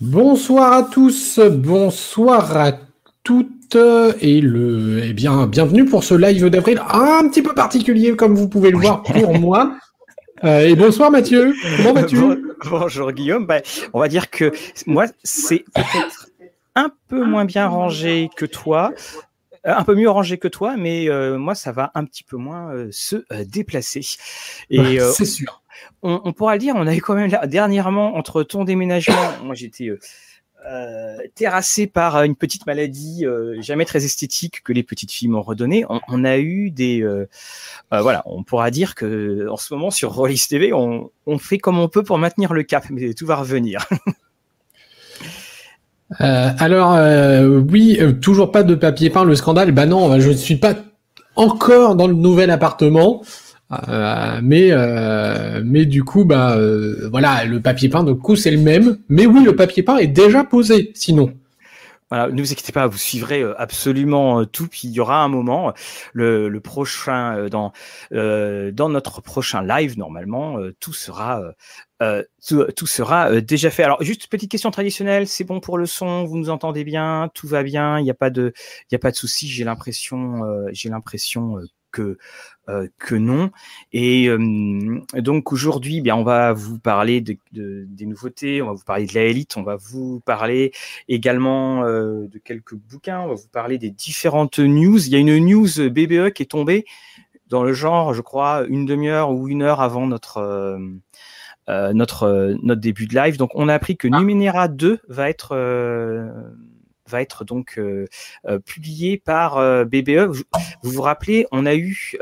Bonsoir 0.00 0.74
à 0.74 0.84
tous, 0.84 1.40
bonsoir 1.40 2.56
à 2.56 2.70
toutes 3.24 3.76
et 4.20 4.40
le 4.40 5.02
eh 5.02 5.12
bien 5.12 5.48
bienvenue 5.48 5.86
pour 5.86 6.04
ce 6.04 6.14
live 6.14 6.48
d'avril 6.50 6.80
un 6.88 7.28
petit 7.28 7.42
peu 7.42 7.52
particulier 7.52 8.14
comme 8.14 8.36
vous 8.36 8.48
pouvez 8.48 8.70
le 8.70 8.78
voir 8.78 9.02
pour 9.02 9.34
moi. 9.40 9.76
Euh, 10.44 10.68
et 10.68 10.76
bonsoir 10.76 11.10
Mathieu, 11.10 11.52
comment 11.78 11.94
vas-tu? 11.94 12.16
Bonjour 12.70 13.10
Guillaume, 13.10 13.44
bah, 13.44 13.60
on 13.92 13.98
va 13.98 14.06
dire 14.06 14.30
que 14.30 14.52
moi 14.86 15.06
c'est 15.24 15.64
peut-être 15.74 16.28
un 16.76 16.92
peu 17.08 17.24
moins 17.24 17.44
bien 17.44 17.66
rangé 17.66 18.30
que 18.36 18.46
toi, 18.46 18.92
euh, 19.66 19.74
un 19.74 19.82
peu 19.82 19.96
mieux 19.96 20.10
rangé 20.10 20.38
que 20.38 20.46
toi, 20.46 20.76
mais 20.78 21.10
euh, 21.10 21.38
moi 21.38 21.56
ça 21.56 21.72
va 21.72 21.90
un 21.96 22.04
petit 22.04 22.22
peu 22.22 22.36
moins 22.36 22.72
se 22.92 23.16
déplacer. 23.46 24.06
Et 24.70 25.00
c'est 25.00 25.24
sûr 25.24 25.60
on, 26.02 26.32
pourra 26.32 26.54
le 26.54 26.58
dire, 26.58 26.74
on 26.76 26.86
avait 26.86 27.00
quand 27.00 27.14
même 27.14 27.30
dernièrement, 27.46 28.16
entre 28.16 28.42
ton 28.42 28.64
déménagement, 28.64 29.16
moi 29.44 29.54
j'étais 29.54 29.88
euh, 29.88 29.98
euh, 30.68 31.16
terrassé 31.34 31.86
par 31.86 32.22
une 32.22 32.36
petite 32.36 32.66
maladie 32.66 33.24
euh, 33.24 33.60
jamais 33.62 33.84
très 33.84 34.04
esthétique 34.04 34.62
que 34.62 34.72
les 34.72 34.82
petites 34.82 35.10
filles 35.10 35.28
m'ont 35.28 35.42
redonné. 35.42 35.84
On, 36.08 36.24
a 36.24 36.38
eu 36.38 36.70
des, 36.70 37.06
voilà, 37.90 38.22
on 38.26 38.42
pourra 38.42 38.70
dire 38.70 38.94
que 38.94 39.48
en 39.48 39.56
ce 39.56 39.72
moment 39.74 39.90
sur 39.90 40.12
Rollis 40.12 40.44
TV, 40.48 40.72
on, 40.72 41.10
fait 41.38 41.58
comme 41.58 41.78
on 41.78 41.88
peut 41.88 42.02
pour 42.02 42.18
maintenir 42.18 42.52
le 42.52 42.62
cap, 42.62 42.84
mais 42.90 43.14
tout 43.14 43.26
va 43.26 43.36
revenir. 43.36 43.88
alors 46.18 46.96
oui, 47.70 47.98
toujours 48.20 48.52
pas 48.52 48.62
de 48.62 48.74
papier 48.74 49.10
peint, 49.10 49.24
le 49.24 49.34
scandale. 49.34 49.72
Bah 49.72 49.86
non, 49.86 50.20
je 50.20 50.30
ne 50.30 50.34
suis 50.34 50.56
pas 50.56 50.74
encore 51.36 51.96
dans 51.96 52.06
le 52.06 52.14
nouvel 52.14 52.50
appartement. 52.50 53.22
Euh, 53.70 54.40
mais 54.42 54.70
euh, 54.70 55.60
mais 55.62 55.84
du 55.84 56.02
coup 56.02 56.24
bah 56.24 56.56
euh, 56.56 57.06
voilà 57.10 57.44
le 57.44 57.60
papier 57.60 57.90
peint 57.90 58.02
de 58.02 58.14
coup 58.14 58.34
c'est 58.34 58.50
le 58.50 58.56
même 58.56 58.98
mais 59.10 59.26
oui 59.26 59.44
le 59.44 59.54
papier 59.54 59.82
peint 59.82 59.98
est 59.98 60.06
déjà 60.06 60.42
posé 60.42 60.90
sinon 60.94 61.34
voilà, 62.10 62.28
ne 62.28 62.40
vous 62.40 62.50
inquiétez 62.50 62.72
pas, 62.72 62.86
vous 62.86 62.96
suivrez 62.96 63.44
absolument 63.58 64.46
tout. 64.46 64.66
Puis 64.66 64.88
il 64.88 64.92
y 64.92 65.00
aura 65.00 65.22
un 65.22 65.28
moment, 65.28 65.74
le, 66.14 66.48
le 66.48 66.60
prochain 66.60 67.48
dans 67.50 67.74
dans 68.10 68.88
notre 68.88 69.20
prochain 69.20 69.62
live 69.62 69.98
normalement, 69.98 70.56
tout 70.80 70.94
sera 70.94 71.42
tout, 72.00 72.64
tout, 72.74 72.86
sera 72.86 73.42
déjà 73.42 73.68
fait. 73.68 73.82
Alors 73.82 74.02
juste 74.02 74.28
petite 74.28 74.50
question 74.50 74.70
traditionnelle, 74.70 75.26
c'est 75.26 75.44
bon 75.44 75.60
pour 75.60 75.76
le 75.76 75.84
son, 75.84 76.24
vous 76.24 76.38
nous 76.38 76.48
entendez 76.48 76.82
bien, 76.82 77.30
tout 77.34 77.46
va 77.46 77.62
bien, 77.62 77.98
il 77.98 78.04
n'y 78.04 78.10
a 78.10 78.14
pas 78.14 78.30
de 78.30 78.54
il 78.90 78.94
y 78.94 78.96
a 78.96 78.98
pas 78.98 79.10
de 79.10 79.16
souci. 79.16 79.46
J'ai 79.46 79.64
l'impression 79.64 80.40
j'ai 80.72 80.88
l'impression 80.88 81.58
que 81.90 82.02
euh, 82.02 82.16
que 82.98 83.14
non. 83.14 83.50
Et 83.92 84.28
euh, 84.28 85.00
donc 85.14 85.52
aujourd'hui, 85.52 85.98
eh 85.98 86.00
bien 86.00 86.16
on 86.16 86.24
va 86.24 86.52
vous 86.52 86.78
parler 86.78 87.20
de, 87.20 87.36
des 87.52 88.06
nouveautés, 88.06 88.62
on 88.62 88.66
va 88.66 88.72
vous 88.72 88.84
parler 88.84 89.06
de 89.06 89.14
la 89.14 89.22
élite, 89.22 89.56
on 89.56 89.62
va 89.62 89.76
vous 89.76 90.20
parler 90.20 90.72
également 91.08 91.84
euh, 91.84 92.26
de 92.28 92.38
quelques 92.38 92.74
bouquins, 92.74 93.20
on 93.20 93.28
va 93.28 93.34
vous 93.34 93.48
parler 93.50 93.78
des 93.78 93.90
différentes 93.90 94.58
news. 94.58 95.06
Il 95.06 95.12
y 95.12 95.16
a 95.16 95.18
une 95.18 95.38
news 95.38 95.68
BBE 95.90 96.30
qui 96.30 96.42
est 96.42 96.50
tombée 96.50 96.84
dans 97.48 97.62
le 97.62 97.72
genre, 97.72 98.12
je 98.12 98.20
crois, 98.20 98.64
une 98.68 98.84
demi-heure 98.84 99.30
ou 99.30 99.48
une 99.48 99.62
heure 99.62 99.80
avant 99.80 100.06
notre 100.06 100.78
notre 101.68 102.56
notre 102.62 102.80
début 102.80 103.06
de 103.06 103.14
live. 103.14 103.36
Donc 103.36 103.50
on 103.54 103.68
a 103.68 103.74
appris 103.74 103.96
que 103.96 104.08
ah. 104.12 104.18
Numenera 104.18 104.68
2 104.68 105.00
va 105.08 105.28
être 105.30 105.54
va 107.08 107.22
être 107.22 107.44
donc 107.44 107.78
euh, 107.78 108.06
euh, 108.46 108.58
publié 108.58 109.18
par 109.18 109.58
euh, 109.58 109.84
BBE. 109.84 110.28
Vous, 110.30 110.42
vous 110.82 111.02
rappelez, 111.02 111.46
on 111.50 111.66
a 111.66 111.74
eu 111.74 112.16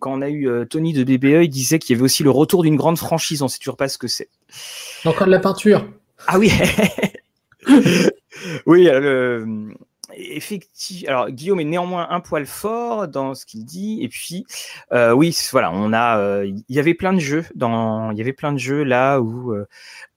quand 0.00 0.14
on 0.14 0.22
a 0.22 0.30
eu 0.30 0.48
Tony 0.70 0.94
de 0.94 1.04
BBE, 1.04 1.44
il 1.44 1.48
disait 1.48 1.78
qu'il 1.78 1.94
y 1.94 1.96
avait 1.96 2.04
aussi 2.04 2.22
le 2.22 2.30
retour 2.30 2.62
d'une 2.62 2.76
grande 2.76 2.96
franchise. 2.96 3.42
On 3.42 3.48
sait 3.48 3.58
toujours 3.58 3.76
pas 3.76 3.88
ce 3.88 3.98
que 3.98 4.08
c'est. 4.08 4.30
Encore 5.04 5.26
de 5.26 5.32
la 5.32 5.40
peinture. 5.40 5.86
Ah 6.26 6.38
oui. 6.38 6.50
oui, 8.66 8.84
le, 8.84 9.74
effectivement. 10.16 11.10
Alors 11.10 11.30
Guillaume 11.30 11.60
est 11.60 11.64
néanmoins 11.64 12.06
un 12.10 12.20
poil 12.20 12.46
fort 12.46 13.08
dans 13.08 13.34
ce 13.34 13.46
qu'il 13.46 13.64
dit. 13.64 13.98
Et 14.02 14.08
puis, 14.08 14.44
oui, 14.92 15.36
voilà, 15.50 15.72
on 15.72 15.92
a. 15.92 16.44
Il 16.44 16.62
y 16.68 16.78
avait 16.78 16.94
plein 16.94 17.12
de 17.12 17.20
jeux 17.20 17.44
dans. 17.54 18.10
Il 18.10 18.18
y 18.18 18.20
avait 18.20 18.32
plein 18.32 18.52
de 18.52 18.58
jeux 18.58 18.82
là 18.82 19.20
où 19.20 19.54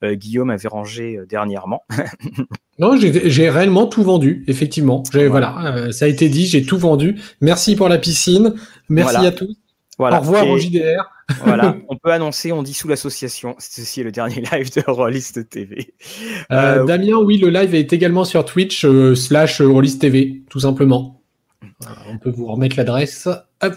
Guillaume 0.02 0.50
avait 0.50 0.68
rangé 0.68 1.20
dernièrement. 1.28 1.84
Non, 2.78 2.96
j'ai 2.96 3.50
réellement 3.50 3.86
tout 3.86 4.04
vendu, 4.04 4.44
effectivement. 4.46 5.02
Voilà, 5.12 5.74
euh, 5.74 5.90
ça 5.90 6.04
a 6.04 6.08
été 6.08 6.28
dit, 6.28 6.46
j'ai 6.46 6.62
tout 6.62 6.78
vendu. 6.78 7.20
Merci 7.40 7.74
pour 7.74 7.88
la 7.88 7.98
piscine. 7.98 8.54
Merci 8.88 9.26
à 9.26 9.32
tous. 9.32 9.56
Voilà. 9.98 10.18
Au 10.18 10.20
revoir 10.20 10.48
au 10.48 10.58
JDR. 10.58 11.10
Voilà, 11.44 11.76
on 11.88 11.96
peut 11.96 12.10
annoncer, 12.10 12.52
on 12.52 12.62
dissout 12.62 12.88
l'association. 12.88 13.54
Ceci 13.58 14.00
est 14.00 14.04
le 14.04 14.12
dernier 14.12 14.42
live 14.52 14.72
de 14.74 14.82
Rollist 14.86 15.48
TV. 15.48 15.94
Euh, 16.50 16.82
euh, 16.82 16.84
Damien, 16.84 17.18
oui, 17.18 17.38
le 17.38 17.48
live 17.48 17.74
est 17.74 17.92
également 17.92 18.24
sur 18.24 18.44
Twitch 18.44 18.86
slash 19.14 19.60
Rollist 19.60 20.00
TV, 20.00 20.42
tout 20.48 20.60
simplement. 20.60 21.22
on 22.08 22.18
peut 22.18 22.30
vous 22.30 22.46
remettre 22.46 22.76
l'adresse. 22.76 23.28
Hop. 23.62 23.76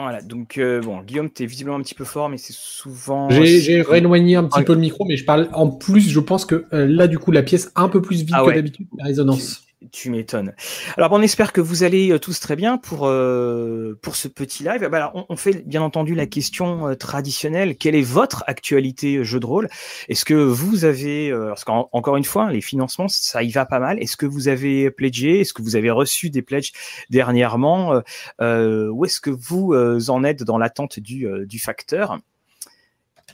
Voilà, 0.00 0.22
donc 0.22 0.58
euh, 0.58 0.80
bon, 0.80 1.02
Guillaume, 1.02 1.28
tu 1.28 1.42
es 1.42 1.46
visiblement 1.46 1.76
un 1.76 1.82
petit 1.82 1.96
peu 1.96 2.04
fort, 2.04 2.28
mais 2.28 2.38
c'est 2.38 2.54
souvent. 2.54 3.28
J'ai 3.30 3.82
rééloigné 3.82 4.36
un 4.36 4.44
petit 4.44 4.62
peu 4.62 4.74
le 4.74 4.78
micro, 4.78 5.04
mais 5.04 5.16
je 5.16 5.24
parle 5.24 5.48
en 5.52 5.66
plus, 5.66 6.08
je 6.08 6.20
pense 6.20 6.44
que 6.44 6.66
euh, 6.72 6.86
là, 6.86 7.08
du 7.08 7.18
coup, 7.18 7.32
la 7.32 7.42
pièce 7.42 7.72
un 7.74 7.88
peu 7.88 8.00
plus 8.00 8.22
vite 8.22 8.30
ah 8.32 8.44
que 8.46 8.54
d'habitude, 8.54 8.86
la 8.96 9.06
résonance. 9.06 9.64
Tu 9.92 10.10
m'étonnes. 10.10 10.54
Alors, 10.96 11.12
on 11.12 11.22
espère 11.22 11.52
que 11.52 11.60
vous 11.60 11.84
allez 11.84 12.10
euh, 12.10 12.18
tous 12.18 12.40
très 12.40 12.56
bien 12.56 12.78
pour, 12.78 13.06
euh, 13.06 13.96
pour 14.02 14.16
ce 14.16 14.26
petit 14.26 14.64
live. 14.64 14.88
Bah, 14.88 15.12
on, 15.14 15.36
fait 15.36 15.64
bien 15.64 15.82
entendu 15.82 16.16
la 16.16 16.26
question 16.26 16.88
euh, 16.88 16.94
traditionnelle. 16.96 17.76
Quelle 17.76 17.94
est 17.94 18.02
votre 18.02 18.42
actualité 18.48 19.22
jeu 19.22 19.38
de 19.38 19.46
rôle? 19.46 19.68
Est-ce 20.08 20.24
que 20.24 20.34
vous 20.34 20.84
avez, 20.84 21.30
parce 21.30 21.62
qu'encore 21.62 22.16
une 22.16 22.24
fois, 22.24 22.50
les 22.50 22.60
financements, 22.60 23.06
ça 23.06 23.44
y 23.44 23.50
va 23.50 23.66
pas 23.66 23.78
mal. 23.78 24.02
Est-ce 24.02 24.16
que 24.16 24.26
vous 24.26 24.48
avez 24.48 24.90
pledgé? 24.90 25.40
Est-ce 25.40 25.52
que 25.52 25.62
vous 25.62 25.76
avez 25.76 25.90
reçu 25.90 26.28
des 26.28 26.42
pledges 26.42 26.72
dernièrement? 27.08 28.02
Où 28.40 29.04
est-ce 29.04 29.20
que 29.20 29.30
vous 29.30 29.74
en 30.10 30.24
êtes 30.24 30.42
dans 30.42 30.58
l'attente 30.58 30.98
du, 30.98 31.28
du 31.46 31.58
facteur? 31.60 32.18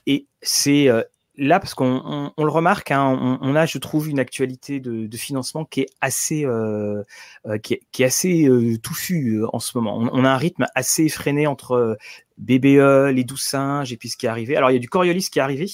Et 0.06 0.26
c'est 0.42 0.88
là, 1.36 1.60
parce 1.60 1.74
qu'on 1.74 2.32
le 2.36 2.48
remarque, 2.48 2.90
hein, 2.90 3.38
on, 3.40 3.54
a, 3.56 3.66
je 3.66 3.78
trouve, 3.78 4.08
une 4.08 4.20
actualité 4.20 4.80
de, 4.80 5.16
financement 5.16 5.64
qui 5.64 5.82
est 5.82 5.88
assez, 6.00 6.44
euh, 6.44 7.02
euh, 7.46 7.58
qui, 7.58 7.74
est, 7.74 8.04
assez 8.04 8.46
euh, 8.46 8.76
touffue 8.78 9.42
en 9.52 9.58
ce 9.58 9.76
moment. 9.76 9.96
On, 9.96 10.24
a 10.24 10.30
un 10.30 10.36
rythme 10.36 10.66
assez 10.74 11.04
effréné 11.04 11.46
entre 11.46 11.96
BBE, 12.38 13.12
les 13.12 13.24
Doux 13.24 13.36
Singes 13.36 13.92
et 13.92 13.96
puis 13.96 14.08
ce 14.08 14.16
qui 14.16 14.26
est 14.26 14.28
arrivé. 14.28 14.56
Alors, 14.56 14.70
il 14.70 14.74
y 14.74 14.76
a 14.76 14.80
du 14.80 14.88
Coriolis 14.88 15.28
qui 15.30 15.38
est 15.38 15.42
arrivé, 15.42 15.70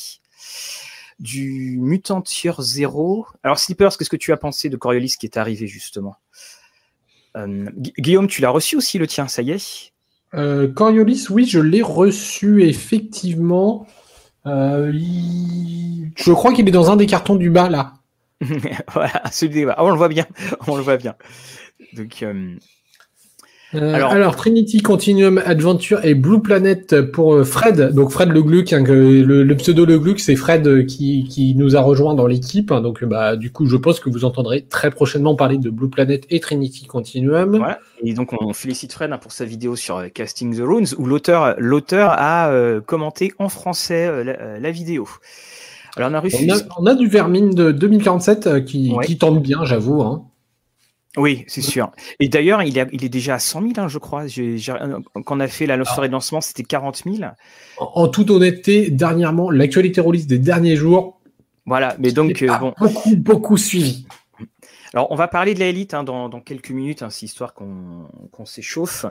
du 1.19 1.79
Mutantier 1.81 2.53
Zero. 2.61 3.27
Alors, 3.43 3.59
Slippers, 3.59 3.97
qu'est-ce 3.97 4.11
que 4.11 4.17
tu 4.17 4.33
as 4.33 4.37
pensé 4.37 4.69
de 4.69 4.77
Coriolis 4.77 5.17
qui 5.19 5.27
est 5.27 5.37
arrivé 5.37 5.67
justement? 5.67 6.17
Guillaume, 7.37 8.27
tu 8.27 8.43
l'as 8.43 8.51
reçu 8.51 8.77
aussi 8.77 8.99
le 8.99 9.07
tien, 9.07 9.29
ça 9.29 9.43
y 9.43 9.53
est? 9.53 9.93
Coriolis, 10.33 11.27
oui, 11.31 11.47
je 11.47 11.61
l'ai 11.61 11.83
reçu 11.83 12.65
effectivement. 12.65 13.87
Euh, 14.47 14.93
je 14.93 16.33
crois 16.33 16.53
qu'il 16.53 16.67
est 16.69 16.73
dans 16.73 16.91
un 16.91 16.97
des 16.97 17.07
cartons 17.07 17.37
du 17.37 17.51
bas 17.51 17.69
là. 17.69 17.95
voilà, 18.93 19.23
celui 19.31 19.65
bas. 19.67 19.77
on 19.79 19.91
le 19.91 19.97
voit 19.97 20.09
bien, 20.09 20.27
on 20.67 20.77
le 20.77 20.83
voit 20.83 20.97
bien. 20.97 21.15
Donc, 21.95 22.25
euh, 23.75 23.95
alors, 23.95 24.35
Trinity 24.35 24.83
Continuum 24.83 25.41
Adventure 25.45 26.05
et 26.05 26.15
Blue 26.15 26.41
Planet 26.41 27.03
pour 27.13 27.35
euh, 27.35 27.45
Fred. 27.45 27.95
Donc 27.95 28.11
Fred 28.11 28.31
Le 28.31 28.43
Gluck, 28.43 28.73
hein, 28.73 28.83
le, 28.83 29.55
pseudo 29.55 29.85
Le 29.85 29.99
Gluck, 29.99 30.19
c'est 30.19 30.35
Fred 30.35 30.67
euh, 30.67 30.83
qui, 30.83 31.25
qui, 31.25 31.55
nous 31.55 31.77
a 31.77 31.81
rejoint 31.81 32.15
dans 32.15 32.27
l'équipe. 32.27 32.73
Hein. 32.73 32.81
donc 32.81 33.05
bah 33.05 33.37
du 33.37 33.53
coup, 33.53 33.67
je 33.67 33.77
pense 33.77 34.01
que 34.01 34.11
vous 34.11 34.25
entendrez 34.25 34.63
très 34.63 34.91
prochainement 34.91 35.37
parler 35.37 35.57
de 35.57 35.71
Blue 35.71 35.89
Planet 35.89 36.25
et 36.31 36.41
Trinity 36.41 36.87
Continuum. 36.87 37.59
Voilà. 37.59 37.79
Et 38.03 38.13
donc 38.13 38.33
on 38.33 38.53
félicite 38.53 38.93
Fred 38.93 39.13
hein, 39.13 39.19
pour 39.19 39.31
sa 39.31 39.45
vidéo 39.45 39.77
sur 39.77 40.03
Casting 40.13 40.57
the 40.57 40.63
Runes 40.63 40.89
où 40.99 41.07
l'auteur 41.07 41.55
l'auteur 41.59 42.15
a 42.17 42.53
commenté 42.85 43.33
en 43.39 43.49
français 43.49 44.25
la, 44.25 44.71
vidéo. 44.73 45.07
Alors 45.97 46.11
on 46.11 46.15
a, 46.15 46.21
reçu... 46.21 46.51
on, 46.79 46.87
a, 46.87 46.95
du 46.95 47.09
Vermine 47.09 47.51
de 47.51 47.73
2047 47.73 48.65
qui, 48.65 48.93
qui 49.05 49.19
tente 49.19 49.43
bien, 49.43 49.65
j'avoue. 49.65 50.03
Hein. 50.03 50.25
Oui, 51.17 51.45
c'est 51.49 51.63
sûr. 51.63 51.91
Et 52.21 52.29
d'ailleurs, 52.29 52.63
il, 52.63 52.87
il, 52.93 53.05
est 53.05 53.09
déjà 53.09 53.35
à 53.35 53.39
100 53.41 53.63
000, 53.63 53.73
hein, 53.79 53.89
je 53.89 53.99
crois. 53.99 54.27
quand 55.25 55.37
on 55.37 55.41
a 55.41 55.49
fait 55.49 55.67
la 55.67 55.85
soirée 55.85 56.07
de 56.07 56.13
lancement, 56.13 56.41
c'était 56.41 56.63
40 56.63 57.03
000. 57.05 57.17
En, 57.79 58.09
toute 58.09 58.31
honnêteté, 58.31 58.91
dernièrement, 58.91 59.51
l'actualité 59.51 60.01
release 60.01 60.29
des 60.29 60.39
derniers 60.39 60.77
jours. 60.77 61.21
Voilà, 61.67 61.97
mais 61.99 62.13
donc, 62.13 62.43
euh, 62.43 62.57
bon. 62.59 62.75
Beaucoup, 62.79 63.17
beaucoup 63.17 63.57
suivi. 63.57 64.07
Alors, 64.95 65.11
on 65.11 65.17
va 65.17 65.29
parler 65.29 65.55
de 65.55 65.61
l'élite 65.61 65.95
hein, 65.95 66.05
dans, 66.05 66.29
quelques 66.41 66.71
minutes, 66.71 67.03
hein, 67.03 67.11
c'est 67.11 67.27
histoire 67.27 67.55
qu'on 67.55 68.45
s'échauffe. 68.45 69.07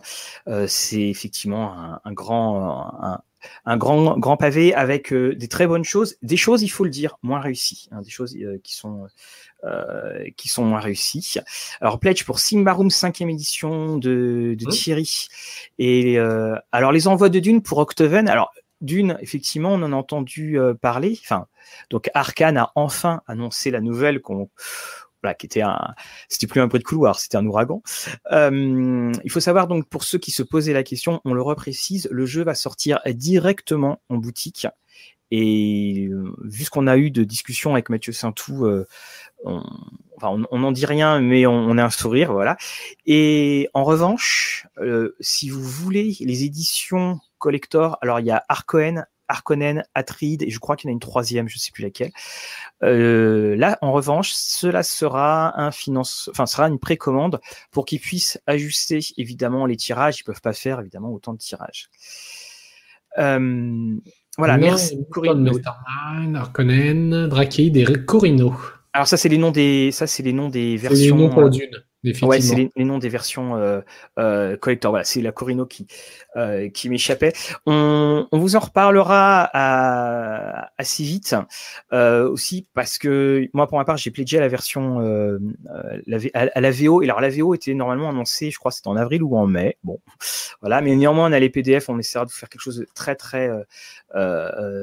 Euh, 0.47 0.67
c'est 0.67 1.07
effectivement 1.09 1.99
un, 2.03 2.13
grand, 2.13 3.21
un, 3.65 3.77
grand, 3.77 4.17
grand 4.17 4.37
pavé 4.37 4.73
avec 4.73 5.11
euh, 5.13 5.35
des 5.35 5.47
très 5.47 5.67
bonnes 5.67 5.85
choses, 5.85 6.15
des 6.21 6.37
choses, 6.37 6.63
il 6.63 6.69
faut 6.69 6.83
le 6.83 6.89
dire, 6.89 7.17
moins 7.23 7.39
réussies, 7.39 7.87
hein, 7.91 8.01
des 8.01 8.09
choses 8.09 8.37
qui 8.63 8.75
sont 8.75 9.07
euh, 9.63 10.23
qui 10.37 10.47
sont 10.49 10.63
moins 10.63 10.79
réussis. 10.79 11.37
Alors 11.81 11.99
pledge 11.99 12.23
pour 12.23 12.39
Simbarum 12.39 12.89
5 12.89 13.21
édition 13.21 13.97
de, 13.97 14.55
de 14.57 14.65
mmh. 14.65 14.69
Thierry. 14.69 15.27
Et 15.77 16.19
euh, 16.19 16.55
alors 16.71 16.91
les 16.91 17.07
envois 17.07 17.29
de 17.29 17.39
Dune 17.39 17.61
pour 17.61 17.77
Octoven. 17.79 18.27
Alors 18.27 18.51
d'une, 18.81 19.17
effectivement, 19.21 19.73
on 19.73 19.83
en 19.83 19.91
a 19.91 19.95
entendu 19.95 20.57
parler. 20.81 21.19
Enfin, 21.21 21.47
donc 21.89 22.09
Arkane 22.13 22.57
a 22.57 22.71
enfin 22.75 23.21
annoncé 23.27 23.71
la 23.71 23.81
nouvelle 23.81 24.21
qu'on 24.21 24.49
voilà, 25.21 25.33
qui 25.33 25.45
était 25.45 25.61
un, 25.61 25.95
c'était 26.27 26.47
plus 26.47 26.61
un 26.61 26.67
bruit 26.67 26.79
de 26.79 26.85
couloir, 26.85 27.19
c'était 27.19 27.37
un 27.37 27.45
ouragan. 27.45 27.81
Euh, 28.31 29.11
il 29.23 29.31
faut 29.31 29.39
savoir 29.39 29.67
donc 29.67 29.87
pour 29.87 30.03
ceux 30.03 30.17
qui 30.17 30.31
se 30.31 30.43
posaient 30.43 30.73
la 30.73 30.83
question, 30.83 31.21
on 31.25 31.33
le 31.33 31.41
reprécise, 31.41 32.07
le 32.11 32.25
jeu 32.25 32.43
va 32.43 32.55
sortir 32.55 32.99
directement 33.05 34.01
en 34.09 34.17
boutique. 34.17 34.67
Et 35.31 36.07
euh, 36.11 36.33
vu 36.43 36.63
ce 36.63 36.71
qu'on 36.71 36.87
a 36.87 36.97
eu 36.97 37.11
de 37.11 37.23
discussion 37.23 37.73
avec 37.73 37.89
Mathieu 37.89 38.13
Saintou, 38.13 38.65
euh, 38.65 38.87
on, 39.43 39.63
enfin, 40.17 40.41
on 40.51 40.59
n'en 40.59 40.71
dit 40.71 40.85
rien, 40.85 41.19
mais 41.19 41.45
on, 41.45 41.53
on, 41.53 41.77
a 41.77 41.83
un 41.83 41.89
sourire, 41.89 42.33
voilà. 42.33 42.57
Et 43.05 43.69
en 43.73 43.83
revanche, 43.83 44.67
euh, 44.79 45.15
si 45.19 45.49
vous 45.49 45.63
voulez 45.63 46.15
les 46.19 46.43
éditions 46.43 47.19
collector, 47.37 47.97
alors 48.01 48.19
il 48.19 48.25
y 48.25 48.31
a 48.31 48.43
Arcoen, 48.49 49.05
Arconen, 49.29 49.83
Atride, 49.93 50.43
et 50.43 50.49
je 50.49 50.59
crois 50.59 50.75
qu'il 50.75 50.89
y 50.89 50.91
en 50.91 50.93
a 50.93 50.95
une 50.95 50.99
troisième, 50.99 51.47
je 51.47 51.55
ne 51.55 51.59
sais 51.59 51.71
plus 51.71 51.83
laquelle. 51.83 52.11
Euh, 52.83 53.55
là, 53.55 53.77
en 53.81 53.91
revanche, 53.91 54.31
cela 54.33 54.83
sera 54.83 55.59
un 55.59 55.71
finance, 55.71 56.29
enfin, 56.31 56.47
sera 56.47 56.67
une 56.67 56.79
précommande 56.79 57.39
pour 57.71 57.85
qu'ils 57.85 57.99
puissent 57.99 58.41
ajuster 58.47 58.99
évidemment 59.17 59.65
les 59.65 59.77
tirages. 59.77 60.19
Ils 60.19 60.23
peuvent 60.23 60.41
pas 60.41 60.53
faire 60.53 60.79
évidemment 60.81 61.11
autant 61.11 61.33
de 61.33 61.37
tirages. 61.37 61.89
Euh, 63.17 63.95
voilà, 64.37 64.57
merci 64.57 64.99
Corino. 65.09 65.53
Arconen, 66.35 67.27
Drakeid 67.27 67.77
et 67.77 68.05
Corino. 68.05 68.55
Alors 68.99 69.07
ça, 69.07 69.15
c'est 69.15 69.29
les 69.29 69.37
noms 69.37 69.51
des, 69.51 69.93
ça, 69.93 70.07
c'est 70.07 70.23
les 70.23 70.33
noms 70.33 70.49
des 70.49 70.75
versions. 70.75 71.15
Les 71.15 71.23
noms 71.23 71.29
pour 71.29 71.49
Dune. 71.49 71.71
Ouais, 72.21 72.41
c'est 72.41 72.69
les, 72.75 72.83
noms 72.83 72.97
des 72.97 73.07
versions 73.07 73.55
euh, 73.55 73.79
euh, 74.17 74.57
collector. 74.57 74.91
Voilà, 74.91 75.05
c'est 75.05 75.21
la 75.21 75.31
Corino 75.31 75.65
qui 75.65 75.87
euh, 76.35 76.67
qui 76.67 76.89
m'échappait. 76.89 77.31
On, 77.65 78.27
on, 78.29 78.39
vous 78.39 78.57
en 78.57 78.59
reparlera 78.59 79.49
à, 79.53 80.71
assez 80.77 81.03
vite 81.03 81.33
euh, 81.93 82.29
aussi 82.29 82.67
parce 82.73 82.97
que 82.97 83.47
moi, 83.53 83.67
pour 83.67 83.77
ma 83.77 83.85
part, 83.85 83.95
j'ai 83.95 84.11
pledgé 84.11 84.37
à 84.37 84.41
la 84.41 84.49
version 84.49 84.99
euh, 84.99 85.39
la, 86.05 86.17
à, 86.33 86.59
la 86.59 86.71
VO. 86.71 87.01
Et 87.01 87.05
alors, 87.05 87.21
la 87.21 87.29
VO 87.29 87.53
était 87.53 87.73
normalement 87.75 88.09
annoncée, 88.09 88.51
je 88.51 88.59
crois, 88.59 88.71
c'était 88.71 88.89
en 88.89 88.97
avril 88.97 89.23
ou 89.23 89.37
en 89.37 89.47
mai. 89.47 89.77
Bon, 89.85 90.01
voilà. 90.59 90.81
Mais 90.81 90.93
néanmoins, 90.97 91.29
on 91.29 91.31
a 91.31 91.39
les 91.39 91.49
PDF. 91.49 91.87
On 91.87 91.97
essaiera 91.97 92.25
de 92.25 92.31
faire 92.31 92.49
quelque 92.49 92.63
chose 92.63 92.79
de 92.79 92.87
très 92.93 93.15
très 93.15 93.49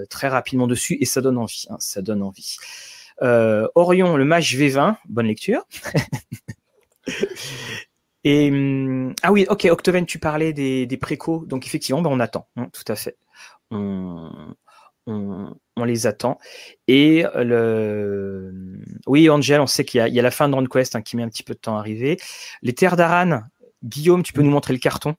très 0.09 0.29
rapidement 0.29 0.67
dessus 0.67 0.97
et 1.03 1.05
ça 1.05 1.21
donne 1.21 1.37
envie. 1.37 1.67
Hein, 1.69 1.77
ça 1.81 2.01
donne 2.01 2.23
envie. 2.23 2.57
Orion, 3.21 4.17
le 4.17 4.25
match 4.25 4.55
V20, 4.55 4.97
bonne 5.09 5.27
lecture. 5.27 5.67
Et 8.25 8.51
hum, 8.51 9.15
ah 9.23 9.31
oui, 9.31 9.47
ok, 9.49 9.69
Octoven, 9.71 10.05
tu 10.05 10.19
parlais 10.19 10.53
des, 10.53 10.85
des 10.87 10.97
précos, 10.97 11.45
donc 11.47 11.65
effectivement, 11.65 12.03
ben 12.03 12.11
on 12.11 12.19
attend, 12.19 12.49
hein, 12.57 12.69
tout 12.73 12.83
à 12.89 12.97
fait. 12.97 13.17
On, 13.71 14.33
on, 15.07 15.55
on, 15.77 15.85
les 15.85 16.09
attend. 16.09 16.39
Et 16.89 17.25
le, 17.37 18.53
oui, 19.07 19.31
Angel, 19.31 19.61
on 19.61 19.69
sait 19.69 19.85
qu'il 19.85 20.05
y, 20.05 20.11
y, 20.11 20.19
a 20.19 20.23
la 20.23 20.31
fin 20.33 20.49
de 20.49 20.57
Run 20.57 20.67
Quest 20.67 20.97
hein, 20.97 21.03
qui 21.03 21.17
met 21.17 21.23
un 21.23 21.29
petit 21.29 21.45
peu 21.45 21.55
de 21.55 21.61
temps 21.61 21.77
à 21.77 21.79
arriver. 21.79 22.17
Les 22.63 22.73
Terres 22.73 22.97
d'Aran, 22.97 23.43
Guillaume, 23.85 24.23
tu 24.23 24.33
peux 24.33 24.43
nous 24.43 24.51
montrer 24.51 24.73
le 24.73 24.79
carton? 24.79 25.15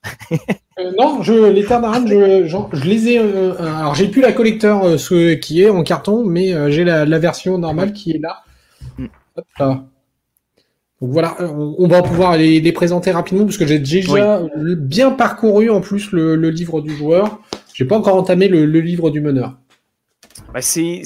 Euh, 0.80 0.92
Non, 0.96 1.24
je, 1.24 1.34
les 1.34 1.66
Terres 1.66 1.82
d'Aran, 1.82 2.06
je, 2.06 2.46
je, 2.46 2.86
les 2.86 3.10
ai. 3.10 3.20
Euh, 3.20 3.56
alors, 3.58 3.96
j'ai 3.96 4.08
plus 4.08 4.22
la 4.22 4.32
collecteur 4.32 4.84
euh, 4.84 4.98
ce 4.98 5.34
qui 5.34 5.64
est 5.64 5.70
en 5.70 5.82
carton, 5.82 6.24
mais 6.24 6.54
euh, 6.54 6.70
j'ai 6.70 6.84
la, 6.84 7.04
la, 7.04 7.18
version 7.18 7.58
normale 7.58 7.94
qui 7.94 8.12
est 8.12 8.20
là. 8.20 8.44
Mm. 9.00 9.06
Hop 9.38 9.46
là. 9.60 9.86
Donc 11.02 11.12
voilà, 11.12 11.36
on 11.40 11.88
va 11.88 12.02
pouvoir 12.02 12.38
les, 12.38 12.60
les 12.60 12.72
présenter 12.72 13.10
rapidement 13.12 13.46
parce 13.46 13.58
que 13.58 13.68
j'ai 13.68 13.80
déjà 13.80 14.42
bien 14.56 15.12
parcouru 15.12 15.70
en 15.70 15.82
plus 15.82 16.12
le, 16.12 16.36
le 16.36 16.50
livre 16.50 16.82
du 16.82 16.96
joueur. 16.96 17.40
J'ai 17.74 17.86
pas 17.86 17.98
encore 17.98 18.16
entamé 18.16 18.48
le, 18.48 18.66
le 18.66 18.80
livre 18.80 19.12
du 19.12 19.22
meneur. 19.22 19.58
Bah 20.54 20.62
c'est 20.62 21.04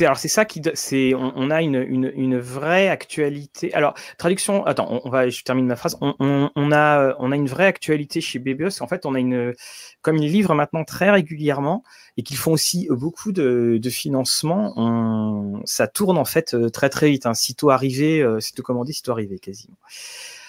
alors 0.00 0.18
c'est 0.18 0.28
ça 0.28 0.44
qui 0.44 0.62
c'est 0.74 1.14
on, 1.14 1.32
on, 1.34 1.50
a 1.50 1.62
une, 1.62 1.74
une, 1.74 2.12
une, 2.14 2.38
vraie 2.38 2.88
actualité. 2.88 3.74
Alors 3.74 3.94
traduction. 4.18 4.64
Attends, 4.64 4.86
on, 4.88 5.00
on, 5.04 5.10
va 5.10 5.28
je 5.28 5.42
termine 5.42 5.66
ma 5.66 5.76
phrase. 5.76 5.96
On, 6.00 6.14
on, 6.54 6.72
a 6.72 7.16
on 7.18 7.32
a 7.32 7.36
une 7.36 7.48
vraie 7.48 7.66
actualité 7.66 8.20
chez 8.20 8.38
Bebios. 8.38 8.82
En 8.82 8.86
fait, 8.86 9.04
on 9.04 9.14
a 9.14 9.18
une 9.18 9.52
comme 10.00 10.16
ils 10.16 10.30
livrent 10.30 10.54
maintenant 10.54 10.84
très 10.84 11.10
régulièrement 11.10 11.82
et 12.16 12.22
qu'ils 12.22 12.36
font 12.36 12.52
aussi 12.52 12.86
beaucoup 12.90 13.32
de, 13.32 13.78
de 13.82 13.90
financement. 13.90 14.72
On, 14.76 15.60
ça 15.64 15.88
tourne 15.88 16.16
en 16.16 16.24
fait 16.24 16.54
euh, 16.54 16.70
très 16.70 16.88
très 16.88 17.10
vite. 17.10 17.26
Hein. 17.26 17.34
Sitôt 17.34 17.70
arrivé, 17.70 18.22
euh, 18.22 18.38
sitôt 18.38 18.62
commandé, 18.62 18.92
sitôt 18.92 19.12
arrivé 19.12 19.38
quasiment. 19.40 19.76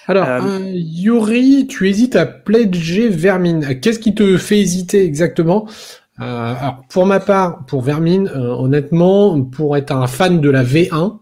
Alors, 0.07 0.27
euh, 0.29 0.39
euh, 0.41 0.71
Yuri, 0.73 1.65
tu 1.67 1.89
hésites 1.89 2.15
à 2.15 2.25
pledger 2.25 3.09
Vermine. 3.09 3.79
Qu'est-ce 3.79 3.99
qui 3.99 4.13
te 4.13 4.37
fait 4.37 4.59
hésiter 4.59 5.03
exactement? 5.03 5.67
euh, 5.67 6.04
alors 6.17 6.83
pour 6.89 7.05
ma 7.05 7.19
part, 7.19 7.65
pour 7.65 7.81
Vermine, 7.81 8.29
euh, 8.33 8.53
honnêtement, 8.53 9.41
pour 9.41 9.75
être 9.75 9.91
un 9.91 10.07
fan 10.07 10.39
de 10.39 10.49
la 10.49 10.63
V1, 10.63 11.19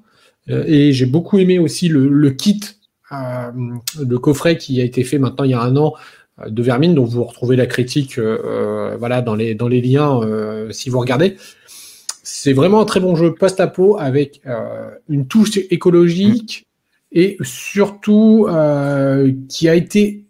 euh, 0.49 0.63
et 0.67 0.91
j'ai 0.91 1.05
beaucoup 1.05 1.39
aimé 1.39 1.57
aussi 1.57 1.87
le, 1.87 2.07
le 2.07 2.29
kit, 2.31 2.59
le 3.11 4.17
coffret 4.17 4.57
qui 4.57 4.81
a 4.81 4.83
été 4.83 5.03
fait 5.03 5.19
maintenant 5.19 5.43
il 5.43 5.51
y 5.51 5.53
a 5.53 5.61
un 5.61 5.75
an 5.77 5.93
de 6.47 6.63
Vermine, 6.63 6.95
dont 6.95 7.05
vous 7.05 7.23
retrouvez 7.23 7.55
la 7.55 7.67
critique, 7.67 8.17
voilà, 8.17 9.21
dans 9.21 9.35
les 9.35 9.53
dans 9.53 9.67
les 9.67 9.81
liens 9.81 10.19
si 10.71 10.89
vous 10.89 10.99
regardez. 10.99 11.37
C'est 12.23 12.53
vraiment 12.53 12.81
un 12.81 12.85
très 12.85 12.99
bon 12.99 13.15
jeu 13.15 13.35
post-apo 13.35 13.99
avec 13.99 14.41
une 15.09 15.27
touche 15.27 15.57
écologique 15.69 16.65
et 17.11 17.37
surtout 17.43 18.47
qui 19.47 19.69
a 19.69 19.75
été 19.75 20.25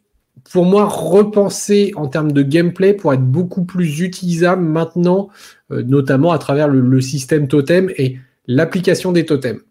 pour 0.54 0.66
moi, 0.66 0.86
repenser 0.86 1.94
en 1.96 2.08
termes 2.08 2.32
de 2.32 2.44
gameplay 2.44 2.94
pour 2.94 3.12
être 3.12 3.26
beaucoup 3.26 3.64
plus 3.66 4.02
utilisable 4.02 4.62
maintenant, 4.62 5.30
euh, 5.72 5.82
notamment 5.82 6.32
à 6.32 6.38
travers 6.38 6.68
le, 6.68 6.80
le, 6.80 7.02
système 7.02 7.48
totem 7.48 7.90
et 7.98 8.20
l'application 8.46 9.12
des 9.12 9.26
totems. 9.26 9.62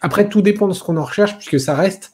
Après, 0.00 0.28
tout 0.28 0.42
dépend 0.42 0.68
de 0.68 0.74
ce 0.74 0.84
qu'on 0.84 0.96
en 0.96 1.02
recherche, 1.02 1.36
puisque 1.36 1.58
ça 1.58 1.74
reste 1.74 2.12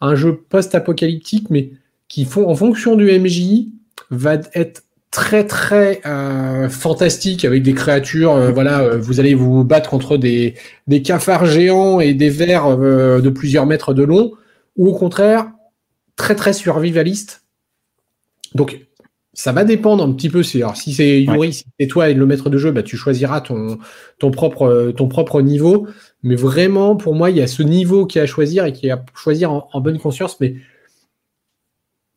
un 0.00 0.14
jeu 0.14 0.40
post-apocalyptique, 0.48 1.50
mais 1.50 1.72
qui, 2.08 2.24
font, 2.24 2.48
en 2.48 2.54
fonction 2.54 2.96
du 2.96 3.06
MJ, 3.18 3.66
va 4.10 4.38
être 4.54 4.84
très 5.10 5.44
très 5.44 6.00
euh, 6.06 6.70
fantastique 6.70 7.44
avec 7.44 7.62
des 7.62 7.74
créatures. 7.74 8.32
Euh, 8.32 8.50
voilà, 8.50 8.80
euh, 8.80 8.98
vous 8.98 9.20
allez 9.20 9.34
vous 9.34 9.62
battre 9.62 9.90
contre 9.90 10.16
des, 10.16 10.54
des 10.86 11.02
cafards 11.02 11.44
géants 11.44 12.00
et 12.00 12.14
des 12.14 12.30
vers 12.30 12.66
euh, 12.66 13.20
de 13.20 13.28
plusieurs 13.28 13.66
mètres 13.66 13.92
de 13.92 14.04
long, 14.04 14.32
ou 14.76 14.88
au 14.88 14.94
contraire 14.94 15.50
très 16.16 16.34
très 16.34 16.52
survivaliste. 16.52 17.44
Donc 18.54 18.86
ça 19.36 19.52
va 19.52 19.64
dépendre 19.64 20.02
un 20.02 20.12
petit 20.12 20.30
peu. 20.30 20.42
Alors, 20.54 20.76
si 20.76 20.94
c'est 20.94 21.22
Yuri, 21.22 21.38
ouais. 21.38 21.52
si 21.52 21.64
c'est 21.78 21.86
toi 21.86 22.08
et 22.08 22.14
le 22.14 22.24
maître 22.24 22.48
de 22.48 22.56
jeu, 22.56 22.72
bah, 22.72 22.82
tu 22.82 22.96
choisiras 22.96 23.42
ton, 23.42 23.78
ton, 24.18 24.30
propre, 24.30 24.92
ton 24.96 25.08
propre 25.08 25.42
niveau. 25.42 25.86
Mais 26.22 26.36
vraiment, 26.36 26.96
pour 26.96 27.14
moi, 27.14 27.30
il 27.30 27.36
y 27.36 27.42
a 27.42 27.46
ce 27.46 27.62
niveau 27.62 28.06
qui 28.06 28.18
est 28.18 28.22
à 28.22 28.26
choisir 28.26 28.64
et 28.64 28.72
qui 28.72 28.86
est 28.86 28.92
à 28.92 29.04
choisir 29.14 29.52
en, 29.52 29.68
en 29.74 29.80
bonne 29.82 29.98
conscience. 29.98 30.40
Mais 30.40 30.56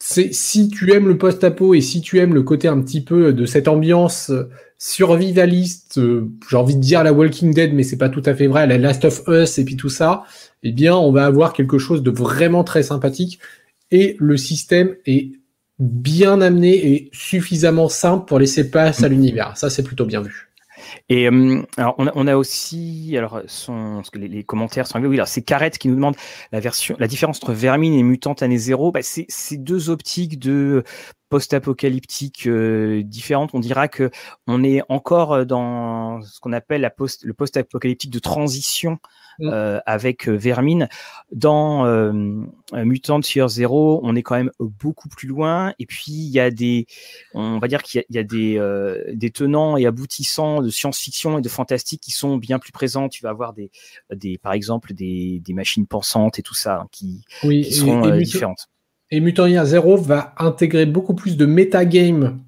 c'est 0.02 0.34
si 0.34 0.70
tu 0.70 0.94
aimes 0.94 1.10
le 1.10 1.18
post-apo 1.18 1.74
et 1.74 1.82
si 1.82 2.00
tu 2.00 2.20
aimes 2.20 2.34
le 2.34 2.42
côté 2.42 2.70
un 2.70 2.82
petit 2.82 3.02
peu 3.02 3.34
de 3.34 3.46
cette 3.46 3.68
ambiance 3.68 4.32
survivaliste, 4.78 6.00
j'ai 6.50 6.56
envie 6.56 6.76
de 6.76 6.80
dire 6.80 7.04
la 7.04 7.12
Walking 7.12 7.54
Dead, 7.54 7.74
mais 7.74 7.84
c'est 7.84 7.98
pas 7.98 8.08
tout 8.08 8.24
à 8.26 8.34
fait 8.34 8.48
vrai, 8.48 8.66
la 8.66 8.78
Last 8.78 9.04
of 9.04 9.24
Us 9.28 9.58
et 9.60 9.66
puis 9.66 9.76
tout 9.76 9.90
ça, 9.90 10.24
eh 10.64 10.72
bien, 10.72 10.96
on 10.96 11.12
va 11.12 11.26
avoir 11.26 11.52
quelque 11.52 11.78
chose 11.78 12.02
de 12.02 12.12
vraiment 12.12 12.64
très 12.64 12.82
sympathique 12.82 13.40
et 13.92 14.16
le 14.20 14.38
système 14.38 14.96
est 15.06 15.32
bien 15.80 16.42
amené 16.42 16.74
et 16.94 17.10
suffisamment 17.14 17.90
simple 17.90 18.26
pour 18.26 18.40
laisser 18.40 18.70
place 18.70 19.04
à 19.04 19.08
l'univers. 19.08 19.56
Ça, 19.58 19.70
c'est 19.70 19.84
plutôt 19.84 20.06
bien 20.06 20.22
vu. 20.22 20.50
Et 21.10 21.28
euh, 21.28 21.62
alors 21.78 21.96
on 21.98 22.08
a, 22.08 22.12
on 22.16 22.26
a, 22.26 22.36
aussi 22.36 23.14
alors 23.18 23.42
son 23.48 24.02
les, 24.14 24.30
les 24.30 24.44
commentaires 24.46 24.88
sont 24.88 25.04
oui 25.04 25.18
alors 25.18 25.28
c'est 25.28 25.42
Carrette 25.42 25.78
qui 25.78 25.90
nous 25.90 25.96
demande 25.96 26.16
la 26.54 26.62
version 26.62 26.96
la 27.00 27.08
différence 27.08 27.38
entre 27.38 27.52
Vermine 27.52 27.94
et 27.94 28.02
Mutante 28.02 28.42
année 28.42 28.58
zéro 28.58 28.92
bah, 28.92 29.02
c'est 29.04 29.26
c'est 29.28 29.58
deux 29.58 29.90
optiques 29.90 30.40
de 30.40 30.86
post-apocalyptique 31.30 32.48
euh, 32.48 33.04
différentes. 33.04 33.52
On 33.54 33.60
dira 33.60 33.88
que 33.88 34.10
on 34.48 34.64
est 34.64 34.82
encore 34.90 35.46
dans 35.46 36.22
ce 36.22 36.40
qu'on 36.40 36.54
appelle 36.54 36.82
la 36.82 36.90
post, 36.90 37.24
le 37.24 37.34
post-apocalyptique 37.34 38.12
de 38.12 38.20
transition 38.20 38.98
mm. 39.40 39.50
euh, 39.52 39.80
avec 39.86 40.28
euh, 40.28 40.34
Vermine. 40.34 40.88
Dans 41.32 41.86
euh, 41.86 42.12
Mutant 42.74 43.22
Year 43.36 43.48
Zero, 43.48 44.00
on 44.04 44.16
est 44.16 44.24
quand 44.24 44.36
même 44.36 44.52
beaucoup 44.60 45.10
plus 45.10 45.28
loin. 45.28 45.74
Et 45.80 45.86
puis 45.86 46.12
il 46.12 46.30
y 46.30 46.40
a 46.40 46.52
des, 46.52 46.88
on 47.34 47.60
va 47.60 47.68
dire 47.68 47.84
qu'il 47.84 48.04
y, 48.10 48.16
y, 48.16 48.18
a 48.18 48.24
des, 48.24 48.60
des 49.14 49.30
tenants 49.30 49.78
et 49.78 49.86
aboutissants 49.86 50.62
de 50.62 50.70
science-fiction 50.70 51.38
et 51.38 51.42
de 51.42 51.50
fantastique 51.50 52.02
qui 52.02 52.12
sont 52.12 52.38
bien 52.38 52.60
plus 52.60 52.72
présents. 52.72 53.10
Tu 53.10 53.22
vas 53.24 53.30
avoir 53.30 53.54
des, 53.54 53.70
des 54.14 54.38
par 54.38 54.54
exemple 54.54 54.94
des, 54.94 55.40
des 55.44 55.54
machines 55.54 55.86
pensantes 55.86 56.40
et 56.40 56.42
tout 56.42 56.56
ça 56.56 56.82
hein, 56.82 56.88
qui, 56.92 57.24
oui, 57.44 57.64
qui 57.64 57.74
sont 57.74 58.12
et, 58.12 58.18
et 58.18 58.24
différentes. 58.24 58.68
Et 59.12 59.20
Mutant 59.20 59.48
Year 59.48 59.66
Zero 59.66 59.98
va 59.98 60.34
intégrer 60.38 60.86
beaucoup 60.86 61.16
plus 61.16 61.38
de 61.38 61.46
metagame 61.46 62.40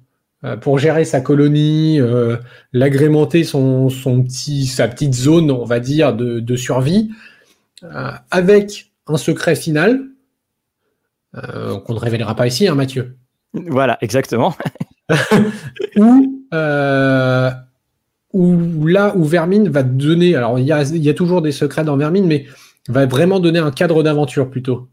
pour 0.60 0.78
gérer 0.78 1.04
sa 1.04 1.20
colonie, 1.20 2.00
euh, 2.00 2.36
l'agrémenter 2.72 3.44
son, 3.44 3.88
son 3.88 4.22
petit, 4.22 4.66
sa 4.66 4.88
petite 4.88 5.14
zone, 5.14 5.50
on 5.50 5.64
va 5.64 5.78
dire, 5.80 6.14
de, 6.14 6.40
de 6.40 6.56
survie, 6.56 7.10
euh, 7.84 8.10
avec 8.30 8.92
un 9.06 9.16
secret 9.16 9.56
final 9.56 10.00
euh, 11.34 11.78
qu'on 11.80 11.94
ne 11.94 11.98
révélera 11.98 12.36
pas 12.36 12.46
ici, 12.46 12.68
hein, 12.68 12.74
Mathieu. 12.74 13.16
Voilà, 13.54 13.98
exactement. 14.00 14.54
Ou 15.96 16.44
euh, 16.54 17.50
où 18.32 18.86
là 18.86 19.14
où 19.16 19.24
Vermine 19.24 19.68
va 19.68 19.82
donner, 19.82 20.34
alors 20.36 20.58
il 20.58 20.64
y 20.64 20.72
a, 20.72 20.82
y 20.82 21.08
a 21.08 21.14
toujours 21.14 21.42
des 21.42 21.52
secrets 21.52 21.84
dans 21.84 21.96
Vermine, 21.96 22.26
mais 22.26 22.46
va 22.88 23.06
vraiment 23.06 23.40
donner 23.40 23.58
un 23.58 23.70
cadre 23.70 24.02
d'aventure 24.02 24.50
plutôt. 24.50 24.88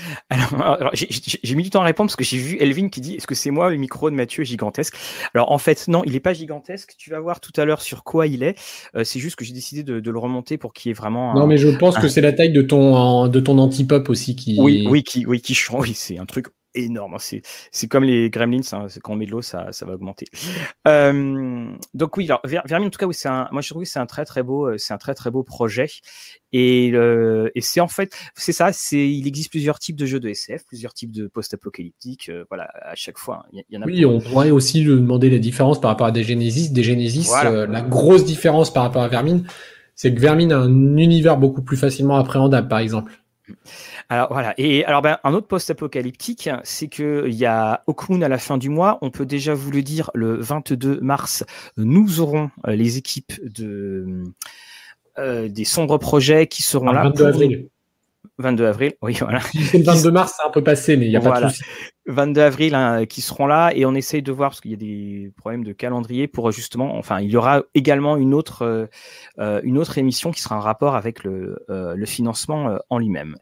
Alors, 0.30 0.90
j'ai 0.94 1.54
mis 1.54 1.62
du 1.62 1.70
temps 1.70 1.82
à 1.82 1.84
répondre 1.84 2.08
parce 2.08 2.16
que 2.16 2.24
j'ai 2.24 2.38
vu 2.38 2.56
Elvin 2.60 2.88
qui 2.88 3.00
dit 3.00 3.14
est-ce 3.14 3.26
que 3.26 3.34
c'est 3.34 3.50
moi 3.50 3.70
le 3.70 3.76
micro 3.76 4.10
de 4.10 4.14
Mathieu 4.14 4.44
gigantesque? 4.44 4.96
Alors 5.34 5.52
en 5.52 5.58
fait 5.58 5.88
non, 5.88 6.02
il 6.04 6.12
n'est 6.12 6.20
pas 6.20 6.34
gigantesque. 6.34 6.94
Tu 6.98 7.10
vas 7.10 7.20
voir 7.20 7.40
tout 7.40 7.52
à 7.56 7.64
l'heure 7.64 7.82
sur 7.82 8.04
quoi 8.04 8.26
il 8.26 8.42
est. 8.42 8.58
Euh, 8.96 9.04
c'est 9.04 9.20
juste 9.20 9.36
que 9.36 9.44
j'ai 9.44 9.52
décidé 9.52 9.82
de, 9.82 10.10
le 10.10 10.18
remonter 10.18 10.58
pour 10.58 10.72
qu'il 10.72 10.90
y 10.90 10.92
ait 10.92 10.94
vraiment. 10.94 11.34
non 11.34 11.46
mais 11.46 11.56
je 11.56 11.68
pense 11.68 11.98
que 11.98 12.08
c'est 12.08 12.20
la 12.20 12.32
taille 12.32 12.52
de 12.52 12.62
ton 12.62 13.28
de 13.28 13.40
ton 13.40 13.58
antipop 13.58 14.08
aussi 14.08 14.36
qui. 14.36 14.56
Oui 14.60 14.86
oui 14.88 15.02
qui 15.02 15.26
oui 15.26 15.40
qui 15.40 15.54
change. 15.54 15.88
Oui 15.88 15.94
c'est 15.94 16.18
un 16.18 16.26
truc 16.26 16.46
énorme. 16.74 17.14
Hein. 17.14 17.38
C'est 17.70 17.88
comme 17.88 18.04
les 18.04 18.30
gremlins, 18.30 18.60
hein. 18.72 18.86
quand 19.02 19.12
on 19.12 19.16
met 19.16 19.26
de 19.26 19.30
l'eau, 19.30 19.42
ça, 19.42 19.68
ça, 19.72 19.86
va 19.86 19.94
augmenter. 19.94 20.26
Euh, 20.86 21.72
donc 21.94 22.16
oui, 22.16 22.26
alors 22.26 22.40
Vermine, 22.44 22.88
en 22.88 22.90
tout 22.90 22.98
cas, 22.98 23.06
oui, 23.06 23.14
c'est 23.14 23.28
un, 23.28 23.48
moi 23.52 23.62
je 23.62 23.70
trouve 23.70 23.82
que 23.82 23.88
c'est 23.88 23.98
un 23.98 24.06
très 24.06 24.24
très 24.24 24.42
beau, 24.42 24.66
euh, 24.66 24.78
c'est 24.78 24.92
un 24.92 24.98
très 24.98 25.14
très 25.14 25.30
beau 25.30 25.42
projet. 25.42 25.86
Et, 26.52 26.92
euh, 26.92 27.50
et 27.54 27.60
c'est 27.60 27.80
en 27.80 27.88
fait, 27.88 28.14
c'est 28.34 28.52
ça, 28.52 28.72
c'est, 28.72 29.08
il 29.08 29.26
existe 29.26 29.50
plusieurs 29.50 29.78
types 29.78 29.96
de 29.96 30.06
jeux 30.06 30.20
de 30.20 30.28
SF, 30.28 30.64
plusieurs 30.66 30.94
types 30.94 31.10
de 31.10 31.26
post-apocalyptiques. 31.26 32.30
voilà, 32.48 32.68
à 32.82 32.94
chaque 32.94 33.18
fois, 33.18 33.46
il 33.52 33.64
y, 33.70 33.78
en 33.78 33.82
a. 33.82 33.86
Oui, 33.86 34.04
on 34.04 34.20
pourrait 34.20 34.50
aussi 34.50 34.82
lui 34.82 34.94
demander 34.94 35.30
la 35.30 35.38
différence 35.38 35.80
par 35.80 35.90
rapport 35.90 36.06
à 36.06 36.12
des 36.12 36.22
Genesis. 36.22 36.70
Des 36.70 36.84
Genesis, 36.84 37.28
la 37.42 37.82
grosse 37.82 38.24
différence 38.24 38.72
par 38.72 38.84
rapport 38.84 39.02
à 39.02 39.08
Vermine, 39.08 39.46
c'est 39.94 40.14
que 40.14 40.20
Vermine 40.20 40.52
a 40.52 40.58
un 40.58 40.96
univers 40.96 41.36
beaucoup 41.36 41.62
plus 41.62 41.76
facilement 41.76 42.16
appréhendable, 42.16 42.68
par 42.68 42.78
exemple. 42.78 43.12
Alors 44.08 44.32
voilà. 44.32 44.54
Et 44.58 44.84
alors 44.84 45.02
ben, 45.02 45.18
un 45.24 45.32
autre 45.34 45.46
post-apocalyptique, 45.46 46.50
c'est 46.62 46.88
que 46.88 47.24
il 47.26 47.34
y 47.34 47.46
a 47.46 47.82
Okun 47.86 48.22
à 48.22 48.28
la 48.28 48.38
fin 48.38 48.58
du 48.58 48.68
mois. 48.68 48.98
On 49.02 49.10
peut 49.10 49.26
déjà 49.26 49.54
vous 49.54 49.70
le 49.70 49.82
dire, 49.82 50.10
le 50.14 50.36
22 50.36 51.00
mars, 51.00 51.44
nous 51.76 52.20
aurons 52.20 52.50
euh, 52.66 52.74
les 52.74 52.98
équipes 52.98 53.32
de 53.42 54.24
euh, 55.18 55.48
des 55.48 55.64
sombres 55.64 55.98
projets 55.98 56.46
qui 56.46 56.62
seront 56.62 56.90
là. 56.90 57.04
22 57.04 57.24
avril. 57.24 57.68
22 58.38 58.66
avril, 58.66 58.92
oui, 59.02 59.14
voilà. 59.20 59.40
c'est 59.40 59.78
le 59.78 59.84
22 59.84 60.10
mars, 60.10 60.34
c'est 60.36 60.46
un 60.46 60.50
peu 60.50 60.62
passé, 60.62 60.96
mais 60.96 61.06
il 61.06 61.10
n'y 61.10 61.16
a 61.16 61.20
pas 61.20 61.40
de 61.40 61.48
souci. 61.48 61.62
22 62.06 62.40
avril 62.40 62.74
hein, 62.74 63.06
qui 63.06 63.22
seront 63.22 63.46
là 63.46 63.70
et 63.74 63.86
on 63.86 63.94
essaye 63.94 64.22
de 64.22 64.32
voir 64.32 64.50
parce 64.50 64.60
qu'il 64.60 64.72
y 64.72 64.74
a 64.74 64.78
des 64.78 65.32
problèmes 65.36 65.64
de 65.64 65.72
calendrier 65.72 66.28
pour 66.28 66.50
justement, 66.50 66.96
enfin, 66.96 67.20
il 67.20 67.30
y 67.30 67.36
aura 67.36 67.62
également 67.74 68.16
une 68.16 68.34
autre, 68.34 68.62
euh, 68.62 68.86
euh, 69.38 69.60
une 69.64 69.78
autre 69.78 69.96
émission 69.96 70.30
qui 70.30 70.42
sera 70.42 70.56
en 70.56 70.60
rapport 70.60 70.96
avec 70.96 71.24
le, 71.24 71.56
euh, 71.70 71.94
le 71.96 72.06
financement 72.06 72.78
en 72.90 72.98
lui-même. 72.98 73.36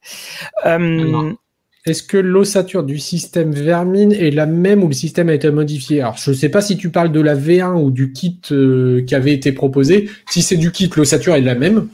Est-ce 1.85 2.05
que 2.05 2.17
l'ossature 2.17 2.85
du 2.85 3.01
système 3.01 3.51
Vermine 3.51 4.13
est 4.13 4.31
la 4.31 4.47
même 4.47 4.85
ou 4.85 4.87
le 4.87 4.93
système 4.93 5.29
a 5.29 5.35
été 5.35 5.51
modifié? 5.51 6.01
Alors, 6.01 6.17
je 6.17 6.31
ne 6.31 6.37
sais 6.37 6.49
pas 6.49 6.61
si 6.61 6.77
tu 6.77 6.91
parles 6.91 7.11
de 7.11 7.21
la 7.21 7.35
V1 7.35 7.75
ou 7.75 7.91
du 7.91 8.13
kit 8.13 8.41
qui 8.41 9.15
avait 9.17 9.33
été 9.33 9.51
proposé. 9.51 10.09
Si 10.31 10.43
c'est 10.43 10.57
du 10.57 10.71
kit, 10.71 10.89
l'ossature 10.97 11.35
est 11.35 11.41
la 11.41 11.57
même. 11.57 11.89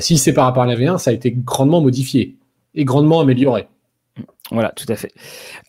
Si 0.00 0.18
c'est 0.18 0.32
par 0.32 0.46
rapport 0.46 0.62
à 0.62 0.66
la 0.66 0.76
V1, 0.76 0.98
ça 0.98 1.10
a 1.10 1.14
été 1.14 1.32
grandement 1.32 1.80
modifié 1.80 2.36
et 2.74 2.84
grandement 2.84 3.20
amélioré. 3.20 3.68
Voilà, 4.52 4.70
tout 4.70 4.86
à 4.88 4.94
fait. 4.94 5.12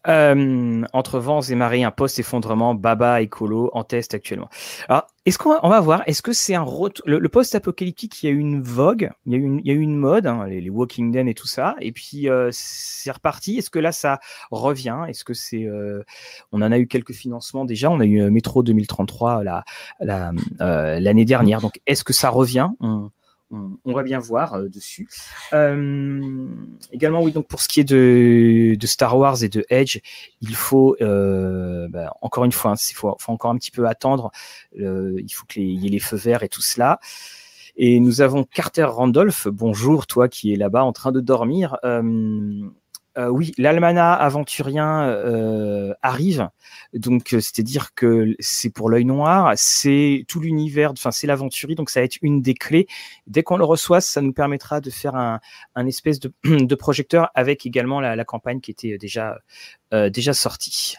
Euh, 0.07 0.83
entre 0.93 1.17
vents 1.17 1.41
et 1.41 1.55
marées, 1.55 1.83
un 1.83 1.89
post-effondrement, 1.89 2.75
Baba 2.75 3.21
et 3.21 3.27
Colo 3.27 3.71
en 3.73 3.83
test 3.83 4.13
actuellement. 4.13 4.49
Alors, 4.87 5.07
est-ce 5.25 5.39
qu'on 5.39 5.49
va, 5.49 5.59
on 5.63 5.69
va 5.69 5.79
voir, 5.79 6.03
est-ce 6.05 6.21
que 6.21 6.31
c'est 6.31 6.53
un 6.53 6.61
retour, 6.61 7.03
le, 7.07 7.27
post-apocalyptique, 7.27 8.21
il 8.21 8.27
y 8.27 8.29
a 8.29 8.31
eu 8.31 8.37
une 8.37 8.61
vogue, 8.61 9.09
il 9.25 9.33
y 9.33 9.35
a 9.71 9.73
eu 9.73 9.79
une, 9.79 9.95
mode, 9.95 10.27
hein, 10.27 10.45
les, 10.45 10.69
Walking 10.69 11.11
Dead 11.11 11.27
et 11.27 11.33
tout 11.33 11.47
ça, 11.47 11.75
et 11.81 11.91
puis 11.91 12.29
euh, 12.29 12.49
c'est 12.51 13.09
reparti. 13.09 13.57
Est-ce 13.57 13.71
que 13.71 13.79
là, 13.79 13.91
ça 13.91 14.19
revient? 14.51 15.05
Est-ce 15.07 15.23
que 15.23 15.33
c'est, 15.33 15.65
euh, 15.65 16.03
on 16.51 16.61
en 16.61 16.71
a 16.71 16.77
eu 16.77 16.85
quelques 16.85 17.13
financements 17.13 17.65
déjà, 17.65 17.89
on 17.89 17.99
a 17.99 18.05
eu 18.05 18.29
Métro 18.29 18.61
2033 18.61 19.43
la, 19.43 19.63
l'année 19.99 21.25
dernière, 21.25 21.61
donc 21.61 21.81
est-ce 21.87 22.03
que 22.03 22.13
ça 22.13 22.29
revient? 22.29 22.69
Va 23.85 24.03
bien 24.03 24.19
voir 24.19 24.55
euh, 24.55 24.67
dessus. 24.67 25.09
Euh, 25.53 26.47
également, 26.91 27.21
oui, 27.21 27.31
donc 27.31 27.47
pour 27.47 27.61
ce 27.61 27.67
qui 27.67 27.79
est 27.79 27.83
de, 27.83 28.77
Star 28.85 29.17
Wars 29.17 29.43
et 29.43 29.49
de 29.49 29.65
Edge, 29.69 29.99
il 30.41 30.55
faut, 30.55 30.95
euh, 31.01 31.87
bah, 31.89 32.13
encore 32.21 32.45
une 32.45 32.51
fois, 32.51 32.75
il 32.89 32.95
faut, 32.95 33.15
encore 33.27 33.51
un 33.51 33.57
petit 33.57 33.71
peu 33.71 33.87
attendre. 33.87 34.31
il 34.73 35.29
faut 35.31 35.45
qu'il 35.45 35.63
y 35.63 35.87
ait 35.87 35.89
les 35.89 35.99
feux 35.99 36.17
verts 36.17 36.43
et 36.43 36.49
tout 36.49 36.61
cela. 36.61 36.99
Et 37.79 37.99
nous 37.99 38.21
avons 38.21 38.43
Carter 38.43 38.85
Randolph. 38.85 39.47
Bonjour, 39.47 40.07
toi 40.07 40.27
qui 40.27 40.51
es 40.51 40.55
là-bas 40.55 40.83
en 40.83 40.93
train 40.93 41.11
de 41.11 41.19
dormir. 41.19 41.77
Euh, 41.83 42.01
oui, 43.17 43.51
l'almanach 43.57 44.21
aventurien 44.21 45.07
euh, 45.07 45.93
arrive. 46.03 46.49
Donc, 46.93 47.33
euh, 47.33 47.39
c'est-à-dire 47.39 47.93
que 47.95 48.35
c'est 48.39 48.69
pour 48.69 48.89
l'œil 48.89 49.05
noir, 49.05 49.53
c'est 49.55 50.23
tout 50.27 50.39
l'univers, 50.39 50.91
enfin, 50.91 51.11
c'est 51.11 51.25
l'aventurie, 51.25 51.75
donc 51.75 51.89
ça 51.89 51.99
va 51.99 52.05
être 52.05 52.17
une 52.21 52.41
des 52.41 52.53
clés. 52.53 52.87
Dès 53.25 53.41
qu'on 53.41 53.57
le 53.57 53.65
reçoit, 53.65 54.01
ça 54.01 54.21
nous 54.21 54.33
permettra 54.33 54.81
de 54.81 54.89
faire 54.89 55.15
un, 55.15 55.39
espèce 55.87 56.19
de, 56.43 56.75
projecteur 56.75 57.29
avec 57.33 57.65
également 57.65 57.99
la, 57.99 58.25
campagne 58.25 58.59
qui 58.59 58.71
était 58.71 58.97
déjà, 58.97 59.37
déjà 59.91 60.33
sortie. 60.33 60.95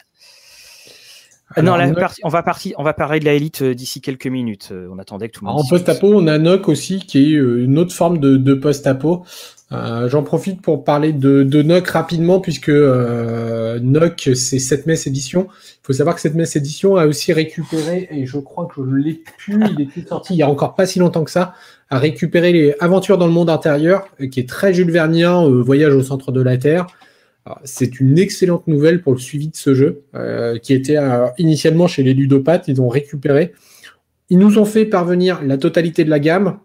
non, 1.61 1.77
on 2.23 2.29
va 2.29 2.43
partir, 2.43 2.75
on 2.77 2.83
va 2.83 2.93
parler 2.93 3.19
de 3.19 3.25
la 3.25 3.33
élite 3.33 3.63
d'ici 3.63 4.01
quelques 4.01 4.27
minutes. 4.27 4.73
On 4.91 4.99
attendait 4.99 5.29
que 5.29 5.37
tout 5.37 5.45
le 5.45 5.51
monde. 5.51 5.61
En 5.61 5.67
post-apo, 5.67 6.07
on 6.13 6.27
a 6.27 6.37
Noc 6.37 6.67
aussi, 6.67 6.99
qui 6.99 7.19
est 7.19 7.37
une 7.37 7.77
autre 7.77 7.93
forme 7.93 8.17
de, 8.17 8.35
de 8.37 8.53
post-apo. 8.53 9.25
Euh, 9.71 10.09
j'en 10.09 10.23
profite 10.23 10.61
pour 10.61 10.83
parler 10.83 11.13
de, 11.13 11.43
de 11.43 11.61
NOC 11.61 11.87
rapidement 11.89 12.39
puisque 12.39 12.69
euh, 12.69 13.79
NOC 13.79 14.31
c'est 14.33 14.57
7 14.57 14.87
mai 14.87 14.95
édition. 15.05 15.47
Il 15.51 15.85
faut 15.85 15.93
savoir 15.93 16.15
que 16.15 16.21
7 16.21 16.33
mai 16.33 16.45
édition 16.55 16.95
a 16.95 17.05
aussi 17.05 17.33
récupéré 17.33 18.07
et 18.11 18.25
je 18.25 18.39
crois 18.39 18.65
que 18.65 18.81
je 18.83 18.95
l'ai 18.95 19.21
pu, 19.37 19.61
il 19.77 19.81
est 19.81 20.07
sorti 20.07 20.33
il 20.33 20.37
y 20.37 20.43
a 20.43 20.49
encore 20.49 20.73
pas 20.73 20.87
si 20.87 20.97
longtemps 20.97 21.23
que 21.23 21.31
ça, 21.31 21.53
a 21.91 21.99
récupéré 21.99 22.51
les 22.51 22.75
Aventures 22.79 23.19
dans 23.19 23.27
le 23.27 23.33
monde 23.33 23.49
intérieur 23.49 24.07
qui 24.31 24.39
est 24.39 24.49
très 24.49 24.73
Jules 24.73 24.91
Vernien, 24.91 25.45
euh, 25.45 25.61
Voyage 25.61 25.93
au 25.93 26.01
centre 26.01 26.31
de 26.31 26.41
la 26.41 26.57
Terre. 26.57 26.87
C'est 27.63 27.99
une 27.99 28.19
excellente 28.19 28.67
nouvelle 28.67 29.01
pour 29.01 29.13
le 29.13 29.17
suivi 29.17 29.47
de 29.47 29.55
ce 29.55 29.73
jeu 29.73 30.03
euh, 30.13 30.59
qui 30.59 30.73
était 30.73 30.97
initialement 31.39 31.87
chez 31.87 32.03
les 32.03 32.13
ludopathes. 32.13 32.67
Ils 32.67 32.79
ont 32.79 32.89
récupéré. 32.89 33.53
Ils 34.29 34.37
nous 34.37 34.59
ont 34.59 34.65
fait 34.65 34.85
parvenir 34.85 35.41
la 35.43 35.57
totalité 35.57 36.03
de 36.03 36.11
la 36.11 36.19
gamme, 36.19 36.59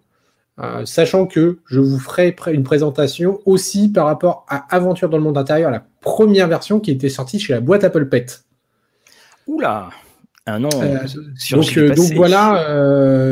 euh, 0.63 0.87
sachant 0.87 1.27
que 1.27 1.59
je 1.67 1.81
vous 1.81 1.99
ferai 1.99 2.35
une 2.53 2.63
présentation 2.63 3.41
aussi 3.45 3.89
par 3.89 4.07
rapport 4.07 4.47
à 4.49 4.73
Aventure 4.75 5.09
dans 5.09 5.17
le 5.17 5.25
monde 5.25 5.37
intérieur, 5.37 5.71
la 5.73 5.85
première 6.01 6.47
version 6.47 6.79
qui 6.79 6.93
était 6.93 7.09
sortie 7.09 7.41
chez 7.41 7.55
la 7.55 7.61
boîte 7.61 7.83
Apple 7.83 8.09
Pet. 8.09 8.45
Oula 9.47 9.91
un 10.47 10.59
nom 10.59 10.69
euh, 10.75 10.99
donc, 11.53 11.79
euh, 11.79 11.95
donc, 11.95 12.13
voilà, 12.13 12.67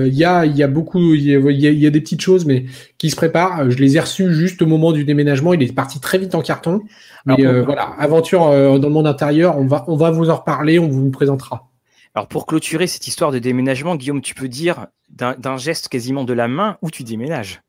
il 0.07 0.15
y, 0.15 0.25
a, 0.25 0.47
y, 0.47 0.63
a, 0.63 0.67
beaucoup, 0.67 1.13
il 1.13 1.21
y, 1.21 1.31
y, 1.31 1.87
a, 1.87 1.91
des 1.91 2.01
petites 2.01 2.23
choses, 2.23 2.47
mais 2.47 2.65
qui 2.97 3.11
se 3.11 3.17
préparent. 3.17 3.71
Je 3.71 3.77
les 3.77 3.99
ai 3.99 4.01
reçus 4.01 4.33
juste 4.33 4.63
au 4.63 4.67
moment 4.67 4.93
du 4.93 5.05
déménagement. 5.05 5.53
Il 5.53 5.63
est 5.63 5.75
parti 5.75 6.01
très 6.01 6.17
vite 6.17 6.35
en 6.35 6.41
carton. 6.41 6.81
Mais 7.27 7.45
voilà, 7.61 7.91
aventure 7.99 8.47
dans 8.81 8.89
le 8.89 8.95
monde 8.95 9.07
intérieur, 9.07 9.59
on 9.59 9.67
va, 9.67 9.85
on 9.89 9.97
va 9.97 10.11
vous 10.11 10.31
en 10.31 10.37
reparler, 10.37 10.79
on 10.79 10.89
vous 10.89 11.11
présentera. 11.11 11.69
Alors 12.15 12.29
pour 12.29 12.47
clôturer 12.47 12.87
cette 12.87 13.07
histoire 13.07 13.33
de 13.33 13.39
déménagement, 13.39 13.97
Guillaume, 13.97 14.21
tu 14.21 14.35
peux 14.35 14.49
dire 14.49 14.87
d'un 15.09 15.57
geste 15.57 15.89
quasiment 15.89 16.25
de 16.25 16.33
la 16.33 16.49
main 16.49 16.79
où 16.83 16.91
tu 16.91 17.05
déménages. 17.05 17.63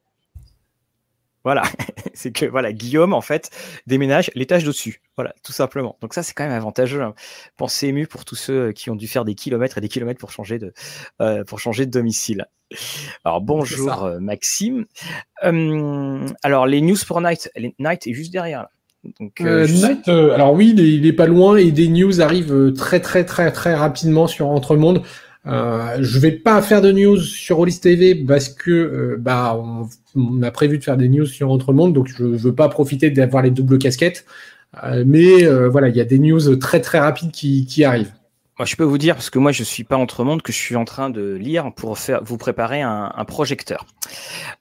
Voilà, 1.46 1.64
c'est 2.14 2.32
que 2.32 2.46
voilà, 2.46 2.72
Guillaume 2.72 3.14
en 3.14 3.22
fait 3.22 3.52
déménage 3.86 4.32
l'étage 4.34 4.64
dessus. 4.64 5.02
Voilà, 5.16 5.34
tout 5.44 5.52
simplement. 5.52 5.98
Donc 6.02 6.14
ça 6.14 6.24
c'est 6.24 6.34
quand 6.34 6.44
même 6.44 6.54
avantageux. 6.54 7.02
Hein. 7.02 7.16
Pensez 7.58 7.88
ému 7.88 8.08
pour 8.08 8.26
tous 8.26 8.36
ceux 8.36 8.72
qui 8.72 8.90
ont 8.90 8.96
dû 8.96 9.08
faire 9.08 9.26
des 9.26 9.36
kilomètres 9.36 9.78
et 9.78 9.82
des 9.82 9.90
kilomètres 9.90 10.20
pour 10.20 10.32
changer 10.32 10.58
de 10.58 10.74
euh, 11.22 11.44
pour 11.44 11.60
changer 11.60 11.86
de 11.86 11.92
domicile. 11.92 12.48
Alors 13.24 13.42
bonjour 13.42 14.04
euh, 14.04 14.20
Maxime. 14.20 14.86
Hum, 15.42 16.34
alors 16.44 16.66
les 16.66 16.82
news 16.82 16.98
pour 17.06 17.20
Night, 17.22 17.52
Night 17.78 18.08
est 18.08 18.14
juste 18.14 18.32
derrière 18.32 18.64
là. 18.64 18.70
Donc, 19.20 19.42
euh, 19.42 19.68
euh, 19.68 19.96
euh, 20.08 20.34
alors 20.34 20.54
oui, 20.54 20.74
il 20.78 21.06
est, 21.06 21.14
pas 21.14 21.26
loin 21.26 21.58
et 21.58 21.72
des 21.72 21.90
news 21.90 22.22
arrivent 22.22 22.74
très 22.74 23.02
très 23.02 23.26
très 23.26 23.52
très 23.52 23.76
rapidement 23.76 24.28
sur 24.28 24.48
Entremonde. 24.48 25.02
Euh, 25.46 25.98
je 26.00 26.20
vais 26.20 26.32
pas 26.32 26.62
faire 26.62 26.82
de 26.82 26.92
news 26.92 27.18
sur 27.18 27.58
Rollis 27.58 27.80
TV 27.82 28.16
parce 28.16 28.48
que 28.48 29.18
bah 29.20 29.62
on, 30.16 30.42
a 30.42 30.52
prévu 30.52 30.78
de 30.78 30.84
faire 30.84 30.96
des 30.96 31.10
news 31.10 31.26
sur 31.26 31.52
Entremonde, 31.52 31.92
donc 31.94 32.08
je 32.08 32.24
veux 32.24 32.56
pas 32.56 32.70
profiter 32.70 33.10
d'avoir 33.10 33.44
les 33.44 33.52
doubles 33.52 33.78
casquettes. 33.78 34.26
mais 35.06 35.46
voilà, 35.68 35.90
il 35.90 35.98
y 35.98 36.02
a 36.02 36.06
des 36.06 36.20
news 36.20 36.56
très 36.56 36.80
très 36.80 37.00
rapides 37.00 37.32
qui, 37.32 37.66
qui 37.66 37.84
arrivent. 37.84 38.14
Moi, 38.60 38.68
je 38.68 38.76
peux 38.76 38.84
vous 38.84 39.00
dire, 39.00 39.16
parce 39.16 39.32
que 39.32 39.40
moi, 39.40 39.52
je 39.52 39.64
suis 39.64 39.84
pas 39.84 39.98
Entremonde, 39.98 40.44
que 40.44 40.52
je 40.52 40.58
suis 40.58 40.76
en 40.76 40.86
train 40.86 41.10
de 41.10 41.34
lire 41.34 41.72
pour 41.76 41.98
faire, 41.98 42.24
vous 42.24 42.38
préparer 42.38 42.84
un, 42.84 43.12
un 43.16 43.26
projecteur. 43.26 43.88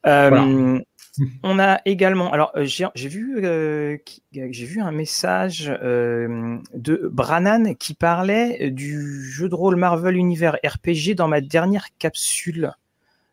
Euh, 0.06 0.78
on 1.42 1.58
a 1.58 1.80
également, 1.84 2.32
alors 2.32 2.52
euh, 2.56 2.64
j'ai 2.64 3.08
vu, 3.08 3.44
euh, 3.44 3.98
j'ai 4.32 4.64
vu 4.64 4.80
un 4.80 4.92
message 4.92 5.70
euh, 5.82 6.58
de 6.74 7.08
Branan 7.12 7.74
qui 7.74 7.94
parlait 7.94 8.70
du 8.70 9.22
jeu 9.24 9.48
de 9.48 9.54
rôle 9.54 9.76
Marvel 9.76 10.16
Univers 10.16 10.56
RPG 10.64 11.14
dans 11.14 11.28
ma 11.28 11.40
dernière 11.40 11.88
capsule. 11.98 12.72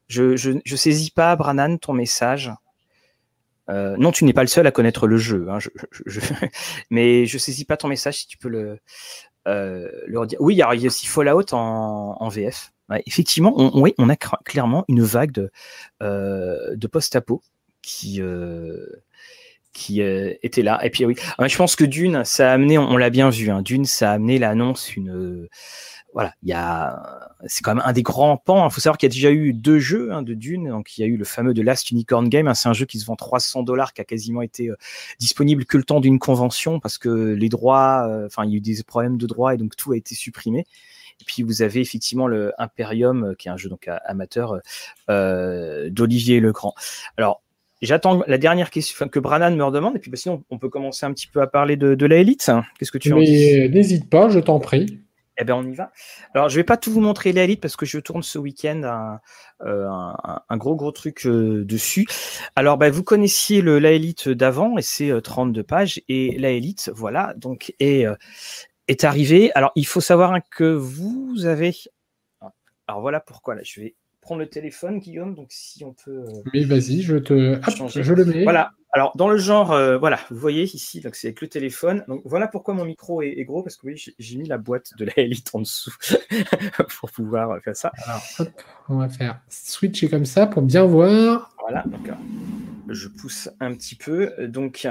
Je, 0.07 0.36
je, 0.36 0.75
saisis 0.75 1.12
pas, 1.12 1.36
Branan, 1.36 1.77
ton 1.77 1.93
message. 1.93 2.51
non, 3.67 4.12
tu 4.12 4.25
n'es 4.25 4.33
pas 4.33 4.41
le 4.41 4.48
seul 4.48 4.65
à 4.65 4.71
connaître 4.71 5.05
le 5.05 5.17
jeu, 5.17 5.48
hein, 5.50 5.59
je, 5.59 5.69
mais 6.89 7.27
je 7.27 7.38
saisis 7.38 7.63
pas 7.63 7.77
ton 7.77 7.88
message 7.88 8.17
si 8.17 8.27
tu 8.27 8.38
peux 8.38 8.50
le, 8.50 8.79
leur 9.45 10.25
dire. 10.25 10.41
Oui, 10.41 10.55
il 10.55 10.57
y 10.57 10.63
a 10.63 10.74
aussi 10.74 11.05
Fallout 11.05 11.53
en, 11.53 12.17
en 12.19 12.27
VF. 12.27 12.74
effectivement, 13.05 13.53
on, 13.55 13.79
oui, 13.79 13.93
on 14.00 14.09
a 14.09 14.15
clairement 14.15 14.83
une 14.88 15.03
vague 15.03 15.31
de, 15.31 15.51
de 16.01 16.88
post-apo 16.88 17.43
qui, 17.89 18.22
qui 19.74 20.01
était 20.01 20.62
là. 20.62 20.79
Et 20.84 20.89
puis 20.89 21.05
oui, 21.05 21.15
ah, 21.38 21.48
je 21.48 21.58
pense 21.58 21.75
que 21.75 21.86
Dune, 21.86 22.24
ça 22.25 22.51
a 22.51 22.53
amené, 22.53 22.77
on, 22.77 22.98
l'a 22.98 23.10
bien 23.10 23.29
vu, 23.29 23.50
hein, 23.50 23.62
Dune, 23.62 23.86
ça 23.86 24.12
a 24.12 24.13
amené 24.13 24.39
l'annonce 24.39 24.96
une 24.96 25.48
voilà, 26.13 26.34
il 26.41 26.50
y 26.50 26.53
a, 26.53 27.29
c'est 27.46 27.63
quand 27.63 27.75
même 27.75 27.84
un 27.86 27.93
des 27.93 28.01
grands 28.01 28.38
pans. 28.38 28.67
Il 28.67 28.72
faut 28.72 28.81
savoir 28.81 28.98
qu'il 28.98 29.08
y 29.08 29.12
a 29.12 29.13
déjà 29.13 29.31
eu 29.31 29.53
deux 29.53 29.79
jeux 29.79 30.12
hein, 30.12 30.22
de 30.22 30.34
Dune. 30.34 30.69
Donc, 30.69 30.98
il 30.98 31.01
y 31.01 31.03
a 31.03 31.08
eu 31.08 31.17
le 31.17 31.25
fameux 31.25 31.53
de 31.53 31.62
Last 31.62 31.91
Unicorn 31.91 32.27
Game. 32.29 32.48
Hein, 32.48 32.55
c'est 32.55 32.67
un 32.67 32.74
jeu 32.74 32.86
qui 32.86 33.00
se 33.00 33.05
vend 33.05 33.15
300 33.15 33.63
dollars, 33.63 33.93
qui 33.93 34.01
a 34.01 34.05
quasiment 34.05 34.41
été 34.41 34.69
euh, 34.69 34.75
disponible 35.19 35.65
que 35.65 35.77
le 35.77 35.84
temps 35.84 36.00
d'une 36.00 36.19
convention 36.19 36.79
parce 36.79 36.98
que 36.98 37.10
les 37.10 37.50
droits, 37.50 38.08
euh, 38.08 38.25
enfin, 38.25 38.46
il 38.46 38.51
y 38.51 38.53
a 38.55 38.58
eu 38.58 38.62
des 38.62 38.84
problèmes 38.84 39.17
de 39.17 39.27
droits 39.27 39.53
et 39.53 39.58
donc 39.58 39.75
tout 39.75 39.91
a 39.91 39.98
été 39.98 40.15
supprimé. 40.15 40.65
Et 41.22 41.25
puis 41.25 41.43
vous 41.43 41.62
avez 41.62 41.81
effectivement 41.81 42.27
le 42.27 42.53
Imperium, 42.58 43.25
euh, 43.25 43.36
qui 43.36 43.48
est 43.48 43.51
un 43.51 43.58
jeu 43.58 43.69
donc 43.69 43.88
amateur 44.05 44.60
d'Olivier 45.08 46.39
Lecran. 46.39 46.74
Alors 47.17 47.41
J'attends 47.81 48.21
la 48.27 48.38
dernière 48.38 48.69
question 48.69 49.07
que 49.07 49.19
Branan 49.19 49.55
me 49.55 49.63
redemande, 49.63 49.95
et 49.95 50.00
puis 50.00 50.12
bah, 50.12 50.17
sinon 50.17 50.43
on 50.50 50.57
peut 50.57 50.69
commencer 50.69 51.05
un 51.05 51.13
petit 51.13 51.27
peu 51.27 51.41
à 51.41 51.48
parler 51.48 51.77
de, 51.77 51.95
de 51.95 52.05
la 52.05 52.17
élite. 52.17 52.51
Qu'est-ce 52.77 52.91
que 52.91 52.98
tu 52.98 53.13
en 53.13 53.19
dis? 53.19 53.69
N'hésite 53.69 54.09
pas, 54.09 54.29
je 54.29 54.39
t'en 54.39 54.59
prie. 54.59 55.00
Eh 55.41 55.45
bien, 55.45 55.55
on 55.55 55.63
y 55.63 55.74
va. 55.74 55.91
Alors, 56.33 56.50
je 56.50 56.57
vais 56.57 56.65
pas 56.65 56.75
tout 56.75 56.91
vous 56.91 57.00
montrer 57.00 57.31
l'élite 57.31 57.62
parce 57.62 57.77
que 57.77 57.86
je 57.86 57.98
tourne 57.98 58.24
ce 58.24 58.38
week-end 58.38 58.83
un, 58.83 59.21
euh, 59.65 59.88
un, 60.50 60.57
gros 60.57 60.75
gros 60.75 60.91
truc 60.91 61.25
euh, 61.25 61.63
dessus. 61.63 62.07
Alors, 62.57 62.77
bah, 62.77 62.89
vous 62.89 63.03
connaissiez 63.03 63.62
le 63.62 63.79
l'élite 63.79 64.27
d'avant 64.27 64.77
et 64.77 64.81
c'est 64.81 65.09
32 65.21 65.62
euh, 65.62 65.63
pages 65.63 66.01
et 66.09 66.38
l'élite, 66.38 66.91
voilà, 66.93 67.33
donc 67.38 67.74
est 67.79 68.05
est 68.89 69.03
arrivé. 69.05 69.51
Alors, 69.55 69.71
il 69.75 69.88
faut 69.88 70.01
savoir 70.01 70.38
que 70.51 70.65
vous 70.65 71.45
avez. 71.45 71.74
Alors 72.88 73.01
voilà 73.01 73.19
pourquoi 73.19 73.55
là, 73.55 73.62
je 73.63 73.79
vais 73.79 73.95
prendre 74.29 74.41
le 74.41 74.50
téléphone, 74.50 75.00
Guillaume. 75.00 75.33
Donc, 75.33 75.48
si 75.50 75.83
on 75.83 75.93
peut. 75.93 76.24
Mais 76.53 76.63
vas-y, 76.63 77.01
je 77.01 77.15
te. 77.15 77.59
je 77.89 78.13
le 78.13 78.25
mets. 78.25 78.43
Voilà. 78.43 78.74
Alors, 78.91 79.12
dans 79.15 79.27
le 79.27 79.38
genre, 79.38 79.71
euh, 79.71 79.98
voilà, 79.98 80.19
vous 80.29 80.38
voyez 80.38 80.63
ici, 80.63 81.01
donc 81.01 81.15
c'est 81.15 81.27
avec 81.27 81.41
le 81.41 81.48
téléphone. 81.48 82.03
Donc, 82.07 82.21
voilà 82.25 82.48
pourquoi 82.48 82.75
mon 82.75 82.86
micro 82.86 83.24
est, 83.24 83.43
gros, 83.43 83.63
parce 83.63 83.75
que 83.75 83.88
oui, 83.88 84.03
j'ai 84.19 84.38
mis 84.38 84.48
la 84.48 84.59
boîte 84.59 84.91
de 85.00 85.05
la 85.05 85.13
Elite 85.17 85.50
en 85.53 85.62
dessous 85.62 85.95
pour 87.00 87.09
pouvoir 87.09 87.59
faire 87.63 87.75
ça. 87.75 87.91
Alors, 88.05 88.21
hop, 88.38 88.50
on 88.89 88.98
va 88.98 89.09
faire 89.09 89.41
switcher 89.50 90.09
comme 90.09 90.25
ça 90.25 90.45
pour 90.45 90.62
bien 90.62 90.86
voir. 90.86 91.51
Voilà, 91.62 91.83
donc 91.88 92.12
je 92.88 93.07
pousse 93.07 93.50
un 93.59 93.74
petit 93.74 93.95
peu. 93.95 94.31
Donc, 94.48 94.88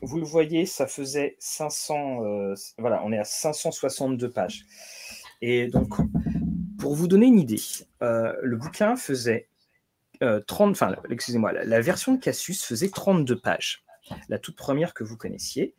vous 0.00 0.16
le 0.16 0.24
voyez, 0.24 0.64
ça 0.64 0.86
faisait 0.86 1.36
500, 1.38 2.24
euh, 2.24 2.54
voilà, 2.78 3.02
on 3.04 3.12
est 3.12 3.18
à 3.18 3.24
562 3.24 4.30
pages. 4.30 4.64
Et 5.42 5.68
donc, 5.68 5.94
pour 6.80 6.94
vous 6.94 7.06
donner 7.06 7.26
une 7.26 7.38
idée, 7.38 7.60
euh, 8.02 8.34
le 8.42 8.56
bouquin 8.56 8.96
faisait 8.96 9.48
30, 10.20 10.68
euh, 10.68 10.70
enfin, 10.70 10.96
excusez-moi, 11.10 11.52
la, 11.52 11.80
version 11.80 12.14
de 12.14 12.20
Cassius 12.20 12.64
faisait 12.64 12.88
32 12.88 13.38
pages. 13.38 13.84
La 14.28 14.38
toute 14.38 14.56
première 14.56 14.92
que 14.94 15.04
vous 15.04 15.16
connaissiez. 15.16 15.74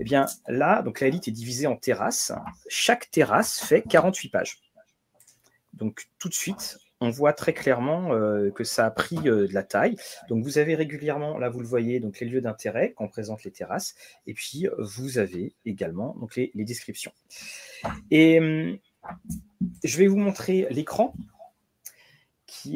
Eh 0.00 0.04
bien, 0.04 0.26
là, 0.48 0.82
donc 0.82 1.00
la 1.00 1.06
élite 1.06 1.28
est 1.28 1.32
divisée 1.32 1.66
en 1.66 1.76
terrasses. 1.76 2.32
Chaque 2.68 3.10
terrasse 3.10 3.60
fait 3.60 3.82
48 3.82 4.28
pages. 4.30 4.58
Donc, 5.74 6.08
tout 6.18 6.28
de 6.28 6.34
suite, 6.34 6.78
on 7.00 7.10
voit 7.10 7.32
très 7.32 7.52
clairement 7.52 8.12
euh, 8.12 8.50
que 8.50 8.64
ça 8.64 8.86
a 8.86 8.90
pris 8.90 9.16
euh, 9.28 9.46
de 9.46 9.54
la 9.54 9.62
taille. 9.62 9.96
Donc 10.28 10.42
vous 10.42 10.58
avez 10.58 10.74
régulièrement, 10.74 11.38
là 11.38 11.48
vous 11.48 11.60
le 11.60 11.66
voyez, 11.66 12.00
donc 12.00 12.18
les 12.18 12.26
lieux 12.26 12.40
d'intérêt 12.40 12.94
quand 12.96 13.04
on 13.04 13.08
présente 13.08 13.44
les 13.44 13.52
terrasses, 13.52 13.94
et 14.26 14.34
puis 14.34 14.66
vous 14.78 15.18
avez 15.18 15.54
également 15.64 16.16
donc 16.18 16.34
les, 16.34 16.50
les 16.54 16.64
descriptions. 16.64 17.12
Et 18.10 18.40
hum, 18.40 18.78
je 19.84 19.98
vais 19.98 20.06
vous 20.06 20.18
montrer 20.18 20.66
l'écran 20.70 21.14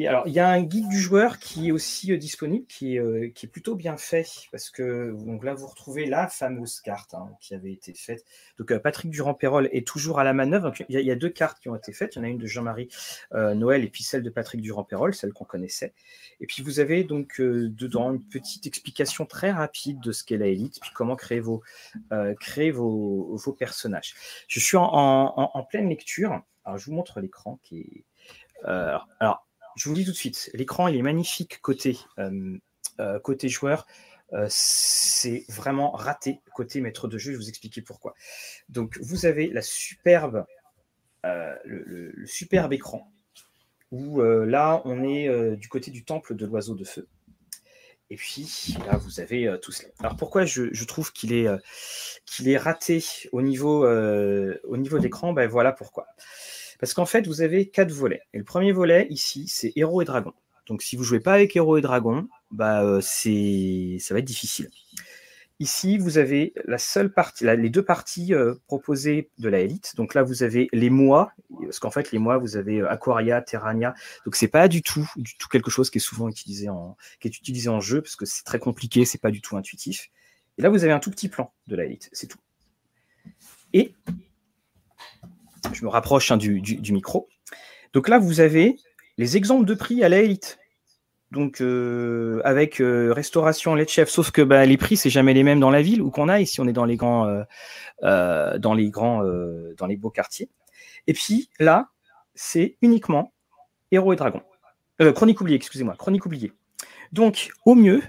alors, 0.07 0.27
il 0.27 0.33
y 0.33 0.39
a 0.39 0.49
un 0.49 0.61
guide 0.61 0.87
du 0.87 0.99
joueur 0.99 1.39
qui 1.39 1.69
est 1.69 1.71
aussi 1.71 2.11
euh, 2.11 2.17
disponible, 2.17 2.65
qui 2.67 2.95
est, 2.95 2.99
euh, 2.99 3.29
qui 3.33 3.47
est, 3.47 3.49
plutôt 3.49 3.75
bien 3.75 3.97
fait, 3.97 4.27
parce 4.51 4.69
que 4.69 5.11
donc 5.25 5.43
là, 5.43 5.53
vous 5.55 5.65
retrouvez 5.65 6.05
la 6.05 6.27
fameuse 6.27 6.79
carte 6.79 7.15
hein, 7.15 7.29
qui 7.41 7.55
avait 7.55 7.71
été 7.71 7.93
faite. 7.93 8.23
Donc, 8.59 8.71
euh, 8.71 8.79
Patrick 8.79 9.09
Durand-Pérol 9.09 9.69
est 9.71 9.85
toujours 9.87 10.19
à 10.19 10.23
la 10.23 10.33
manœuvre. 10.33 10.71
il, 10.89 10.99
y 10.99 11.11
a, 11.11 11.15
deux 11.15 11.29
cartes 11.29 11.59
qui 11.59 11.69
ont 11.69 11.75
été 11.75 11.91
faites. 11.91 12.15
Il 12.15 12.19
y 12.19 12.21
en 12.21 12.25
a 12.25 12.27
une 12.27 12.37
de 12.37 12.45
Jean-Marie 12.45 12.89
Noël 13.31 13.83
et 13.83 13.89
puis 13.89 14.03
celle 14.03 14.21
de 14.21 14.29
Patrick 14.29 14.61
Durand-Pérol, 14.61 15.13
celle 15.13 15.33
qu'on 15.33 15.45
connaissait. 15.45 15.93
Et 16.39 16.45
puis, 16.45 16.61
vous 16.61 16.79
avez 16.79 17.03
donc 17.03 17.39
dedans 17.39 18.13
une 18.13 18.23
petite 18.23 18.67
explication 18.67 19.25
très 19.25 19.51
rapide 19.51 19.99
de 20.01 20.11
ce 20.11 20.23
qu'est 20.23 20.37
la 20.37 20.47
élite, 20.47 20.79
puis 20.81 20.91
comment 20.93 21.15
créer 21.15 21.39
vos, 21.39 21.63
vos, 22.11 23.53
personnages. 23.53 24.13
Je 24.47 24.59
suis 24.59 24.77
en, 24.77 24.83
en, 24.83 25.63
pleine 25.63 25.89
lecture. 25.89 26.41
Alors, 26.63 26.77
je 26.77 26.85
vous 26.85 26.93
montre 26.93 27.19
l'écran 27.19 27.59
qui 27.63 27.79
est. 27.79 28.05
alors, 28.65 29.47
je 29.75 29.89
vous 29.89 29.95
le 29.95 30.01
dis 30.01 30.05
tout 30.05 30.11
de 30.11 30.17
suite, 30.17 30.49
l'écran 30.53 30.87
il 30.87 30.97
est 30.97 31.01
magnifique 31.01 31.61
côté, 31.61 31.97
euh, 32.19 32.57
euh, 32.99 33.19
côté 33.19 33.49
joueur. 33.49 33.85
Euh, 34.33 34.47
c'est 34.49 35.45
vraiment 35.49 35.91
raté 35.91 36.41
côté 36.55 36.81
maître 36.81 37.07
de 37.07 37.17
jeu. 37.17 37.31
Je 37.31 37.37
vais 37.37 37.43
vous 37.43 37.49
expliquer 37.49 37.81
pourquoi. 37.81 38.15
Donc 38.69 38.97
vous 39.01 39.25
avez 39.25 39.47
la 39.47 39.61
superbe, 39.61 40.45
le, 41.23 42.13
superbe 42.25 42.73
écran 42.73 43.11
où 43.91 44.21
là 44.21 44.81
on 44.85 45.03
est 45.03 45.55
du 45.55 45.69
côté 45.69 45.91
du 45.91 46.03
temple 46.03 46.35
de 46.35 46.45
l'oiseau 46.45 46.75
de 46.75 46.83
feu. 46.83 47.07
Et 48.09 48.15
puis 48.15 48.75
là, 48.85 48.97
vous 48.97 49.19
avez 49.19 49.55
tout 49.61 49.71
cela. 49.71 49.89
Alors 49.99 50.15
pourquoi 50.15 50.45
je, 50.45 50.83
trouve 50.85 51.13
qu'il 51.13 51.31
est, 51.31 51.47
qu'il 52.25 52.49
est 52.49 52.57
raté 52.57 53.03
au 53.31 53.41
niveau, 53.43 53.85
au 53.87 54.77
niveau 54.77 54.97
d'écran? 54.97 55.33
Ben, 55.33 55.47
Voilà 55.47 55.71
pourquoi. 55.71 56.07
Parce 56.83 56.93
qu'en 56.93 57.05
fait, 57.05 57.27
vous 57.27 57.39
avez 57.39 57.69
quatre 57.69 57.93
volets. 57.93 58.23
Et 58.33 58.37
le 58.37 58.43
premier 58.43 58.73
volet, 58.73 59.07
ici, 59.09 59.47
c'est 59.47 59.71
héros 59.77 60.01
et 60.01 60.05
dragons. 60.05 60.33
Donc, 60.67 60.81
si 60.81 60.97
vous 60.97 61.05
jouez 61.05 61.21
pas 61.21 61.31
avec 61.31 61.55
héros 61.55 61.77
et 61.77 61.81
dragons, 61.81 62.27
bah, 62.51 62.83
euh, 62.83 62.99
ça 62.99 64.13
va 64.13 64.19
être 64.19 64.25
difficile. 64.25 64.69
Ici, 65.61 65.97
vous 65.97 66.17
avez 66.17 66.51
la 66.65 66.77
seule 66.77 67.13
partie, 67.13 67.45
les 67.45 67.69
deux 67.69 67.85
parties 67.85 68.33
euh, 68.33 68.55
proposées 68.67 69.29
de 69.39 69.47
la 69.47 69.61
élite. 69.61 69.95
Donc 69.95 70.13
là, 70.13 70.23
vous 70.23 70.43
avez 70.43 70.67
les 70.73 70.89
mois, 70.89 71.31
parce 71.61 71.79
qu'en 71.79 71.89
fait, 71.89 72.11
les 72.11 72.19
mois, 72.19 72.37
vous 72.37 72.57
avez 72.57 72.81
euh, 72.81 72.91
Aquaria, 72.91 73.41
Terrania. 73.41 73.93
Donc 74.25 74.35
c'est 74.35 74.49
pas 74.49 74.67
du 74.67 74.81
tout, 74.81 75.09
du 75.15 75.37
tout 75.37 75.47
quelque 75.47 75.71
chose 75.71 75.89
qui 75.89 75.99
est 75.99 76.01
souvent 76.01 76.27
utilisé 76.27 76.67
en, 76.67 76.97
qui 77.21 77.29
est 77.29 77.37
utilisé 77.37 77.69
en 77.69 77.79
jeu, 77.79 78.01
parce 78.01 78.17
que 78.17 78.25
c'est 78.25 78.43
très 78.43 78.59
compliqué, 78.59 79.05
c'est 79.05 79.21
pas 79.21 79.31
du 79.31 79.39
tout 79.39 79.55
intuitif. 79.55 80.09
Et 80.57 80.61
là, 80.61 80.67
vous 80.67 80.83
avez 80.83 80.91
un 80.91 80.99
tout 80.99 81.11
petit 81.11 81.29
plan 81.29 81.53
de 81.67 81.77
la 81.77 81.85
élite, 81.85 82.09
c'est 82.11 82.27
tout. 82.27 82.39
Et 83.71 83.95
je 85.71 85.85
me 85.85 85.89
rapproche 85.89 86.31
hein, 86.31 86.37
du, 86.37 86.91
micro. 86.91 87.29
Donc 87.93 88.09
là, 88.09 88.19
vous 88.19 88.39
avez 88.39 88.77
les 89.17 89.37
exemples 89.37 89.65
de 89.65 89.73
prix 89.73 90.03
à 90.03 90.09
la 90.09 90.19
élite. 90.19 90.59
Donc 91.31 91.61
euh, 91.61 92.41
avec 92.43 92.79
euh, 92.79 93.11
restauration, 93.11 93.73
lait 93.73 93.85
de 93.85 93.89
chef, 93.89 94.07
sauf 94.07 94.29
que 94.29 94.43
bah, 94.43 94.67
les 94.67 94.77
prix 94.77 94.97
c'est 94.97 95.09
jamais 95.09 95.33
les 95.33 95.41
mêmes 95.41 95.59
dans 95.59 95.71
la 95.71 95.81
ville 95.81 95.99
où 95.99 96.11
qu'on 96.11 96.29
aille 96.29 96.45
si 96.45 96.61
on 96.61 96.67
est 96.67 96.73
dans 96.73 96.85
les 96.85 96.95
grands, 96.95 97.43
euh, 98.03 98.57
dans 98.59 98.75
les 98.75 98.91
grands, 98.91 99.23
dans 99.77 99.87
les 99.87 99.97
beaux 99.97 100.11
quartiers. 100.11 100.49
Et 101.07 101.13
puis 101.13 101.49
là, 101.59 101.87
c'est 102.35 102.77
uniquement 102.83 103.33
héros 103.91 104.13
et 104.13 104.15
dragons. 104.15 104.43
chronique 105.15 105.41
oubliée, 105.41 105.57
excusez-moi, 105.57 105.95
chronique 105.97 106.25
oubliée. 106.27 106.53
Donc 107.11 107.49
au 107.65 107.73
mieux, 107.73 108.03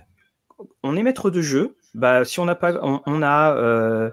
on 0.83 0.95
est 0.95 1.03
maître 1.03 1.31
de 1.31 1.41
jeu. 1.41 1.77
Bah, 1.95 2.27
si 2.27 2.41
on 2.41 2.45
n'a 2.45 2.57
pas, 2.57 2.79
on 2.83 3.23
a 3.23 4.13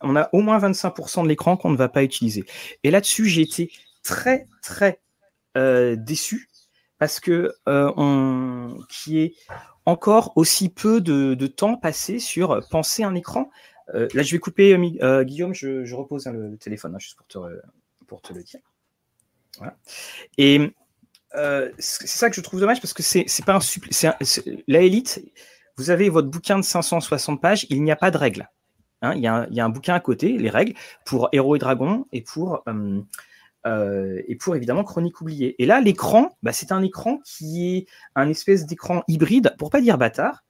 on 0.00 0.16
a 0.16 0.28
au 0.32 0.40
moins 0.40 0.58
25% 0.58 1.22
de 1.22 1.28
l'écran 1.28 1.56
qu'on 1.56 1.70
ne 1.70 1.76
va 1.76 1.88
pas 1.88 2.02
utiliser. 2.02 2.44
Et 2.84 2.90
là-dessus, 2.90 3.26
j'ai 3.26 3.42
été 3.42 3.70
très, 4.02 4.46
très 4.62 5.00
euh, 5.56 5.96
déçu 5.96 6.48
parce 6.98 7.20
que 7.20 7.52
euh, 7.68 8.74
qui 8.88 9.18
est 9.20 9.34
encore 9.86 10.32
aussi 10.36 10.68
peu 10.68 11.00
de, 11.00 11.46
temps 11.46 11.76
passé 11.76 12.18
sur 12.18 12.60
penser 12.70 13.02
un 13.02 13.14
écran. 13.14 13.50
Euh, 13.94 14.08
là, 14.14 14.22
je 14.22 14.32
vais 14.32 14.38
couper, 14.38 14.76
Guillaume, 15.24 15.54
je, 15.54 15.94
repose 15.94 16.26
hein, 16.26 16.32
le, 16.32 16.56
téléphone, 16.56 16.94
hein, 16.94 16.98
juste 16.98 17.16
pour 18.06 18.20
te, 18.20 18.32
le 18.32 18.42
dire. 18.42 18.60
Et 20.36 20.72
c'est 21.78 22.06
ça 22.06 22.30
que 22.30 22.36
je 22.36 22.40
trouve 22.40 22.60
dommage 22.60 22.80
parce 22.80 22.92
que 22.92 23.02
c'est 23.02 23.44
pas 23.44 23.58
un, 23.58 24.14
la 24.66 24.80
élite. 24.80 25.22
Vous 25.76 25.90
avez 25.90 26.08
votre 26.08 26.28
bouquin 26.28 26.58
de 26.58 26.64
560 26.64 27.40
pages, 27.40 27.66
il 27.70 27.82
n'y 27.82 27.92
a 27.92 27.96
pas 27.96 28.10
de 28.10 28.18
règles. 28.18 28.48
Hein, 29.02 29.14
il, 29.14 29.22
y 29.22 29.26
a 29.28 29.64
un, 29.64 29.68
bouquin 29.68 29.94
à 29.94 30.00
côté, 30.00 30.36
les 30.36 30.50
règles, 30.50 30.74
pour 31.04 31.28
Héros 31.32 31.54
et 31.54 31.58
Dragons 31.58 32.06
et 32.12 32.20
pour, 32.20 32.62
euh, 32.68 33.00
euh, 33.66 34.20
et 34.26 34.34
pour 34.34 34.56
évidemment 34.56 34.82
Chronique 34.82 35.20
oubliée. 35.20 35.54
Et 35.62 35.66
là, 35.66 35.80
l'écran, 35.80 36.36
bah, 36.42 36.52
c'est 36.52 36.72
un 36.72 36.82
écran 36.82 37.20
qui 37.24 37.76
est 37.76 37.86
un 38.16 38.28
espèce 38.28 38.66
d'écran 38.66 39.04
hybride, 39.06 39.54
pour 39.58 39.70
pas 39.70 39.80
dire 39.80 39.98
bâtard, 39.98 40.44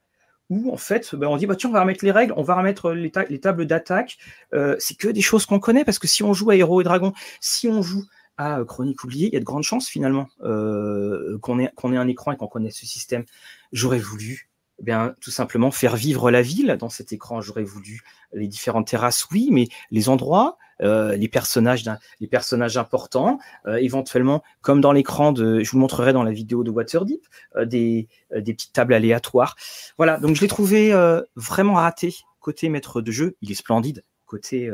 où 0.49 0.73
en 0.73 0.77
fait, 0.77 1.13
bah, 1.13 1.29
on 1.29 1.37
dit 1.37 1.45
bah, 1.45 1.55
tiens, 1.55 1.69
on 1.69 1.73
va 1.73 1.81
remettre 1.81 2.03
les 2.03 2.11
règles, 2.11 2.33
on 2.37 2.41
va 2.41 2.55
remettre 2.55 2.91
les, 2.91 3.11
tables 3.11 3.67
d'attaque. 3.67 4.17
Euh, 4.53 4.75
c'est 4.79 4.97
que 4.97 5.07
des 5.07 5.21
choses 5.21 5.45
qu'on 5.45 5.59
connaît, 5.59 5.85
parce 5.85 5.99
que 5.99 6.07
si 6.07 6.23
on 6.23 6.33
joue 6.33 6.49
à 6.49 6.55
Héros 6.55 6.81
et 6.81 6.83
Dragons, 6.83 7.13
si 7.39 7.67
on 7.67 7.83
joue 7.83 8.05
à 8.37 8.63
Chronique 8.65 9.03
oubliée, 9.03 9.27
il 9.27 9.33
y 9.33 9.37
a 9.37 9.41
de 9.41 9.45
grandes 9.45 9.63
chances 9.63 9.89
finalement 9.89 10.27
qu'on 10.39 11.59
ait, 11.59 11.71
qu'on 11.75 11.93
ait 11.93 11.97
un 11.97 12.07
écran 12.07 12.31
et 12.31 12.37
qu'on 12.37 12.47
connaisse 12.47 12.77
ce 12.77 12.85
système. 12.85 13.25
J'aurais 13.73 13.99
voulu 13.99 14.48
eh 14.79 14.83
bien, 14.83 15.15
tout 15.19 15.31
simplement 15.31 15.71
faire 15.71 15.95
vivre 15.95 16.31
la 16.31 16.41
ville. 16.41 16.77
Dans 16.79 16.89
cet 16.89 17.11
écran, 17.11 17.41
j'aurais 17.41 17.63
voulu 17.63 18.01
les 18.33 18.47
différentes 18.47 18.87
terrasses, 18.87 19.27
oui, 19.31 19.49
mais 19.51 19.67
les 19.91 20.07
endroits, 20.07 20.57
euh, 20.81 21.17
les 21.17 21.27
personnages, 21.27 21.83
les 22.21 22.27
personnages 22.27 22.77
importants, 22.77 23.39
euh, 23.65 23.75
éventuellement, 23.75 24.41
comme 24.61 24.79
dans 24.79 24.93
l'écran 24.93 25.33
de, 25.33 25.61
je 25.61 25.71
vous 25.71 25.79
montrerai 25.79 26.13
dans 26.13 26.23
la 26.23 26.31
vidéo 26.31 26.63
de 26.63 26.71
Waterdeep, 26.71 27.21
euh, 27.57 27.65
des, 27.65 28.07
des 28.33 28.53
petites 28.53 28.71
tables 28.71 28.93
aléatoires. 28.93 29.57
Voilà, 29.97 30.17
donc 30.17 30.35
je 30.35 30.41
l'ai 30.41 30.47
trouvé 30.47 30.93
vraiment 31.35 31.73
raté 31.73 32.15
côté 32.39 32.69
maître 32.69 33.01
de 33.01 33.11
jeu. 33.11 33.35
Il 33.41 33.51
est 33.51 33.55
splendide 33.55 34.03
côté. 34.25 34.71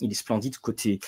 il 0.00 0.10
est 0.10 0.14
splendide 0.14 0.56
côté 0.58 0.98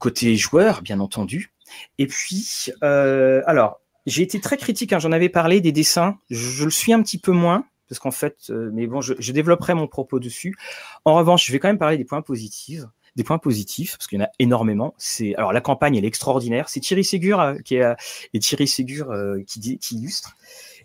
côté 0.00 0.36
joueur, 0.36 0.80
bien 0.80 1.00
entendu. 1.00 1.52
Et 1.98 2.06
puis, 2.06 2.70
alors, 2.80 3.80
j'ai 4.08 4.22
été 4.22 4.40
très 4.40 4.56
critique, 4.56 4.92
hein, 4.92 4.98
j'en 4.98 5.12
avais 5.12 5.28
parlé 5.28 5.60
des 5.60 5.72
dessins, 5.72 6.18
je, 6.30 6.64
le 6.64 6.70
suis 6.70 6.92
un 6.92 7.02
petit 7.02 7.18
peu 7.18 7.32
moins, 7.32 7.64
parce 7.88 7.98
qu'en 7.98 8.10
fait, 8.10 8.36
euh, 8.50 8.70
mais 8.72 8.86
bon, 8.86 9.00
je, 9.00 9.32
développerai 9.32 9.74
mon 9.74 9.86
propos 9.86 10.18
dessus. 10.18 10.56
En 11.04 11.14
revanche, 11.14 11.46
je 11.46 11.52
vais 11.52 11.58
quand 11.58 11.68
même 11.68 11.78
parler 11.78 11.98
des 11.98 12.04
points 12.04 12.22
positifs 12.22 12.82
des 13.16 13.24
points 13.24 13.38
positifs, 13.38 13.96
parce 13.96 14.06
qu'il 14.06 14.20
y 14.20 14.22
en 14.22 14.26
a 14.26 14.30
énormément. 14.38 14.94
C'est 14.96 15.34
alors 15.34 15.52
la 15.52 15.60
campagne, 15.60 15.96
elle 15.96 16.04
est 16.04 16.08
extraordinaire. 16.08 16.68
C'est 16.68 16.78
Thierry 16.78 17.02
Ségur 17.02 17.40
euh, 17.40 17.56
qui 17.64 17.74
est 17.74 17.82
euh, 17.82 17.94
Thierry 18.38 18.68
Ségur 18.68 19.12
qui, 19.44 19.78
qui, 19.78 19.96
illustre. 19.96 20.36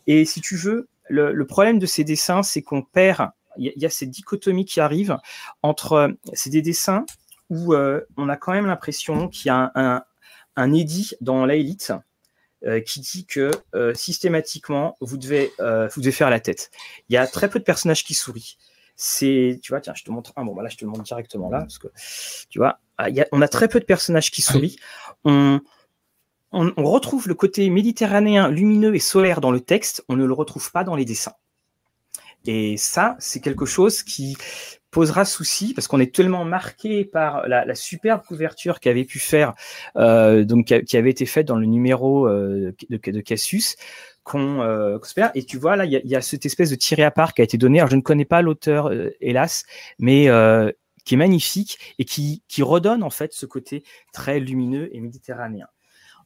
Et 0.07 0.25
si 0.25 0.41
tu 0.41 0.55
veux, 0.55 0.87
le, 1.09 1.45
problème 1.45 1.77
de 1.77 1.85
ces 1.85 2.03
dessins, 2.03 2.41
c'est 2.41 2.63
qu'on 2.63 2.81
perd. 2.81 3.29
Il 3.57 3.71
y, 3.75 3.85
a 3.85 3.89
cette 3.91 4.09
dichotomie 4.09 4.65
qui 4.65 4.79
arrive 4.79 5.19
entre 5.61 6.15
c'est 6.33 6.49
des 6.49 6.63
dessins 6.63 7.05
où 7.51 7.75
on 7.75 8.29
a 8.29 8.35
quand 8.35 8.53
même 8.53 8.65
l'impression 8.65 9.27
qu'il 9.27 9.49
y 9.49 9.51
a 9.51 9.55
un, 9.57 9.71
un, 9.75 10.03
un 10.55 10.73
édit 10.73 11.13
dans 11.21 11.45
la 11.45 11.53
élite 11.53 11.93
euh, 12.65 12.79
qui 12.79 13.01
dit 13.01 13.25
que 13.25 13.51
euh, 13.75 13.93
systématiquement, 13.93 14.97
vous 15.01 15.17
devez, 15.17 15.51
euh, 15.59 15.87
vous 15.93 16.01
devez 16.01 16.13
faire 16.13 16.29
la 16.29 16.39
tête. 16.39 16.71
Il 17.09 17.13
y 17.13 17.17
a 17.17 17.27
très 17.27 17.49
peu 17.49 17.59
de 17.59 17.63
personnages 17.63 18.03
qui 18.03 18.13
sourient. 18.13 18.57
C'est, 18.95 19.59
tu 19.61 19.71
vois, 19.71 19.81
tiens, 19.81 19.93
je 19.95 20.03
te 20.03 20.11
montre 20.11 20.31
un. 20.37 20.45
Bon, 20.45 20.53
bah 20.53 20.63
là, 20.63 20.69
je 20.69 20.77
te 20.77 20.85
le 20.85 20.91
montre 20.91 21.03
directement 21.03 21.49
là, 21.49 21.59
parce 21.59 21.77
que, 21.77 21.87
tu 22.49 22.59
vois, 22.59 22.79
ah, 22.97 23.09
il 23.09 23.15
y 23.15 23.21
a, 23.21 23.27
on 23.31 23.41
a 23.41 23.47
très 23.47 23.67
peu 23.67 23.79
de 23.79 23.85
personnages 23.85 24.31
qui 24.31 24.41
sourient. 24.41 24.77
On, 25.25 25.59
on, 26.51 26.71
on, 26.77 26.83
retrouve 26.83 27.27
le 27.27 27.33
côté 27.33 27.69
méditerranéen, 27.69 28.49
lumineux 28.49 28.95
et 28.95 28.99
solaire 28.99 29.41
dans 29.41 29.51
le 29.51 29.59
texte, 29.59 30.03
on 30.07 30.15
ne 30.15 30.25
le 30.25 30.33
retrouve 30.33 30.71
pas 30.71 30.83
dans 30.83 30.95
les 30.95 31.05
dessins. 31.05 31.35
Et 32.45 32.77
ça, 32.77 33.15
c'est 33.19 33.39
quelque 33.39 33.65
chose 33.65 34.03
qui 34.03 34.37
posera 34.93 35.25
souci 35.25 35.73
parce 35.73 35.87
qu'on 35.87 35.99
est 35.99 36.13
tellement 36.13 36.45
marqué 36.45 37.03
par 37.03 37.47
la, 37.47 37.75
superbe 37.75 38.21
couverture 38.25 38.79
qu'avait 38.79 39.03
pu 39.03 39.19
faire, 39.19 39.53
euh, 39.97 40.45
donc 40.45 40.73
qui, 40.85 40.97
avait 40.97 41.09
été 41.09 41.25
faite 41.25 41.47
dans 41.47 41.57
le 41.57 41.65
numéro 41.65 42.27
euh, 42.27 42.73
de, 42.89 43.11
de, 43.11 43.21
Cassius, 43.21 43.75
qu'on 44.23 44.61
euh, 44.61 44.99
Et 45.35 45.43
tu 45.43 45.57
vois 45.57 45.75
là, 45.75 45.85
il 45.85 45.91
y 45.91 46.15
a, 46.15 46.21
cette 46.21 46.45
espèce 46.45 46.69
de 46.69 46.75
tiré 46.75 47.03
à 47.03 47.11
part 47.11 47.33
qui 47.33 47.41
a 47.41 47.43
été 47.43 47.57
donné. 47.57 47.79
Alors 47.79 47.89
je 47.89 47.95
ne 47.95 48.01
connais 48.01 48.23
pas 48.23 48.41
l'auteur, 48.41 48.87
euh, 48.87 49.09
hélas, 49.19 49.65
mais 49.99 50.29
qui 51.05 51.15
est 51.15 51.17
magnifique 51.17 51.95
et 51.99 52.05
qui, 52.05 52.43
qui 52.47 52.63
redonne 52.63 53.03
en 53.03 53.09
fait 53.09 53.33
ce 53.33 53.45
côté 53.45 53.83
très 54.13 54.39
lumineux 54.39 54.89
et 54.95 55.01
méditerranéen. 55.01 55.67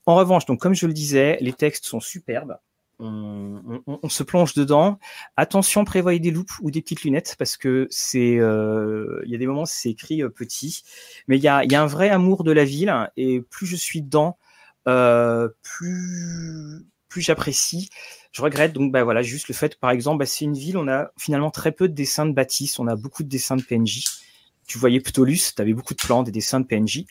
En 0.06 0.16
revanche, 0.16 0.46
donc 0.46 0.60
comme 0.60 0.76
je 0.76 0.86
le 0.86 0.94
disais, 0.94 1.38
les 1.42 1.54
textes 1.54 1.86
sont 1.86 2.00
superbes 2.00 2.58
on, 3.00 4.10
se 4.10 4.24
plonge 4.24 4.54
dedans. 4.54 5.00
Attention, 5.36 5.86
prévoyez 5.86 6.20
des 6.20 6.32
loupes 6.32 6.52
ou 6.62 6.72
des 6.72 6.82
petites 6.82 7.04
lunettes 7.04 7.36
parce 7.38 7.58
que 7.58 7.88
c'est, 7.90 8.38
euh, 8.40 9.22
il 9.26 9.32
y 9.32 9.36
a 9.36 9.38
des 9.38 9.48
moments 9.48 9.66
c'est 9.66 9.90
écrit 9.90 10.24
euh, 10.24 10.30
petit, 10.30 10.84
mais 11.28 11.38
il 11.38 11.44
y 11.44 11.48
a, 11.48 11.64
y 11.64 11.76
a, 11.76 11.82
un 11.82 11.88
vrai 11.88 12.10
amour 12.10 12.44
de 12.44 12.52
la 12.52 12.66
ville 12.66 12.94
et 13.18 13.42
plus 13.42 13.68
je 13.68 13.76
suis 13.76 14.02
dedans, 14.02 14.38
euh, 14.88 15.50
plus 15.62 16.86
plus 17.10 17.22
j'apprécie. 17.22 17.90
Je 18.32 18.42
regrette 18.42 18.74
donc 18.74 18.92
bah 18.92 19.04
voilà 19.04 19.22
juste 19.22 19.48
le 19.48 19.54
fait 19.54 19.80
par 19.80 19.92
exemple 19.92 20.20
bah, 20.20 20.26
c'est 20.26 20.46
une 20.46 20.54
ville 20.54 20.78
on 20.78 20.88
a 20.88 21.12
finalement 21.18 21.52
très 21.52 21.72
peu 21.72 21.88
de 21.88 21.94
dessins 21.94 22.26
de 22.26 22.34
bâtisses, 22.34 22.80
on 22.80 22.88
a 22.88 22.96
beaucoup 22.96 23.24
de 23.24 23.30
dessins 23.30 23.56
de 23.56 23.64
PNJ. 23.64 24.04
Tu 24.68 24.78
voyais 24.78 25.00
Ptolus, 25.00 25.54
tu 25.56 25.62
avais 25.62 25.74
beaucoup 25.74 25.94
de 25.94 26.00
plans, 26.00 26.24
des 26.24 26.32
dessins 26.32 26.60
de 26.60 26.66
PNJ. 26.66 27.06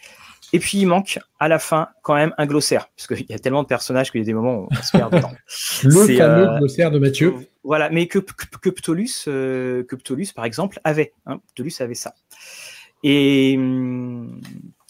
Et 0.53 0.59
puis 0.59 0.79
il 0.79 0.87
manque 0.87 1.19
à 1.41 1.49
la 1.49 1.59
fin 1.59 1.89
quand 2.03 2.15
même 2.15 2.33
un 2.39 2.47
glossaire, 2.47 2.89
parce 2.97 3.09
qu'il 3.09 3.27
y 3.29 3.35
a 3.35 3.39
tellement 3.39 3.63
de 3.63 3.69
personnages 3.69 4.13
qu'il 4.13 4.21
y 4.21 4.23
a 4.23 4.27
des 4.27 4.35
moments 4.35 4.61
où 4.61 4.69
on 4.71 4.83
se 4.83 4.93
perd 4.93 5.13
dedans. 5.13 5.33
le 5.83 5.91
fameux 5.91 6.49
euh, 6.49 6.59
glossaire 6.59 6.91
de 6.91 6.99
Mathieu. 6.99 7.35
Voilà, 7.65 7.91
mais 7.91 8.07
que, 8.07 8.21
que, 8.21 8.71
Ptolus, 8.71 9.25
euh, 9.27 9.83
que 9.83 9.97
Ptolus, 9.97 10.29
par 10.33 10.45
exemple, 10.45 10.79
avait. 10.85 11.13
Hein, 11.27 11.41
Ptolus 11.55 11.73
avait 11.81 11.95
ça. 11.95 12.15
Et 13.03 13.57
hum, 13.59 14.41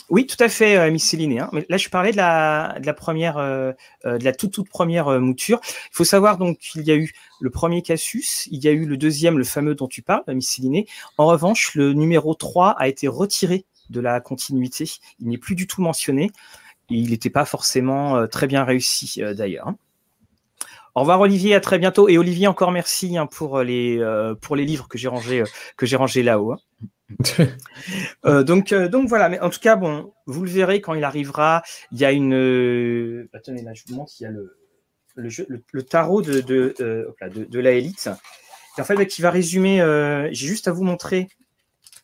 oui, 0.09 0.27
tout 0.27 0.43
à 0.43 0.49
fait, 0.49 0.77
euh, 0.77 0.91
Miss 0.91 1.05
Céline. 1.05 1.41
Hein. 1.41 1.51
Mais 1.53 1.67
là, 1.69 1.77
je 1.77 1.89
parlais 1.89 2.13
de 2.13 2.17
la, 2.17 2.79
de 2.81 2.87
la 2.87 2.95
première, 2.95 3.39
euh, 3.39 3.73
de 4.05 4.25
la 4.25 4.33
toute 4.33 4.53
toute 4.53 4.69
première 4.69 5.21
mouture. 5.21 5.61
Il 5.65 5.97
faut 5.97 6.05
savoir 6.05 6.39
donc 6.39 6.59
qu'il 6.59 6.83
y 6.83 6.93
a 6.93 6.97
eu 6.97 7.13
le 7.41 7.51
premier 7.51 7.83
Cassius, 7.83 8.47
il 8.51 8.65
y 8.65 8.69
a 8.69 8.71
eu 8.71 8.87
le 8.87 8.97
deuxième, 8.97 9.39
le 9.39 9.45
fameux 9.45 9.75
dont 9.75 9.89
tu 9.89 10.03
parles, 10.03 10.23
Miss 10.29 10.49
Céline. 10.49 10.85
En 11.19 11.27
revanche, 11.27 11.75
le 11.75 11.93
numéro 11.93 12.35
3 12.35 12.77
a 12.79 12.89
été 12.89 13.09
retiré 13.09 13.65
de 13.91 14.01
la 14.01 14.21
continuité. 14.21 14.85
Il 15.21 15.29
n'est 15.29 15.39
plus 15.39 15.55
du 15.55 15.67
tout 15.67 15.83
mentionné. 15.83 16.31
il 16.89 17.11
n'était 17.11 17.31
pas 17.31 17.45
forcément 17.45 18.17
euh, 18.17 18.27
très 18.27 18.47
bien 18.47 18.65
réussi 18.65 19.23
euh, 19.23 19.35
d'ailleurs. 19.35 19.73
Au 20.95 21.01
revoir 21.01 21.21
Olivier, 21.21 21.55
à 21.55 21.61
très 21.61 21.79
bientôt. 21.79 22.09
Et 22.09 22.17
Olivier, 22.17 22.47
encore 22.47 22.73
merci 22.73 23.19
hein, 23.19 23.27
pour 23.27 23.63
les 23.63 23.99
euh, 23.99 24.35
pour 24.35 24.57
les 24.57 24.65
livres 24.65 24.89
que 24.89 24.97
j'ai 24.97 25.09
rangés 25.09 25.45
rangés 25.93 26.23
là-haut. 26.23 26.53
Hein. 26.53 26.59
Donc 28.25 28.75
donc 28.75 29.09
voilà. 29.09 29.29
Mais 29.29 29.41
en 29.41 29.51
tout 29.51 29.61
cas, 29.61 29.77
bon, 29.77 30.13
vous 30.27 30.45
le 30.45 30.51
verrez 30.51 30.81
quand 30.81 30.95
il 30.95 31.05
arrivera. 31.05 31.63
Il 31.93 31.99
y 31.99 32.05
a 32.05 32.13
une. 32.13 33.29
Attendez, 33.33 33.63
là, 33.63 33.75
je 33.75 33.83
vous 33.87 33.95
montre. 33.95 34.13
Il 34.21 34.25
y 34.25 34.27
a 34.27 34.31
le 34.31 34.57
le, 35.15 35.31
jeu, 35.31 35.47
le, 35.49 35.83
tarot 35.83 36.21
de 36.21 36.41
de, 36.41 36.75
de, 36.79 37.61
la 37.61 37.71
élite. 37.73 38.11
Et 38.77 38.81
en 38.81 38.85
fait, 38.85 38.95
bah, 38.95 39.07
qui 39.07 39.23
va 39.23 39.31
résumer. 39.31 39.79
j'ai 40.33 40.47
juste 40.47 40.69
à 40.69 40.73
vous 40.73 40.85
montrer 40.85 41.29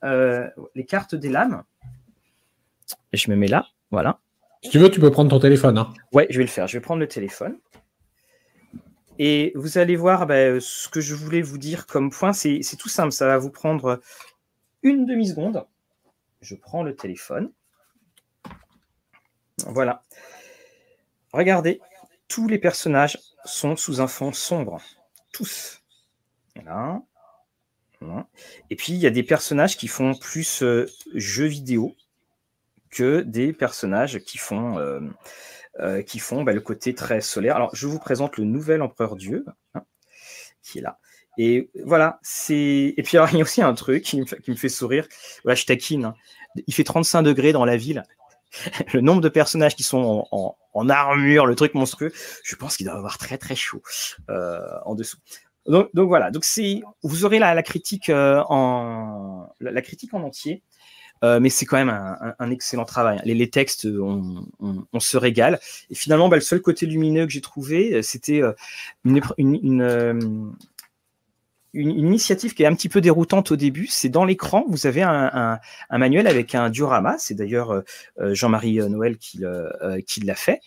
les 0.03 0.85
cartes 0.87 1.15
des 1.15 1.29
lames. 1.29 1.63
Et 3.13 3.17
je 3.17 3.31
me 3.31 3.37
mets 3.37 3.49
là, 3.49 3.67
voilà. 3.91 4.19
Si 4.63 4.71
tu 4.71 4.79
veux, 4.79 4.91
tu 4.91 5.01
peux 5.01 5.11
prendre 5.11 5.31
ton 5.31 5.41
téléphone. 5.41 5.77
Hein. 5.77 5.93
Ouais, 6.13 6.27
je 6.31 6.39
vais 6.39 6.45
le 6.45 6.51
faire. 6.51 6.69
Je 6.69 6.77
vais 6.77 6.81
prendre 6.81 7.01
le 7.01 7.09
téléphone. 7.09 7.59
Et 9.19 9.53
vous 9.55 9.77
allez 9.77 9.97
voir 9.97 10.27
ben, 10.27 10.61
ce 10.61 10.89
que 10.89 11.01
je 11.01 11.15
voulais 11.15 11.43
vous 11.43 11.59
dire 11.59 11.87
comme 11.87 12.11
point. 12.11 12.33
C'est 12.33 12.61
tout 12.79 12.89
simple. 12.89 13.13
Ça 13.13 13.27
va 13.27 13.39
vous 13.39 13.51
prendre 13.51 14.01
une 14.83 15.07
demi-seconde. 15.07 15.67
Je 16.41 16.55
prends 16.55 16.83
le 16.83 16.97
téléphone. 16.97 17.53
Voilà. 19.67 20.05
Regardez, 21.33 21.81
tous 22.29 22.49
les 22.49 22.59
personnages 22.59 23.19
sont 23.45 23.77
sous 23.77 24.01
un 24.01 24.09
fond 24.09 24.33
sombre. 24.33 24.81
Tous. 25.33 25.83
Et 28.71 28.77
puis, 28.77 28.93
il 28.93 28.99
y 28.99 29.07
a 29.07 29.11
des 29.11 29.23
personnages 29.23 29.77
qui 29.77 29.89
font 29.89 30.15
plus 30.15 30.63
euh, 30.63 30.87
jeux 31.15 31.47
vidéo 31.47 31.95
que 32.91 33.21
des 33.21 33.53
personnages 33.53 34.19
qui 34.21 34.39
font, 34.39 34.79
euh, 34.79 35.01
euh, 35.81 36.03
qui 36.03 36.19
font 36.19 36.43
bah, 36.43 36.53
le 36.53 36.61
côté 36.61 36.95
très 36.95 37.21
solaire. 37.21 37.57
Alors, 37.57 37.75
je 37.75 37.87
vous 37.87 37.99
présente 37.99 38.37
le 38.37 38.45
nouvel 38.45 38.83
empereur 38.83 39.17
Dieu, 39.17 39.45
hein, 39.75 39.85
qui 40.63 40.79
est 40.79 40.83
là. 40.83 40.99
Et 41.39 41.71
voilà, 41.85 42.19
c'est. 42.23 42.95
Et 42.97 43.03
puis, 43.03 43.17
il 43.17 43.37
y 43.37 43.41
a 43.41 43.43
aussi 43.43 43.63
un 43.63 43.75
truc 43.75 44.03
qui 44.03 44.21
me 44.21 44.57
fait, 44.57 44.69
sourire. 44.69 45.07
Voilà, 45.45 45.55
je 45.55 45.65
taquine. 45.65 46.07
Hein. 46.07 46.15
Il 46.67 46.75
fait 46.75 46.85
35 46.85 47.23
degrés 47.23 47.53
dans 47.53 47.65
la 47.65 47.77
ville. 47.77 48.05
le 48.93 49.01
nombre 49.01 49.23
de 49.23 49.31
personnages 49.31 49.75
qui 49.75 49.83
sont 49.83 50.27
en, 50.31 50.89
armure, 50.89 51.47
le 51.47 51.55
truc 51.55 51.75
monstrueux, 51.75 52.13
je 52.45 52.55
pense 52.55 52.77
qu'il 52.77 52.87
doit 52.87 52.97
avoir 52.97 53.17
très 53.17 53.39
très 53.39 53.55
chaud 53.55 53.83
euh, 54.29 54.61
en 54.85 54.95
dessous. 54.95 55.17
Donc, 55.67 55.89
voilà, 55.95 56.31
donc 56.31 56.45
vous 57.03 57.25
aurez 57.25 57.39
la, 57.39 57.63
critique 57.63 58.11
en 58.11 59.49
la, 59.61 59.83
critique 59.83 60.13
en 60.13 60.23
entier. 60.23 60.63
Euh, 61.25 61.39
mais 61.39 61.51
c'est 61.51 61.67
quand 61.67 61.77
même 61.77 61.91
un, 62.39 62.51
excellent 62.51 62.85
travail. 62.85 63.21
Les, 63.25 63.49
textes, 63.49 63.87
on, 63.87 65.01
se 65.01 65.17
régale. 65.17 65.61
Et 65.91 65.95
finalement, 65.95 66.29
bah, 66.29 66.37
le 66.37 66.43
seul 66.43 66.61
côté 66.61 66.87
lumineux 66.87 67.27
que 67.27 67.33
j'ai 67.33 67.41
trouvé, 67.41 67.95
euh, 67.95 68.03
c'était 68.03 68.43
euh, 68.43 68.53
une, 69.05 70.55
initiative 71.75 72.55
qui 72.55 72.63
est 72.63 72.67
un 72.67 72.75
petit 72.75 72.89
peu 72.89 73.01
déroutante 73.01 73.51
au 73.51 73.57
début. 73.57 73.87
C'est 73.87 74.09
dans 74.09 74.25
l'écran, 74.25 74.65
vous 74.69 74.87
avez 74.87 75.03
un, 75.03 75.59
manuel 75.91 76.27
avec 76.27 76.55
un 76.55 76.71
diorama. 76.71 77.17
C'est 77.19 77.35
d'ailleurs 77.35 77.83
Jean-Marie 78.19 78.79
Noël 78.89 79.17
qui 79.19 79.41
l'a 79.41 80.35
fait. 80.35 80.61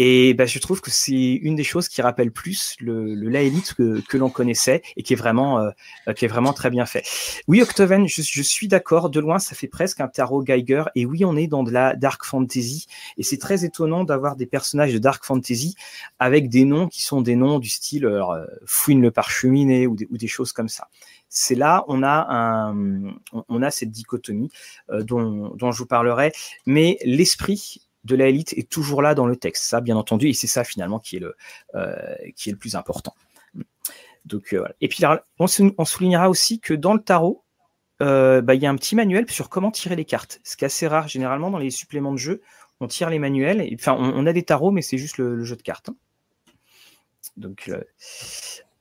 Et 0.00 0.32
ben, 0.34 0.46
je 0.46 0.60
trouve 0.60 0.80
que 0.80 0.92
c'est 0.92 1.12
une 1.12 1.56
des 1.56 1.64
choses 1.64 1.88
qui 1.88 2.00
rappelle 2.02 2.30
plus 2.30 2.76
le, 2.78 3.16
le 3.16 3.28
Laélite 3.28 3.74
que, 3.74 4.00
que 4.00 4.16
l'on 4.16 4.30
connaissait 4.30 4.80
et 4.96 5.02
qui 5.02 5.12
est 5.12 5.16
vraiment, 5.16 5.58
euh, 5.58 6.12
qui 6.14 6.24
est 6.24 6.28
vraiment 6.28 6.52
très 6.52 6.70
bien 6.70 6.86
fait. 6.86 7.04
Oui, 7.48 7.60
Octoven, 7.60 8.06
je, 8.06 8.22
je 8.22 8.42
suis 8.42 8.68
d'accord. 8.68 9.10
De 9.10 9.18
loin, 9.18 9.40
ça 9.40 9.56
fait 9.56 9.66
presque 9.66 10.00
un 10.00 10.06
tarot 10.06 10.44
Geiger. 10.44 10.84
Et 10.94 11.04
oui, 11.04 11.24
on 11.24 11.36
est 11.36 11.48
dans 11.48 11.64
de 11.64 11.72
la 11.72 11.96
dark 11.96 12.24
fantasy. 12.24 12.86
Et 13.16 13.24
c'est 13.24 13.38
très 13.38 13.64
étonnant 13.64 14.04
d'avoir 14.04 14.36
des 14.36 14.46
personnages 14.46 14.92
de 14.92 14.98
dark 14.98 15.24
fantasy 15.24 15.74
avec 16.20 16.48
des 16.48 16.64
noms 16.64 16.86
qui 16.86 17.02
sont 17.02 17.20
des 17.20 17.34
noms 17.34 17.58
du 17.58 17.68
style 17.68 18.06
euh, 18.06 18.46
Fouine 18.66 19.02
le 19.02 19.10
parcheminé 19.10 19.88
ou 19.88 19.96
des, 19.96 20.06
ou 20.10 20.16
des 20.16 20.28
choses 20.28 20.52
comme 20.52 20.68
ça 20.68 20.88
c'est 21.30 21.54
là 21.54 21.84
on 21.88 22.02
a 22.02 22.26
un, 22.30 23.14
on 23.48 23.62
a 23.62 23.70
cette 23.70 23.90
dichotomie 23.90 24.50
euh, 24.90 25.02
dont, 25.02 25.54
dont 25.56 25.72
je 25.72 25.78
vous 25.78 25.86
parlerai, 25.86 26.32
mais 26.64 26.98
l'esprit 27.04 27.82
de 28.08 28.16
la 28.16 28.28
élite 28.28 28.52
est 28.54 28.68
toujours 28.68 29.02
là 29.02 29.14
dans 29.14 29.26
le 29.26 29.36
texte, 29.36 29.64
ça 29.64 29.80
bien 29.80 29.96
entendu, 29.96 30.28
et 30.28 30.32
c'est 30.32 30.46
ça 30.46 30.64
finalement 30.64 30.98
qui 30.98 31.16
est 31.16 31.20
le, 31.20 31.36
euh, 31.74 32.56
plus 32.58 32.74
important. 32.74 33.14
Donc, 34.24 34.48
voilà. 34.52 34.74
Et 34.80 34.88
puis, 34.88 35.04
on, 35.38 35.46
soulignera 35.46 36.28
aussi 36.28 36.60
que 36.60 36.74
dans 36.74 36.92
le 36.92 37.00
tarot, 37.00 37.44
bah, 38.00 38.54
il 38.54 38.60
y 38.60 38.66
a 38.66 38.70
un 38.70 38.76
petit 38.76 38.94
manuel 38.94 39.30
sur 39.30 39.48
comment 39.48 39.70
tirer 39.70 39.96
les 39.96 40.04
cartes. 40.04 40.40
Ce 40.44 40.56
qui 40.56 40.64
est 40.64 40.66
assez 40.66 40.86
rare, 40.86 41.08
généralement, 41.08 41.50
dans 41.50 41.58
les 41.58 41.70
suppléments 41.70 42.12
de 42.12 42.18
jeu, 42.18 42.42
on 42.80 42.86
tire 42.86 43.10
les 43.10 43.18
manuels. 43.18 43.68
Enfin, 43.74 43.96
on, 43.98 44.26
a 44.26 44.32
des 44.32 44.42
tarots, 44.42 44.70
mais 44.70 44.82
c'est 44.82 44.98
juste 44.98 45.18
le, 45.18 45.42
jeu 45.44 45.56
de 45.56 45.62
cartes. 45.62 45.88
Hein. 45.88 45.96
Donc, 47.36 47.68
euh, 47.68 47.80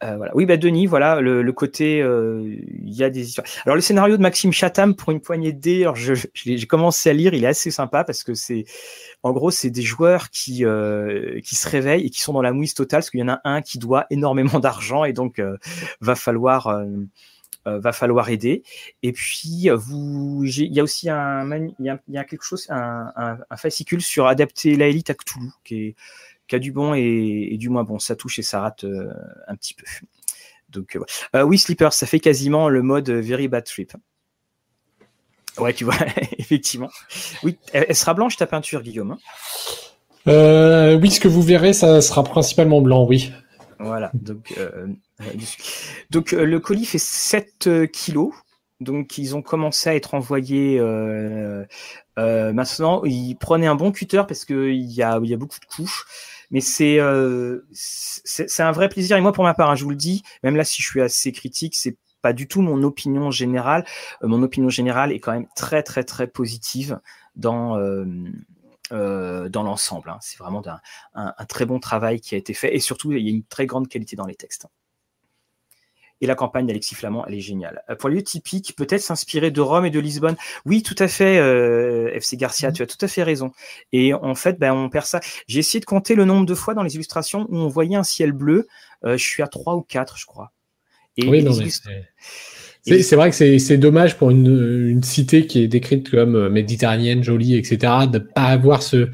voilà. 0.02 0.32
Oui, 0.36 0.46
bah 0.46 0.58
Denis, 0.58 0.86
voilà 0.86 1.22
le, 1.22 1.52
côté, 1.52 2.02
euh, 2.02 2.56
il 2.84 2.94
y 2.94 3.04
a 3.04 3.10
des 3.10 3.30
histoires. 3.30 3.48
Alors 3.66 3.76
le 3.76 3.82
scénario 3.82 4.18
de 4.18 4.22
Maxime 4.22 4.52
Chatham 4.52 4.96
pour 4.96 5.12
une 5.12 5.22
poignée 5.22 5.54
de 5.54 5.60
dés, 5.60 5.90
j'ai 6.34 6.68
commencé 6.68 7.10
à 7.10 7.14
lire, 7.14 7.34
il 7.34 7.44
est 7.44 7.48
assez 7.48 7.72
sympa 7.72 8.04
parce 8.04 8.24
que 8.24 8.34
c'est, 8.34 8.66
en 9.24 9.32
gros, 9.32 9.52
c'est 9.52 9.70
des 9.70 9.82
joueurs 9.82 10.30
qui 10.30 10.66
euh, 10.66 11.40
qui 11.42 11.56
se 11.56 11.68
réveillent 11.68 12.06
et 12.06 12.10
qui 12.10 12.22
sont 12.22 12.34
dans 12.34 12.42
la 12.42 12.54
mouise 12.54 12.74
totale 12.74 13.00
parce 13.00 13.10
qu'il 13.10 13.20
y 13.20 13.24
en 13.24 13.30
a 13.30 13.42
un 13.44 13.62
qui 13.62 13.80
doit 13.80 14.06
énormément 14.10 14.60
d'argent 14.60 15.04
et 15.04 15.14
donc 15.14 15.42
va 16.02 16.16
falloir 16.16 16.84
va 17.66 17.92
falloir 17.92 18.30
aider. 18.30 18.64
Et 19.04 19.12
puis 19.12 19.70
vous, 19.74 20.44
il 20.46 20.74
y 20.74 20.80
a 20.80 20.84
aussi 20.84 21.10
un, 21.10 21.68
y 21.80 21.90
a, 21.90 22.00
y 22.08 22.18
a 22.18 22.24
quelque 22.24 22.44
chose, 22.44 22.66
un, 22.70 23.12
un, 23.16 23.38
un 23.50 23.58
fascicule 23.58 24.02
sur 24.02 24.28
adapter 24.28 24.78
la 24.78 24.88
élite 24.88 25.10
à 25.10 25.16
Cthulhu 25.16 25.50
qui 25.66 25.76
est 25.76 25.96
qui 26.48 26.56
a 26.56 26.60
du 26.60 26.72
bon 26.72 26.94
et, 26.94 27.56
du 27.60 27.70
moins 27.70 27.84
bon. 27.84 28.00
Ça 28.00 28.16
touche 28.16 28.40
et 28.40 28.44
ça 28.44 28.62
rate 28.62 28.84
euh, 28.84 29.14
un 29.48 29.56
petit 29.56 29.74
peu. 29.74 29.84
Donc, 30.70 30.96
euh, 30.96 31.04
euh, 31.36 31.44
oui, 31.44 31.58
Sleeper, 31.58 31.94
ça 31.94 32.08
fait 32.08 32.20
quasiment 32.20 32.70
le 32.70 32.82
mode 32.82 33.10
Very 33.10 33.48
Bad 33.48 33.66
Trip. 33.66 33.94
Ouais, 35.58 35.74
tu 35.74 35.86
vois, 35.86 35.96
effectivement. 36.38 36.90
Oui, 37.44 37.58
elle, 37.74 37.96
sera 37.96 38.14
blanche 38.14 38.38
ta 38.38 38.48
peinture, 38.48 38.82
Guillaume. 38.82 39.12
Hein? 40.28 40.98
Oui, 41.02 41.10
ce 41.10 41.20
que 41.20 41.28
vous 41.28 41.42
verrez, 41.42 41.74
ça 41.74 42.02
sera 42.02 42.24
principalement 42.24 42.82
blanc, 42.82 43.06
oui. 43.06 43.32
Voilà, 43.80 44.12
donc, 44.14 44.54
donc 46.10 46.32
le 46.32 46.60
colis 46.60 46.86
fait 46.86 46.98
7 46.98 47.92
kilos. 47.92 48.34
Donc 48.80 49.18
ils 49.18 49.36
ont 49.36 49.42
commencé 49.42 49.90
à 49.90 49.96
être 49.96 50.14
envoyés 50.14 50.80
maintenant. 52.18 53.04
Ils 53.06 53.36
prenaient 53.36 53.68
un 53.68 53.76
bon 53.76 53.92
cutter 53.92 54.24
parce 54.28 54.46
qu'il 54.46 54.76
y 54.76 55.02
a, 55.02 55.20
y 55.22 55.34
a 55.34 55.38
beaucoup 55.38 55.60
de 55.60 55.66
couches. 55.66 56.06
Mais 56.52 56.62
euh, 56.82 57.66
c'est 57.74 58.50
c'est 58.50 58.64
un 58.64 58.72
vrai 58.72 58.90
plaisir. 58.90 59.18
Et 59.18 59.22
moi, 59.22 59.34
pour 59.34 59.44
ma 59.44 59.54
part, 59.54 59.70
hein, 59.70 59.76
je 59.76 59.84
vous 59.84 59.90
le 59.90 59.96
dis, 59.96 60.24
même 60.44 60.56
là, 60.56 60.64
si 60.64 60.82
je 60.82 60.88
suis 60.88 61.02
assez 61.02 61.32
critique, 61.32 61.76
c'est 61.76 61.98
pas 62.22 62.34
du 62.34 62.48
tout 62.48 62.62
mon 62.62 62.84
opinion 62.84 63.32
générale. 63.32 63.86
Euh, 64.24 64.28
mon 64.28 64.42
opinion 64.44 64.70
générale 64.70 65.12
est 65.12 65.20
quand 65.20 65.34
même 65.34 65.48
très 65.56 65.84
très 65.84 66.04
très 66.04 66.28
positive 66.28 67.00
dans 67.36 67.78
euh, 67.78 69.50
dans 69.50 69.64
l'ensemble. 69.64 70.10
Hein. 70.10 70.20
C'est 70.22 70.38
vraiment 70.40 70.64
un, 70.68 71.34
un, 71.38 71.46
très 71.46 71.66
bon 71.66 71.80
travail 71.80 72.22
qui 72.22 72.36
a 72.36 72.38
été 72.38 72.54
fait 72.54 72.74
et 72.76 72.80
surtout 72.80 73.12
il 73.12 73.24
y 73.24 73.28
a 73.28 73.32
une 73.32 73.44
très 73.44 73.66
grande 73.66 73.88
qualité 73.90 74.16
dans 74.16 74.26
les 74.26 74.36
textes. 74.36 74.68
Et 76.22 76.28
la 76.28 76.36
campagne 76.36 76.66
d'Alexis 76.66 76.96
Flamand, 76.96 77.26
elle 77.28 77.36
est 77.36 77.42
géniale. 77.42 77.84
Euh, 77.90 77.96
pour 77.96 78.10
lieu 78.10 78.22
typique, 78.22 78.76
peut-être 78.76 79.02
s'inspirer 79.02 79.52
de 79.52 79.62
Rome 79.62 79.86
et 79.86 79.92
de 79.92 80.00
Lisbonne. 80.00 80.36
Oui, 80.66 80.82
tout 80.82 80.96
à 81.00 81.08
fait, 81.08 81.38
euh, 81.38 82.10
FC 82.14 82.38
Garcia, 82.38 82.70
mhm. 82.70 82.76
tu 82.76 82.82
as 82.84 82.88
tout 82.88 82.98
à 83.02 83.08
fait 83.08 83.24
raison. 83.24 83.52
Et 83.94 84.14
en 84.14 84.36
fait, 84.36 84.60
ben, 84.60 84.74
on 84.74 84.90
perd 84.90 85.06
ça. 85.06 85.20
J'ai 85.48 85.60
essayé 85.60 85.80
de 85.80 85.86
compter 85.86 86.16
le 86.16 86.26
nombre 86.26 86.46
de 86.46 86.56
fois 86.56 86.74
dans 86.74 86.84
les 86.84 86.96
illustrations 86.96 87.46
où 87.50 87.58
on 87.58 87.68
voyait 87.68 87.96
un 87.96 88.04
ciel 88.04 88.32
bleu. 88.32 88.68
Euh, 89.06 89.18
je 89.18 89.24
suis 89.24 89.44
à 89.44 89.48
trois 89.48 89.76
ou 89.76 89.82
quatre, 89.82 90.18
je 90.18 90.26
crois. 90.26 90.52
Et 91.18 91.28
oui, 91.28 91.44
non, 91.44 91.52
c'est 91.52 93.16
vrai 93.16 93.32
que 93.32 93.58
c'est 93.58 93.78
dommage 93.78 94.18
pour 94.18 94.30
une, 94.30 94.88
une, 94.90 95.04
cité 95.04 95.48
qui 95.48 95.64
est 95.64 95.68
décrite 95.68 96.12
comme 96.12 96.50
méditerranéenne, 96.50 97.24
jolie, 97.24 97.56
etc., 97.56 97.94
de 98.12 98.20
pas 98.20 98.44
avoir 98.44 98.84
ce, 98.84 99.10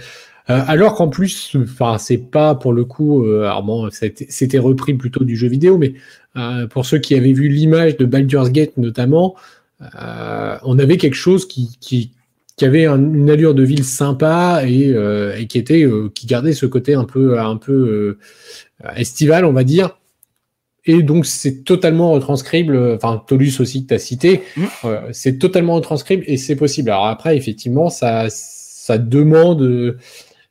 euh, 0.49 0.61
alors 0.67 0.95
qu'en 0.95 1.07
plus, 1.07 1.55
enfin, 1.55 1.97
c'est 1.97 2.17
pas 2.17 2.53
pour 2.55 2.73
le 2.73 2.83
coup, 2.83 3.25
euh, 3.25 3.43
alors 3.43 3.63
bon, 3.63 3.89
c'était 3.91 4.59
repris 4.59 4.93
plutôt 4.93 5.23
du 5.23 5.37
jeu 5.37 5.47
vidéo, 5.47 5.77
mais 5.77 5.93
euh, 6.35 6.67
pour 6.67 6.85
ceux 6.85 6.97
qui 6.97 7.15
avaient 7.15 7.33
vu 7.33 7.47
l'image 7.47 7.97
de 7.97 8.05
Baldur's 8.05 8.51
Gate 8.51 8.77
notamment, 8.77 9.35
euh, 10.01 10.57
on 10.63 10.79
avait 10.79 10.97
quelque 10.97 11.15
chose 11.15 11.47
qui, 11.47 11.77
qui, 11.79 12.11
qui 12.57 12.65
avait 12.65 12.87
une 12.87 13.29
allure 13.29 13.53
de 13.53 13.63
ville 13.63 13.83
sympa 13.83 14.63
et, 14.65 14.89
euh, 14.89 15.37
et 15.37 15.45
qui 15.47 15.59
était, 15.59 15.87
qui 16.15 16.25
gardait 16.25 16.53
ce 16.53 16.65
côté 16.65 16.95
un 16.95 17.03
peu, 17.03 17.39
un 17.39 17.57
peu 17.57 18.17
estival, 18.95 19.45
on 19.45 19.53
va 19.53 19.63
dire. 19.63 19.99
Et 20.85 21.01
donc, 21.01 21.25
c'est 21.25 21.63
totalement 21.63 22.11
retranscrible. 22.11 22.77
Enfin, 22.95 23.23
Tolus 23.25 23.53
aussi 23.59 23.83
que 23.83 23.89
tu 23.89 23.93
as 23.93 23.99
cité, 23.99 24.41
mmh. 24.57 24.65
c'est 25.11 25.37
totalement 25.37 25.75
retranscrible 25.75 26.23
et 26.27 26.37
c'est 26.37 26.57
possible. 26.57 26.89
Alors 26.89 27.07
après, 27.07 27.37
effectivement, 27.37 27.89
ça, 27.89 28.25
ça 28.29 28.97
demande 28.97 29.97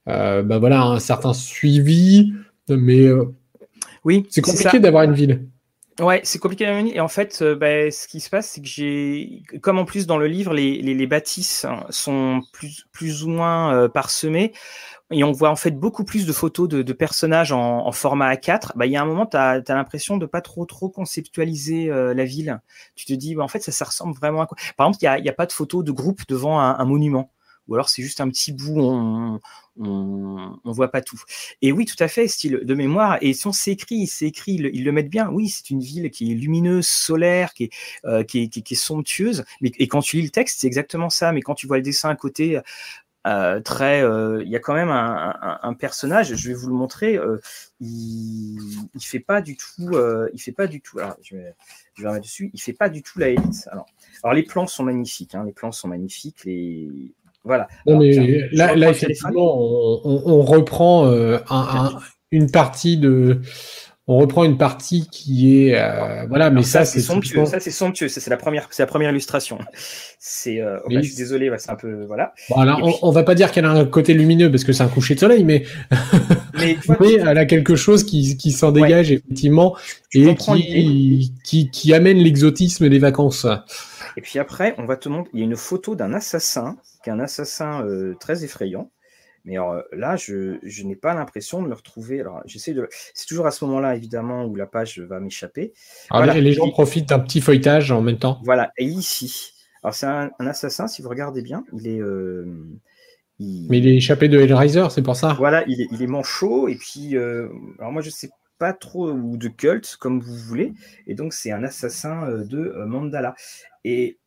bah 0.06 0.58
voilà, 0.58 0.82
un 0.82 1.00
certain 1.00 1.34
suivi, 1.34 2.32
mais 2.68 3.08
oui, 4.04 4.26
c'est 4.30 4.42
compliqué 4.42 4.80
d'avoir 4.80 5.04
une 5.04 5.12
ville. 5.12 5.42
Ouais, 6.00 6.20
c'est 6.24 6.38
compliqué 6.38 6.66
une 6.66 6.86
ville. 6.86 6.96
Et 6.96 7.00
en 7.00 7.08
fait, 7.08 7.42
euh, 7.42 7.54
bah, 7.54 7.90
ce 7.90 8.08
qui 8.08 8.20
se 8.20 8.30
passe, 8.30 8.48
c'est 8.50 8.62
que 8.62 8.66
j'ai, 8.66 9.42
comme 9.60 9.78
en 9.78 9.84
plus 9.84 10.06
dans 10.06 10.16
le 10.16 10.26
livre, 10.26 10.54
les, 10.54 10.80
les, 10.80 11.06
bâtisses 11.06 11.66
sont 11.90 12.40
plus, 12.52 12.86
plus 12.92 13.24
ou 13.24 13.28
moins 13.28 13.88
parsemées 13.90 14.52
et 15.10 15.24
on 15.24 15.32
voit 15.32 15.50
en 15.50 15.56
fait 15.56 15.72
beaucoup 15.72 16.04
plus 16.04 16.24
de 16.26 16.32
photos 16.32 16.68
de, 16.68 16.82
de 16.82 16.92
personnages 16.94 17.52
en, 17.52 17.92
format 17.92 18.32
A4, 18.34 18.72
bah, 18.76 18.86
il 18.86 18.92
y 18.92 18.96
a 18.96 19.02
un 19.02 19.04
moment, 19.04 19.26
tu 19.26 19.36
as, 19.36 19.62
l'impression 19.68 20.16
de 20.16 20.24
pas 20.24 20.40
trop 20.40 20.64
trop 20.64 20.88
conceptualiser 20.88 21.88
la 21.88 22.24
ville. 22.24 22.60
Tu 22.94 23.04
te 23.04 23.12
dis, 23.12 23.34
bah, 23.34 23.42
en 23.42 23.48
fait, 23.48 23.60
ça, 23.60 23.84
ressemble 23.84 24.14
vraiment 24.14 24.40
à 24.42 24.46
quoi? 24.46 24.56
Par 24.76 24.86
exemple, 24.86 25.02
il 25.02 25.04
n'y 25.04 25.08
a, 25.08 25.18
y 25.18 25.28
a, 25.28 25.34
pas 25.34 25.46
de 25.46 25.52
photos 25.52 25.84
de 25.84 25.92
groupe 25.92 26.22
devant 26.28 26.58
un, 26.60 26.84
monument 26.84 27.30
ou 27.68 27.74
alors 27.74 27.88
c'est 27.88 28.02
juste 28.02 28.20
un 28.20 28.28
petit 28.28 28.52
bout, 28.52 29.40
on, 29.78 30.58
voit 30.64 30.90
pas 30.90 31.00
tout. 31.00 31.20
Et 31.60 31.72
oui, 31.72 31.84
tout 31.84 32.02
à 32.02 32.08
fait, 32.08 32.28
style 32.28 32.60
de 32.62 32.74
mémoire. 32.74 33.18
Et 33.20 33.32
si 33.32 33.46
on 33.46 33.52
s'écrit, 33.52 34.10
écrit, 34.20 34.52
ils, 34.52 34.84
le 34.84 34.92
mettent 34.92 35.10
bien. 35.10 35.30
Oui, 35.30 35.48
c'est 35.48 35.70
une 35.70 35.80
ville 35.80 36.10
qui 36.10 36.32
est 36.32 36.34
lumineuse, 36.34 36.86
solaire, 36.86 37.54
qui 37.54 37.64
est, 37.64 37.70
euh, 38.04 38.22
qui, 38.22 38.42
est, 38.42 38.74
somptueuse. 38.74 39.44
Mais 39.60 39.70
et 39.78 39.88
quand 39.88 40.00
tu 40.00 40.16
lis 40.16 40.24
le 40.24 40.30
texte, 40.30 40.60
c'est 40.60 40.66
exactement 40.66 41.10
ça. 41.10 41.32
Mais 41.32 41.42
quand 41.42 41.54
tu 41.54 41.66
vois 41.66 41.78
le 41.78 41.82
dessin 41.82 42.10
à 42.10 42.16
côté, 42.16 42.60
euh, 43.26 43.60
très, 43.60 44.02
euh, 44.02 44.42
il 44.44 44.50
y 44.50 44.56
a 44.56 44.58
quand 44.58 44.74
même 44.74 44.90
un, 44.90 45.74
personnage. 45.74 46.34
Je 46.34 46.48
vais 46.48 46.54
vous 46.54 46.68
le 46.68 46.74
montrer. 46.74 47.18
Il, 47.80 48.58
il 48.94 49.02
fait 49.02 49.20
pas 49.20 49.40
du 49.40 49.56
tout. 49.56 49.90
Il 50.32 50.40
fait 50.40 50.52
pas 50.52 50.66
du 50.66 50.80
tout. 50.80 50.98
Alors, 50.98 51.16
je 51.22 51.36
vais, 51.36 51.54
je 51.94 52.02
vais 52.02 52.08
remettre 52.08 52.24
dessus. 52.24 52.50
Il 52.52 52.60
fait 52.60 52.72
pas 52.74 52.88
du 52.88 53.02
tout 53.02 53.18
la 53.18 53.28
élite. 53.28 53.68
Alors, 53.70 54.34
les 54.34 54.42
plans 54.42 54.66
sont 54.66 54.84
magnifiques. 54.84 55.34
Hein, 55.34 55.44
les 55.44 55.52
plans 55.52 55.72
sont 55.72 55.88
magnifiques. 55.88 56.44
Les 56.44 57.14
voilà. 57.44 57.66
mais 57.86 58.48
là, 58.52 58.76
là 58.76 58.90
effectivement, 58.90 59.58
on, 60.04 60.42
reprend 60.42 61.06
euh, 61.06 61.38
une 62.30 62.50
partie 62.50 62.96
de. 62.96 63.40
On 64.08 64.18
reprend 64.18 64.42
une 64.42 64.58
partie 64.58 65.08
qui 65.10 65.68
est 65.68 65.76
euh, 65.76 66.26
voilà, 66.28 66.50
mais 66.50 66.62
ça, 66.62 66.84
c'est 66.84 67.00
somptueux. 67.00 67.46
Ça 67.46 67.60
c'est 67.60 67.70
somptueux. 67.70 68.08
c'est 68.08 68.28
la 68.28 68.36
première, 68.36 68.66
c'est 68.70 68.82
la 68.82 68.88
première 68.88 69.10
illustration. 69.10 69.58
C'est. 70.18 70.60
Euh, 70.60 70.78
je 70.90 71.00
suis 71.00 71.16
désolé, 71.16 71.50
c'est 71.58 71.70
un 71.70 71.76
peu 71.76 72.04
voilà. 72.06 72.32
Voilà, 72.48 72.78
on, 73.02 73.10
va 73.10 73.22
pas 73.22 73.34
dire 73.34 73.50
qu'elle 73.50 73.64
a 73.64 73.70
un 73.70 73.84
côté 73.84 74.14
lumineux 74.14 74.50
parce 74.50 74.64
que 74.64 74.72
c'est 74.72 74.82
un 74.82 74.88
coucher 74.88 75.14
de 75.14 75.20
soleil, 75.20 75.44
mais 75.44 75.64
mais, 76.54 76.76
elle 77.20 77.38
a 77.38 77.46
quelque 77.46 77.76
chose 77.76 78.04
qui, 78.04 78.36
qui 78.36 78.50
s'en 78.52 78.72
dégage 78.72 79.10
effectivement 79.10 79.76
et 80.14 80.34
qui, 80.34 81.32
qui, 81.44 81.70
qui 81.70 81.94
amène 81.94 82.18
l'exotisme 82.18 82.88
des 82.88 82.98
vacances. 82.98 83.46
Et 84.16 84.20
puis 84.20 84.38
après, 84.38 84.74
on 84.78 84.84
va 84.84 84.96
te 84.96 85.08
montrer. 85.08 85.30
Il 85.34 85.40
y 85.40 85.42
a 85.42 85.46
une 85.46 85.56
photo 85.56 85.94
d'un 85.94 86.12
assassin 86.12 86.76
qui 87.02 87.10
est 87.10 87.12
un 87.12 87.20
assassin 87.20 87.84
euh, 87.84 88.14
très 88.18 88.44
effrayant. 88.44 88.90
Mais 89.44 89.54
alors, 89.54 89.82
là, 89.92 90.16
je, 90.16 90.58
je 90.62 90.84
n'ai 90.84 90.94
pas 90.94 91.14
l'impression 91.14 91.62
de 91.62 91.68
le 91.68 91.74
retrouver. 91.74 92.20
Alors, 92.20 92.42
j'essaie 92.46 92.74
de. 92.74 92.88
C'est 93.14 93.26
toujours 93.26 93.46
à 93.46 93.50
ce 93.50 93.64
moment-là, 93.64 93.96
évidemment, 93.96 94.44
où 94.44 94.54
la 94.54 94.66
page 94.66 95.00
va 95.00 95.18
m'échapper. 95.18 95.72
Voilà. 96.10 96.34
Les 96.34 96.52
gens 96.52 96.70
profitent 96.70 97.08
d'un 97.08 97.18
petit 97.18 97.40
feuilletage 97.40 97.90
en 97.90 98.02
même 98.02 98.18
temps. 98.18 98.40
Voilà. 98.44 98.72
Et 98.78 98.84
ici, 98.84 99.52
alors 99.82 99.94
c'est 99.94 100.06
un, 100.06 100.30
assassin. 100.38 100.86
Si 100.86 101.02
vous 101.02 101.08
regardez 101.08 101.42
bien, 101.42 101.64
il 101.72 101.88
est. 101.88 102.00
Euh, 102.00 102.44
Mais 103.40 103.78
il 103.78 103.88
est 103.88 103.96
échappé 103.96 104.28
de 104.28 104.38
Hellraiser, 104.38 104.86
c'est 104.90 105.02
pour 105.02 105.16
ça. 105.16 105.34
Voilà, 105.38 105.64
il 105.66 105.80
est, 105.80 105.88
il 105.90 106.02
est 106.02 106.06
manchot. 106.06 106.68
Et 106.68 106.76
puis, 106.76 107.16
euh, 107.16 107.48
alors 107.80 107.90
moi, 107.90 108.00
je 108.00 108.10
sais 108.10 108.30
pas 108.58 108.72
trop 108.72 109.10
ou 109.10 109.36
de 109.36 109.48
culte, 109.48 109.96
comme 109.98 110.20
vous 110.20 110.36
voulez. 110.36 110.72
Et 111.08 111.16
donc, 111.16 111.32
c'est 111.32 111.50
un 111.50 111.64
assassin 111.64 112.28
de 112.28 112.84
Mandala. 112.86 113.34
Et 113.84 114.18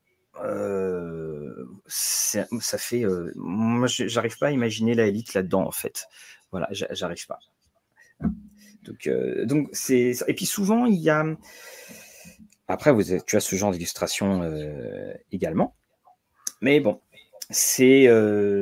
euh, 0.43 1.65
ça 1.87 2.77
fait. 2.77 3.05
Euh, 3.05 3.31
moi, 3.35 3.87
j'arrive 3.87 4.37
pas 4.37 4.47
à 4.47 4.51
imaginer 4.51 4.93
la 4.93 5.05
élite 5.05 5.33
là-dedans, 5.33 5.65
en 5.65 5.71
fait. 5.71 6.07
Voilà, 6.51 6.67
j'arrive 6.71 7.25
pas. 7.27 7.39
Donc, 8.83 9.07
euh, 9.07 9.45
donc 9.45 9.69
c'est. 9.71 10.13
Et 10.27 10.33
puis 10.33 10.45
souvent, 10.45 10.85
il 10.85 10.99
y 10.99 11.09
a. 11.09 11.25
Après, 12.67 12.91
tu 13.25 13.35
as 13.35 13.39
ce 13.39 13.55
genre 13.55 13.71
d'illustration 13.71 14.41
également. 15.31 15.75
Mais 16.61 16.79
bon, 16.79 16.99
c'est 17.51 18.07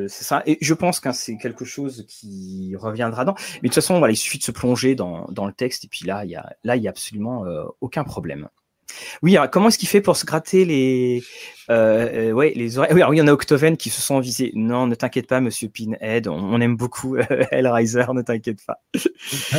ça. 0.09 0.43
Et 0.45 0.57
je 0.59 0.73
pense 0.73 0.99
que 0.99 1.11
c'est 1.13 1.37
quelque 1.37 1.63
chose 1.63 2.05
qui 2.07 2.75
reviendra 2.75 3.23
dans. 3.23 3.35
Mais 3.35 3.61
de 3.61 3.67
toute 3.67 3.75
façon, 3.75 3.99
voilà, 3.99 4.11
il 4.11 4.17
suffit 4.17 4.39
de 4.39 4.43
se 4.43 4.51
plonger 4.51 4.95
dans, 4.95 5.25
dans 5.31 5.47
le 5.47 5.53
texte. 5.53 5.85
Et 5.85 5.87
puis 5.87 6.05
là, 6.05 6.25
il 6.25 6.31
y 6.31 6.35
a, 6.35 6.55
a 6.67 6.89
absolument 6.89 7.45
aucun 7.79 8.03
problème. 8.03 8.49
Oui, 9.21 9.37
comment 9.51 9.69
est-ce 9.69 9.77
qu'il 9.77 9.87
fait 9.87 10.01
pour 10.01 10.17
se 10.17 10.25
gratter 10.25 10.65
les, 10.65 11.23
euh, 11.69 12.31
ouais, 12.31 12.53
les 12.55 12.77
oreilles? 12.77 12.93
Oui, 12.93 13.01
il 13.11 13.17
y 13.17 13.21
en 13.21 13.27
a 13.27 13.31
Octoven 13.31 13.77
qui 13.77 13.89
se 13.89 14.01
sont 14.01 14.19
visés. 14.19 14.51
Non, 14.55 14.87
ne 14.87 14.95
t'inquiète 14.95 15.27
pas, 15.27 15.41
Monsieur 15.41 15.69
Pinhead. 15.69 16.27
On, 16.27 16.59
aime 16.61 16.75
beaucoup 16.75 17.17
Hellraiser. 17.51 18.05
Ne 18.13 18.21
t'inquiète 18.21 18.59
pas. 18.65 18.79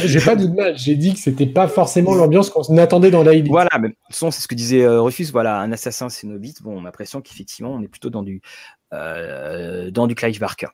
J'ai 0.05 0.21
pas 0.21 0.37
de 0.37 0.47
mal. 0.47 0.77
J'ai 0.77 0.97
dit 0.97 1.15
que 1.15 1.21
c'était 1.21 1.47
pas 1.47 1.69
forcément 1.69 2.15
l'ambiance 2.15 2.51
qu'on 2.51 2.77
attendait 2.79 3.11
dans 3.11 3.23
la 3.23 3.33
Voilà, 3.43 3.71
mais 3.81 3.95
c'est 4.11 4.31
ce 4.31 4.49
que 4.49 4.55
disait 4.55 4.87
Rufus. 4.87 5.31
Voilà, 5.33 5.59
un 5.61 5.73
assassin, 5.73 6.09
c'est 6.09 6.27
Nobit. 6.27 6.55
Bon, 6.63 6.77
on 6.77 6.81
a 6.81 6.85
l'impression 6.85 7.21
qu'effectivement, 7.21 7.73
on 7.73 7.83
est 7.83 7.89
plutôt 7.89 8.11
dans 8.11 8.23
du 8.23 8.41
euh, 8.95 9.91
dans 9.91 10.07
du 10.07 10.15
Clive 10.15 10.39
Barker. 10.39 10.69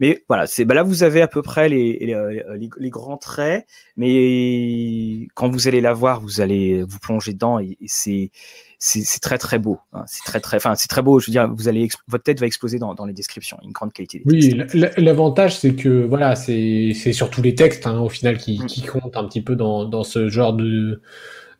Mais 0.00 0.24
voilà, 0.28 0.46
c'est 0.46 0.64
bah 0.64 0.74
là 0.74 0.82
vous 0.82 1.02
avez 1.02 1.20
à 1.20 1.28
peu 1.28 1.42
près 1.42 1.68
les, 1.68 1.98
les, 2.00 2.90
grands 2.90 3.18
traits, 3.18 3.66
mais 3.98 5.28
quand 5.34 5.50
vous 5.50 5.68
allez 5.68 5.82
la 5.82 5.92
voir, 5.92 6.22
vous 6.22 6.40
allez 6.40 6.82
vous 6.82 6.98
plonger 6.98 7.34
dedans 7.34 7.58
et, 7.58 7.76
c'est 7.86 8.30
c'est 8.78 9.20
très 9.20 9.36
très 9.36 9.58
beau. 9.58 9.78
Hein. 9.92 10.04
C'est 10.06 10.24
très 10.24 10.40
très, 10.40 10.56
enfin 10.56 10.74
c'est 10.74 10.88
très 10.88 11.02
beau. 11.02 11.20
Je 11.20 11.26
veux 11.26 11.32
dire, 11.32 11.52
vous 11.52 11.68
allez 11.68 11.88
votre 12.08 12.24
tête 12.24 12.40
va 12.40 12.46
exploser 12.46 12.78
dans, 12.78 12.94
dans 12.94 13.04
les 13.04 13.12
descriptions. 13.12 13.58
Une 13.62 13.72
grande 13.72 13.92
qualité. 13.92 14.22
oui, 14.24 14.58
l'avantage 14.96 15.58
c'est 15.58 15.74
que 15.74 16.06
voilà, 16.06 16.34
c'est 16.34 16.92
c'est 16.94 17.12
surtout 17.12 17.42
les 17.42 17.54
textes 17.54 17.86
hein, 17.86 18.00
au 18.00 18.08
final 18.08 18.38
qui, 18.38 18.58
mm. 18.58 18.66
qui 18.66 18.82
comptent 18.82 19.18
un 19.18 19.24
petit 19.24 19.42
peu 19.42 19.54
dans, 19.54 19.84
dans 19.84 20.02
ce 20.02 20.30
genre 20.30 20.54
de 20.54 21.02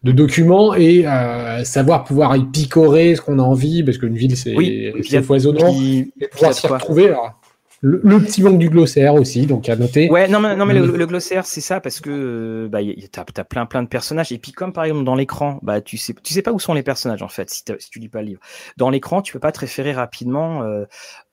de 0.03 0.13
documents 0.13 0.75
et 0.75 1.07
euh, 1.07 1.63
savoir 1.65 2.05
pouvoir 2.05 2.37
y 2.37 2.45
picorer 2.45 3.15
ce 3.15 3.21
qu'on 3.21 3.39
a 3.39 3.43
envie, 3.43 3.83
parce 3.83 3.99
qu'une 3.99 4.17
ville, 4.17 4.37
c'est 4.37 4.57
oui, 4.57 4.93
foisonnant, 5.23 5.75
et 5.81 6.11
pouvoir 6.31 6.55
s'y 6.55 6.67
retrouver. 6.67 7.09
Alors, 7.09 7.40
le, 7.83 8.19
petit 8.19 8.43
manque 8.43 8.59
du 8.59 8.69
glossaire 8.69 9.15
aussi, 9.15 9.47
donc 9.47 9.69
à 9.69 9.77
noter. 9.77 10.11
Ouais, 10.11 10.29
non, 10.29 10.41
mais, 10.41 10.55
non, 10.55 10.67
mais 10.67 10.75
le, 10.75 11.07
glossaire, 11.07 11.47
c'est 11.47 11.63
ça, 11.63 11.81
parce 11.81 12.01
que 12.01 12.69
bah, 12.71 12.81
t'as 13.11 13.25
as 13.37 13.45
plein, 13.45 13.65
plein 13.65 13.83
de 13.83 13.89
personnages. 13.89 14.33
Et 14.33 14.39
puis, 14.39 14.53
comme 14.53 14.73
par 14.73 14.85
exemple 14.85 15.05
dans 15.05 15.15
l'écran, 15.15 15.59
bah, 15.63 15.81
tu 15.81 15.97
sais, 15.97 16.15
tu 16.23 16.35
sais 16.35 16.43
pas 16.43 16.53
où 16.53 16.59
sont 16.59 16.75
les 16.75 16.83
personnages, 16.83 17.23
en 17.23 17.29
fait, 17.29 17.49
si, 17.49 17.63
si 17.79 17.91
tu 17.91 17.99
lis 17.99 18.09
pas 18.09 18.21
le 18.21 18.29
livre. 18.29 18.41
Dans 18.77 18.91
l'écran, 18.91 19.23
tu 19.23 19.33
peux 19.33 19.39
pas 19.39 19.53
te 19.53 19.61
référer 19.61 19.93
rapidement. 19.93 20.63
Euh, 20.63 20.85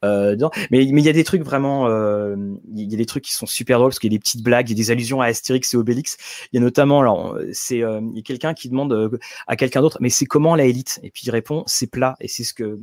euh, 0.06 0.36
mais 0.72 0.86
il 0.86 1.00
y 1.00 1.10
a 1.10 1.14
des 1.14 1.24
trucs 1.24 1.44
vraiment, 1.44 1.88
euh, 1.88 2.36
il 2.74 2.90
y 2.90 2.94
a 2.94 2.98
des 2.98 3.06
trucs 3.06 3.24
qui 3.24 3.34
sont 3.34 3.46
super 3.46 3.80
drôles 3.80 3.90
parce 3.90 4.00
qu'il 4.00 4.12
y 4.12 4.16
a 4.16 4.18
des 4.18 4.22
petites 4.22 4.44
blagues, 4.44 4.70
il 4.70 4.74
y 4.74 4.76
a 4.76 4.84
des 4.84 4.92
allusions 4.92 5.22
à 5.22 5.28
Astérix 5.28 5.74
et 5.74 5.78
Obélix. 5.78 6.18
Il 6.52 6.58
y 6.58 6.60
a 6.60 6.62
notamment, 6.62 7.02
alors, 7.02 7.38
c'est 7.52 7.84
euh, 7.84 8.00
il 8.12 8.18
y 8.18 8.20
a 8.20 8.24
quelqu'un 8.24 8.54
qui 8.54 8.70
demande 8.70 8.94
euh, 8.94 9.18
à 9.48 9.56
quelqu'un 9.56 9.82
d'autre, 9.82 9.98
mais 10.02 10.10
c'est 10.10 10.26
comment 10.26 10.56
la 10.56 10.66
élite? 10.66 11.00
Et 11.04 11.12
puis 11.12 11.24
il 11.26 11.32
répond, 11.32 11.64
c'est 11.66 11.88
plat. 11.88 12.16
Et 12.20 12.28
c'est 12.28 12.44
ce 12.44 12.54
que 12.54 12.80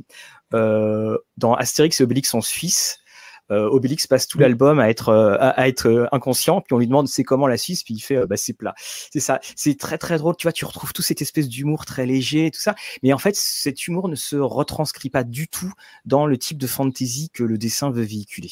dans 0.51 1.53
Astérix 1.55 1.99
et 1.99 2.03
Obélix 2.03 2.33
en 2.33 2.41
Suisse, 2.41 2.99
euh, 2.99 3.04
Obélix 3.49 4.07
passe 4.07 4.27
tout 4.27 4.39
l'album 4.39 4.79
à 4.79 4.89
être 4.89 5.09
euh, 5.09 5.37
à, 5.39 5.67
être 5.67 5.87
euh, 5.87 6.07
inconscient, 6.11 6.61
puis 6.61 6.73
on 6.73 6.77
lui 6.77 6.87
demande 6.87 7.07
c'est 7.07 7.23
comment 7.23 7.47
la 7.47 7.57
Suisse, 7.57 7.83
puis 7.83 7.93
il 7.93 7.99
fait 7.99 8.25
bah 8.27 8.37
c'est 8.37 8.53
plat. 8.53 8.73
C'est 8.77 9.19
ça, 9.19 9.39
c'est 9.55 9.77
très 9.77 9.97
très 9.97 10.17
drôle. 10.17 10.35
Tu 10.37 10.43
vois, 10.43 10.51
tu 10.51 10.65
retrouves 10.65 10.93
tout 10.93 11.01
cette 11.01 11.21
espèce 11.21 11.47
d'humour 11.47 11.85
très 11.85 12.05
léger, 12.05 12.51
tout 12.51 12.61
ça. 12.61 12.75
Mais 13.03 13.13
en 13.13 13.17
fait, 13.17 13.35
cet 13.35 13.87
humour 13.87 14.09
ne 14.09 14.15
se 14.15 14.35
retranscrit 14.35 15.09
pas 15.09 15.23
du 15.23 15.47
tout 15.47 15.71
dans 16.05 16.25
le 16.25 16.37
type 16.37 16.57
de 16.57 16.67
fantasy 16.67 17.29
que 17.29 17.43
le 17.43 17.57
dessin 17.57 17.91
veut 17.91 18.03
véhiculer. 18.03 18.51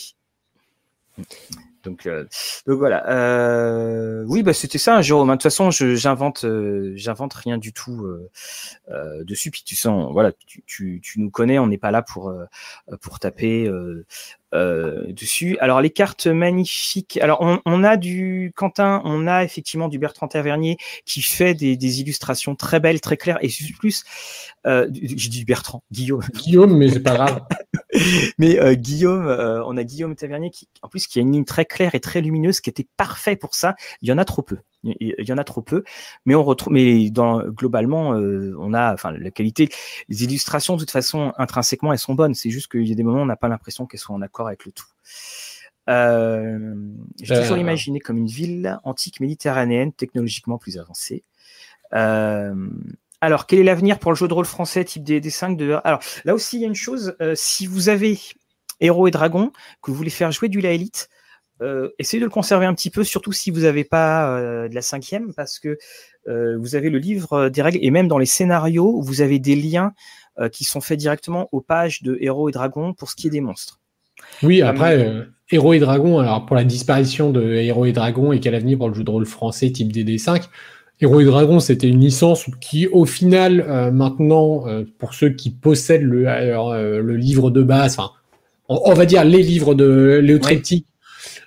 Donc, 1.83 2.07
donc 2.65 2.77
voilà. 2.77 3.07
Euh, 3.09 4.23
oui, 4.27 4.41
bah 4.41 4.53
c'était 4.53 4.77
ça, 4.77 5.01
Jérôme. 5.01 5.27
De 5.27 5.33
toute 5.33 5.43
façon, 5.43 5.69
j'invente, 5.69 6.45
j'invente 6.95 7.33
rien 7.33 7.57
du 7.57 7.73
tout 7.73 8.07
dessus. 9.21 9.51
Puis 9.51 9.63
tu 9.65 9.75
sens, 9.75 10.11
voilà, 10.11 10.31
tu, 10.47 10.63
tu, 10.65 11.01
tu 11.03 11.19
nous 11.19 11.29
connais. 11.29 11.59
On 11.59 11.67
n'est 11.67 11.77
pas 11.77 11.91
là 11.91 12.01
pour 12.01 12.33
pour 13.01 13.19
taper 13.19 13.69
euh, 14.53 15.11
dessus. 15.11 15.57
Alors 15.59 15.81
les 15.81 15.89
cartes 15.89 16.27
magnifiques. 16.27 17.19
Alors 17.21 17.41
on, 17.41 17.59
on, 17.65 17.83
a 17.83 17.97
du 17.97 18.53
Quentin, 18.55 19.01
on 19.05 19.27
a 19.27 19.43
effectivement 19.43 19.87
du 19.87 19.99
Bertrand 19.99 20.27
Tavernier 20.27 20.77
qui 21.05 21.21
fait 21.21 21.53
des, 21.53 21.75
des 21.75 22.01
illustrations 22.01 22.55
très 22.55 22.79
belles, 22.79 23.01
très 23.01 23.17
claires 23.17 23.37
et 23.41 23.49
plus. 23.73 24.03
Euh, 24.65 24.89
J'ai 24.93 25.29
dit 25.29 25.45
Bertrand, 25.45 25.83
Guillaume. 25.91 26.23
Guillaume, 26.33 26.77
mais 26.77 26.89
c'est 26.89 27.01
pas 27.01 27.15
grave. 27.15 27.41
mais 28.37 28.59
euh, 28.59 28.75
Guillaume, 28.75 29.27
euh, 29.27 29.63
on 29.65 29.77
a 29.77 29.83
Guillaume 29.83 30.15
Tavernier 30.15 30.49
qui, 30.49 30.67
en 30.81 30.87
plus, 30.87 31.07
qui 31.07 31.19
a 31.19 31.21
une 31.21 31.31
ligne 31.31 31.45
très 31.45 31.65
claire 31.65 31.95
et 31.95 31.99
très 31.99 32.21
lumineuse, 32.21 32.61
qui 32.61 32.69
était 32.69 32.87
parfait 32.97 33.35
pour 33.35 33.55
ça. 33.55 33.75
Il 34.01 34.09
y 34.09 34.11
en 34.11 34.17
a 34.17 34.25
trop 34.25 34.41
peu. 34.41 34.57
Il 34.83 35.15
y 35.17 35.31
en 35.31 35.37
a 35.37 35.43
trop 35.43 35.61
peu, 35.61 35.83
mais 36.25 36.35
on 36.35 36.43
retrouve, 36.43 36.73
mais 36.73 37.09
dans 37.09 37.41
globalement, 37.43 38.13
euh, 38.15 38.55
on 38.59 38.73
a, 38.73 38.93
enfin, 38.93 39.11
la 39.11 39.31
qualité, 39.31 39.69
les 40.09 40.23
illustrations 40.23 40.75
de 40.75 40.81
toute 40.81 40.91
façon 40.91 41.33
intrinsèquement 41.37 41.93
elles 41.93 41.99
sont 41.99 42.15
bonnes. 42.15 42.33
C'est 42.33 42.49
juste 42.49 42.69
qu'il 42.69 42.87
y 42.87 42.91
a 42.91 42.95
des 42.95 43.03
moments 43.03 43.19
où 43.19 43.23
on 43.23 43.25
n'a 43.25 43.37
pas 43.37 43.47
l'impression 43.47 43.85
qu'elles 43.85 43.99
soient 43.99 44.15
en 44.15 44.21
accord 44.21 44.47
avec 44.47 44.65
le 44.65 44.71
tout. 44.71 44.85
Euh, 45.89 46.75
J'ai 47.21 47.41
toujours 47.41 47.57
imaginé 47.57 47.99
comme 47.99 48.17
une 48.17 48.27
ville 48.27 48.79
antique 48.83 49.19
méditerranéenne 49.19 49.91
technologiquement 49.91 50.57
plus 50.57 50.77
avancée. 50.77 51.23
Euh, 51.93 52.69
alors, 53.21 53.47
quel 53.47 53.59
est 53.59 53.63
l'avenir 53.63 53.99
pour 53.99 54.11
le 54.11 54.15
jeu 54.15 54.27
de 54.27 54.33
rôle 54.33 54.45
français 54.45 54.83
type 54.83 55.03
D5 55.03 55.55
de... 55.55 55.77
Alors, 55.83 55.99
là 56.25 56.33
aussi, 56.33 56.57
il 56.57 56.61
y 56.61 56.65
a 56.65 56.67
une 56.67 56.75
chose. 56.75 57.15
Euh, 57.21 57.35
si 57.35 57.67
vous 57.67 57.87
avez 57.89 58.19
Héros 58.81 59.07
et 59.07 59.11
Dragons, 59.11 59.51
que 59.81 59.91
vous 59.91 59.95
voulez 59.95 60.09
faire 60.09 60.31
jouer 60.31 60.49
du 60.49 60.59
La 60.59 60.71
Elite, 60.71 61.09
euh, 61.61 61.89
essayez 61.99 62.19
de 62.19 62.25
le 62.25 62.31
conserver 62.31 62.65
un 62.65 62.73
petit 62.73 62.89
peu, 62.89 63.03
surtout 63.03 63.31
si 63.31 63.51
vous 63.51 63.61
n'avez 63.61 63.83
pas 63.83 64.37
euh, 64.37 64.67
de 64.67 64.75
la 64.75 64.81
cinquième, 64.81 65.33
parce 65.33 65.59
que 65.59 65.77
euh, 66.27 66.57
vous 66.57 66.75
avez 66.75 66.89
le 66.89 66.97
livre 66.97 67.49
des 67.49 67.61
règles 67.61 67.79
et 67.81 67.91
même 67.91 68.07
dans 68.07 68.17
les 68.17 68.25
scénarios, 68.25 69.01
vous 69.01 69.21
avez 69.21 69.39
des 69.39 69.55
liens 69.55 69.93
qui 70.51 70.63
sont 70.63 70.81
faits 70.81 70.97
directement 70.97 71.47
aux 71.51 71.61
pages 71.61 72.01
de 72.01 72.17
Héros 72.19 72.49
et 72.49 72.51
Dragons 72.51 72.95
pour 72.95 73.11
ce 73.11 73.15
qui 73.15 73.27
est 73.27 73.29
des 73.29 73.39
monstres. 73.39 73.79
Oui, 74.41 74.63
après, 74.63 75.27
Héros 75.51 75.73
et 75.73 75.79
Dragons, 75.79 76.17
alors 76.17 76.47
pour 76.47 76.55
la 76.55 76.63
disparition 76.63 77.29
de 77.29 77.53
Héros 77.53 77.85
et 77.85 77.91
Dragons 77.91 78.31
et 78.31 78.39
quel 78.39 78.55
avenir 78.55 78.79
pour 78.79 78.89
le 78.89 78.95
jeu 78.95 79.03
de 79.03 79.11
rôle 79.11 79.27
français 79.27 79.69
type 79.69 79.93
DD5, 79.93 80.45
Héros 81.01 81.21
et 81.21 81.25
Dragons, 81.25 81.59
c'était 81.59 81.87
une 81.87 81.99
licence 81.99 82.49
qui, 82.61 82.87
au 82.87 83.05
final, 83.05 83.91
maintenant, 83.91 84.63
pour 84.97 85.13
ceux 85.13 85.29
qui 85.29 85.51
possèdent 85.51 86.01
le, 86.01 86.23
le 86.23 87.15
livre 87.15 87.51
de 87.51 87.61
base, 87.61 87.99
enfin, 87.99 88.09
on, 88.69 88.93
va 88.95 89.05
dire 89.05 89.23
les 89.23 89.43
livres 89.43 89.75
de 89.75 90.19
Léo 90.23 90.39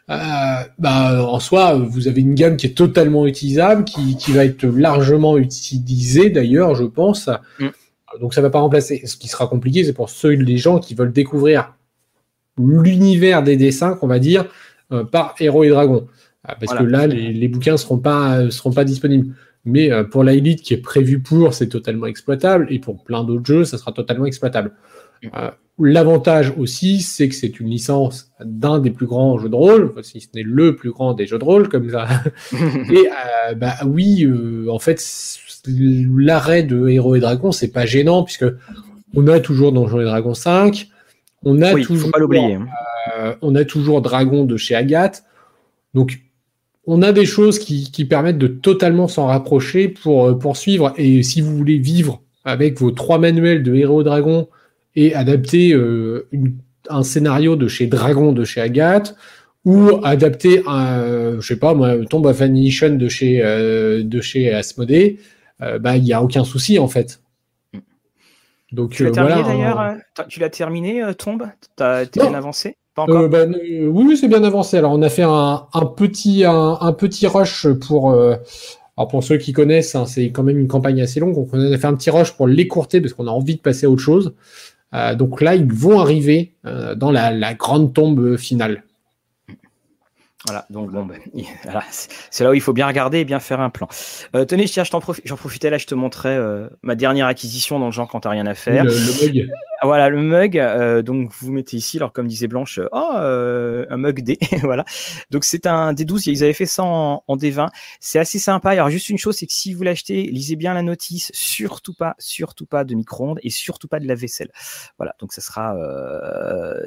euh, 0.09 0.63
bah, 0.79 1.25
en 1.25 1.41
soi, 1.41 1.75
vous 1.75 2.07
avez 2.07 2.21
une 2.21 2.35
gamme 2.35 2.57
qui 2.57 2.67
est 2.67 2.77
totalement 2.77 3.27
utilisable, 3.27 3.85
qui, 3.85 4.17
qui 4.17 4.33
va 4.33 4.45
être 4.45 4.65
largement 4.65 5.37
utilisée 5.37 6.31
d'ailleurs, 6.31 6.75
je 6.75 6.85
pense. 6.85 7.29
Mm. 7.59 7.69
Donc 8.21 8.35
ça 8.35 8.41
va 8.41 8.51
pas 8.51 8.61
remplacer. 8.61 9.03
Ce 9.07 9.17
qui 9.17 9.29
sera 9.29 9.49
compliqué, 9.49 9.85
c'est 9.85 9.93
pour 9.93 10.09
ceux 10.09 10.31
les 10.31 10.59
gens 10.59 10.79
qui 10.79 10.95
veulent 10.95 11.13
découvrir 11.13 11.75
l'univers 12.57 13.43
des 13.43 13.57
dessins, 13.57 13.95
qu'on 13.95 14.07
va 14.07 14.19
dire, 14.19 14.47
euh, 14.93 15.05
par 15.05 15.35
Héros 15.41 15.65
et 15.65 15.69
Dragons. 15.71 16.07
Euh, 16.49 16.53
parce 16.61 16.79
que 16.79 16.85
là, 16.85 17.09
les, 17.09 17.33
les, 17.33 17.49
bouquins 17.49 17.77
seront 17.77 17.99
pas 17.99 18.51
seront 18.51 18.73
pas 18.73 18.85
disponibles. 18.85 19.35
Mais 19.65 19.91
pour 20.05 20.23
la 20.23 20.35
Elite 20.35 20.63
qui 20.63 20.75
est 20.75 20.81
prévu 20.81 21.19
pour, 21.19 21.53
c'est 21.53 21.67
totalement 21.67 22.07
exploitable. 22.07 22.69
Et 22.71 22.79
pour 22.79 23.03
plein 23.03 23.25
d'autres 23.25 23.45
jeux, 23.45 23.65
ça 23.65 23.79
sera 23.79 23.91
totalement 23.91 24.27
exploitable. 24.27 24.71
Mm. 25.23 25.29
L'avantage 25.79 26.55
aussi, 26.57 27.03
c'est 27.03 27.29
que 27.29 27.35
c'est 27.35 27.61
une 27.61 27.69
licence 27.69 28.33
d'un 28.43 28.79
des 28.79 28.91
plus 28.91 29.05
grands 29.05 29.39
jeux 29.39 29.51
de 29.51 29.55
rôle, 29.55 29.93
si 30.03 30.23
ce 30.23 30.29
n'est 30.35 30.43
le 30.43 30.75
plus 30.75 30.91
grand 30.91 31.13
des 31.13 31.27
jeux 31.27 31.39
de 31.39 31.45
rôle, 31.45 31.69
comme 31.69 31.91
ça. 31.91 32.09
et 32.55 33.09
euh, 33.49 33.55
bah 33.55 33.75
oui, 33.85 34.25
euh, 34.25 34.69
en 34.71 34.79
fait, 34.79 35.05
l'arrêt 35.67 36.63
de 36.63 36.89
Héros 36.89 37.15
et 37.15 37.21
Dragons, 37.21 37.53
c'est 37.53 37.73
pas 37.73 37.85
gênant 37.85 38.23
puisque 38.23 38.47
on 39.15 39.27
a 39.29 39.39
toujours 39.39 39.71
Donjons 39.73 40.01
et 40.01 40.05
Dragons 40.05 40.33
5, 40.33 40.89
on 41.45 41.61
a 41.61 41.75
toujours, 41.75 42.11
pas 42.11 42.21
hein. 42.21 42.67
euh, 43.19 43.35
on 43.43 43.55
a 43.55 43.67
toujours 43.67 44.01
Dragon 44.01 44.47
de 44.47 44.57
chez 44.57 44.75
Agathe, 44.75 45.25
donc 45.93 46.21
on 46.87 47.03
a 47.03 47.13
des 47.13 47.27
choses 47.27 47.59
qui, 47.59 47.91
qui 47.93 48.07
permettent 48.07 48.39
de 48.39 48.47
totalement 48.47 49.09
s'en 49.09 49.27
rapprocher 49.27 49.89
pour 49.89 50.39
poursuivre. 50.39 50.95
Et 50.97 51.23
si 51.23 51.43
vous 51.43 51.55
voulez 51.55 51.79
vivre 51.79 52.23
avec 52.47 52.81
vos 52.81 52.93
trois 52.93 53.19
manuels 53.19 53.63
de 53.63 53.75
Héros 53.75 54.01
et 54.01 54.05
Dragons 54.05 54.49
et 54.97 55.15
adapter 55.15 55.73
euh, 55.73 56.29
un 56.89 57.03
scénario 57.03 57.55
de 57.55 57.69
chez 57.69 57.87
Dragon, 57.87 58.33
de 58.33 58.45
chez 58.45 58.61
Agathe, 58.61 59.15
ou 59.65 59.91
adapter 60.05 60.63
un, 60.67 61.41
je 61.41 61.47
sais 61.47 61.59
pas 61.59 61.75
moi, 61.75 61.97
Tomb 62.09 62.25
of 62.27 62.41
Annihilation 62.41 62.97
de 62.97 63.09
chez 63.09 63.43
euh, 63.43 64.03
de 64.03 64.21
chez 64.21 64.53
Asmodée, 64.53 65.19
euh, 65.61 65.79
bah 65.79 65.97
il 65.97 66.05
y 66.05 66.13
a 66.13 66.23
aucun 66.23 66.45
souci 66.45 66.79
en 66.79 66.89
fait. 66.89 67.21
Donc 68.73 68.93
tu 68.93 69.05
l'as 69.05 69.11
terminé 69.11 69.43
d'ailleurs. 69.43 69.97
Tu 70.29 70.41
l'as 70.41 70.51
terminé 70.51 71.03
Tomb? 71.19 71.51
T'as 71.77 72.05
bien 72.07 72.35
avancé? 72.35 72.77
Pas 72.95 73.03
encore? 73.03 73.29
Bah, 73.29 73.45
oui, 73.47 74.17
c'est 74.17 74.29
bien 74.29 74.43
avancé. 74.43 74.79
Alors 74.79 74.93
on 74.93 75.03
a 75.03 75.09
fait 75.09 75.23
un, 75.23 75.67
un 75.73 75.87
petit 75.87 76.45
un, 76.45 76.79
un, 76.81 76.93
petit 76.93 77.27
rush 77.27 77.69
pour 77.75 78.13
alors 78.97 79.09
pour 79.09 79.23
ceux 79.23 79.37
qui 79.37 79.53
connaissent, 79.53 79.95
hein, 79.95 80.07
c'est 80.07 80.31
quand 80.31 80.43
même 80.43 80.59
une 80.59 80.69
campagne 80.69 81.03
assez 81.03 81.21
longue. 81.21 81.35
Donc 81.35 81.49
on 81.53 81.73
a 81.73 81.77
fait 81.77 81.87
un 81.87 81.95
petit 81.95 82.11
rush 82.11 82.33
pour 82.33 82.47
l'écourter 82.47 83.01
parce 83.01 83.13
qu'on 83.13 83.27
a 83.27 83.31
envie 83.31 83.57
de 83.57 83.61
passer 83.61 83.87
à 83.87 83.91
autre 83.91 84.03
chose. 84.03 84.35
Euh, 84.97 85.15
donc 85.15 85.41
là, 85.41 85.55
ils 85.55 85.71
vont 85.71 86.01
arriver 86.01 86.55
euh, 86.65 86.95
dans 86.95 87.11
la, 87.11 87.55
grande 87.55 87.93
tombe 87.93 88.37
finale. 88.37 88.83
Voilà, 90.47 90.65
donc 90.71 90.93
bon, 90.93 91.05
ben, 91.05 91.19
voilà, 91.65 91.83
c'est 91.91 92.45
là 92.45 92.51
où 92.51 92.55
il 92.55 92.61
faut 92.61 92.73
bien 92.73 92.87
regarder 92.87 93.19
et 93.19 93.25
bien 93.25 93.41
faire 93.41 93.61
un 93.61 93.71
plan. 93.71 93.89
Euh, 94.35 94.45
tenez, 94.45 94.67
tiens, 94.67 94.85
j'en 94.85 95.01
profitais 95.37 95.71
là, 95.71 95.79
je 95.79 95.87
te 95.87 95.95
montrais 95.95 96.37
euh, 96.37 96.69
ma 96.83 96.95
dernière 96.95 97.27
acquisition 97.27 97.81
dans 97.81 97.87
le 97.87 97.93
genre 97.93 98.09
quand 98.09 98.21
t'as 98.21 98.31
rien 98.31 98.47
à 98.47 98.55
faire. 98.55 98.85
Le, 98.85 98.91
le 98.91 99.27
mug. 99.27 99.51
Voilà, 99.83 100.09
le 100.09 100.23
mug. 100.23 100.59
Euh, 100.59 101.03
donc 101.03 101.33
vous 101.39 101.53
mettez 101.53 101.77
ici, 101.77 101.99
alors 101.99 102.13
comme 102.13 102.27
disait 102.27 102.49
Blanche, 102.49 102.81
oh, 102.93 103.11
un 103.13 103.97
mug 103.97 104.23
D, 104.23 104.39
voilà. 104.63 104.85
Donc 105.31 105.45
c'est 105.45 105.67
un 105.67 105.93
D12, 105.93 106.31
ils 106.31 106.43
avaient 106.43 106.53
fait 106.53 106.67
ça 106.67 106.85
en, 106.85 107.23
en 107.27 107.37
D20. 107.37 107.69
C'est 108.01 108.19
assez 108.19 108.39
sympa. 108.39 108.71
Alors 108.71 108.91
juste 108.91 109.09
une 109.09 109.19
chose, 109.19 109.37
c'est 109.37 109.47
que 109.47 109.53
si 109.53 109.75
vous 109.75 109.83
l'achetez, 109.83 110.25
lisez 110.25 110.57
bien 110.57 110.75
la 110.75 110.83
notice, 110.83 111.31
surtout 111.35 111.95
pas, 111.95 112.15
surtout 112.19 112.67
pas 112.67 112.85
de 112.85 112.95
micro-ondes 112.95 113.39
et 113.43 113.51
surtout 113.51 113.89
pas 113.89 114.01
de 114.01 114.07
la 114.07 114.15
vaisselle. 114.15 114.51
Voilà, 114.99 115.15
donc 115.21 115.33
ça 115.33 115.41
sera, 115.41 115.77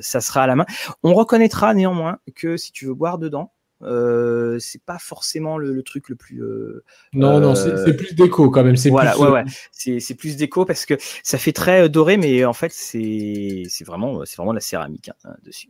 ça 0.02 0.22
sera 0.22 0.44
à 0.44 0.48
la 0.48 0.56
main. 0.56 0.66
On 1.04 1.14
reconnaîtra 1.14 1.74
néanmoins 1.74 2.20
que 2.36 2.58
si 2.58 2.72
tu 2.72 2.86
veux 2.86 2.94
boire 2.94 3.18
dedans, 3.18 3.54
euh, 3.82 4.58
c'est 4.60 4.84
pas 4.84 4.98
forcément 5.00 5.58
le, 5.58 5.82
truc 5.84 6.10
le 6.10 6.16
plus. 6.16 6.44
Euh, 6.44 6.84
non, 7.14 7.40
non, 7.40 7.56
c'est 7.56 7.70
euh, 7.70 7.94
plus 7.94 8.14
déco 8.14 8.50
quand 8.50 8.64
même. 8.64 8.76
Voilà, 8.90 9.12
plus, 9.12 9.22
ouais, 9.22 9.30
ouais. 9.30 9.44
C'est 9.72 10.16
plus 10.16 10.36
déco 10.36 10.66
parce 10.66 10.86
que 10.86 10.96
ça 11.24 11.38
fait 11.38 11.54
très 11.54 11.88
doré, 11.90 12.18
mais 12.18 12.44
en 12.46 12.54
fait, 12.54 12.72
c'est 12.74 13.64
vraiment, 13.86 14.22
c'est 14.26 14.38
vraiment 14.38 14.52
de 14.52 14.58
la 14.58 14.62
céramique 14.62 15.12
hein, 15.24 15.30
dessus. 15.46 15.70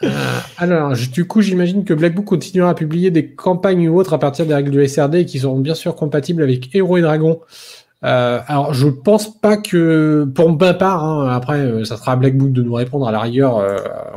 alors, 0.58 0.94
du 0.94 1.26
coup, 1.26 1.42
j'imagine 1.42 1.84
que 1.84 1.94
Black 1.94 2.14
Book 2.14 2.26
continuera 2.26 2.70
à 2.70 2.74
publier 2.74 3.10
des 3.10 3.34
campagnes 3.34 3.88
ou 3.88 3.98
autres 3.98 4.12
à 4.12 4.18
partir 4.18 4.46
des 4.46 4.54
règles 4.54 4.70
du 4.70 4.86
SRD 4.86 5.16
et 5.16 5.26
qui 5.26 5.40
seront 5.40 5.58
bien 5.58 5.74
sûr 5.74 5.96
compatibles 5.96 6.42
avec 6.42 6.74
Héros 6.74 6.98
et 6.98 7.02
Dragons. 7.02 7.40
alors, 8.02 8.74
je 8.74 8.88
pense 8.88 9.40
pas 9.40 9.56
que, 9.56 10.24
pour 10.36 10.56
ma 10.56 10.74
part, 10.74 11.04
hein, 11.04 11.28
après, 11.34 11.84
ça 11.84 11.96
sera 11.96 12.12
à 12.12 12.16
Black 12.16 12.36
Book 12.36 12.52
de 12.52 12.62
nous 12.62 12.74
répondre 12.74 13.08
à 13.08 13.12
la 13.12 13.20
rigueur, 13.20 13.60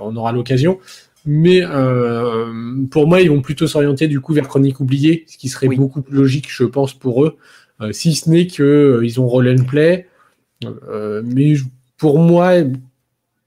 on 0.03 0.15
aura 0.15 0.31
l'occasion. 0.31 0.79
Mais 1.26 1.61
euh, 1.63 2.86
pour 2.91 3.07
moi, 3.07 3.21
ils 3.21 3.30
vont 3.30 3.41
plutôt 3.41 3.67
s'orienter 3.67 4.07
du 4.07 4.19
coup 4.21 4.34
vers 4.34 4.47
Chronique 4.47 4.80
oubliée, 4.80 5.26
ce 5.28 5.38
qui 5.38 5.49
serait 5.49 5.67
beaucoup 5.67 6.01
plus 6.01 6.15
logique, 6.15 6.47
je 6.49 6.63
pense, 6.63 6.93
pour 6.93 7.26
eux. 7.26 7.38
Euh, 7.82 7.91
si 7.91 8.13
ce 8.13 8.30
n'est 8.30 8.47
que 8.47 8.63
euh, 8.63 9.19
ont 9.19 9.28
roll 9.28 9.49
and 9.49 9.63
play. 9.65 10.07
Mais 11.23 11.55
pour 11.97 12.19
moi, 12.19 12.53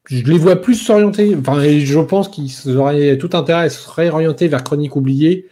je 0.07 0.25
les 0.25 0.39
vois 0.39 0.57
plus 0.57 0.75
s'orienter. 0.75 1.37
Enfin, 1.37 1.63
je 1.63 1.99
pense 2.01 2.29
qu'ils 2.29 2.77
auraient 2.77 3.17
tout 3.17 3.31
intérêt 3.33 3.65
à 3.65 3.71
se 3.71 3.89
réorienter 3.89 4.49
vers 4.49 4.65
Chronique 4.65 4.97
oubliée 4.97 5.47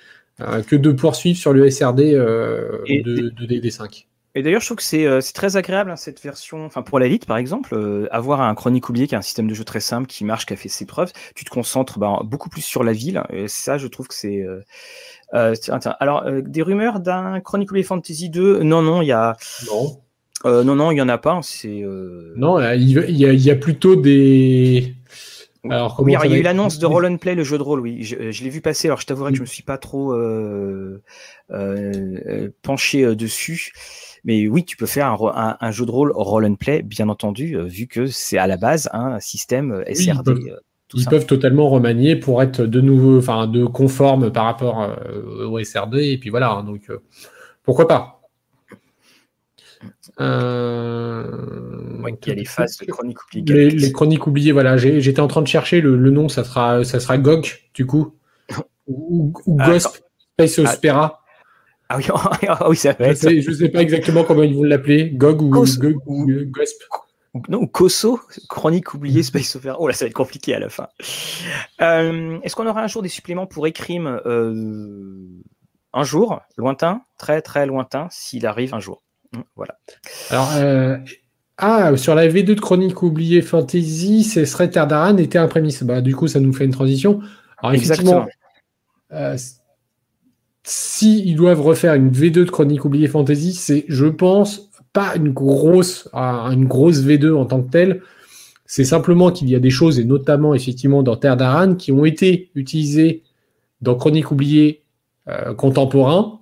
que 0.66 0.76
de 0.76 0.92
poursuivre 0.92 1.38
sur 1.38 1.52
le 1.52 1.70
SRD 1.70 2.12
de, 2.12 3.32
de 3.36 3.46
DD5. 3.46 4.04
Et 4.36 4.42
d'ailleurs, 4.42 4.60
je 4.60 4.66
trouve 4.66 4.76
que 4.76 4.96
euh, 4.96 5.22
c'est 5.22 5.32
très 5.32 5.56
agréable 5.56 5.90
hein, 5.90 5.96
cette 5.96 6.22
version, 6.22 6.66
enfin 6.66 6.82
pour 6.82 6.98
l'élite 6.98 7.24
par 7.24 7.38
exemple, 7.38 7.74
euh, 7.74 8.06
avoir 8.10 8.42
un 8.42 8.54
chronique 8.54 8.86
oublié 8.90 9.06
qui 9.06 9.14
est 9.14 9.18
un 9.18 9.22
système 9.22 9.48
de 9.48 9.54
jeu 9.54 9.64
très 9.64 9.80
simple, 9.80 10.06
qui 10.06 10.26
marche, 10.26 10.44
qui 10.44 10.52
a 10.52 10.56
fait 10.56 10.68
ses 10.68 10.84
preuves. 10.84 11.10
Tu 11.34 11.46
te 11.46 11.50
concentres 11.50 11.98
ben, 11.98 12.20
beaucoup 12.22 12.50
plus 12.50 12.60
sur 12.60 12.84
la 12.84 12.92
ville. 12.92 13.22
Et 13.30 13.48
ça, 13.48 13.78
je 13.78 13.86
trouve 13.86 14.08
que 14.08 14.14
c'est. 14.14 14.44
Euh, 15.32 15.54
alors, 16.00 16.30
des 16.30 16.60
rumeurs 16.60 17.00
d'un 17.00 17.40
chronique 17.40 17.70
oublié 17.70 17.82
Fantasy 17.82 18.28
2 18.28 18.62
Non, 18.62 18.82
non, 18.82 19.00
il 19.00 19.06
y 19.06 19.12
a. 19.12 19.38
Non. 19.68 20.02
non, 20.44 20.76
non, 20.76 20.90
il 20.90 20.98
y 20.98 21.00
en 21.00 21.08
a 21.08 21.16
pas. 21.16 21.40
C'est. 21.42 21.82
Non, 22.36 22.60
il 22.74 22.90
y, 22.90 23.24
a, 23.24 23.32
y, 23.32 23.50
a, 23.50 23.56
plutôt 23.56 23.96
des. 23.96 24.94
Alors, 25.70 25.98
oui, 26.00 26.12
il 26.12 26.30
y 26.30 26.34
a 26.34 26.38
eu 26.38 26.42
l'annonce 26.42 26.78
de 26.78 26.84
Roll 26.84 27.06
and 27.06 27.16
Play, 27.16 27.34
le 27.34 27.42
jeu 27.42 27.56
de 27.56 27.62
rôle, 27.62 27.80
oui. 27.80 28.02
Je, 28.02 28.30
je 28.30 28.44
l'ai 28.44 28.50
vu 28.50 28.60
passer. 28.60 28.88
Alors, 28.88 29.00
je 29.00 29.06
t'avouerai 29.06 29.32
que 29.32 29.38
je 29.38 29.42
me 29.42 29.46
suis 29.46 29.62
pas 29.62 29.78
trop 29.78 30.14
penché 32.62 33.16
dessus. 33.16 33.72
Mais 34.26 34.48
oui, 34.48 34.64
tu 34.64 34.76
peux 34.76 34.86
faire 34.86 35.16
un, 35.22 35.70
jeu 35.70 35.86
de 35.86 35.90
rôle 35.90 36.10
roll 36.12 36.44
and 36.44 36.56
play, 36.56 36.82
bien 36.82 37.08
entendu, 37.08 37.56
euh, 37.56 37.62
vu 37.62 37.86
que 37.86 38.06
c'est 38.06 38.38
à 38.38 38.48
la 38.48 38.56
base 38.56 38.90
un 38.92 39.20
système 39.20 39.84
SRD. 39.86 40.30
Euh, 40.30 40.58
ils 40.94 41.06
peuvent, 41.06 41.26
totalement 41.26 41.70
remanier 41.70 42.16
pour 42.16 42.42
être 42.42 42.62
de 42.62 42.80
nouveau, 42.80 43.18
enfin, 43.18 43.46
de 43.46 43.64
conforme 43.64 44.32
par 44.32 44.44
rapport 44.44 44.82
euh, 44.82 45.46
au 45.46 45.62
SRD. 45.62 45.98
Et 45.98 46.18
puis 46.18 46.30
voilà, 46.30 46.50
hein, 46.50 46.64
donc 46.64 46.90
pourquoi 47.62 47.86
pas. 47.86 48.20
Euh... 50.20 51.24
il 52.08 52.28
y 52.28 52.30
a 52.32 52.34
les 52.34 52.44
phases 52.44 52.78
de 52.78 52.86
chroniques 52.86 53.22
oubliées. 53.24 53.70
Les, 53.70 53.92
chroniques 53.92 54.26
oubliées, 54.26 54.52
voilà. 54.52 54.76
J'étais 54.76 55.20
en 55.20 55.28
train 55.28 55.42
de 55.42 55.48
chercher 55.48 55.80
le, 55.80 56.10
nom, 56.10 56.28
ça 56.28 56.42
sera, 56.42 56.82
ça 56.82 56.98
sera 56.98 57.16
GOG, 57.16 57.60
du 57.74 57.86
coup. 57.86 58.14
Ou, 58.88 59.32
ou 59.46 59.56
ah, 59.60 59.70
Ghost 59.70 60.04
Space 60.34 60.60
ah, 60.64 60.74
Opera. 60.74 61.25
Ah 61.88 61.98
oui, 61.98 62.04
ah 62.48 62.68
oui 62.68 62.76
ça 62.76 62.92
va 62.98 63.06
être. 63.06 63.28
Je 63.28 63.48
ne 63.48 63.54
sais 63.54 63.68
pas 63.68 63.80
exactement 63.80 64.24
comment 64.24 64.42
ils 64.42 64.56
vont 64.56 64.64
l'appeler, 64.64 65.10
GOG 65.10 65.42
ou, 65.42 65.50
GOG 65.50 65.96
ou 66.06 66.26
GOSP. 66.26 66.82
Non, 67.48 67.66
COSO, 67.66 68.20
chronique 68.48 68.94
oubliée 68.94 69.22
Space 69.22 69.56
Opera. 69.56 69.76
Oh 69.78 69.86
là, 69.88 69.94
ça 69.94 70.04
va 70.04 70.08
être 70.08 70.14
compliqué 70.14 70.54
à 70.54 70.58
la 70.58 70.68
fin. 70.68 70.88
Euh, 71.80 72.38
est-ce 72.42 72.56
qu'on 72.56 72.66
aura 72.66 72.82
un 72.82 72.86
jour 72.86 73.02
des 73.02 73.08
suppléments 73.08 73.46
pour 73.46 73.66
Ecrime 73.66 74.20
euh, 74.26 75.26
Un 75.92 76.04
jour, 76.04 76.40
lointain, 76.56 77.02
très 77.18 77.42
très 77.42 77.66
lointain, 77.66 78.08
s'il 78.10 78.46
arrive 78.46 78.74
un 78.74 78.80
jour? 78.80 79.02
Hum, 79.34 79.44
voilà. 79.54 79.78
Alors, 80.30 80.50
euh, 80.56 80.96
ah, 81.58 81.96
sur 81.96 82.14
la 82.14 82.28
V2 82.28 82.54
de 82.54 82.60
chronique 82.60 83.02
oubliée 83.02 83.42
Fantasy, 83.42 84.24
ce 84.24 84.44
serait 84.44 84.70
Terre 84.70 84.86
d'Aran 84.86 85.16
et 85.16 85.28
Terre 85.28 85.48
Prémisse. 85.48 85.82
Bah, 85.82 86.00
du 86.00 86.14
coup, 86.14 86.28
ça 86.28 86.40
nous 86.40 86.52
fait 86.52 86.64
une 86.64 86.72
transition. 86.72 87.20
Alors, 87.58 87.74
Exactement 87.74 88.26
si 90.68 91.22
ils 91.24 91.36
doivent 91.36 91.60
refaire 91.60 91.94
une 91.94 92.10
V2 92.10 92.32
de 92.32 92.44
Chronique 92.44 92.84
oubliée 92.84 93.06
Fantasy, 93.06 93.54
c'est, 93.54 93.84
je 93.86 94.06
pense, 94.06 94.68
pas 94.92 95.14
une 95.14 95.30
grosse, 95.30 96.08
une 96.12 96.66
grosse 96.66 97.02
V2 97.02 97.34
en 97.34 97.46
tant 97.46 97.62
que 97.62 97.70
telle. 97.70 98.02
C'est 98.64 98.84
simplement 98.84 99.30
qu'il 99.30 99.48
y 99.48 99.54
a 99.54 99.60
des 99.60 99.70
choses, 99.70 100.00
et 100.00 100.04
notamment 100.04 100.54
effectivement 100.54 101.04
dans 101.04 101.14
Terre 101.14 101.36
d'Aran, 101.36 101.76
qui 101.76 101.92
ont 101.92 102.04
été 102.04 102.50
utilisées 102.56 103.22
dans 103.80 103.94
Chronique 103.94 104.32
oubliée 104.32 104.82
euh, 105.28 105.54
contemporain, 105.54 106.40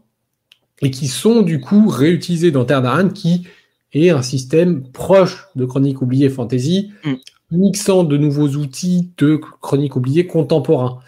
et 0.80 0.90
qui 0.90 1.06
sont 1.08 1.42
du 1.42 1.60
coup 1.60 1.86
réutilisées 1.86 2.50
dans 2.50 2.64
Terre 2.64 2.80
d'Aran, 2.80 3.10
qui 3.10 3.46
est 3.92 4.08
un 4.08 4.22
système 4.22 4.84
proche 4.84 5.48
de 5.54 5.66
Chronique 5.66 6.00
oubliée 6.00 6.30
Fantasy, 6.30 6.92
mm. 7.04 7.12
mixant 7.50 8.04
de 8.04 8.16
nouveaux 8.16 8.48
outils 8.48 9.10
de 9.18 9.38
Chronique 9.60 9.96
oubliée 9.96 10.26
contemporain. 10.26 11.00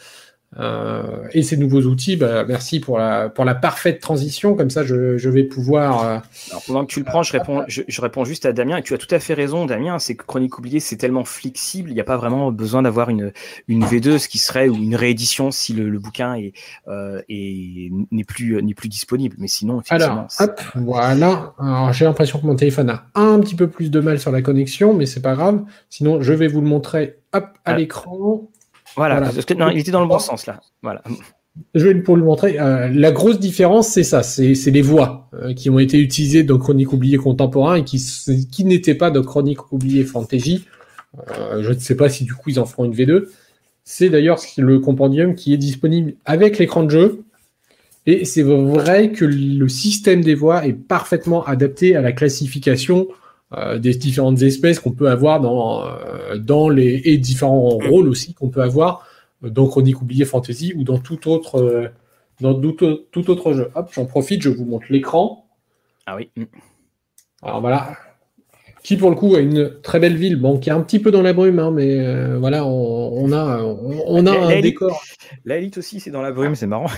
Euh, 0.59 1.03
et 1.33 1.43
ces 1.43 1.57
nouveaux 1.57 1.83
outils, 1.83 2.17
bah, 2.17 2.45
merci 2.45 2.81
pour 2.81 2.99
la, 2.99 3.29
pour 3.29 3.45
la 3.45 3.55
parfaite 3.55 4.01
transition. 4.01 4.55
Comme 4.55 4.71
ça, 4.71 4.85
je, 4.85 5.19
je 5.19 5.29
vais 5.29 5.45
pouvoir. 5.45 6.05
Euh, 6.05 6.19
Alors, 6.51 6.63
pendant 6.67 6.87
que 6.87 6.93
tu 6.93 7.01
le 7.01 7.05
prends, 7.05 7.23
je 7.23 7.33
réponds, 7.33 7.65
je, 7.69 7.83
je, 7.87 8.01
réponds 8.01 8.25
juste 8.25 8.47
à 8.47 8.53
Damien. 8.53 8.79
Et 8.79 8.83
tu 8.83 8.95
as 8.95 8.99
tout 8.99 9.15
à 9.15 9.19
fait 9.19 9.35
raison, 9.35 9.67
Damien. 9.67 9.99
C'est 9.99 10.15
que 10.17 10.25
Chronique 10.25 10.59
oubliée, 10.59 10.81
c'est 10.81 10.97
tellement 10.97 11.25
flexible. 11.25 11.91
Il 11.91 11.95
n'y 11.95 12.01
a 12.01 12.05
pas 12.05 12.17
vraiment 12.17 12.53
besoin 12.53 12.83
d'avoir 12.83 13.11
une, 13.11 13.33
une 13.69 13.85
V2, 13.85 14.19
ce 14.19 14.29
qui 14.29 14.39
serait 14.39 14.69
ou 14.69 14.77
une 14.77 14.97
réédition 14.97 15.51
si 15.51 15.75
le, 15.75 15.91
le 15.91 15.99
bouquin 15.99 16.35
est, 16.35 16.53
euh, 16.89 17.21
n'est 17.29 18.25
plus, 18.25 18.63
n'est 18.63 18.75
plus 18.75 18.89
disponible. 18.89 19.37
Mais 19.39 19.49
sinon, 19.49 19.83
Alors, 19.91 20.27
hop, 20.41 20.61
voilà. 20.75 21.55
Alors, 21.59 21.93
j'ai 21.93 22.07
l'impression 22.07 22.41
que 22.41 22.47
mon 22.47 22.57
téléphone 22.57 22.91
a 22.91 23.05
un 23.15 23.41
petit 23.41 23.57
peu 23.57 23.69
plus 23.69 23.91
de 23.91 24.01
mal 24.01 24.19
sur 24.19 24.33
la 24.33 24.41
connexion, 24.43 24.95
mais 24.95 25.07
c'est 25.07 25.23
pas 25.23 25.35
grave. 25.35 25.65
Sinon, 25.91 26.23
je 26.23 26.33
vais 26.33 26.49
vous 26.49 26.61
le 26.61 26.67
montrer 26.67 27.19
hop, 27.35 27.45
à 27.65 27.73
ah. 27.73 27.77
l'écran. 27.77 28.49
Voilà, 28.97 29.21
Parce 29.21 29.45
que, 29.45 29.55
non, 29.55 29.69
il 29.71 29.79
était 29.79 29.91
dans 29.91 30.01
le 30.01 30.09
bon 30.09 30.19
sens 30.19 30.47
là. 30.47 30.61
Voilà. 30.83 31.03
Je 31.75 31.87
vais 31.87 31.95
pour 31.95 32.17
le 32.17 32.25
montrer. 32.25 32.59
Euh, 32.59 32.89
la 32.93 33.13
grosse 33.13 33.39
différence, 33.39 33.89
c'est 33.89 34.03
ça, 34.03 34.23
c'est 34.23 34.71
les 34.71 34.83
voix 34.83 35.31
euh, 35.35 35.55
qui 35.55 35.71
ont 35.71 35.79
été 35.79 35.99
utilisées 35.99 36.43
dans 36.43 36.59
Chronique 36.59 36.93
oubliée 36.93 37.17
contemporain 37.17 37.77
et 37.77 37.85
qui, 37.85 38.03
qui 38.51 38.65
n'étaient 38.65 38.95
pas 38.95 39.11
dans 39.11 39.23
Chronique 39.23 39.73
oubliée 39.73 40.05
fantasy. 40.05 40.65
Euh, 41.31 41.63
je 41.63 41.73
ne 41.73 41.79
sais 41.79 41.97
pas 41.97 42.09
si 42.09 42.25
du 42.25 42.35
coup 42.35 42.51
ils 42.51 42.61
en 42.61 42.67
feront 42.67 42.85
une 42.85 42.95
V2. 42.95 43.29
C'est 43.85 44.09
d'ailleurs 44.09 44.39
le 44.59 44.81
compendium 44.81 45.35
qui 45.35 45.55
est 45.55 45.59
disponible 45.59 46.15
avec 46.25 46.59
l'écran 46.59 46.83
de 46.83 46.91
jeu. 46.91 47.23
Et 48.07 48.25
c'est 48.25 48.43
vrai 48.43 49.11
que 49.11 49.25
le 49.25 49.69
système 49.69 50.23
des 50.23 50.35
voix 50.35 50.67
est 50.67 50.73
parfaitement 50.73 51.45
adapté 51.45 51.97
à 51.97 52.01
la 52.01 52.13
classification 52.13 53.09
euh, 53.53 53.79
des 53.79 53.95
différentes 53.95 54.43
espèces 54.43 54.81
qu'on 54.81 54.91
peut 54.91 55.09
avoir 55.09 55.41
dans, 55.41 55.87
euh, 55.87 56.37
dans 56.37 56.69
les 56.69 57.01
et 57.05 57.17
différents 57.17 57.79
rôles 57.79 58.09
aussi 58.09 58.35
qu'on 58.35 58.49
peut 58.49 58.61
avoir 58.61 59.07
dans 59.41 59.69
Chronique 59.69 60.03
oubliée 60.03 60.25
Fantasy 60.25 60.73
ou 60.75 60.83
dans 60.83 60.99
tout 60.99 61.31
autre 61.31 61.61
euh, 61.61 61.87
dans 62.41 62.61
tout, 62.61 62.99
tout, 63.13 63.31
autre 63.31 63.53
jeu. 63.53 63.71
Hop, 63.77 63.91
j'en 63.93 64.05
profite, 64.05 64.43
je 64.43 64.49
vous 64.49 64.65
montre 64.65 64.87
l'écran. 64.91 65.47
Ah 66.07 66.17
oui. 66.17 66.29
Alors 67.41 67.61
voilà, 67.61 67.93
qui 68.83 68.97
pour 68.97 69.11
le 69.11 69.17
coup 69.17 69.37
a 69.37 69.39
une 69.39 69.81
très 69.81 70.01
belle 70.01 70.17
ville, 70.17 70.35
bon, 70.35 70.59
qui 70.59 70.71
est 70.71 70.73
un 70.73 70.81
petit 70.81 70.99
peu 70.99 71.13
dans 71.13 71.23
la 71.23 71.33
brume, 71.33 71.61
hein, 71.61 71.71
mais 71.71 72.37
voilà, 72.39 72.67
on, 72.67 73.33
a, 73.33 73.63
on, 73.63 74.27
a 74.27 74.33
un 74.33 74.61
décor. 74.61 75.01
La 75.45 75.57
aussi, 75.77 76.01
c'est 76.01 76.11
dans 76.11 76.23
la 76.23 76.33
brume, 76.33 76.57
c'est 76.57 76.67
marrant. 76.67 76.91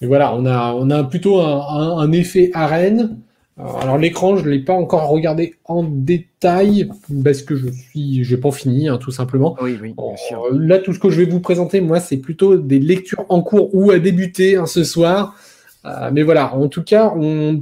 et 0.00 0.06
voilà, 0.06 0.34
on 0.34 0.46
a, 0.46 0.72
on 0.72 0.88
a 0.88 1.04
plutôt 1.04 1.40
un, 1.40 1.98
un 1.98 2.12
effet 2.12 2.50
arène. 2.54 3.20
Alors 3.58 3.98
l'écran, 3.98 4.36
je 4.36 4.44
ne 4.44 4.50
l'ai 4.50 4.60
pas 4.60 4.72
encore 4.72 5.08
regardé 5.08 5.56
en 5.66 5.82
détail 5.82 6.88
parce 7.22 7.42
que 7.42 7.54
je 7.54 7.68
suis, 7.68 8.24
j'ai 8.24 8.38
pas 8.38 8.50
fini, 8.50 8.88
hein, 8.88 8.96
tout 8.96 9.10
simplement. 9.10 9.56
Oui, 9.60 9.78
oui, 9.80 9.94
bien 9.96 10.16
sûr. 10.16 10.46
Euh, 10.46 10.58
là, 10.58 10.78
tout 10.78 10.94
ce 10.94 10.98
que 10.98 11.10
je 11.10 11.20
vais 11.20 11.30
vous 11.30 11.40
présenter, 11.40 11.80
moi, 11.82 12.00
c'est 12.00 12.16
plutôt 12.16 12.56
des 12.56 12.78
lectures 12.78 13.26
en 13.28 13.42
cours 13.42 13.74
ou 13.74 13.90
à 13.90 13.98
débuter 13.98 14.56
hein, 14.56 14.64
ce 14.64 14.84
soir. 14.84 15.36
Euh, 15.84 16.10
mais 16.12 16.22
voilà, 16.22 16.54
en 16.54 16.68
tout 16.68 16.82
cas, 16.82 17.12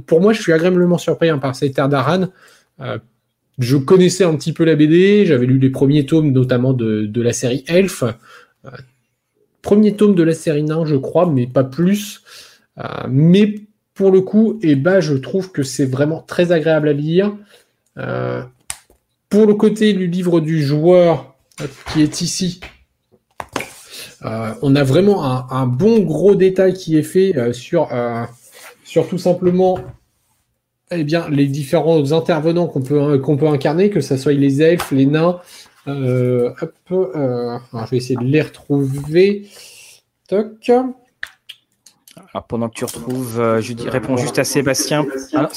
pour 0.05 0.21
moi, 0.21 0.31
je 0.31 0.41
suis 0.41 0.53
agréablement 0.53 0.97
surpris 0.97 1.29
hein, 1.29 1.39
par 1.39 1.55
cette 1.55 1.73
Terre 1.75 1.89
d'Aran. 1.89 2.27
Euh, 2.79 2.97
je 3.59 3.75
connaissais 3.75 4.23
un 4.23 4.35
petit 4.35 4.53
peu 4.53 4.63
la 4.63 4.75
BD, 4.75 5.25
j'avais 5.25 5.45
lu 5.45 5.59
les 5.59 5.69
premiers 5.69 6.05
tomes, 6.05 6.31
notamment 6.31 6.71
de, 6.71 7.05
de 7.05 7.21
la 7.21 7.33
série 7.33 7.65
Elf. 7.67 8.03
premier 9.61 9.95
tome 9.95 10.15
de 10.15 10.23
la 10.23 10.33
série 10.33 10.63
nain, 10.63 10.85
je 10.85 10.95
crois, 10.95 11.29
mais 11.29 11.47
pas 11.47 11.65
plus. 11.65 12.23
mais 13.09 13.55
pour 13.93 14.11
le 14.11 14.21
coup, 14.21 14.59
eh 14.61 14.75
ben, 14.75 14.99
je 14.99 15.13
trouve 15.13 15.51
que 15.51 15.63
c'est 15.63 15.85
vraiment 15.85 16.21
très 16.21 16.51
agréable 16.51 16.89
à 16.89 16.93
lire. 16.93 17.33
pour 19.29 19.45
le 19.45 19.53
côté 19.53 19.93
du 19.93 20.07
livre 20.07 20.39
du 20.39 20.63
joueur 20.63 21.35
qui 21.91 22.01
est 22.01 22.21
ici, 22.21 22.61
on 24.23 24.75
a 24.75 24.83
vraiment 24.83 25.51
un, 25.51 25.67
bon 25.67 25.99
gros 25.99 26.35
détail 26.35 26.73
qui 26.73 26.97
est 26.97 27.03
fait 27.03 27.53
sur, 27.53 27.89
sur 28.83 29.07
tout 29.07 29.17
simplement 29.17 29.77
eh 30.91 31.03
bien, 31.03 31.29
les 31.29 31.47
différents 31.47 32.11
intervenants 32.11 32.67
qu'on 32.67 32.81
peut, 32.81 33.47
incarner, 33.47 33.89
que 33.89 34.01
ce 34.01 34.17
soit 34.17 34.33
les 34.33 34.61
elfes, 34.61 34.91
les 34.91 35.05
nains. 35.05 35.39
Euh, 35.87 36.51
euh, 36.91 37.57
je 37.73 37.89
vais 37.89 37.97
essayer 37.97 38.17
de 38.17 38.25
les 38.25 38.41
retrouver. 38.41 39.47
Toc. 40.27 40.69
Alors, 42.33 42.45
pendant 42.47 42.69
que 42.69 42.75
tu 42.75 42.85
retrouves, 42.85 43.39
euh, 43.39 43.61
je 43.61 43.73
réponds 43.89 44.15
juste 44.15 44.39
à 44.39 44.43
Sébastien. 44.43 45.05
Ah, 45.33 45.49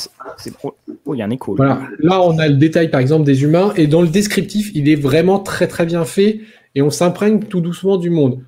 oh, 0.64 0.74
il 1.14 1.18
y 1.18 1.22
a 1.22 1.24
un 1.24 1.30
écho. 1.30 1.56
Là, 1.56 2.22
on 2.22 2.38
a 2.38 2.48
le 2.48 2.54
détail, 2.54 2.90
par 2.90 3.00
exemple, 3.00 3.24
des 3.24 3.44
humains. 3.44 3.72
Et 3.76 3.86
dans 3.86 4.02
le 4.02 4.08
descriptif, 4.08 4.70
il 4.74 4.88
est 4.88 4.96
vraiment 4.96 5.38
très, 5.38 5.68
très 5.68 5.86
bien 5.86 6.04
fait. 6.04 6.40
Et 6.74 6.82
on 6.82 6.90
s'imprègne 6.90 7.40
tout 7.40 7.60
doucement 7.60 7.96
du 7.96 8.10
monde. 8.10 8.40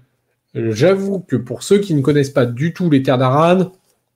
J'avoue 0.55 1.21
que 1.21 1.37
pour 1.37 1.63
ceux 1.63 1.79
qui 1.79 1.95
ne 1.95 2.01
connaissent 2.01 2.31
pas 2.31 2.47
du 2.47 2.73
tout 2.73 2.91
les 2.91 3.03
terres 3.03 3.19
d'Aran, 3.19 3.71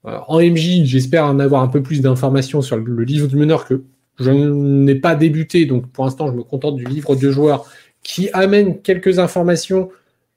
euh, 0.06 0.18
en 0.26 0.40
MJ, 0.40 0.84
j'espère 0.84 1.26
en 1.26 1.38
avoir 1.38 1.62
un 1.62 1.68
peu 1.68 1.82
plus 1.82 2.00
d'informations 2.00 2.62
sur 2.62 2.76
le 2.76 3.04
livre 3.04 3.28
du 3.28 3.36
meneur 3.36 3.66
que 3.66 3.82
je 4.18 4.30
n'ai 4.30 4.94
pas 4.94 5.14
débuté, 5.14 5.66
donc 5.66 5.86
pour 5.90 6.04
l'instant 6.04 6.28
je 6.28 6.32
me 6.32 6.42
contente 6.42 6.76
du 6.76 6.84
livre 6.84 7.16
de 7.16 7.30
joueur 7.30 7.64
qui 8.02 8.30
amène 8.32 8.80
quelques 8.80 9.18
informations, 9.18 9.90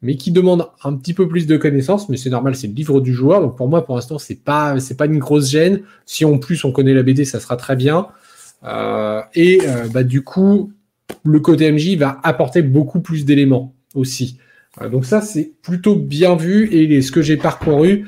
mais 0.04 0.16
qui 0.16 0.32
demande 0.32 0.68
un 0.84 0.94
petit 0.96 1.16
peu 1.16 1.28
plus 1.28 1.48
de 1.48 1.58
connaissances. 1.58 2.10
Mais 2.10 2.18
c'est 2.18 2.30
normal, 2.30 2.56
c'est 2.56 2.68
le 2.68 2.74
livre 2.74 3.02
du 3.02 3.14
joueur, 3.14 3.42
donc 3.42 3.58
pour 3.58 3.68
moi 3.68 3.84
pour 3.84 3.96
l'instant 3.96 4.20
c'est 4.20 4.44
pas 4.44 4.80
c'est 4.80 4.96
pas 4.96 5.08
une 5.08 5.18
grosse 5.18 5.50
gêne. 5.50 5.82
Si 6.06 6.26
en 6.26 6.38
plus 6.38 6.64
on 6.64 6.72
connaît 6.72 6.94
la 6.94 7.04
BD, 7.04 7.26
ça 7.26 7.40
sera 7.40 7.58
très 7.58 7.76
bien. 7.76 8.08
Euh, 8.64 9.22
et 9.34 9.60
euh, 9.66 9.88
bah, 9.92 10.04
du 10.04 10.24
coup, 10.24 10.72
le 11.24 11.40
côté 11.40 11.72
MJ 11.72 11.98
va 11.98 12.20
apporter 12.24 12.62
beaucoup 12.62 13.02
plus 13.02 13.26
d'éléments 13.26 13.74
aussi. 13.96 14.38
donc 14.92 15.06
ça 15.06 15.22
c'est 15.22 15.54
plutôt 15.62 15.96
bien 15.96 16.36
vu 16.36 16.68
et 16.72 17.02
ce 17.02 17.12
que 17.12 17.22
j'ai 17.22 17.38
parcouru 17.38 18.06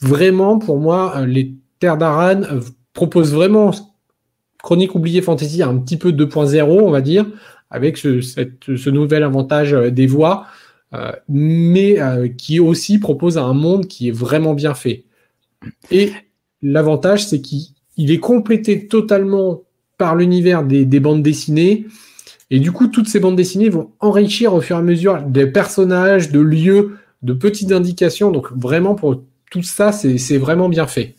vraiment, 0.00 0.58
pour 0.58 0.78
moi, 0.78 1.14
euh, 1.16 1.26
les 1.26 1.54
Terres 1.78 1.98
d'Aran 1.98 2.42
euh, 2.42 2.60
proposent 2.92 3.34
vraiment 3.34 3.70
Chronique 4.62 4.94
oubliée 4.94 5.22
Fantasy 5.22 5.62
un 5.62 5.76
petit 5.78 5.96
peu 5.96 6.12
2.0, 6.12 6.62
on 6.62 6.90
va 6.90 7.00
dire, 7.00 7.26
avec 7.70 7.96
ce, 7.96 8.20
ce 8.20 8.90
nouvel 8.90 9.22
avantage 9.22 9.72
euh, 9.72 9.90
des 9.90 10.06
voix, 10.06 10.46
mais 11.28 11.98
qui 12.36 12.58
aussi 12.60 12.98
propose 12.98 13.38
un 13.38 13.54
monde 13.54 13.86
qui 13.86 14.08
est 14.08 14.12
vraiment 14.12 14.54
bien 14.54 14.74
fait. 14.74 15.04
Et 15.90 16.12
l'avantage, 16.62 17.26
c'est 17.26 17.40
qu'il 17.40 18.10
est 18.10 18.18
complété 18.18 18.88
totalement 18.88 19.62
par 19.98 20.16
l'univers 20.16 20.64
des, 20.64 20.84
des, 20.84 21.00
bandes 21.00 21.22
dessinées. 21.22 21.86
Et 22.50 22.58
du 22.58 22.72
coup, 22.72 22.88
toutes 22.88 23.08
ces 23.08 23.20
bandes 23.20 23.36
dessinées 23.36 23.68
vont 23.68 23.90
enrichir 24.00 24.54
au 24.54 24.60
fur 24.60 24.76
et 24.76 24.78
à 24.78 24.82
mesure 24.82 25.22
des 25.22 25.46
personnages, 25.46 26.30
de 26.30 26.40
lieux, 26.40 26.96
de 27.22 27.32
petites 27.32 27.72
indications. 27.72 28.30
Donc 28.30 28.50
vraiment, 28.52 28.94
pour 28.94 29.22
tout 29.50 29.62
ça, 29.62 29.92
c'est 29.92 30.38
vraiment 30.38 30.68
bien 30.68 30.86
fait. 30.86 31.14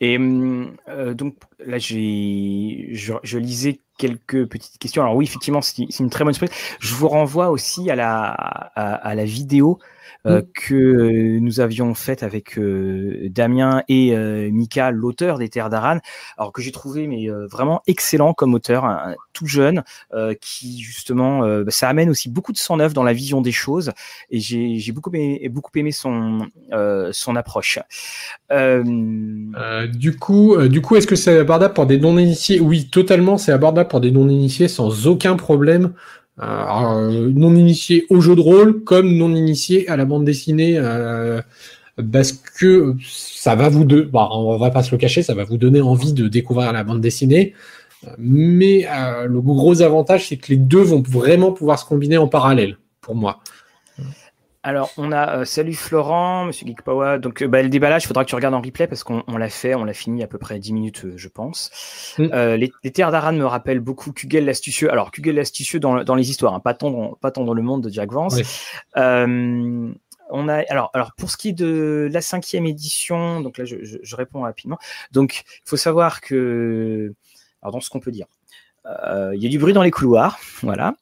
Et 0.00 0.18
euh, 0.18 1.14
donc 1.14 1.36
là, 1.64 1.78
j'ai, 1.78 2.88
je, 2.92 3.38
lisais 3.38 3.80
quelques 3.98 4.46
petites 4.46 4.78
questions. 4.78 5.02
Alors 5.02 5.16
oui, 5.16 5.24
effectivement, 5.24 5.62
c'est 5.62 6.00
une 6.00 6.10
très 6.10 6.24
bonne 6.24 6.34
surprise. 6.34 6.56
Je 6.80 6.94
vous 6.94 7.08
renvoie 7.08 7.50
aussi 7.50 7.90
à 7.90 7.96
la, 7.96 8.28
à 8.30 9.14
la 9.14 9.24
vidéo 9.24 9.78
euh, 10.26 10.40
mmh. 10.40 10.44
que 10.54 11.38
nous 11.38 11.60
avions 11.60 11.92
fait 11.94 12.22
avec 12.22 12.58
euh, 12.58 13.28
Damien 13.28 13.82
et 13.88 14.16
euh, 14.16 14.48
Mika, 14.50 14.90
l'auteur 14.90 15.38
des 15.38 15.50
Terres 15.50 15.68
d'Aran, 15.68 15.98
alors 16.38 16.52
que 16.52 16.62
j'ai 16.62 16.72
trouvé 16.72 17.06
mais 17.06 17.28
vraiment 17.50 17.82
excellent 17.86 18.32
comme 18.32 18.54
auteur, 18.54 18.86
tout 19.32 19.46
jeune, 19.46 19.82
qui 20.40 20.80
justement, 20.80 21.40
bah, 21.40 21.70
ça 21.70 21.88
amène 21.88 22.08
aussi 22.08 22.30
beaucoup 22.30 22.52
de 22.52 22.58
son 22.58 22.80
œuvre 22.80 22.94
dans 22.94 23.02
la 23.02 23.12
vision 23.12 23.40
des 23.40 23.52
choses, 23.52 23.92
et 24.30 24.40
j'ai 24.40 24.92
beaucoup 24.92 25.10
aimé, 25.10 25.48
beaucoup 25.50 25.70
aimé 25.76 25.92
son 25.92 26.46
son 27.12 27.36
approche. 27.36 27.78
du 28.50 30.16
coup, 30.16 30.56
du 30.68 30.80
coup, 30.80 30.96
est-ce 30.96 31.06
que 31.06 31.16
c'est 31.16 31.38
abordable 31.38 31.74
pour 31.74 31.86
des 31.86 31.98
non-initiés? 31.98 32.60
Oui, 32.60 32.88
totalement, 32.88 33.38
c'est 33.38 33.52
abordable 33.52 33.88
pour 33.88 34.00
des 34.00 34.10
non-initiés 34.10 34.68
sans 34.68 35.06
aucun 35.06 35.36
problème. 35.36 35.92
Euh, 36.40 36.44
euh, 36.44 37.32
non 37.32 37.54
initié 37.54 38.06
au 38.10 38.20
jeu 38.20 38.34
de 38.34 38.40
rôle 38.40 38.82
comme 38.82 39.16
non 39.16 39.32
initié 39.36 39.88
à 39.88 39.96
la 39.96 40.04
bande 40.04 40.24
dessinée 40.24 40.74
euh, 40.76 41.40
parce 42.10 42.32
que 42.32 42.96
ça 43.08 43.54
va 43.54 43.68
vous 43.68 43.84
de, 43.84 44.02
bah, 44.02 44.28
on 44.32 44.56
va 44.56 44.70
pas 44.70 44.82
se 44.82 44.90
le 44.90 44.98
cacher, 44.98 45.22
ça 45.22 45.34
va 45.34 45.44
vous 45.44 45.58
donner 45.58 45.80
envie 45.80 46.12
de 46.12 46.26
découvrir 46.26 46.72
la 46.72 46.82
bande 46.82 47.00
dessinée. 47.00 47.54
Mais 48.18 48.86
le 49.26 49.40
gros 49.40 49.80
avantage, 49.80 50.28
c'est 50.28 50.36
que 50.36 50.48
les 50.48 50.56
deux 50.56 50.82
vont 50.82 51.00
vraiment 51.00 51.52
pouvoir 51.52 51.78
se 51.78 51.86
combiner 51.86 52.18
en 52.18 52.26
parallèle, 52.26 52.76
pour 53.00 53.14
moi. 53.14 53.40
Alors, 54.66 54.90
on 54.96 55.12
a 55.12 55.40
euh, 55.40 55.44
salut 55.44 55.74
Florent, 55.74 56.46
Monsieur 56.46 56.66
Geekpower. 56.66 57.18
Donc, 57.18 57.42
euh, 57.42 57.46
bah, 57.46 57.62
le 57.62 57.68
déballage, 57.68 58.04
il 58.04 58.06
faudra 58.06 58.24
que 58.24 58.30
tu 58.30 58.34
regardes 58.34 58.54
en 58.54 58.62
replay 58.62 58.86
parce 58.86 59.04
qu'on 59.04 59.22
l'a 59.36 59.50
fait, 59.50 59.74
on 59.74 59.84
l'a 59.84 59.92
fini 59.92 60.22
à 60.22 60.26
peu 60.26 60.38
près 60.38 60.58
10 60.58 60.72
minutes, 60.72 61.04
euh, 61.04 61.12
je 61.16 61.28
pense. 61.28 61.70
Mm. 62.16 62.34
les, 62.56 62.72
les, 62.82 62.90
terres 62.90 63.12
d'Aran 63.12 63.34
me 63.34 63.44
rappellent 63.44 63.80
beaucoup 63.80 64.12
Kugel 64.12 64.46
l'astucieux. 64.46 64.90
Alors, 64.90 65.10
Kugel 65.10 65.34
l'astucieux 65.34 65.80
dans, 65.80 66.02
dans, 66.02 66.14
les 66.14 66.30
histoires, 66.30 66.54
hein, 66.54 66.60
pas, 66.60 66.72
tant 66.72 66.90
dans, 66.90 67.12
pas 67.12 67.30
tant 67.30 67.44
dans 67.44 67.52
le 67.52 67.60
monde 67.60 67.82
de 67.82 67.90
Jack 67.90 68.10
Vance. 68.10 68.40
on 68.96 70.48
a 70.48 70.54
alors, 70.70 70.90
alors 70.94 71.12
pour 71.18 71.30
ce 71.30 71.36
qui 71.36 71.50
est 71.50 71.52
de 71.52 72.08
la 72.10 72.22
cinquième 72.22 72.64
édition, 72.64 73.42
donc 73.42 73.58
là 73.58 73.66
je, 73.66 73.76
je 73.82 74.16
réponds 74.16 74.40
rapidement. 74.40 74.78
Donc 75.12 75.44
il 75.46 75.68
faut 75.68 75.76
savoir 75.76 76.22
que 76.22 77.12
alors 77.60 77.72
dans 77.72 77.80
ce 77.80 77.90
qu'on 77.90 78.00
peut 78.00 78.10
dire, 78.10 78.26
euh, 78.26 78.73
il 78.86 79.42
y 79.42 79.46
a 79.46 79.48
du 79.48 79.58
bruit 79.58 79.72
dans 79.72 79.82
les 79.82 79.90
couloirs, 79.90 80.38
voilà. 80.62 80.94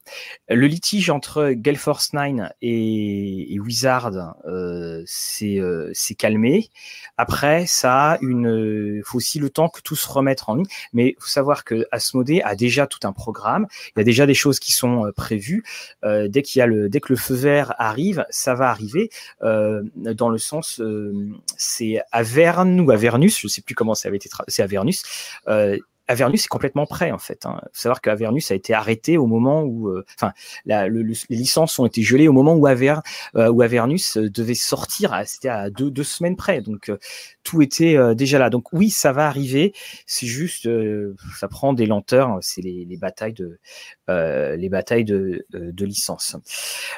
Le 0.49 0.67
litige 0.67 1.11
entre 1.11 1.51
Gale 1.51 1.77
Force 1.77 2.13
9 2.13 2.53
et, 2.63 3.59
Wizard 3.61 4.37
euh, 4.47 5.05
euh, 5.43 5.91
s'est 5.93 6.15
calmé. 6.15 6.69
Après, 7.17 7.67
ça 7.67 8.13
a 8.13 8.19
une, 8.21 9.03
faut 9.05 9.17
aussi 9.17 9.39
le 9.39 9.51
temps 9.51 9.69
que 9.69 9.81
tout 9.81 9.97
se 9.97 10.09
remette 10.09 10.43
en 10.47 10.57
ligne. 10.57 10.67
Mais 10.93 11.17
faut 11.19 11.29
savoir 11.29 11.65
que 11.65 11.87
Asmodée 11.91 12.43
a 12.43 12.55
déjà 12.55 12.87
tout 12.87 13.01
un 13.05 13.13
programme. 13.13 13.67
Il 13.97 14.01
y 14.01 14.03
a 14.03 14.05
déjà 14.05 14.27
des 14.27 14.35
choses 14.35 14.59
qui 14.59 14.73
sont 14.73 15.11
prévues. 15.17 15.65
dès 16.03 16.43
qu'il 16.43 16.61
y 16.61 16.63
a 16.63 16.67
le, 16.67 16.89
dès 16.89 17.01
que 17.01 17.13
le 17.13 17.17
feu 17.17 17.35
vert 17.35 17.75
arrive, 17.79 18.25
ça 18.31 18.55
va 18.55 18.69
arriver. 18.71 19.11
dans 19.41 20.29
le 20.29 20.39
sens, 20.39 20.81
c'est 21.57 22.01
Averne 22.13 22.81
ou 22.81 22.91
Avernus, 22.91 23.39
je 23.39 23.49
sais 23.49 23.63
plus 23.63 23.75
comment 23.75 23.95
ça 23.95 24.09
avait 24.09 24.17
été, 24.17 24.29
c'est 24.49 24.63
Avernus. 24.63 25.03
Avernus 26.13 26.45
est 26.45 26.49
complètement 26.49 26.87
prêt 26.87 27.11
en 27.11 27.19
fait. 27.19 27.47
Hein. 27.47 27.59
faut 27.73 27.81
savoir 27.81 28.01
qu'Avernus 28.01 28.51
a 28.51 28.55
été 28.55 28.75
arrêté 28.75 29.17
au 29.17 29.27
moment 29.27 29.63
où, 29.63 29.89
euh, 29.89 30.05
enfin, 30.15 30.33
les 30.67 30.89
licences 31.31 31.79
ont 31.79 31.87
été 31.87 32.03
gelées 32.03 32.29
au 32.29 32.33
moment 32.33 32.55
où, 32.55 32.67
Aver, 32.67 32.97
euh, 33.37 33.49
où 33.49 33.63
Avernus 33.63 34.19
euh, 34.19 34.31
devait 34.31 34.55
sortir. 34.55 35.19
C'était 35.25 35.49
à 35.49 35.71
deux, 35.71 35.91
deux, 35.91 36.05
semaines 36.05 36.37
près, 36.37 36.61
donc 36.61 36.93
tout 37.43 37.63
était 37.63 38.15
déjà 38.15 38.39
là. 38.39 38.51
Donc 38.51 38.73
oui, 38.73 38.91
ça 38.91 39.13
va 39.13 39.27
arriver. 39.27 39.73
C'est 40.07 40.27
juste, 40.27 40.69
ça 41.39 41.49
prend 41.49 41.73
des 41.73 41.87
lenteurs. 41.87 42.39
C'est 42.43 42.61
les, 42.61 42.85
les, 42.85 42.97
batailles 42.97 43.33
de, 43.33 43.59
les 44.09 44.69
batailles 44.69 45.05
de, 45.05 45.47
de 45.51 45.85
licence. 45.87 46.37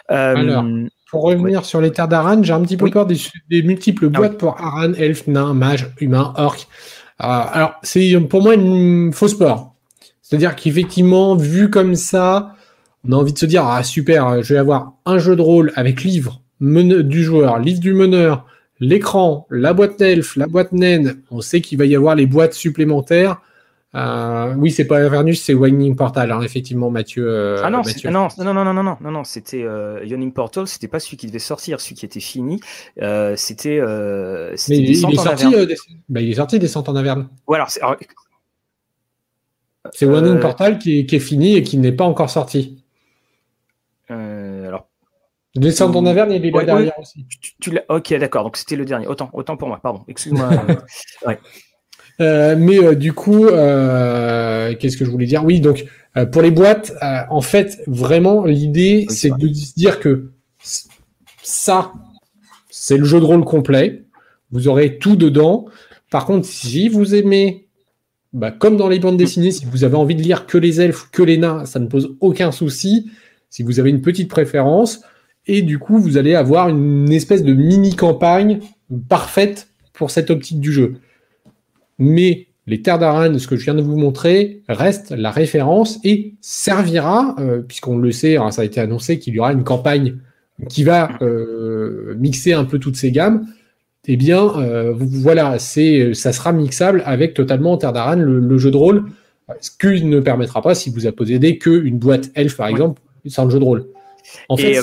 Alors, 0.09 0.65
pour 1.11 1.23
revenir 1.23 1.65
sur 1.65 1.81
les 1.81 1.93
terres 1.93 2.09
d'Aran, 2.09 2.43
j'ai 2.43 2.53
un 2.53 2.63
petit 2.63 2.77
peu 2.77 2.91
peur 2.91 3.07
des, 3.07 3.19
des 3.49 3.63
multiples 3.63 4.11
ah 4.15 4.19
boîtes 4.19 4.39
pour 4.39 4.61
Aran, 4.61 4.95
elfe, 4.95 5.29
nain, 5.29 5.55
mage, 5.55 5.89
humain, 6.01 6.33
orc. 6.37 6.67
Euh, 7.23 7.27
alors, 7.27 7.75
c'est 7.83 8.19
pour 8.29 8.43
moi 8.43 8.55
une 8.55 9.13
fausse 9.13 9.35
peur. 9.35 9.73
C'est-à-dire 10.23 10.57
qu'effectivement, 10.57 11.37
vu 11.37 11.71
comme 11.71 11.95
ça, 11.95 12.57
on 13.07 13.13
a 13.13 13.17
envie 13.17 13.33
de 13.33 13.39
se 13.39 13.47
dire 13.47 13.65
ah 13.65 13.83
super, 13.83 14.43
je 14.43 14.55
vais 14.55 14.61
avoir 14.61 14.95
un 15.07 15.19
jeu 15.19 15.37
de 15.37 15.43
rôle 15.43 15.73
avec 15.77 16.03
livre 16.03 16.41
du 16.61 17.23
joueur, 17.23 17.59
livre 17.59 17.81
du 17.81 17.93
meneur, 17.93 18.47
l'écran, 18.81 19.47
la 19.51 19.73
boîte 19.73 20.01
elf, 20.01 20.37
la 20.37 20.47
boîte 20.47 20.73
naine. 20.73 21.21
On 21.31 21.41
sait 21.41 21.61
qu'il 21.61 21.79
va 21.79 21.85
y 21.85 21.95
avoir 21.95 22.15
les 22.15 22.27
boîtes 22.27 22.55
supplémentaires. 22.55 23.41
Euh, 23.95 24.55
oui, 24.57 24.73
c'est 24.73 24.87
pas 24.87 24.99
Avernus, 24.99 25.41
c'est 25.41 25.55
Winding 25.55 25.95
Portal, 25.95 26.33
hein, 26.33 26.43
effectivement, 26.43 26.91
Mathieu. 26.91 27.29
Euh, 27.29 27.61
ah 27.63 27.71
non, 27.71 27.83
non, 28.05 28.11
non, 28.11 28.29
non, 28.37 28.55
non, 28.55 28.65
non, 28.65 28.83
non, 28.83 28.97
non, 29.01 29.11
non 29.11 29.25
c'était 29.25 29.63
euh, 29.63 30.05
Yawning 30.05 30.33
Portal, 30.33 30.67
c'était 30.67 30.89
pas 30.89 30.99
celui 30.99 31.17
qui 31.17 31.29
devait 31.29 31.39
sortir, 31.39 31.81
celui 31.81 31.95
qui 31.95 32.05
était 32.05 32.21
fini. 32.21 32.61
Euh, 33.01 33.37
c'était. 33.37 33.81
Mais 33.81 34.79
il, 34.79 34.91
est 34.91 34.95
sorti, 35.17 35.49
des... 35.49 35.77
Bah, 36.09 36.21
il 36.21 36.31
est 36.31 36.35
sorti 36.35 36.59
descent 36.59 36.83
en 36.89 36.97
Averne. 36.97 37.29
Ouais, 37.47 37.57
alors, 37.57 37.71
c'est. 37.71 37.81
Alors... 37.83 37.97
Winding 40.03 40.41
Portal 40.41 40.79
qui, 40.79 41.07
est 41.09 41.19
fini 41.21 41.57
et 41.57 41.63
qui 41.63 41.79
n'est 41.79 41.93
pas 41.93 42.05
encore 42.05 42.31
sorti. 42.31 42.83
alors. 44.09 44.89
En 45.57 46.07
Averne, 46.07 46.33
il 46.33 46.45
est 46.45 46.53
ouais, 46.53 46.65
là 46.65 46.75
derrière 46.75 46.99
aussi. 46.99 47.27
Tu, 47.29 47.53
tu 47.61 47.79
ok, 47.89 48.15
d'accord, 48.15 48.43
donc 48.43 48.57
c'était 48.57 48.75
le 48.75 48.85
dernier. 48.85 49.07
Autant, 49.07 49.31
autant 49.33 49.57
pour 49.57 49.69
moi, 49.69 49.79
pardon, 49.81 50.03
excuse-moi. 50.09 50.51
ouais. 51.27 51.39
Euh, 52.21 52.55
mais 52.59 52.79
euh, 52.79 52.95
du 52.95 53.13
coup, 53.13 53.47
euh, 53.47 54.75
qu'est-ce 54.79 54.97
que 54.97 55.05
je 55.05 55.11
voulais 55.11 55.27
dire? 55.27 55.45
Oui, 55.45 55.61
donc 55.61 55.87
pour 56.31 56.43
les 56.43 56.53
boîtes, 56.53 56.93
en 57.29 57.41
fait, 57.41 57.83
vraiment, 57.89 58.45
l'idée, 58.45 59.07
c'est 59.09 59.37
de 59.37 59.53
se 59.53 59.75
dire 59.75 59.99
que 59.99 60.31
ça, 61.43 61.93
c'est 62.71 62.97
le 62.97 63.05
jeu 63.05 63.19
de 63.19 63.25
rôle 63.25 63.45
complet. 63.45 64.05
Vous 64.53 64.69
aurez 64.69 64.99
tout 64.99 65.17
dedans. 65.17 65.67
Par 66.11 66.25
contre, 66.25 66.47
si 66.47 66.89
vous 66.89 67.17
aimez, 67.17 67.67
bah, 68.33 68.53
comme 68.53 68.77
dans 68.77 68.89
les 68.89 69.01
bandes 69.01 69.17
dessinées, 69.17 69.51
si 69.51 69.65
vous 69.65 69.83
avez 69.83 69.97
envie 69.97 70.15
de 70.15 70.23
lire 70.23 70.47
que 70.47 70.57
les 70.57 70.81
elfes, 70.81 71.09
que 71.11 71.25
les 71.25 71.37
nains, 71.37 71.67
ça 71.67 71.81
ne 71.81 71.87
pose 71.87 72.15
aucun 72.21 72.53
souci. 72.53 73.11
Si 73.51 73.65
vous 73.65 73.81
avez 73.81 73.91
une 73.91 74.01
petite 74.01 74.31
préférence, 74.31 75.01
et 75.49 75.63
du 75.63 75.81
coup, 75.81 75.99
vous 75.99 76.17
allez 76.17 76.37
avoir 76.37 76.69
une 76.69 77.11
espèce 77.11 77.43
de 77.43 77.55
mini-campagne 77.55 78.61
parfaite 79.09 79.67
pour 79.93 80.13
cette 80.13 80.31
optique 80.31 80.61
du 80.61 80.73
jeu. 80.73 81.01
Mais 81.99 82.49
les 82.67 82.81
Terres 82.81 82.99
d'Aran, 82.99 83.39
ce 83.39 83.47
que 83.47 83.57
je 83.57 83.65
viens 83.65 83.75
de 83.75 83.83
vous 83.83 83.97
montrer, 83.97 84.63
reste 84.69 85.11
la 85.11 85.31
référence 85.31 85.99
et 86.03 86.35
servira, 86.41 87.37
euh, 87.39 87.61
puisqu'on 87.61 87.99
le 87.99 88.11
sait, 88.11 88.37
hein, 88.37 88.51
ça 88.51 88.63
a 88.63 88.65
été 88.65 88.81
annoncé 88.81 89.19
qu'il 89.19 89.35
y 89.35 89.39
aura 89.39 89.53
une 89.53 89.65
campagne 89.65 90.17
qui 90.69 90.85
va 90.85 91.11
euh, 91.21 92.15
mixer 92.19 92.53
un 92.53 92.65
peu 92.65 92.79
toutes 92.79 92.97
ces 92.97 93.11
gammes. 93.11 93.47
Eh 94.07 94.17
bien, 94.17 94.49
euh, 94.59 94.95
voilà, 94.97 95.59
c'est, 95.59 96.15
ça 96.15 96.33
sera 96.33 96.53
mixable 96.53 97.03
avec 97.07 97.35
totalement 97.35 97.77
Terre 97.77 97.93
d'Aran, 97.93 98.17
le, 98.17 98.59
jeu 98.59 98.71
de 98.71 98.77
rôle, 98.77 99.05
ce 99.61 99.71
qu'il 99.71 100.09
ne 100.09 100.21
permettra 100.21 100.63
pas 100.63 100.75
si 100.75 100.91
vous 100.91 101.11
possédé 101.13 101.59
qu'une 101.59 101.99
boîte 101.99 102.31
elf, 102.35 102.57
par 102.57 102.69
exemple, 102.69 103.01
sans 103.27 103.45
le 103.45 103.51
jeu 103.51 103.59
de 103.59 103.65
rôle. 103.65 103.87
En 104.49 104.57
fait, 104.57 104.81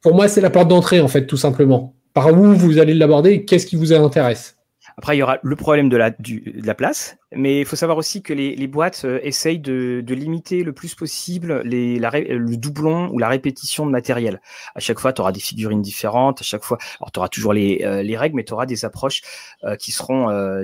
pour 0.00 0.14
moi, 0.14 0.28
c'est 0.28 0.40
la 0.40 0.50
porte 0.50 0.68
d'entrée, 0.68 1.00
en 1.00 1.08
fait, 1.08 1.26
tout 1.26 1.36
simplement. 1.36 1.94
Par 2.12 2.32
où 2.32 2.54
vous 2.54 2.78
allez 2.78 2.94
l'aborder 2.94 3.44
Qu'est-ce 3.44 3.66
qui 3.66 3.76
vous 3.76 3.92
intéresse? 3.92 4.55
Après, 4.98 5.16
il 5.16 5.20
y 5.20 5.22
aura 5.22 5.38
le 5.42 5.56
problème 5.56 5.88
de 5.88 5.96
la, 5.96 6.10
du, 6.10 6.40
de 6.40 6.66
la 6.66 6.74
place, 6.74 7.18
mais 7.34 7.60
il 7.60 7.66
faut 7.66 7.74
savoir 7.74 7.98
aussi 7.98 8.22
que 8.22 8.32
les, 8.32 8.66
boîtes 8.68 9.02
euh, 9.04 9.18
essayent 9.22 9.58
de, 9.58 10.04
limiter 10.08 10.62
le 10.62 10.72
plus 10.72 10.94
possible 10.94 11.62
le 11.64 12.56
doublon 12.56 13.10
ou 13.12 13.18
la 13.18 13.28
répétition 13.28 13.84
de 13.84 13.90
matériel. 13.90 14.40
À 14.74 14.80
chaque 14.80 15.00
fois, 15.00 15.12
tu 15.12 15.20
auras 15.20 15.32
des 15.32 15.40
figurines 15.40 15.82
différentes. 15.82 16.40
À 16.40 16.44
chaque 16.44 16.62
fois, 16.62 16.78
alors 17.00 17.10
tu 17.10 17.18
auras 17.18 17.28
toujours 17.28 17.52
les, 17.52 17.82
euh, 17.84 18.02
les 18.02 18.16
règles, 18.16 18.36
mais 18.36 18.44
tu 18.44 18.52
auras 18.52 18.66
des 18.66 18.84
approches 18.84 19.22
euh, 19.64 19.74
qui 19.76 19.90
seront 19.90 20.06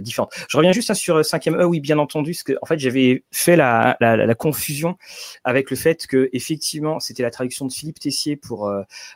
différentes. 0.01 0.33
Je 0.49 0.57
reviens 0.57 0.73
juste 0.73 0.93
sur 0.95 1.21
5e 1.21 1.57
E, 1.61 1.65
oui, 1.65 1.81
bien 1.81 1.99
entendu, 1.99 2.33
parce 2.33 2.43
que 2.45 2.53
en 2.63 2.67
fait, 2.67 2.79
j'avais 2.79 3.25
fait 3.33 3.57
la, 3.57 3.97
confusion 4.39 4.97
avec 5.45 5.71
le 5.71 5.77
fait 5.77 6.07
que 6.07 6.31
effectivement, 6.33 7.01
c'était 7.01 7.23
la 7.23 7.31
traduction 7.31 7.67
de 7.67 7.73
Philippe 7.73 7.99
Tessier 7.99 8.37
pour 8.37 8.73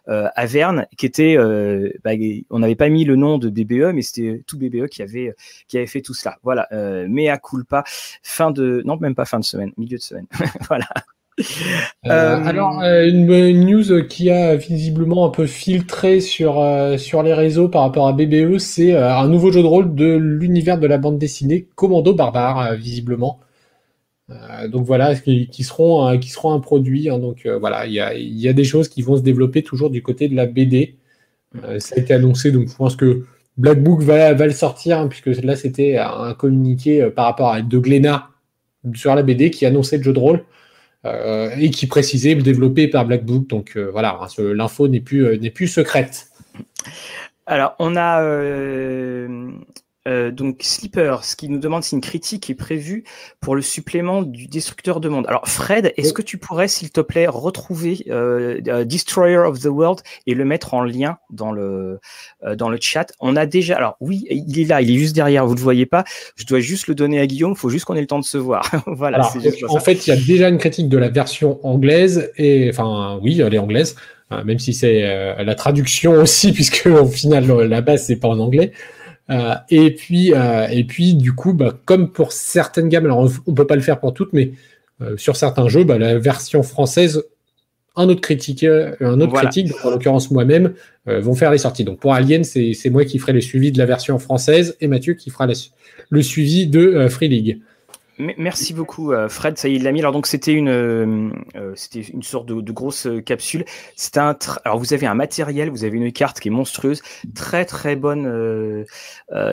Averne, 0.07 0.87
qui 0.97 1.07
était, 1.07 1.37
bah, 2.05 2.13
on 2.51 2.59
n'avait 2.59 2.75
pas 2.75 2.89
mis 2.89 3.05
le 3.05 3.17
nom 3.17 3.39
de 3.39 3.51
BBE, 3.51 3.95
mais 3.95 4.03
c'était 4.03 4.43
tout 4.47 4.59
BBE 4.59 4.89
qui 4.89 5.03
avait 5.03 5.35
qui 5.69 5.77
avait 5.79 5.87
fait 5.87 6.03
tout 6.03 6.15
cela. 6.15 6.39
Voilà, 6.43 6.69
mais 7.09 7.29
pas 7.69 7.85
fin 8.23 8.51
de, 8.51 8.83
non 8.85 8.97
même 8.99 9.15
pas 9.15 9.25
fin 9.25 9.39
de 9.39 9.45
semaine, 9.45 9.73
milieu 9.77 9.99
de 9.99 10.03
semaine. 10.03 10.27
voilà. 10.69 10.89
Euh, 11.39 11.43
euh, 12.07 12.45
alors, 12.45 12.83
euh, 12.83 13.07
une, 13.07 13.27
news 13.65 14.07
qui 14.09 14.31
a 14.31 14.57
visiblement 14.57 15.27
un 15.27 15.31
peu 15.31 15.47
filtré 15.47 16.21
sur, 16.21 16.65
sur 16.99 17.23
les 17.23 17.35
réseaux 17.35 17.69
par 17.69 17.83
rapport 17.83 18.09
à 18.09 18.13
BBE, 18.13 18.59
c'est 18.59 18.97
un 18.97 19.29
nouveau 19.29 19.53
jeu 19.53 19.63
de 19.63 19.67
rôle 19.67 19.95
de 19.95 20.17
l'univers 20.17 20.79
de 20.79 20.87
la 20.87 20.99
bande 20.99 21.19
dessinée 21.19 21.69
Commando 21.75 22.15
Barbare, 22.15 22.75
visiblement. 22.77 23.41
donc 24.69 24.87
voilà, 24.87 25.15
qui, 25.15 25.63
seront, 25.63 26.19
qui 26.19 26.31
seront 26.31 26.53
un 26.53 26.61
produit. 26.61 27.11
Hein. 27.11 27.19
donc 27.19 27.47
voilà, 27.47 27.87
il 27.87 27.93
y 27.93 28.01
a, 28.01 28.15
y 28.15 28.49
a, 28.49 28.53
des 28.53 28.65
choses 28.65 28.89
qui 28.89 29.03
vont 29.03 29.17
se 29.17 29.23
développer 29.23 29.63
toujours 29.63 29.91
du 29.91 30.03
côté 30.03 30.29
de 30.29 30.35
la 30.35 30.47
BD. 30.47 30.97
ça 31.79 31.97
a 31.97 32.01
été 32.01 32.15
annoncé, 32.15 32.51
donc 32.51 32.69
je 32.69 32.77
pense 32.77 32.97
que 32.97 33.25
Black 33.57 33.83
Book 33.83 34.03
va, 34.03 34.33
le 34.33 34.51
sortir, 34.51 34.99
hein, 34.99 35.09
puisque 35.09 35.43
là 35.43 35.57
c'était 35.57 35.97
un 35.99 36.35
communiqué 36.35 37.03
euh, 37.03 37.11
par 37.11 37.25
rapport 37.27 37.51
à 37.53 37.63
de 37.63 37.79
Glénat 37.79 38.29
sur 38.95 39.15
la 39.15 39.23
BD 39.23 39.51
qui 39.51 39.67
annonçait 39.67 39.97
le 39.97 40.03
jeu 40.03 40.13
de 40.13 40.19
rôle 40.19 40.45
euh, 41.05 41.51
et 41.59 41.71
qui 41.71 41.87
précisait 41.87 42.35
le 42.35 42.43
développé 42.43 42.89
par 42.89 43.07
Black 43.07 43.25
Book. 43.25 43.47
Donc 43.49 43.73
euh, 43.77 43.91
voilà, 43.91 44.19
hein, 44.21 44.27
l'info 44.39 44.89
n'est 44.89 45.01
plus, 45.01 45.39
n'est 45.39 45.51
plus 45.51 45.69
secrète. 45.69 46.27
Alors 47.47 47.75
on 47.79 47.97
a 47.97 48.21
euh, 50.07 50.31
donc 50.31 50.59
Sleeper, 50.61 51.25
ce 51.25 51.37
qui 51.37 51.49
nous 51.49 51.59
demande 51.59 51.83
si 51.83 51.95
une 51.95 52.01
critique 52.01 52.49
est 52.49 52.55
prévue 52.55 53.05
pour 53.41 53.57
le 53.57 53.63
supplément 53.63 54.23
du 54.23 54.47
Destructeur 54.47 55.01
de 55.01 55.09
Monde. 55.09 55.27
Alors 55.29 55.49
Fred, 55.49 55.93
est-ce 55.97 56.13
que 56.13 56.23
tu 56.23 56.39
pourrais, 56.39 56.69
s'il 56.69 56.91
te 56.91 57.01
plaît, 57.01 57.27
retrouver 57.27 58.05
euh, 58.09 58.61
euh, 58.69 58.85
Destroyer 58.85 59.39
of 59.39 59.61
the 59.61 59.67
World 59.67 60.01
et 60.27 60.35
le 60.35 60.45
mettre 60.45 60.75
en 60.75 60.83
lien 60.83 61.19
dans 61.31 61.53
le 61.53 61.99
dans 62.55 62.69
le 62.69 62.79
chat? 62.81 63.13
On 63.21 63.37
a 63.37 63.47
déjà, 63.47 63.77
alors 63.77 63.97
oui, 64.01 64.27
il 64.31 64.61
est 64.61 64.65
là, 64.65 64.81
il 64.81 64.91
est 64.91 64.99
juste 64.99 65.15
derrière, 65.15 65.47
vous 65.47 65.55
le 65.55 65.61
voyez 65.61 65.87
pas. 65.87 66.05
Je 66.37 66.45
dois 66.45 66.61
juste 66.61 66.87
le 66.87 66.95
donner 66.95 67.19
à 67.19 67.27
Guillaume. 67.27 67.53
Il 67.53 67.59
faut 67.59 67.71
juste 67.71 67.85
qu'on 67.85 67.97
ait 67.97 68.01
le 68.01 68.07
temps 68.07 68.21
de 68.21 68.25
se 68.25 68.39
voir. 68.39 68.71
voilà. 68.87 69.29
en 69.69 69.81
fait, 69.81 70.07
il 70.07 70.11
y 70.11 70.13
a 70.13 70.17
déjà 70.17 70.49
une 70.49 70.59
critique 70.59 70.89
de 70.89 70.99
la 70.99 71.09
version 71.09 71.59
anglaise 71.67 72.31
et 72.37 72.69
enfin 72.71 73.19
oui, 73.23 73.41
elle 73.41 73.55
est 73.55 73.59
anglaise. 73.59 73.97
Même 74.45 74.59
si 74.59 74.75
c'est 74.75 75.03
la 75.37 75.55
traduction 75.55 76.13
aussi, 76.13 76.53
puisque 76.53 76.87
au 76.87 77.07
final 77.07 77.47
la 77.47 77.81
base 77.81 78.05
c'est 78.05 78.17
pas 78.17 78.29
en 78.29 78.39
anglais, 78.39 78.73
euh, 78.73 78.95
et 79.29 79.95
puis, 79.95 80.33
euh, 80.33 80.67
et 80.69 80.85
puis, 80.85 81.15
du 81.15 81.33
coup, 81.35 81.53
bah, 81.53 81.79
comme 81.85 82.13
pour 82.13 82.33
certaines 82.33 82.89
gammes, 82.89 83.07
alors 83.07 83.29
on, 83.47 83.55
peut 83.55 83.67
pas 83.67 83.77
le 83.77 83.83
faire 83.83 83.99
pour 83.99 84.15
toutes, 84.15 84.33
mais 84.33 84.53
euh, 85.01 85.17
sur 85.17 85.37
certains 85.37 85.69
jeux, 85.69 85.85
bah, 85.85 85.99
la 85.99 86.19
version 86.19 86.63
française, 86.63 87.25
un 87.97 88.09
autre 88.09 88.21
critique, 88.21 88.63
un 88.65 89.21
autre 89.21 89.33
critique, 89.33 89.73
en 89.83 89.91
l'occurrence 89.91 90.31
moi-même, 90.31 90.75
vont 91.07 91.35
faire 91.35 91.51
les 91.51 91.57
sorties. 91.57 91.83
Donc 91.83 91.99
pour 91.99 92.13
Alien, 92.13 92.45
c'est 92.45 92.91
moi 92.91 93.07
qui 93.07 93.19
ferai 93.19 93.33
le 93.33 93.41
suivi 93.41 93.73
de 93.73 93.79
la 93.79 93.87
version 93.87 94.19
française 94.19 94.77
et 94.83 94.87
Mathieu 94.87 95.15
qui 95.15 95.31
fera 95.31 95.49
le 96.11 96.23
suivi 96.23 96.67
de 96.67 97.09
Free 97.09 97.29
League. 97.29 97.63
Merci 98.19 98.73
beaucoup, 98.73 99.13
euh, 99.13 99.29
Fred. 99.29 99.59
Ça 99.59 99.69
y 99.69 99.75
est, 99.75 99.77
il 99.77 99.83
l'a 99.83 99.93
mis. 99.93 100.01
Alors 100.01 100.13
donc 100.13 100.27
c'était 100.27 100.55
une, 100.55 100.71
euh, 100.71 101.31
euh, 101.55 101.73
c'était 101.77 102.01
une 102.01 102.23
sorte 102.23 102.47
de, 102.47 102.73
grosse 102.73 103.07
capsule. 103.27 103.65
C'est 103.95 104.17
un. 104.17 104.37
Alors 104.65 104.79
vous 104.79 104.95
avez 104.95 105.07
un 105.07 105.15
matériel, 105.15 105.69
vous 105.69 105.85
avez 105.85 105.99
une 105.99 106.13
carte 106.13 106.41
qui 106.41 106.49
est 106.49 106.51
monstrueuse, 106.51 107.03
très 107.35 107.67
très 107.67 107.95
bonne, 107.95 108.87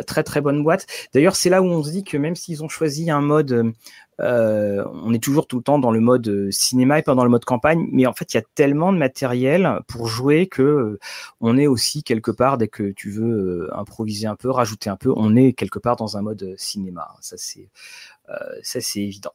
très 0.07 0.24
très 0.24 0.41
bonne 0.41 0.64
boîte. 0.64 0.88
D'ailleurs, 1.14 1.36
c'est 1.36 1.49
là 1.49 1.61
où 1.61 1.66
on 1.66 1.84
se 1.84 1.91
dit 1.91 2.03
que 2.03 2.18
même 2.18 2.36
s'ils 2.36 2.64
ont 2.64 2.70
choisi 2.70 3.11
un 3.11 3.22
mode 3.22 3.74
on 4.20 5.14
est 5.14 5.22
toujours 5.22 5.47
tout 5.47 5.57
le 5.57 5.64
temps 5.64 5.80
dans 5.80 5.91
le 5.91 5.99
mode 5.99 6.49
cinéma 6.51 6.99
et 6.99 7.01
pas 7.01 7.16
dans 7.16 7.24
le 7.26 7.30
mode 7.30 7.43
campagne, 7.43 7.88
mais 7.91 8.05
en 8.05 8.14
fait 8.14 8.34
il 8.34 8.38
y 8.38 8.39
a 8.39 8.43
tellement 8.55 8.93
de 8.93 8.97
matériel 8.97 9.80
pour 9.88 10.07
jouer 10.07 10.47
que 10.47 10.99
on 11.41 11.57
est 11.57 11.68
aussi 11.68 12.03
quelque 12.03 12.32
part 12.32 12.57
dès 12.57 12.70
que 12.70 12.91
tu 12.91 13.09
veux 13.09 13.70
improviser 13.76 14.28
un 14.28 14.36
peu, 14.36 14.49
rajouter 14.49 14.89
un 14.89 14.95
peu, 14.95 15.11
on 15.16 15.36
est 15.36 15.51
quelque 15.51 15.80
part 15.80 15.97
dans 15.97 16.16
un 16.16 16.22
mode 16.22 16.53
cinéma. 16.57 17.09
Ça 17.20 17.36
c'est 17.38 17.59
euh, 17.61 18.12
ça, 18.61 18.82
c'est 18.82 19.01
évident. 19.01 19.34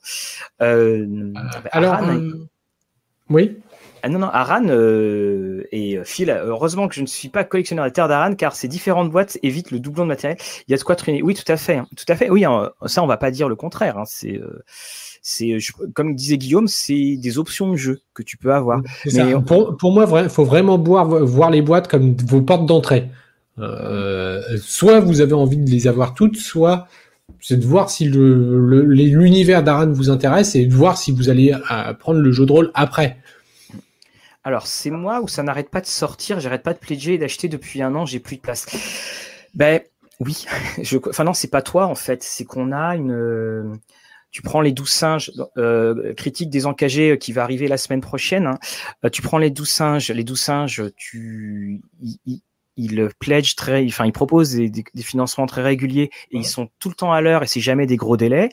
Euh, 0.62 1.32
alors, 1.72 2.03
euh, 2.03 2.49
oui. 3.30 3.59
Ah 4.03 4.09
non, 4.09 4.20
non, 4.20 4.28
Aran 4.28 4.68
et 5.72 5.99
Phil, 6.05 6.30
heureusement 6.30 6.86
que 6.86 6.95
je 6.95 7.01
ne 7.01 7.07
suis 7.07 7.28
pas 7.28 7.43
collectionneur 7.43 7.84
de 7.84 7.91
terre 7.91 8.07
d'Aran 8.07 8.34
car 8.36 8.55
ces 8.55 8.68
différentes 8.68 9.11
boîtes 9.11 9.39
évitent 9.43 9.72
le 9.72 9.80
doublon 9.80 10.05
de 10.05 10.09
matériel. 10.09 10.39
Il 10.66 10.70
y 10.70 10.74
a 10.74 10.78
de 10.78 10.82
quoi 10.82 10.95
traîner. 10.95 11.20
Oui, 11.20 11.34
tout 11.34 11.51
à 11.51 11.57
fait. 11.57 11.78
Hein. 11.78 11.89
tout 11.97 12.05
à 12.07 12.14
fait. 12.14 12.30
Oui, 12.30 12.45
hein, 12.45 12.70
ça, 12.86 13.03
on 13.03 13.09
va 13.09 13.16
pas 13.16 13.32
dire 13.32 13.49
le 13.49 13.57
contraire. 13.57 13.99
Hein. 13.99 14.05
c'est. 14.07 14.41
c'est 15.20 15.59
comme 15.95 16.14
disait 16.14 16.39
Guillaume, 16.39 16.68
c'est 16.68 17.16
des 17.16 17.39
options 17.39 17.72
de 17.72 17.76
jeu 17.76 18.01
que 18.14 18.22
tu 18.22 18.36
peux 18.36 18.55
avoir. 18.55 18.80
Mais 19.12 19.34
pour, 19.45 19.76
pour, 19.76 19.91
moi, 19.91 20.09
il 20.22 20.30
faut 20.30 20.45
vraiment 20.45 20.78
voir 20.78 21.51
les 21.51 21.62
boîtes 21.62 21.89
comme 21.89 22.14
vos 22.24 22.41
portes 22.41 22.66
d'entrée. 22.66 23.09
soit 24.62 25.01
vous 25.01 25.20
avez 25.20 25.34
envie 25.34 25.59
de 25.59 25.68
les 25.68 25.89
avoir 25.89 26.14
toutes, 26.14 26.36
soit 26.36 26.86
c'est 27.41 27.57
de 27.57 27.66
voir 27.66 27.91
si 27.91 28.09
l'univers 28.09 29.62
d'Aran 29.62 29.93
vous 29.93 30.11
intéresse 30.11 30.55
et 30.55 30.66
de 30.66 30.74
voir 30.74 30.99
si 30.99 31.12
vous 31.12 31.28
allez 31.28 31.53
euh, 31.53 31.95
prendre 31.95 32.20
le 32.20 32.32
jeu 32.32 32.47
de 32.47 32.53
rôle 32.53 32.70
après. 32.74 33.18
Alors, 34.45 34.66
c'est 34.66 34.91
moi 34.91 35.20
où 35.20 35.28
ça 35.28 35.43
n'arrête 35.43 35.70
pas 35.70 35.80
de 35.80 35.86
sortir, 35.86 36.41
j'arrête 36.41 36.62
pas 36.62 36.72
de 36.72 36.78
pledger 36.78 37.14
et 37.14 37.18
d'acheter 37.18 37.49
depuis 37.49 37.82
un 37.82 37.95
an, 37.95 38.07
j'ai 38.07 38.20
plus 38.20 38.36
de 38.36 38.41
place. 38.41 38.66
Ben 39.55 39.80
oui, 40.20 40.47
enfin 41.09 41.24
non, 41.24 41.34
c'est 41.34 41.51
pas 41.51 41.62
toi 41.62 41.86
en 41.86 41.95
fait, 41.95 42.22
c'est 42.22 42.45
qu'on 42.45 42.72
a 42.72 42.97
une. 42.97 43.78
Tu 44.30 44.43
prends 44.43 44.61
les 44.61 44.72
douze 44.72 44.91
singes, 44.91 45.32
euh, 45.57 46.12
critique 46.14 46.51
des 46.51 46.66
encagés 46.66 47.12
euh, 47.12 47.16
qui 47.16 47.32
va 47.32 47.43
arriver 47.43 47.66
la 47.66 47.78
semaine 47.78 48.03
prochaine. 48.03 48.47
Hein. 48.47 48.59
Euh, 49.05 49.09
tu 49.09 49.22
prends 49.22 49.39
les 49.39 49.51
douze 49.51 49.70
singes, 49.70 50.11
les 50.11 50.24
douze 50.24 50.41
singes, 50.41 50.82
tu, 50.97 51.80
il 52.79 53.11
pledge 53.18 53.57
très, 53.57 53.85
enfin, 53.87 54.07
il 54.07 54.12
propose 54.12 54.55
des, 54.55 54.85
financements 55.03 55.47
très 55.47 55.62
réguliers 55.62 56.11
et 56.31 56.39
ils 56.39 56.47
sont 56.47 56.68
tout 56.79 56.89
le 56.89 56.95
temps 56.95 57.12
à 57.12 57.20
l'heure 57.20 57.43
et 57.43 57.47
c'est 57.47 57.61
jamais 57.61 57.87
des 57.87 57.97
gros 57.97 58.16
délais. 58.16 58.51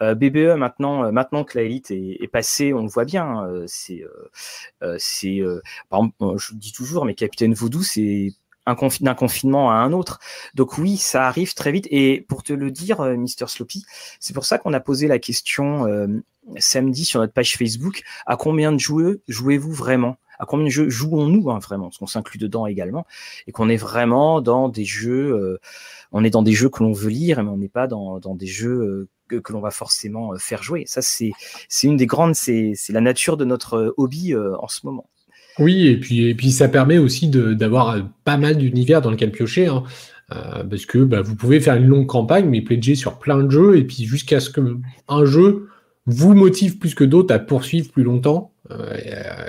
Euh, 0.00 0.14
BBE 0.14 0.56
maintenant, 0.56 1.04
euh, 1.04 1.10
maintenant 1.10 1.44
que 1.44 1.58
la 1.58 1.64
élite 1.64 1.90
est, 1.90 2.30
passée, 2.32 2.72
on 2.72 2.82
le 2.82 2.88
voit 2.88 3.04
bien. 3.04 3.44
Euh, 3.46 3.64
c'est, 3.66 4.04
c'est, 4.98 5.40
par 5.90 6.00
exemple, 6.00 6.38
je 6.38 6.54
dis 6.54 6.72
toujours, 6.72 7.04
mais 7.04 7.14
Capitaine 7.14 7.52
Voodoo, 7.52 7.82
c'est 7.82 8.30
un 8.66 8.76
d'un 9.00 9.14
confinement 9.14 9.70
à 9.70 9.74
un 9.74 9.92
autre. 9.92 10.20
Donc 10.54 10.78
oui, 10.78 10.96
ça 10.96 11.26
arrive 11.26 11.52
très 11.54 11.72
vite. 11.72 11.88
Et 11.90 12.24
pour 12.28 12.42
te 12.44 12.52
le 12.52 12.70
dire, 12.70 13.02
Mister 13.02 13.46
Sloppy, 13.48 13.84
c'est 14.20 14.32
pour 14.32 14.46
ça 14.46 14.58
qu'on 14.58 14.72
a 14.72 14.80
posé 14.80 15.08
la 15.08 15.18
question 15.18 15.86
samedi 16.58 17.04
sur 17.04 17.20
notre 17.20 17.32
page 17.32 17.56
Facebook 17.56 18.02
à 18.26 18.36
combien 18.36 18.72
de 18.72 18.78
joueurs 18.78 19.16
jouez-vous 19.28 19.72
vraiment? 19.72 20.16
À 20.38 20.46
combien 20.46 20.66
de 20.66 20.70
jeux 20.70 20.88
jouons-nous 20.88 21.50
hein, 21.50 21.58
vraiment, 21.58 21.86
parce 21.86 21.98
qu'on 21.98 22.06
s'inclut 22.06 22.38
dedans 22.38 22.66
également, 22.66 23.06
et 23.46 23.52
qu'on 23.52 23.68
est 23.68 23.76
vraiment 23.76 24.40
dans 24.40 24.68
des 24.68 24.84
jeux, 24.84 25.32
euh, 25.32 25.60
on 26.12 26.24
est 26.24 26.30
dans 26.30 26.42
des 26.42 26.52
jeux 26.52 26.68
que 26.68 26.82
l'on 26.82 26.92
veut 26.92 27.10
lire, 27.10 27.42
mais 27.42 27.50
on 27.50 27.56
n'est 27.56 27.68
pas 27.68 27.86
dans, 27.86 28.20
des 28.34 28.46
jeux 28.46 29.08
euh, 29.30 29.40
que, 29.40 29.52
l'on 29.52 29.60
va 29.60 29.70
forcément 29.70 30.32
euh, 30.32 30.38
faire 30.38 30.62
jouer. 30.62 30.84
Ça, 30.86 31.00
c'est 31.02 31.32
une 31.82 31.96
des 31.96 32.06
grandes, 32.06 32.34
c'est 32.34 32.74
la 32.90 33.00
nature 33.00 33.36
de 33.36 33.44
notre 33.44 33.94
hobby 33.96 34.34
en 34.36 34.68
ce 34.68 34.86
moment. 34.86 35.08
Oui, 35.58 35.86
et 35.86 35.98
puis, 35.98 36.50
ça 36.50 36.68
permet 36.68 36.98
aussi 36.98 37.28
d'avoir 37.28 37.96
pas 38.24 38.36
mal 38.36 38.56
d'univers 38.56 39.00
dans 39.00 39.10
lequel 39.10 39.30
piocher. 39.30 39.68
Hein. 39.68 39.84
Parce 40.28 40.86
que 40.86 40.98
bah, 40.98 41.22
vous 41.22 41.36
pouvez 41.36 41.60
faire 41.60 41.76
une 41.76 41.86
longue 41.86 42.06
campagne, 42.06 42.48
mais 42.48 42.60
pledger 42.60 42.96
sur 42.96 43.18
plein 43.18 43.42
de 43.42 43.50
jeux, 43.50 43.76
et 43.76 43.84
puis 43.84 44.04
jusqu'à 44.04 44.40
ce 44.40 44.50
que 44.50 44.78
un 45.06 45.24
jeu 45.24 45.68
vous 46.06 46.34
motive 46.34 46.78
plus 46.78 46.94
que 46.94 47.04
d'autres 47.04 47.34
à 47.34 47.38
poursuivre 47.38 47.90
plus 47.90 48.02
longtemps. 48.02 48.53
Euh, 48.70 48.96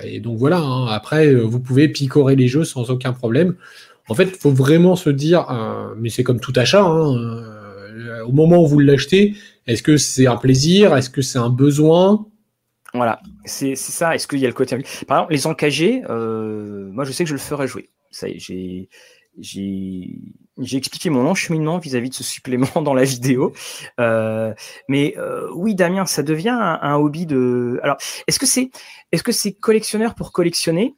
et, 0.03 0.20
donc 0.20 0.38
voilà, 0.38 0.59
hein. 0.59 0.88
après, 0.88 1.34
vous 1.34 1.59
pouvez 1.59 1.88
picorer 1.88 2.36
les 2.36 2.47
jeux 2.47 2.63
sans 2.63 2.89
aucun 2.89 3.13
problème. 3.13 3.55
En 4.07 4.13
fait, 4.13 4.26
il 4.26 4.38
faut 4.38 4.51
vraiment 4.51 4.95
se 4.95 5.09
dire, 5.09 5.47
mais 5.97 6.09
c'est 6.09 6.24
comme 6.24 6.39
tout 6.39 6.53
achat, 6.55 6.84
hein, 6.84 7.43
au 8.28 8.32
moment 8.32 8.61
où 8.61 8.68
vous 8.68 8.80
l'achetez, 8.80 9.36
est-ce 9.68 9.82
que 9.82 9.97
c'est 9.97 10.28
un 10.28 10.38
plaisir? 10.38 10.95
Est-ce 10.95 11.09
que 11.09 11.22
c'est 11.22 11.39
un 11.39 11.49
besoin? 11.49 12.28
Voilà, 12.93 13.20
c'est 13.45 13.76
ça. 13.76 14.16
Est-ce 14.16 14.28
qu'il 14.28 14.39
y 14.39 14.45
a 14.45 14.47
le 14.47 14.53
côté. 14.53 14.78
Par 15.07 15.18
exemple, 15.18 15.34
les 15.34 15.47
encagés, 15.47 16.03
euh, 16.09 16.89
moi 16.91 17.03
je 17.03 17.11
sais 17.11 17.24
que 17.24 17.30
je 17.30 17.34
le 17.34 17.39
ferai 17.39 17.68
jouer. 17.68 17.89
Ça 18.11 18.28
j'ai. 18.38 18.89
J'ai 20.60 20.78
expliqué 20.78 21.10
mon 21.10 21.28
encheminement 21.28 21.78
vis-à-vis 21.80 22.10
de 22.10 22.16
ce 22.16 22.24
supplément 22.24 22.82
dans 22.82 22.93
la 22.93 23.03
vidéo. 23.03 23.53
Euh, 23.99 24.53
mais 24.88 25.16
euh, 25.18 25.49
oui, 25.53 25.76
Damien, 25.76 26.06
ça 26.06 26.24
devient 26.24 26.58
un, 26.58 26.95
hobby 26.95 27.26
de. 27.26 27.80
Alors, 27.84 27.97
est-ce 28.28 28.39
que 28.39 28.45
c'est 28.45 28.72
est-ce 29.12 29.24
que 29.24 29.32
c'est 29.32 29.53
collectionneur 29.53 30.16
pour 30.16 30.32
collectionner 30.32 30.95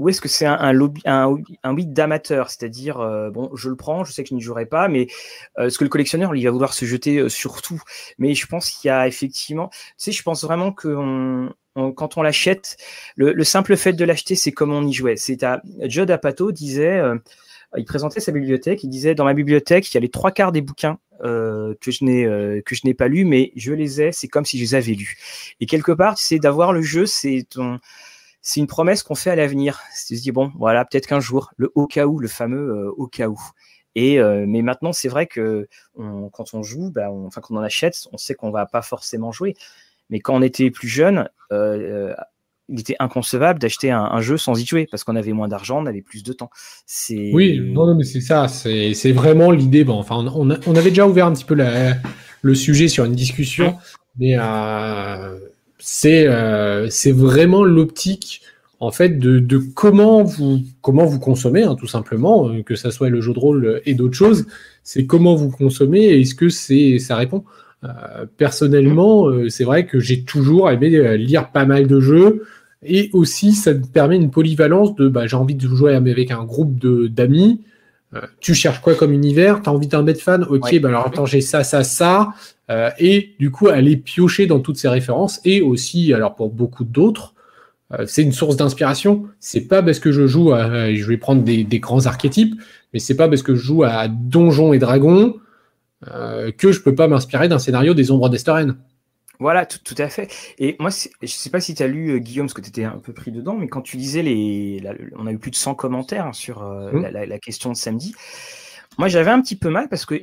ou 0.00 0.08
est-ce 0.08 0.22
que 0.22 0.28
c'est 0.28 0.46
un, 0.46 0.54
un, 0.54 0.72
lobby, 0.72 1.02
un, 1.04 1.36
un 1.62 1.74
d'amateur? 1.74 2.48
C'est-à-dire, 2.48 3.00
euh, 3.00 3.30
bon, 3.30 3.50
je 3.54 3.68
le 3.68 3.76
prends, 3.76 4.02
je 4.02 4.12
sais 4.12 4.22
que 4.22 4.30
je 4.30 4.34
n'y 4.34 4.40
jouerai 4.40 4.64
pas, 4.64 4.88
mais 4.88 5.08
euh, 5.58 5.68
ce 5.68 5.76
que 5.76 5.84
le 5.84 5.90
collectionneur, 5.90 6.34
il 6.34 6.42
va 6.42 6.50
vouloir 6.50 6.72
se 6.72 6.86
jeter 6.86 7.18
euh, 7.18 7.28
sur 7.28 7.60
tout? 7.60 7.82
Mais 8.16 8.34
je 8.34 8.46
pense 8.46 8.70
qu'il 8.70 8.88
y 8.88 8.90
a 8.90 9.06
effectivement, 9.06 9.68
tu 9.68 9.78
sais, 9.98 10.12
je 10.12 10.22
pense 10.22 10.42
vraiment 10.42 10.72
que 10.72 11.50
quand 11.74 12.16
on 12.16 12.22
l'achète, 12.22 12.78
le, 13.16 13.44
simple 13.44 13.76
fait 13.76 13.92
de 13.92 14.04
l'acheter, 14.04 14.36
c'est 14.36 14.52
comme 14.52 14.72
on 14.72 14.86
y 14.86 14.92
jouait. 14.92 15.16
C'est 15.16 15.42
à 15.42 15.62
Judd 15.82 16.10
Apatow 16.10 16.50
disait, 16.50 17.00
il 17.76 17.84
présentait 17.84 18.20
sa 18.20 18.32
bibliothèque, 18.32 18.82
il 18.84 18.88
disait 18.88 19.14
dans 19.14 19.24
ma 19.24 19.34
bibliothèque, 19.34 19.90
il 19.92 19.94
y 19.94 19.98
a 19.98 20.00
les 20.00 20.08
trois 20.08 20.32
quarts 20.32 20.52
des 20.52 20.60
bouquins 20.60 20.98
que 21.22 21.90
je 21.90 22.04
n'ai 22.04 22.62
que 22.62 22.74
je 22.74 22.80
n'ai 22.84 22.94
pas 22.94 23.08
lus, 23.08 23.24
mais 23.24 23.52
je 23.54 23.72
les 23.72 24.00
ai, 24.00 24.12
c'est 24.12 24.28
comme 24.28 24.44
si 24.44 24.58
je 24.58 24.62
les 24.62 24.74
avais 24.74 24.94
lus. 24.94 25.18
Et 25.60 25.66
quelque 25.66 25.92
part, 25.92 26.18
c'est 26.18 26.38
d'avoir 26.38 26.72
le 26.72 26.82
jeu, 26.82 27.06
c'est 27.06 27.46
ton 27.48 27.78
c'est 28.42 28.60
une 28.60 28.66
promesse 28.66 29.02
qu'on 29.02 29.14
fait 29.14 29.30
à 29.30 29.36
l'avenir. 29.36 29.80
Tu 30.06 30.16
se 30.16 30.22
dis 30.22 30.32
bon, 30.32 30.52
voilà, 30.56 30.84
peut-être 30.84 31.06
qu'un 31.06 31.20
jour, 31.20 31.52
le 31.56 31.70
au 31.74 31.86
cas 31.86 32.06
où, 32.06 32.18
le 32.18 32.28
fameux 32.28 32.86
euh, 32.86 32.90
au 32.96 33.06
cas 33.06 33.28
où. 33.28 33.40
Et 33.94 34.20
euh, 34.20 34.44
mais 34.46 34.62
maintenant, 34.62 34.92
c'est 34.92 35.08
vrai 35.08 35.26
que 35.26 35.68
quand 35.96 36.54
on 36.54 36.62
joue, 36.62 36.90
bah, 36.90 37.10
enfin 37.10 37.40
quand 37.40 37.54
on 37.54 37.58
en 37.58 37.62
achète, 37.62 38.08
on 38.12 38.16
sait 38.16 38.34
qu'on 38.34 38.50
va 38.50 38.66
pas 38.66 38.82
forcément 38.82 39.32
jouer. 39.32 39.56
Mais 40.10 40.20
quand 40.20 40.34
on 40.34 40.42
était 40.42 40.70
plus 40.70 40.88
jeune, 40.88 41.28
euh, 41.52 42.14
il 42.70 42.80
était 42.80 42.96
inconcevable 43.00 43.58
d'acheter 43.58 43.90
un, 43.90 44.20
jeu 44.20 44.36
sans 44.36 44.60
y 44.60 44.64
jouer 44.64 44.86
parce 44.90 45.04
qu'on 45.04 45.16
avait 45.16 45.32
moins 45.32 45.48
d'argent, 45.48 45.82
on 45.82 45.86
avait 45.86 46.02
plus 46.02 46.22
de 46.22 46.32
temps. 46.32 46.50
C'est 46.86 47.30
oui, 47.32 47.60
non, 47.60 47.86
non 47.86 47.94
mais 47.94 48.04
c'est 48.04 48.20
ça, 48.20 48.48
c'est 48.48 49.12
vraiment 49.12 49.50
l'idée. 49.50 49.84
Bon, 49.84 49.94
enfin, 49.94 50.16
on, 50.34 50.50
on, 50.50 50.76
avait 50.76 50.90
déjà 50.90 51.06
ouvert 51.06 51.26
un 51.26 51.32
petit 51.32 51.44
peu 51.44 51.56
le 52.42 52.54
sujet 52.54 52.88
sur 52.88 53.04
une 53.04 53.14
discussion, 53.14 53.76
mais 54.18 54.36
c'est 55.78 56.26
euh, 56.26 56.88
c'est 56.90 57.12
vraiment 57.12 57.64
l'optique 57.64 58.42
en 58.80 58.90
fait 58.90 59.18
de, 59.18 59.38
de, 59.38 59.58
comment 59.58 60.22
vous 60.22 60.60
comment 60.80 61.04
vous 61.04 61.18
consommez 61.18 61.62
hein, 61.62 61.76
tout 61.78 61.86
simplement 61.86 62.48
euh, 62.48 62.62
que 62.62 62.74
ça 62.74 62.90
soit 62.90 63.10
le 63.10 63.20
jeu 63.20 63.32
de 63.32 63.38
rôle 63.38 63.82
et 63.84 63.94
d'autres 63.94 64.14
choses 64.14 64.46
c'est 64.82 65.06
comment 65.06 65.34
vous 65.34 65.50
consommez 65.50 66.00
et 66.00 66.20
est-ce 66.20 66.34
que 66.34 66.48
c'est 66.48 66.98
ça 66.98 67.16
répond 67.16 67.44
euh, 67.84 68.26
personnellement 68.36 69.28
euh, 69.28 69.48
c'est 69.48 69.64
vrai 69.64 69.86
que 69.86 70.00
j'ai 70.00 70.24
toujours 70.24 70.70
aimé 70.70 71.16
lire 71.18 71.50
pas 71.50 71.66
mal 71.66 71.86
de 71.86 72.00
jeux 72.00 72.46
et 72.82 73.10
aussi 73.12 73.52
ça 73.52 73.74
me 73.74 73.84
permet 73.84 74.16
une 74.16 74.30
polyvalence 74.30 74.94
de 74.94 75.08
bah, 75.08 75.26
j'ai 75.26 75.36
envie 75.36 75.54
de 75.54 75.68
jouer 75.68 75.94
avec 75.94 76.30
un 76.30 76.44
groupe 76.44 76.78
de 76.78 77.06
d'amis. 77.06 77.60
Tu 78.40 78.54
cherches 78.54 78.80
quoi 78.80 78.96
comme 78.96 79.12
univers? 79.12 79.62
T'as 79.62 79.70
envie 79.70 79.86
d'un 79.86 80.02
bête 80.02 80.20
fan? 80.20 80.42
Ok, 80.42 80.80
bah 80.80 80.88
alors 80.88 81.06
attends, 81.06 81.26
j'ai 81.26 81.40
ça, 81.40 81.62
ça, 81.62 81.84
ça. 81.84 82.30
Euh, 82.68 82.90
et 82.98 83.34
du 83.38 83.52
coup 83.52 83.68
aller 83.68 83.96
piocher 83.96 84.46
dans 84.46 84.58
toutes 84.58 84.78
ces 84.78 84.88
références. 84.88 85.40
Et 85.44 85.60
aussi 85.60 86.12
alors 86.12 86.34
pour 86.34 86.50
beaucoup 86.50 86.84
d'autres 86.84 87.34
euh, 87.92 88.04
c'est 88.06 88.22
une 88.22 88.32
source 88.32 88.56
d'inspiration. 88.56 89.26
C'est 89.38 89.66
pas 89.68 89.82
parce 89.82 89.98
que 89.98 90.12
je 90.12 90.26
joue 90.26 90.52
à, 90.52 90.92
je 90.92 91.04
vais 91.06 91.18
prendre 91.18 91.42
des, 91.42 91.64
grands 91.78 92.06
archétypes 92.06 92.60
mais 92.92 92.98
c'est 92.98 93.16
pas 93.16 93.28
parce 93.28 93.42
que 93.42 93.54
je 93.54 93.62
joue 93.62 93.84
à 93.84 94.08
Donjons 94.08 94.72
et 94.72 94.78
Dragons 94.78 95.36
euh, 96.08 96.50
que 96.50 96.72
je 96.72 96.80
peux 96.80 96.94
pas 96.94 97.08
m'inspirer 97.08 97.48
d'un 97.48 97.58
scénario 97.58 97.94
des 97.94 98.10
Ombres 98.10 98.28
d'Esteren 98.28 98.76
voilà, 99.40 99.66
tout, 99.66 99.78
tout, 99.82 99.94
à 99.98 100.08
fait. 100.08 100.32
Et 100.58 100.76
moi, 100.78 100.90
je 100.90 101.26
sais 101.26 101.50
pas 101.50 101.60
si 101.60 101.74
tu 101.74 101.82
as 101.82 101.88
lu, 101.88 102.20
Guillaume, 102.20 102.46
parce 102.46 102.54
que 102.54 102.60
tu 102.60 102.68
étais 102.68 102.84
un 102.84 102.98
peu 102.98 103.12
pris 103.12 103.32
dedans, 103.32 103.54
mais 103.54 103.68
quand 103.68 103.82
tu 103.82 103.96
disais 103.96 104.22
les. 104.22 104.82
on 105.16 105.26
a 105.26 105.32
eu 105.32 105.38
plus 105.38 105.50
de 105.50 105.56
100 105.56 105.74
commentaires 105.74 106.26
hein, 106.26 106.32
sur 106.32 106.62
mmh. 106.62 107.08
la, 107.10 107.38
question 107.38 107.70
de 107.72 107.76
samedi. 107.76 108.14
Moi, 108.98 109.08
j'avais 109.08 109.30
un 109.30 109.40
petit 109.40 109.56
peu 109.56 109.70
mal 109.70 109.88
parce 109.88 110.04
que 110.04 110.20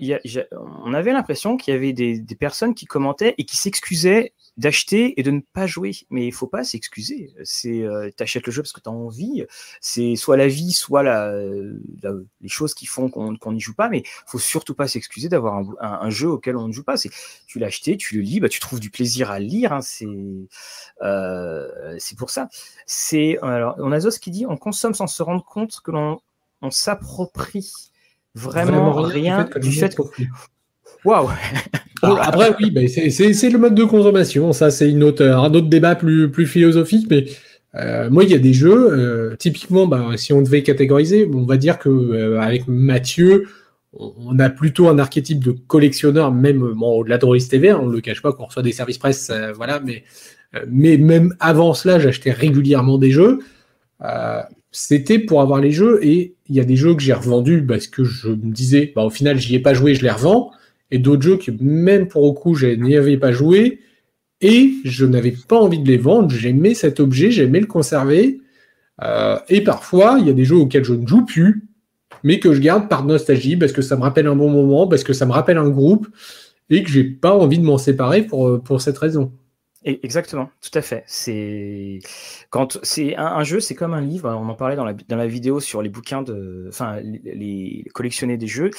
on 0.83 0.93
avait 0.93 1.13
l'impression 1.13 1.57
qu'il 1.57 1.73
y 1.73 1.77
avait 1.77 1.93
des, 1.93 2.23
personnes 2.39 2.75
qui 2.75 2.85
commentaient 2.85 3.33
et 3.37 3.45
qui 3.45 3.57
s'excusaient 3.57 4.33
d'acheter 4.57 5.19
et 5.19 5.23
de 5.23 5.31
ne 5.31 5.39
pas 5.53 5.67
jouer. 5.67 5.91
Mais 6.09 6.27
il 6.27 6.33
faut 6.33 6.47
pas 6.47 6.63
s'excuser. 6.63 7.33
C'est, 7.43 7.83
euh, 7.83 8.09
t'achètes 8.15 8.45
le 8.45 8.51
jeu 8.51 8.61
parce 8.61 8.73
que 8.73 8.81
tu 8.81 8.89
as 8.89 8.91
envie. 8.91 9.45
C'est 9.81 10.15
soit 10.15 10.37
la 10.37 10.47
vie, 10.47 10.71
soit 10.71 11.03
la, 11.03 11.31
les 12.41 12.49
choses 12.49 12.73
qui 12.73 12.85
font 12.85 13.09
qu'on 13.09 13.51
n'y 13.51 13.59
joue 13.59 13.73
pas. 13.73 13.89
Mais 13.89 14.03
faut 14.25 14.39
surtout 14.39 14.73
pas 14.73 14.87
s'excuser 14.87 15.29
d'avoir 15.29 15.63
un, 15.79 16.09
jeu 16.09 16.29
auquel 16.29 16.57
on 16.57 16.67
ne 16.67 16.73
joue 16.73 16.83
pas. 16.83 16.97
C'est, 16.97 17.11
tu 17.45 17.59
l'as 17.59 17.67
acheté, 17.67 17.97
tu 17.97 18.15
le 18.15 18.21
lis, 18.21 18.39
bah, 18.39 18.49
tu 18.49 18.59
trouves 18.59 18.79
du 18.79 18.89
plaisir 18.89 19.31
à 19.31 19.39
le 19.39 19.45
lire. 19.45 19.73
Hein. 19.73 19.81
c'est, 19.81 20.07
euh, 21.01 21.95
c'est 21.99 22.17
pour 22.17 22.29
ça. 22.29 22.49
C'est, 22.85 23.37
alors, 23.41 23.75
on 23.77 23.91
a 23.91 23.99
Zos 23.99 24.19
qui 24.19 24.31
dit, 24.31 24.45
on 24.45 24.57
consomme 24.57 24.93
sans 24.93 25.07
se 25.07 25.21
rendre 25.23 25.45
compte 25.45 25.81
que 25.81 25.91
l'on 25.91 26.19
on 26.61 26.71
s'approprie 26.71 27.71
Vraiment, 28.37 28.93
rien, 29.01 29.49
du 29.59 29.71
fait 29.71 29.95
que. 29.95 30.03
Waouh 31.03 31.29
Après, 32.01 32.55
oui, 32.59 32.71
bah, 32.71 32.81
c'est 32.87 33.49
le 33.49 33.57
mode 33.57 33.75
de 33.75 33.83
consommation. 33.83 34.53
Ça, 34.53 34.71
c'est 34.71 34.89
une 34.89 35.03
autre, 35.03 35.23
un 35.25 35.53
autre 35.53 35.67
débat 35.67 35.95
plus, 35.95 36.29
plus 36.29 36.45
philosophique. 36.45 37.07
Mais 37.09 37.25
euh, 37.75 38.09
moi, 38.09 38.23
il 38.23 38.29
y 38.29 38.33
a 38.33 38.39
des 38.39 38.53
jeux, 38.53 38.91
euh, 38.91 39.35
typiquement, 39.37 39.87
bah, 39.87 40.11
si 40.15 40.33
on 40.33 40.41
devait 40.41 40.63
catégoriser, 40.63 41.29
on 41.33 41.45
va 41.45 41.57
dire 41.57 41.79
que 41.79 41.89
euh, 41.89 42.39
avec 42.39 42.67
Mathieu, 42.67 43.47
on 43.93 44.37
a 44.39 44.49
plutôt 44.49 44.87
un 44.89 44.99
archétype 44.99 45.43
de 45.43 45.51
collectionneur, 45.51 46.31
même 46.31 46.59
bon, 46.59 46.99
au-delà 46.99 47.17
de 47.17 47.25
Royce 47.25 47.47
TV, 47.47 47.69
hein, 47.69 47.79
on 47.81 47.87
ne 47.87 47.93
le 47.93 48.01
cache 48.01 48.21
pas 48.21 48.31
qu'on 48.31 48.45
reçoit 48.45 48.61
des 48.61 48.71
services 48.71 48.97
presse, 48.97 49.31
voilà, 49.55 49.79
mais, 49.79 50.03
mais 50.67 50.97
même 50.97 51.33
avant 51.39 51.73
cela, 51.73 51.97
j'achetais 51.97 52.31
régulièrement 52.31 52.99
des 52.99 53.11
jeux 53.11 53.39
c'était 54.71 55.17
pour 55.19 55.41
avoir 55.41 55.59
les 55.59 55.71
jeux 55.71 55.99
et 56.05 56.35
il 56.47 56.55
y 56.55 56.59
a 56.59 56.63
des 56.63 56.75
jeux 56.75 56.93
que 56.93 57.01
j'ai 57.01 57.13
revendus 57.13 57.65
parce 57.65 57.87
que 57.87 58.03
je 58.03 58.29
me 58.29 58.51
disais, 58.51 58.93
bah, 58.95 59.03
au 59.03 59.09
final, 59.09 59.39
j'y 59.39 59.55
ai 59.55 59.59
pas 59.59 59.73
joué, 59.73 59.95
je 59.95 60.03
les 60.03 60.11
revends. 60.11 60.51
Et 60.91 60.99
d'autres 60.99 61.21
jeux 61.21 61.37
que 61.37 61.51
même 61.59 62.07
pour 62.07 62.25
le 62.25 62.31
coup, 62.31 62.55
je 62.55 62.67
n'y 62.67 62.95
avais 62.95 63.17
pas 63.17 63.31
joué 63.31 63.81
et 64.41 64.71
je 64.83 65.05
n'avais 65.05 65.33
pas 65.47 65.59
envie 65.59 65.79
de 65.79 65.87
les 65.87 65.97
vendre. 65.97 66.29
J'aimais 66.29 66.73
cet 66.73 66.99
objet, 66.99 67.31
j'aimais 67.31 67.59
le 67.59 67.65
conserver. 67.65 68.39
Euh, 69.03 69.37
et 69.49 69.61
parfois, 69.61 70.17
il 70.19 70.27
y 70.27 70.29
a 70.29 70.33
des 70.33 70.45
jeux 70.45 70.55
auxquels 70.55 70.83
je 70.83 70.93
ne 70.93 71.05
joue 71.05 71.25
plus, 71.25 71.67
mais 72.23 72.39
que 72.39 72.53
je 72.53 72.61
garde 72.61 72.87
par 72.89 73.05
nostalgie 73.05 73.57
parce 73.57 73.71
que 73.71 73.81
ça 73.81 73.95
me 73.95 74.01
rappelle 74.01 74.27
un 74.27 74.35
bon 74.35 74.49
moment, 74.49 74.87
parce 74.87 75.03
que 75.03 75.13
ça 75.13 75.25
me 75.25 75.31
rappelle 75.31 75.57
un 75.57 75.69
groupe 75.69 76.07
et 76.69 76.83
que 76.83 76.89
j'ai 76.89 77.03
pas 77.03 77.35
envie 77.35 77.59
de 77.59 77.63
m'en 77.63 77.77
séparer 77.77 78.23
pour, 78.23 78.61
pour 78.63 78.81
cette 78.81 78.97
raison. 78.97 79.31
Exactement, 79.87 80.49
tout 80.59 80.77
à 80.77 80.81
fait. 80.81 81.05
C'est 81.07 81.99
quand 82.49 82.77
c'est 82.83 83.15
un, 83.15 83.43
jeu, 83.43 83.61
c'est 83.61 83.73
comme 83.73 83.93
un 83.93 84.01
livre. 84.01 84.29
On 84.29 84.49
en 84.49 84.53
parlait 84.53 84.75
dans 84.75 84.83
la, 84.83 84.93
dans 84.93 85.15
la 85.15 85.27
vidéo 85.27 85.61
sur 85.61 85.81
les 85.81 85.87
bouquins 85.87 86.21
de, 86.21 86.65
enfin, 86.67 86.99
les, 86.99 87.85
collectionner 87.93 88.35
des 88.35 88.47
jeux. 88.47 88.69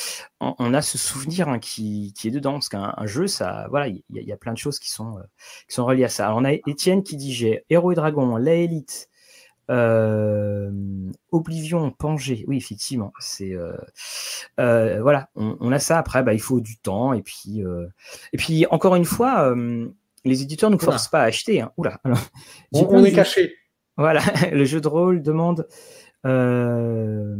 On, 0.40 0.74
a 0.74 0.82
ce 0.82 0.98
souvenir 0.98 1.48
hein, 1.48 1.61
qui, 1.61 2.12
qui, 2.14 2.28
est 2.28 2.30
dedans 2.30 2.52
parce 2.54 2.68
qu'un 2.68 2.94
jeu, 3.06 3.26
ça, 3.26 3.68
voilà, 3.70 3.88
il 3.88 4.02
y, 4.11 4.32
a 4.32 4.36
plein 4.36 4.52
de 4.52 4.59
choses 4.59 4.78
qui 4.78 4.90
sont 4.90 5.16
euh, 5.16 5.22
qui 5.66 5.74
sont 5.76 5.86
reliées 5.86 6.04
à 6.04 6.11
ça. 6.11 6.26
Alors 6.26 6.38
on 6.40 6.44
a 6.44 6.52
Étienne 6.52 7.02
qui 7.02 7.16
dit 7.16 7.32
j'ai 7.32 7.64
Héros 7.70 7.92
et 7.92 7.94
Dragon, 7.94 8.36
La 8.36 8.52
Élite, 8.52 9.09
euh, 9.70 10.70
Oblivion, 11.32 11.90
Pangée. 11.90 12.44
Oui, 12.48 12.59
effectivement, 12.59 13.14
c'est 13.18 13.54
euh, 13.54 15.00
voilà, 15.00 15.30
on, 15.36 15.72
a 15.72 15.78
ça. 15.78 15.96
Après, 15.98 16.22
bah, 16.22 16.34
il 16.34 16.40
faut 16.42 16.61
du 16.61 16.76
temps 16.76 17.14
et 17.14 17.22
puis 17.22 17.62
et 18.34 18.36
puis 18.36 18.66
encore 18.66 18.94
une 18.94 19.06
fois 19.06 19.54
les 20.29 20.43
éditeurs 20.43 20.70
ne 20.70 20.76
nous 20.76 20.81
forcent 20.81 21.09
pas 21.09 21.20
à 21.20 21.24
acheter. 21.24 21.61
Hein. 21.61 21.72
Oula. 21.76 21.99
on, 22.72 23.05
est 23.05 23.12
caché. 23.12 23.55
Voilà, 23.97 24.20
le 24.53 24.64
jeu 24.64 24.81
de 24.81 24.89
rôle 24.89 25.22
demande. 25.22 25.66
Euh, 26.26 27.37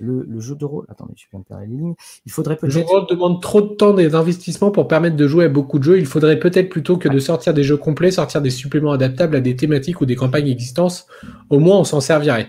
le, 0.00 0.40
jeu 0.40 0.56
de 0.56 0.64
rôle. 0.64 0.86
Attendez, 0.88 1.14
je 1.16 1.26
viens 1.30 1.40
de 1.40 1.44
perdre 1.44 1.62
les 1.62 1.68
lignes. 1.68 1.94
Il 2.26 2.32
faudrait 2.32 2.56
peut-être. 2.56 2.74
Le 2.74 2.80
jeu 2.80 2.84
de 2.84 2.88
rôle 2.88 3.06
demande 3.08 3.40
trop 3.40 3.62
de 3.62 3.74
temps 3.74 3.96
et 3.96 4.08
d'investissement 4.08 4.70
pour 4.70 4.88
permettre 4.88 5.16
de 5.16 5.26
jouer 5.26 5.44
à 5.44 5.48
beaucoup 5.48 5.78
de 5.78 5.84
jeux. 5.84 5.98
Il 5.98 6.06
faudrait 6.06 6.38
peut-être 6.38 6.68
plutôt 6.68 6.96
que 6.96 7.08
de 7.08 7.18
sortir 7.18 7.54
des 7.54 7.62
jeux 7.62 7.76
complets, 7.76 8.10
sortir 8.10 8.42
des 8.42 8.50
suppléments 8.50 8.92
adaptables 8.92 9.36
à 9.36 9.40
des 9.40 9.56
thématiques 9.56 10.00
ou 10.00 10.06
des 10.06 10.16
campagnes 10.16 10.48
existantes. 10.48 11.06
Au 11.48 11.58
moins, 11.58 11.78
on 11.78 11.84
s'en 11.84 12.00
servirait. 12.00 12.48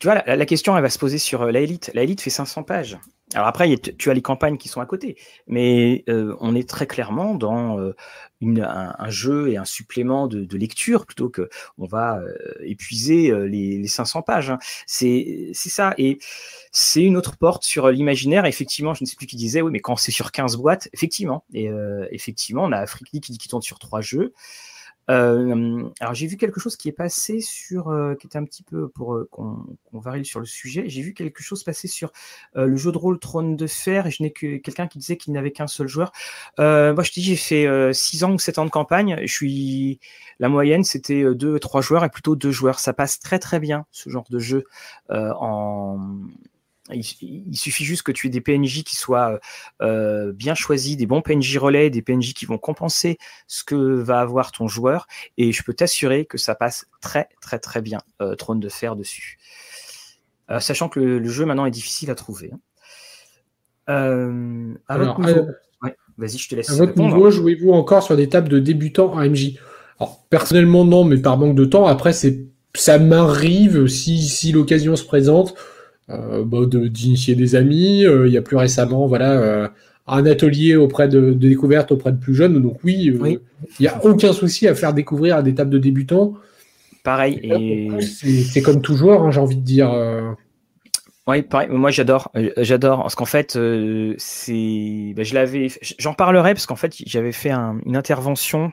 Tu 0.00 0.06
vois, 0.06 0.22
la, 0.26 0.46
question, 0.46 0.74
elle 0.76 0.82
va 0.82 0.88
se 0.88 0.98
poser 0.98 1.18
sur 1.18 1.44
la 1.44 1.60
élite. 1.60 1.90
La 1.92 2.02
élite 2.02 2.22
fait 2.22 2.30
500 2.30 2.62
pages. 2.62 2.98
Alors 3.34 3.46
après, 3.46 3.76
tu 3.76 4.10
as 4.10 4.14
les 4.14 4.22
campagnes 4.22 4.56
qui 4.56 4.68
sont 4.68 4.80
à 4.80 4.86
côté, 4.86 5.16
mais 5.46 6.04
on 6.08 6.54
est 6.56 6.68
très 6.68 6.86
clairement 6.86 7.34
dans 7.34 7.78
un, 8.40 9.10
jeu 9.10 9.50
et 9.50 9.58
un 9.58 9.66
supplément 9.66 10.26
de, 10.26 10.56
lecture 10.56 11.04
plutôt 11.04 11.28
que 11.28 11.50
on 11.76 11.86
va 11.86 12.18
épuiser 12.60 13.30
les, 13.46 13.86
500 13.86 14.22
pages. 14.22 14.50
Hein. 14.50 14.58
C'est 14.86 15.52
ça. 15.52 15.92
Et 15.98 16.18
c'est 16.72 17.04
une 17.04 17.18
autre 17.18 17.36
porte 17.36 17.62
sur 17.62 17.90
l'imaginaire. 17.90 18.46
Effectivement, 18.46 18.94
je 18.94 19.04
ne 19.04 19.06
sais 19.06 19.16
plus 19.16 19.26
qui 19.26 19.36
disait, 19.36 19.60
oui, 19.60 19.70
mais 19.70 19.80
quand 19.80 19.96
c'est 19.96 20.12
sur 20.12 20.32
15 20.32 20.56
boîtes, 20.56 20.88
effectivement. 20.94 21.44
Et 21.52 21.70
effectivement, 22.10 22.64
on 22.64 22.72
a 22.72 22.78
Afrique 22.78 23.10
qui 23.10 23.20
dit 23.20 23.38
qu'il 23.38 23.50
tourne 23.50 23.62
sur 23.62 23.78
trois 23.78 24.00
jeux. 24.00 24.32
Euh, 25.10 25.90
alors 25.98 26.14
j'ai 26.14 26.26
vu 26.28 26.36
quelque 26.36 26.60
chose 26.60 26.76
qui 26.76 26.88
est 26.88 26.92
passé 26.92 27.40
sur, 27.40 27.88
euh, 27.88 28.14
qui 28.14 28.28
était 28.28 28.38
un 28.38 28.44
petit 28.44 28.62
peu 28.62 28.88
pour 28.88 29.14
euh, 29.14 29.28
qu'on 29.30 29.66
varie 29.92 30.24
sur 30.24 30.38
le 30.38 30.46
sujet. 30.46 30.84
J'ai 30.86 31.02
vu 31.02 31.14
quelque 31.14 31.42
chose 31.42 31.64
passer 31.64 31.88
sur 31.88 32.12
le 32.54 32.76
jeu 32.76 32.92
de 32.92 32.98
rôle 32.98 33.18
Trône 33.18 33.56
de 33.56 33.66
Fer 33.66 34.06
et 34.06 34.10
je 34.10 34.22
n'ai 34.22 34.30
que 34.30 34.56
quelqu'un 34.58 34.86
qui 34.86 34.98
disait 34.98 35.16
qu'il 35.16 35.32
n'avait 35.32 35.50
qu'un 35.50 35.66
seul 35.66 35.88
joueur. 35.88 36.12
moi 36.58 37.02
je 37.02 37.12
dis 37.12 37.22
j'ai 37.22 37.36
fait 37.36 37.92
6 37.92 38.24
ans 38.24 38.32
ou 38.32 38.38
7 38.38 38.58
ans 38.58 38.64
de 38.64 38.70
campagne. 38.70 39.18
Je 39.22 39.32
suis 39.32 40.00
la 40.38 40.48
moyenne 40.48 40.84
c'était 40.84 41.24
2 41.34 41.58
3 41.58 41.80
joueurs 41.80 42.04
et 42.04 42.10
plutôt 42.10 42.36
2 42.36 42.50
joueurs. 42.50 42.78
Ça 42.78 42.92
passe 42.92 43.18
très 43.20 43.38
très 43.38 43.60
bien 43.60 43.86
ce 43.90 44.10
genre 44.10 44.26
de 44.30 44.38
jeu 44.38 44.64
en 45.08 45.98
il, 46.92 47.56
suffit 47.56 47.84
juste 47.84 48.02
que 48.02 48.12
tu 48.12 48.26
aies 48.26 48.30
des 48.30 48.40
PNJ 48.40 48.82
qui 48.84 48.96
soient 48.96 49.40
euh, 49.82 50.32
bien 50.32 50.54
choisis, 50.54 50.96
des 50.96 51.06
bons 51.06 51.22
PNJ 51.22 51.58
relais, 51.58 51.90
des 51.90 52.02
PNJ 52.02 52.34
qui 52.34 52.46
vont 52.46 52.58
compenser 52.58 53.18
ce 53.46 53.64
que 53.64 53.74
va 53.74 54.20
avoir 54.20 54.52
ton 54.52 54.68
joueur, 54.68 55.06
et 55.38 55.52
je 55.52 55.62
peux 55.62 55.74
t'assurer 55.74 56.24
que 56.24 56.38
ça 56.38 56.54
passe 56.54 56.86
très 57.00 57.28
très 57.40 57.58
très 57.58 57.82
bien, 57.82 57.98
euh, 58.20 58.34
Trône 58.34 58.60
de 58.60 58.68
Fer 58.68 58.96
dessus. 58.96 59.38
Euh, 60.50 60.60
sachant 60.60 60.88
que 60.88 61.00
le, 61.00 61.28
jeu 61.28 61.44
maintenant 61.44 61.66
est 61.66 61.70
difficile 61.70 62.10
à 62.10 62.14
trouver. 62.14 62.50
Hein. 63.86 64.74
à 64.88 64.98
votre 64.98 65.20
niveau, 65.20 65.46
vas-y, 66.18 66.38
je 66.38 66.48
te 66.48 66.54
laisse. 66.54 66.70
À 66.70 66.74
votre 66.74 66.98
niveau, 66.98 67.30
jouez-vous 67.30 67.72
encore 67.72 68.02
sur 68.02 68.16
des 68.16 68.28
tables 68.28 68.48
de 68.48 68.58
débutants 68.58 69.12
en 69.12 69.28
MJ 69.28 69.58
Alors, 69.98 70.24
personnellement, 70.28 70.84
non, 70.84 71.04
mais 71.04 71.18
par 71.18 71.38
manque 71.38 71.54
de 71.54 71.64
temps. 71.64 71.86
Après, 71.86 72.12
c'est 72.12 72.50
ça 72.74 72.98
m'arrive 72.98 73.86
si, 73.86 74.22
si 74.22 74.52
l'occasion 74.52 74.96
se 74.96 75.04
présente 75.04 75.54
euh, 75.54 75.56
bah, 76.44 76.58
d'initier 76.66 77.34
des 77.34 77.54
amis. 77.56 78.04
Euh, 78.04 78.26
il 78.26 78.32
y 78.32 78.38
a 78.38 78.42
plus 78.42 78.56
récemment, 78.56 79.06
voilà, 79.06 79.32
euh, 79.32 79.68
un 80.06 80.26
atelier 80.26 80.76
auprès 80.76 81.08
de, 81.08 81.32
découverte 81.32 81.92
auprès 81.92 82.12
de 82.12 82.18
plus 82.18 82.34
jeunes. 82.34 82.60
Donc 82.60 82.78
oui, 82.84 83.12
il 83.14 83.38
n'y 83.80 83.86
a 83.86 84.04
aucun 84.04 84.32
souci 84.32 84.66
à 84.68 84.74
faire 84.74 84.92
découvrir 84.92 85.36
à 85.36 85.42
des 85.42 85.54
tables 85.54 85.70
de 85.70 85.78
débutants. 85.78 86.34
Pareil. 87.04 87.40
Et... 87.42 87.88
C'est 88.02 88.62
comme 88.62 88.82
toujours, 88.82 89.22
hein, 89.22 89.30
j'ai 89.30 89.40
envie 89.40 89.56
de 89.56 89.62
dire. 89.62 89.90
Oui, 91.26 91.42
pareil. 91.42 91.68
Moi, 91.70 91.90
j'adore, 91.90 92.32
j'adore, 92.56 93.02
parce 93.02 93.14
qu'en 93.14 93.24
fait, 93.24 93.58
c'est, 94.18 95.12
bah, 95.16 95.22
je 95.22 95.34
l'avais, 95.34 95.68
j'en 95.98 96.14
parlerai 96.14 96.54
parce 96.54 96.66
qu'en 96.66 96.76
fait, 96.76 96.94
j'avais 97.06 97.32
fait 97.32 97.52
une 97.52 97.96
intervention 97.96 98.72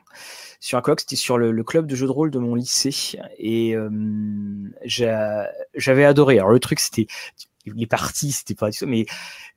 sur 0.60 0.78
un 0.78 0.82
colloque, 0.82 1.01
c'était 1.01 1.16
sur 1.16 1.38
le, 1.38 1.64
club 1.64 1.88
de 1.88 1.95
jeux 1.95 2.08
de 2.08 2.12
rôle 2.12 2.32
de 2.32 2.39
mon 2.39 2.55
lycée. 2.55 3.18
Et 3.38 3.76
euh, 3.76 3.89
j'avais 4.86 6.05
adoré. 6.05 6.39
Alors 6.39 6.51
le 6.51 6.60
truc, 6.60 6.80
c'était 6.80 7.08
les 7.66 7.86
parties, 7.88 8.32
c'était 8.32 8.55
pas 8.55 8.70
du 8.70 8.78
tout, 8.78 8.88
mais 8.88 9.05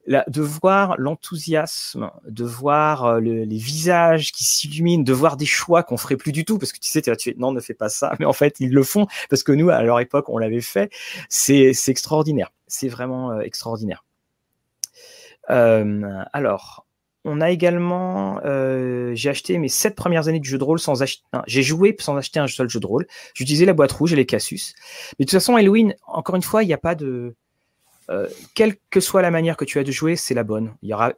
de 0.09 0.43
voir 0.43 0.97
l'enthousiasme, 0.99 2.11
de 2.27 2.45
voir 2.45 3.05
euh, 3.05 3.21
les 3.21 3.59
visages 3.59 4.33
qui 4.33 4.45
s'illuminent, 4.45 5.05
de 5.05 5.13
voir 5.13 5.37
des 5.37 5.47
choix 5.47 5.85
qu'on 5.85 5.97
ferait 5.97 6.17
plus 6.17 6.33
du 6.33 6.45
tout, 6.45 6.59
parce 6.59 6.73
que 6.73 6.81
tu 6.81 6.91
sais, 6.91 7.03
tu 7.03 7.11
es 7.11 7.35
non, 7.39 7.53
ne 7.53 7.61
fais 7.61 7.75
pas 7.75 7.89
ça, 7.89 8.17
mais 8.19 8.27
en 8.27 8.33
fait, 8.33 8.57
ils 8.59 8.73
le 8.73 8.83
font, 8.83 9.07
parce 9.29 9.43
que 9.43 9.53
nous, 9.53 9.71
à 9.71 9.83
leur 9.83 10.01
époque, 10.01 10.29
on 10.29 10.39
l'avait 10.39 10.61
fait. 10.61 10.91
C'est 11.29 11.73
extraordinaire. 11.89 12.51
C'est 12.67 12.89
vraiment 12.89 13.33
euh, 13.33 13.41
extraordinaire. 13.41 14.05
alors, 15.47 16.87
on 17.25 17.41
a 17.41 17.51
également, 17.51 18.41
euh, 18.45 19.13
j'ai 19.15 19.29
acheté 19.29 19.59
mes 19.59 19.69
sept 19.69 19.95
premières 19.95 20.29
années 20.29 20.41
du 20.41 20.49
jeu 20.49 20.59
de 20.59 20.65
rôle 20.65 20.79
sans 20.79 21.03
acheter, 21.03 21.23
j'ai 21.47 21.63
joué 21.63 21.95
sans 21.99 22.17
acheter 22.17 22.41
un 22.41 22.47
seul 22.47 22.69
jeu 22.69 22.81
de 22.81 22.87
rôle. 22.87 23.07
J'utilisais 23.35 23.67
la 23.67 23.75
boîte 23.75 23.93
rouge 23.93 24.13
et 24.13 24.17
les 24.17 24.27
Cassus. 24.27 24.75
Mais 25.19 25.25
de 25.25 25.31
toute 25.31 25.39
façon, 25.39 25.57
Halloween, 25.57 25.95
encore 26.07 26.37
une 26.37 26.43
fois, 26.43 26.63
il 26.63 26.67
n'y 26.67 26.73
a 26.73 26.79
pas 26.79 26.95
de, 26.95 27.35
euh, 28.11 28.27
quelle 28.55 28.77
que 28.91 29.01
soit 29.01 29.23
la 29.23 29.31
manière 29.31 29.57
que 29.57 29.65
tu 29.65 29.79
as 29.79 29.85
de 29.85 29.93
jouer, 29.93 30.17
c'est 30.17 30.35
la 30.35 30.43
bonne. 30.45 30.75
Il 30.83 30.89
y 30.89 30.95
aura 30.95 31.13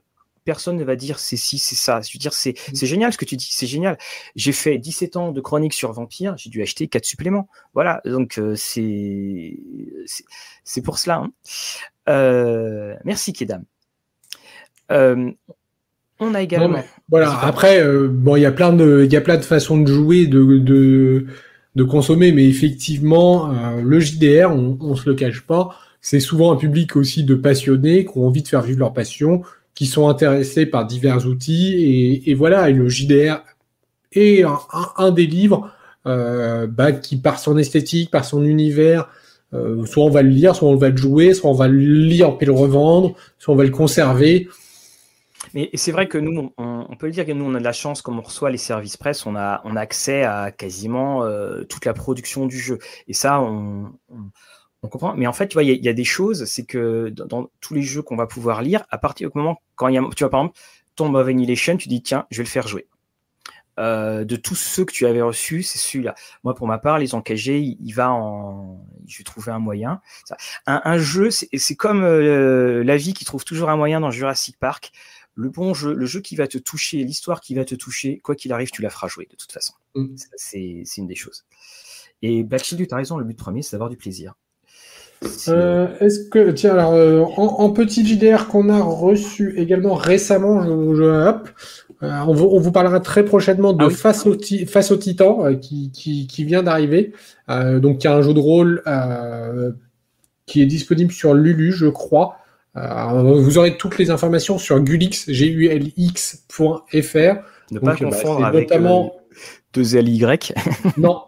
personne 0.44 0.76
ne 0.76 0.82
va 0.82 0.96
dire 0.96 1.20
c'est 1.20 1.36
si, 1.36 1.58
c'est 1.58 1.76
ça. 1.76 2.00
Je 2.00 2.12
veux 2.12 2.18
dire, 2.18 2.32
c'est, 2.32 2.50
mm. 2.50 2.74
c'est 2.74 2.86
génial 2.86 3.12
ce 3.12 3.18
que 3.18 3.24
tu 3.24 3.36
dis, 3.36 3.48
c'est 3.50 3.68
génial. 3.68 3.96
J'ai 4.34 4.52
fait 4.52 4.76
17 4.76 5.16
ans 5.16 5.32
de 5.32 5.40
chronique 5.40 5.72
sur 5.72 5.92
Vampire, 5.92 6.36
j'ai 6.36 6.50
dû 6.50 6.60
acheter 6.62 6.88
quatre 6.88 7.04
suppléments. 7.04 7.48
Voilà, 7.74 8.00
donc 8.04 8.38
euh, 8.38 8.54
c'est, 8.56 9.56
c'est, 10.64 10.82
pour 10.82 10.98
cela. 10.98 11.24
Hein. 12.06 12.96
merci 13.04 13.32
Kedam. 13.32 13.64
On 16.22 16.34
a 16.34 16.42
également. 16.42 16.78
voilà. 17.08 17.38
Après, 17.42 17.82
euh, 17.82 18.08
bon, 18.08 18.36
il 18.36 18.42
y 18.42 18.46
a 18.46 18.52
plein 18.52 18.72
de, 18.72 19.02
il 19.04 19.12
y 19.12 19.16
a 19.16 19.20
plein 19.20 19.36
de 19.36 19.42
façons 19.42 19.78
de 19.78 19.86
jouer, 19.86 20.26
de, 20.26 20.58
de, 20.58 21.26
de 21.74 21.84
consommer, 21.84 22.32
mais 22.32 22.46
effectivement, 22.46 23.50
euh, 23.50 23.82
le 23.82 24.00
JDR, 24.00 24.50
on, 24.50 24.78
on 24.80 24.94
se 24.94 25.08
le 25.08 25.14
cache 25.14 25.42
pas, 25.42 25.70
c'est 26.00 26.20
souvent 26.20 26.52
un 26.52 26.56
public 26.56 26.96
aussi 26.96 27.24
de 27.24 27.34
passionnés 27.34 28.04
qui 28.04 28.18
ont 28.18 28.26
envie 28.26 28.42
de 28.42 28.48
faire 28.48 28.62
vivre 28.62 28.78
leur 28.80 28.92
passion, 28.92 29.42
qui 29.74 29.86
sont 29.86 30.08
intéressés 30.08 30.66
par 30.66 30.86
divers 30.86 31.26
outils, 31.26 31.74
et, 31.74 32.30
et 32.30 32.34
voilà. 32.34 32.70
Et 32.70 32.72
le 32.72 32.88
JDR 32.88 33.42
est 34.12 34.42
un, 34.42 34.58
un, 34.96 35.10
des 35.10 35.26
livres 35.26 35.70
euh, 36.06 36.66
bah, 36.66 36.92
qui, 36.92 37.16
par 37.16 37.38
son 37.38 37.56
esthétique, 37.56 38.10
par 38.10 38.24
son 38.24 38.44
univers, 38.44 39.08
euh, 39.54 39.84
soit 39.84 40.04
on 40.04 40.10
va 40.10 40.22
le 40.22 40.30
lire, 40.30 40.56
soit 40.56 40.68
on 40.68 40.76
va 40.76 40.88
le 40.88 40.96
jouer, 40.96 41.34
soit 41.34 41.50
on 41.50 41.54
va 41.54 41.68
le 41.68 41.78
lire 41.78 42.36
puis 42.38 42.46
le 42.46 42.52
revendre, 42.52 43.14
soit 43.38 43.54
on 43.54 43.56
va 43.56 43.64
le 43.64 43.70
conserver. 43.70 44.48
Mais 45.54 45.70
c'est 45.74 45.92
vrai 45.92 46.08
que 46.08 46.18
nous, 46.18 46.52
on, 46.56 46.96
peut 46.96 47.06
le 47.06 47.12
dire 47.12 47.26
que 47.26 47.32
nous, 47.32 47.44
on 47.44 47.54
a 47.54 47.58
de 47.58 47.64
la 47.64 47.72
chance, 47.72 48.02
comme 48.02 48.18
on 48.18 48.22
reçoit 48.22 48.50
les 48.50 48.58
services 48.58 48.96
presse, 48.96 49.26
on 49.26 49.36
a, 49.36 49.60
on 49.64 49.76
a 49.76 49.80
accès 49.80 50.22
à 50.22 50.50
quasiment 50.52 51.24
euh, 51.24 51.64
toute 51.64 51.84
la 51.84 51.94
production 51.94 52.46
du 52.46 52.58
jeu. 52.58 52.78
Et 53.08 53.12
ça, 53.12 53.40
on, 53.40 53.92
on, 54.82 54.88
comprend. 54.88 55.14
Mais 55.14 55.26
en 55.26 55.32
fait, 55.32 55.48
tu 55.48 55.54
vois, 55.54 55.64
il 55.64 55.84
y, 55.84 55.88
a 55.88 55.92
des 55.92 56.04
choses, 56.04 56.44
c'est 56.44 56.64
que 56.64 57.08
dans, 57.10 57.50
tous 57.60 57.74
les 57.74 57.82
jeux 57.82 58.02
qu'on 58.02 58.16
va 58.16 58.26
pouvoir 58.26 58.62
lire, 58.62 58.84
à 58.90 58.98
partir 58.98 59.30
du 59.30 59.38
moment 59.38 59.60
quand 59.74 59.88
il 59.88 59.94
y 59.94 59.98
a, 59.98 60.02
tu 60.16 60.24
vois, 60.24 60.30
par 60.30 60.40
exemple, 60.40 60.58
Tomb 60.96 61.14
of 61.14 61.26
Annihilation, 61.26 61.76
tu 61.76 61.88
dis, 61.88 62.02
tiens, 62.02 62.26
je 62.30 62.38
vais 62.38 62.44
le 62.44 62.48
faire 62.48 62.68
jouer. 62.68 62.86
Euh, 63.78 64.26
de 64.26 64.36
tous 64.36 64.54
ceux 64.54 64.84
que 64.84 64.92
tu 64.92 65.06
avais 65.06 65.22
reçus, 65.22 65.62
c'est 65.62 65.78
celui-là. 65.78 66.14
Moi, 66.44 66.54
pour 66.54 66.66
ma 66.66 66.76
part, 66.76 66.98
les 66.98 67.14
encagés, 67.14 67.58
il, 67.58 67.92
va 67.92 68.12
en. 68.12 68.84
Je 69.06 69.18
vais 69.18 69.24
trouver 69.24 69.50
un 69.50 69.58
moyen. 69.58 70.02
Un, 70.66 70.98
jeu, 70.98 71.30
c'est 71.30 71.76
comme 71.76 72.04
euh, 72.04 72.84
la 72.84 72.98
vie 72.98 73.14
qui 73.14 73.24
trouve 73.24 73.44
toujours 73.44 73.70
un 73.70 73.76
moyen 73.76 74.00
dans 74.00 74.10
Jurassic 74.10 74.58
Park 74.58 74.92
le 75.34 75.48
bon 75.48 75.74
jeu, 75.74 75.94
le 75.94 76.06
jeu 76.06 76.20
qui 76.20 76.36
va 76.36 76.46
te 76.46 76.58
toucher, 76.58 77.04
l'histoire 77.04 77.40
qui 77.40 77.54
va 77.54 77.64
te 77.64 77.74
toucher, 77.74 78.18
quoi 78.18 78.34
qu'il 78.34 78.52
arrive, 78.52 78.70
tu 78.70 78.82
la 78.82 78.90
feras 78.90 79.08
jouer 79.08 79.26
de 79.30 79.36
toute 79.36 79.52
façon. 79.52 79.74
Mm. 79.94 80.14
C'est 80.36 80.84
une 80.96 81.06
des 81.06 81.14
choses. 81.14 81.44
Et 82.22 82.44
Black 82.44 82.64
Shield, 82.64 82.86
tu 82.86 82.94
as 82.94 82.96
raison, 82.96 83.16
le 83.16 83.24
but 83.24 83.36
premier, 83.36 83.62
c'est 83.62 83.72
d'avoir 83.72 83.90
du 83.90 83.96
plaisir. 83.96 84.34
Euh, 85.48 85.88
est-ce 86.00 86.28
que, 86.28 86.50
tiens, 86.50 86.72
alors, 86.72 86.94
euh, 86.94 87.22
en, 87.36 87.70
petit 87.70 88.04
JDR 88.04 88.48
qu'on 88.48 88.68
a 88.68 88.80
reçu 88.80 89.54
également 89.56 89.94
récemment, 89.94 90.62
je, 90.94 91.28
hop, 91.28 91.48
euh, 92.02 92.10
on, 92.26 92.34
vous, 92.34 92.46
on, 92.46 92.58
vous, 92.58 92.72
parlera 92.72 93.00
très 93.00 93.24
prochainement 93.24 93.72
de 93.72 93.84
ah 93.84 93.90
Face, 93.90 94.26
au, 94.26 94.36
Face 94.66 94.90
au 94.90 94.96
Titan 94.96 95.54
qui, 95.56 95.90
qui, 95.92 96.26
qui, 96.26 96.44
vient 96.44 96.62
d'arriver. 96.62 97.12
donc, 97.48 98.02
il 98.02 98.04
y 98.04 98.06
a 98.08 98.16
un 98.16 98.22
jeu 98.22 98.34
de 98.34 98.40
rôle 98.40 98.82
qui 100.46 100.62
est 100.62 100.66
disponible 100.66 101.12
sur 101.12 101.34
Lulu, 101.34 101.72
je 101.72 101.86
crois. 101.86 102.36
Euh, 102.76 103.22
vous 103.40 103.58
aurez 103.58 103.76
toutes 103.76 103.98
les 103.98 104.10
informations 104.10 104.58
sur 104.58 104.80
gulix, 104.80 105.28
gulx.fr. 105.28 106.56
Ne 106.90 107.78
pas 107.78 107.92
euh, 107.92 107.94
bah, 107.94 107.96
confondre 107.96 108.44
avec 108.44 108.70
notamment... 108.70 109.12
Euh, 109.16 109.38
deux 109.74 109.98
LY. 109.98 110.22
non. 110.98 111.22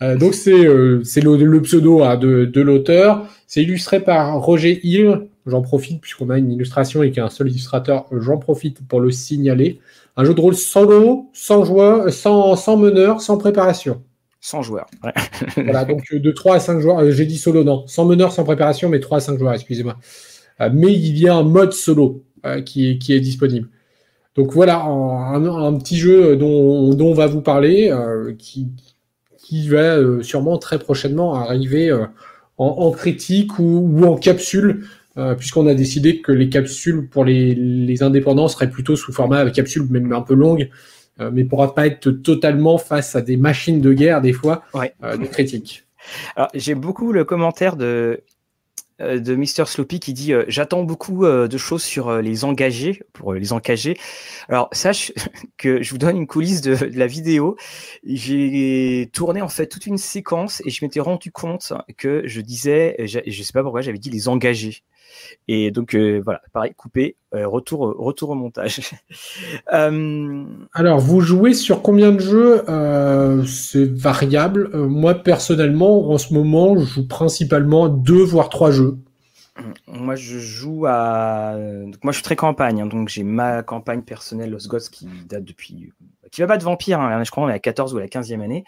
donc 0.00 0.32
c'est 0.32 0.66
c'est 1.04 1.20
le, 1.20 1.60
pseudo 1.60 2.02
hein, 2.02 2.16
de, 2.16 2.46
de 2.46 2.60
l'auteur. 2.62 3.26
C'est 3.46 3.62
illustré 3.62 4.00
par 4.00 4.40
Roger 4.40 4.80
Hill. 4.82 5.28
J'en 5.44 5.60
profite 5.60 6.00
puisqu'on 6.00 6.30
a 6.30 6.38
une 6.38 6.50
illustration 6.50 7.02
et 7.02 7.10
qu'il 7.10 7.18
y 7.18 7.20
a 7.20 7.26
un 7.26 7.30
seul 7.30 7.50
illustrateur. 7.50 8.06
J'en 8.10 8.38
profite 8.38 8.86
pour 8.88 9.00
le 9.00 9.10
signaler. 9.10 9.80
Un 10.16 10.24
jeu 10.24 10.32
de 10.32 10.40
rôle 10.40 10.54
solo, 10.54 11.28
sans 11.34 11.64
joueur, 11.64 12.10
sans, 12.10 12.56
sans 12.56 12.78
meneur, 12.78 13.20
sans 13.20 13.36
préparation. 13.36 14.02
Sans 14.40 14.62
joueur. 14.62 14.86
voilà, 15.56 15.84
donc 15.84 16.12
de 16.12 16.30
3 16.30 16.56
à 16.56 16.60
5 16.60 16.80
joueurs. 16.80 17.10
J'ai 17.10 17.26
dit 17.26 17.38
solo, 17.38 17.62
non. 17.62 17.86
Sans 17.86 18.04
meneur, 18.04 18.32
sans 18.32 18.44
préparation, 18.44 18.88
mais 18.88 19.00
3 19.00 19.18
à 19.18 19.20
5 19.20 19.38
joueurs, 19.38 19.52
excusez-moi. 19.52 19.96
Euh, 20.62 20.70
mais 20.72 20.92
il 20.92 21.18
y 21.18 21.28
a 21.28 21.34
un 21.34 21.42
mode 21.42 21.72
solo 21.72 22.22
euh, 22.46 22.62
qui 22.62 22.90
est, 22.90 22.98
qui 22.98 23.12
est 23.12 23.20
disponible. 23.20 23.68
Donc 24.34 24.52
voilà, 24.52 24.82
un, 24.82 25.78
petit 25.78 25.98
jeu 25.98 26.36
dont, 26.36 26.94
dont, 26.94 27.10
on 27.10 27.14
va 27.14 27.26
vous 27.26 27.42
parler, 27.42 27.90
euh, 27.90 28.32
qui, 28.38 28.68
qui 29.36 29.68
va 29.68 29.98
sûrement 30.22 30.56
très 30.56 30.78
prochainement 30.78 31.34
arriver 31.34 31.94
en, 32.56 32.90
critique 32.92 33.58
ou, 33.58 34.02
en 34.04 34.16
capsule, 34.16 34.86
puisqu'on 35.36 35.66
a 35.66 35.74
décidé 35.74 36.22
que 36.22 36.32
les 36.32 36.48
capsules 36.48 37.08
pour 37.10 37.26
les, 37.26 37.54
les, 37.54 38.02
indépendants 38.02 38.48
seraient 38.48 38.70
plutôt 38.70 38.96
sous 38.96 39.12
format 39.12 39.50
capsule, 39.50 39.86
même 39.90 40.10
un 40.14 40.22
peu 40.22 40.32
longue, 40.32 40.70
mais 41.30 41.44
pourra 41.44 41.74
pas 41.74 41.86
être 41.86 42.10
totalement 42.10 42.78
face 42.78 43.14
à 43.14 43.20
des 43.20 43.36
machines 43.36 43.82
de 43.82 43.92
guerre 43.92 44.22
des 44.22 44.32
fois 44.32 44.62
de 44.74 45.26
critique. 45.26 45.84
Alors 46.36 46.48
j'ai 46.54 46.74
beaucoup 46.74 47.12
le 47.12 47.24
commentaire 47.24 47.76
de 47.76 47.84
euh, 47.84 48.16
de 49.02 49.34
Mr. 49.34 49.66
Sloppy 49.66 50.00
qui 50.00 50.12
dit 50.12 50.32
euh, 50.32 50.44
J'attends 50.48 50.82
beaucoup 50.82 51.24
euh, 51.24 51.48
de 51.48 51.58
choses 51.58 51.82
sur 51.82 52.20
les 52.20 52.44
engagés, 52.44 53.02
pour 53.12 53.34
les 53.34 53.52
engager. 53.52 53.96
Alors, 54.48 54.68
sache 54.72 55.12
que 55.56 55.82
je 55.82 55.90
vous 55.90 55.98
donne 55.98 56.16
une 56.16 56.26
coulisse 56.26 56.60
de, 56.60 56.72
la 56.96 57.06
vidéo. 57.06 57.56
J'ai 58.04 59.10
tourné 59.12 59.42
en 59.42 59.48
fait 59.48 59.66
toute 59.66 59.86
une 59.86 59.98
séquence 59.98 60.62
et 60.64 60.70
je 60.70 60.84
m'étais 60.84 61.00
rendu 61.00 61.32
compte 61.32 61.72
que 61.96 62.22
je 62.26 62.40
disais, 62.40 62.96
je 63.06 63.20
ne 63.24 63.44
sais 63.44 63.52
pas 63.52 63.62
pourquoi, 63.62 63.80
j'avais 63.80 63.98
dit 63.98 64.10
les 64.10 64.28
engagés. 64.28 64.82
Et 65.48 65.70
donc 65.70 65.94
voilà, 65.94 66.42
pareil, 66.52 66.72
coupé, 66.76 67.16
retour, 67.32 67.94
retour 67.98 68.30
au 68.30 68.34
montage. 68.34 68.80
Alors, 69.66 71.00
vous 71.00 71.20
jouez 71.20 71.54
sur 71.54 71.82
combien 71.82 72.12
de 72.12 72.20
jeux 72.20 72.64
C'est 73.46 73.90
variable. 73.92 74.70
moi, 74.74 75.14
personnellement, 75.14 76.10
en 76.10 76.18
ce 76.18 76.34
moment, 76.34 76.76
je 76.78 76.84
joue 76.84 77.08
principalement 77.08 77.88
deux 77.88 78.22
voire 78.22 78.48
trois 78.48 78.70
jeux. 78.70 78.98
Moi, 79.86 80.14
je 80.16 80.38
joue 80.38 80.86
à. 80.86 81.54
Donc, 81.56 82.02
moi, 82.02 82.12
je 82.12 82.16
suis 82.16 82.24
très 82.24 82.36
campagne. 82.36 82.80
Hein. 82.80 82.86
donc, 82.86 83.08
j'ai 83.08 83.22
ma 83.22 83.62
campagne 83.62 84.02
personnelle 84.02 84.50
Lost 84.50 84.68
Gods 84.68 84.88
qui 84.90 85.06
date 85.28 85.44
depuis. 85.44 85.92
qui 86.30 86.40
va 86.40 86.46
pas 86.46 86.56
de 86.56 86.64
vampire. 86.64 87.00
Hein. 87.00 87.22
je 87.22 87.30
crois 87.30 87.44
qu'on 87.44 87.50
est 87.50 87.54
à 87.54 87.58
14 87.58 87.92
ou 87.94 87.98
à 87.98 88.00
la 88.00 88.06
15e 88.06 88.40
année. 88.40 88.64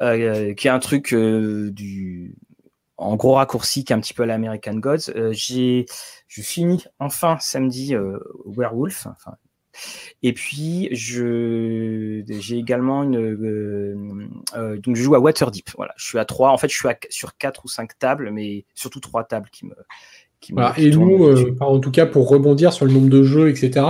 Euh, 0.00 0.54
qui 0.54 0.68
est 0.68 0.70
un 0.70 0.78
truc 0.78 1.12
euh, 1.12 1.70
du. 1.70 2.34
En 3.02 3.16
gros 3.16 3.34
raccourci, 3.34 3.84
qui 3.84 3.92
est 3.92 3.96
un 3.96 4.00
petit 4.00 4.14
peu 4.14 4.22
à 4.22 4.26
l'American 4.26 4.74
Gods. 4.74 5.10
Euh, 5.14 5.32
j'ai. 5.32 5.86
Je 6.28 6.40
finis 6.40 6.84
enfin 6.98 7.36
samedi 7.40 7.94
Werewolf. 8.46 9.06
Enfin, 9.06 9.36
et 10.22 10.32
puis, 10.32 10.88
je, 10.92 12.22
j'ai 12.28 12.56
également 12.58 13.02
une, 13.02 13.16
euh, 13.16 13.96
euh, 14.56 14.78
donc 14.78 14.96
je 14.96 15.02
joue 15.02 15.14
à 15.14 15.20
Waterdeep. 15.20 15.70
Voilà, 15.76 15.92
je 15.96 16.06
suis 16.06 16.18
à 16.18 16.24
trois. 16.24 16.50
En 16.50 16.58
fait, 16.58 16.68
je 16.68 16.76
suis 16.76 16.88
sur 17.10 17.36
quatre 17.36 17.64
ou 17.64 17.68
cinq 17.68 17.98
tables, 17.98 18.30
mais 18.32 18.64
surtout 18.74 19.00
trois 19.00 19.24
tables 19.24 19.48
qui 19.50 19.66
me. 19.66 19.74
Qui 20.40 20.54
et 20.76 20.90
nous, 20.90 21.24
euh, 21.24 21.56
en 21.60 21.78
tout 21.78 21.92
cas, 21.92 22.04
pour 22.04 22.28
rebondir 22.28 22.72
sur 22.72 22.84
le 22.84 22.92
nombre 22.92 23.08
de 23.08 23.22
jeux, 23.22 23.48
etc. 23.48 23.86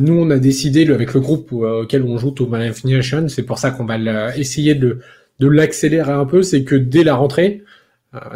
nous, 0.00 0.14
on 0.14 0.30
a 0.30 0.38
décidé 0.38 0.90
avec 0.90 1.12
le 1.12 1.20
groupe 1.20 1.52
auquel 1.52 2.02
on 2.02 2.16
joue 2.16 2.30
Thomas 2.30 2.60
Infinition, 2.60 3.28
c'est 3.28 3.42
pour 3.42 3.58
ça 3.58 3.70
qu'on 3.72 3.84
va 3.84 4.34
essayer 4.38 4.74
de, 4.74 5.00
de 5.38 5.46
l'accélérer 5.46 6.12
un 6.12 6.24
peu. 6.24 6.42
C'est 6.42 6.64
que 6.64 6.76
dès 6.76 7.04
la 7.04 7.14
rentrée, 7.14 7.62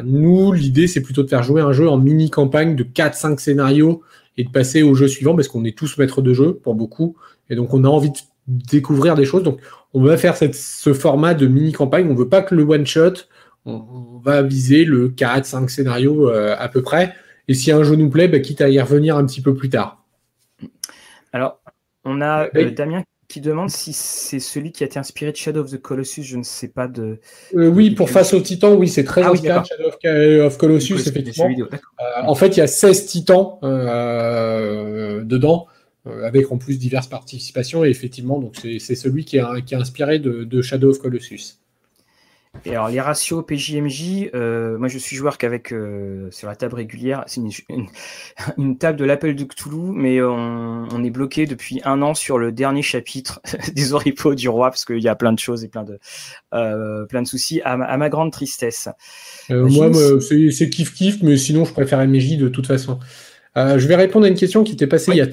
nous, 0.05 0.53
l'idée, 0.53 0.87
c'est 0.87 1.01
plutôt 1.01 1.23
de 1.23 1.29
faire 1.29 1.43
jouer 1.43 1.61
un 1.61 1.73
jeu 1.73 1.89
en 1.89 1.97
mini 1.97 2.31
campagne 2.31 2.77
de 2.77 2.85
4-5 2.85 3.39
scénarios 3.39 4.03
et 4.37 4.45
de 4.45 4.51
passer 4.51 4.83
au 4.83 4.95
jeu 4.95 5.09
suivant 5.09 5.35
parce 5.35 5.49
qu'on 5.49 5.65
est 5.65 5.77
tous 5.77 5.99
maîtres 5.99 6.23
de 6.23 6.33
jeu 6.33 6.55
pour 6.55 6.75
beaucoup. 6.75 7.17
Et 7.49 7.57
donc, 7.57 7.75
on 7.75 7.85
a 7.85 7.89
envie 7.89 8.11
de 8.11 8.19
découvrir 8.47 9.15
des 9.15 9.25
choses. 9.25 9.43
Donc, 9.43 9.61
on 9.95 10.03
va 10.03 10.17
faire 10.17 10.37
cette, 10.37 10.55
ce 10.55 10.93
format 10.93 11.35
de 11.35 11.47
mini-campagne. 11.47 12.09
On 12.11 12.15
veut 12.15 12.29
pas 12.29 12.43
que 12.43 12.55
le 12.55 12.63
one-shot. 12.63 13.15
On, 13.67 14.21
va 14.23 14.43
viser 14.43 14.85
le 14.85 15.09
4, 15.09 15.45
5 15.47 15.71
scénarios 15.71 16.29
euh, 16.29 16.55
à 16.59 16.69
peu 16.69 16.83
près. 16.83 17.15
Et 17.49 17.55
si 17.55 17.73
un 17.73 17.83
jeu 17.83 17.97
nous 17.97 18.11
plaît, 18.11 18.29
bah, 18.29 18.39
quitte 18.39 18.61
à 18.61 18.69
y 18.69 18.81
revenir 18.81 19.17
un 19.17 19.25
petit 19.25 19.41
peu 19.41 19.55
plus 19.55 19.71
tard. 19.71 20.05
Alors, 21.33 21.61
on 22.05 22.21
a 22.21 22.49
euh, 22.55 22.71
Damien 22.71 23.03
qui 23.31 23.41
demande 23.41 23.71
si 23.71 23.93
c'est 23.93 24.41
celui 24.41 24.73
qui 24.73 24.83
a 24.83 24.87
été 24.87 24.99
inspiré 24.99 25.31
de 25.31 25.37
Shadow 25.37 25.61
of 25.61 25.71
the 25.71 25.81
Colossus. 25.81 26.25
Je 26.25 26.37
ne 26.37 26.43
sais 26.43 26.69
pas 26.69 26.89
de. 26.89 27.21
Euh, 27.55 27.69
oui, 27.69 27.93
pour 27.93 28.11
Face 28.11 28.35
aux 28.35 28.41
Titans, 28.41 28.75
oui, 28.77 28.89
c'est 28.89 29.05
très 29.05 29.23
ah 29.23 29.31
inspiré 29.31 29.61
de 29.61 29.65
Shadow 29.65 30.45
of, 30.45 30.59
Colossus, 30.59 31.07
effectivement. 31.07 31.49
Euh, 31.49 31.77
en 32.25 32.35
fait, 32.35 32.57
il 32.57 32.59
y 32.59 32.63
a 32.63 32.67
16 32.67 33.07
titans 33.07 33.59
euh, 33.63 35.23
dedans, 35.23 35.69
avec 36.25 36.51
en 36.51 36.59
plus 36.59 36.79
diverses 36.79 37.07
participations. 37.07 37.85
Et 37.85 37.89
effectivement, 37.89 38.41
donc 38.41 38.57
c'est 38.57 38.97
celui 38.97 39.25
qui 39.25 39.39
a, 39.39 39.61
qui 39.65 39.77
inspiré 39.77 40.19
de 40.19 40.63
Shadow 40.63 40.91
of 40.91 40.99
Colossus. 40.99 41.61
Et 42.65 42.73
alors, 42.73 42.89
les 42.89 43.01
ratios 43.01 43.45
PJMJ, 43.47 44.31
euh, 44.35 44.77
moi 44.77 44.89
je 44.89 44.99
suis 44.99 45.17
joueur 45.17 45.39
qu'avec 45.39 45.73
euh, 45.73 46.29
sur 46.31 46.47
la 46.47 46.57
table 46.57 46.75
régulière, 46.75 47.25
c'est 47.27 47.41
une, 48.59 48.77
table 48.79 48.99
de 48.99 49.05
l'appel 49.05 49.35
de 49.35 49.45
Cthulhu, 49.45 49.93
mais 49.93 50.21
on, 50.21 51.03
est 51.03 51.11
bloqué 51.11 51.47
depuis 51.47 51.81
un 51.85 52.03
an 52.03 52.13
sur 52.13 52.39
le 52.39 52.53
dernier 52.53 52.83
chapitre 52.83 53.41
des 53.75 53.95
Oripeaux 53.95 54.35
du 54.35 54.49
roi, 54.49 54.69
parce 54.69 54.85
qu'il 54.85 55.01
y 55.01 55.09
a 55.09 55.15
plein 55.15 55.33
de 55.33 55.39
choses 55.39 55.65
et 55.65 55.69
plein 55.69 55.85
de, 55.85 55.99
euh, 56.53 57.07
plein 57.07 57.23
de 57.23 57.27
soucis, 57.27 57.63
à 57.65 57.77
ma, 57.77 58.09
grande 58.09 58.33
tristesse. 58.33 58.89
moi, 59.49 59.91
c'est 60.21 60.67
kiff-kiff, 60.67 61.21
mais 61.23 61.37
sinon 61.37 61.65
je 61.65 61.73
préfère 61.73 62.07
MJ 62.07 62.37
de 62.37 62.49
toute 62.49 62.67
façon. 62.67 62.99
je 63.57 63.87
vais 63.87 63.97
répondre 63.97 64.27
à 64.27 64.29
une 64.29 64.35
question 64.35 64.65
qui 64.65 64.73
était 64.73 64.87
passée 64.87 65.13
il 65.13 65.19
y 65.19 65.23
a 65.23 65.29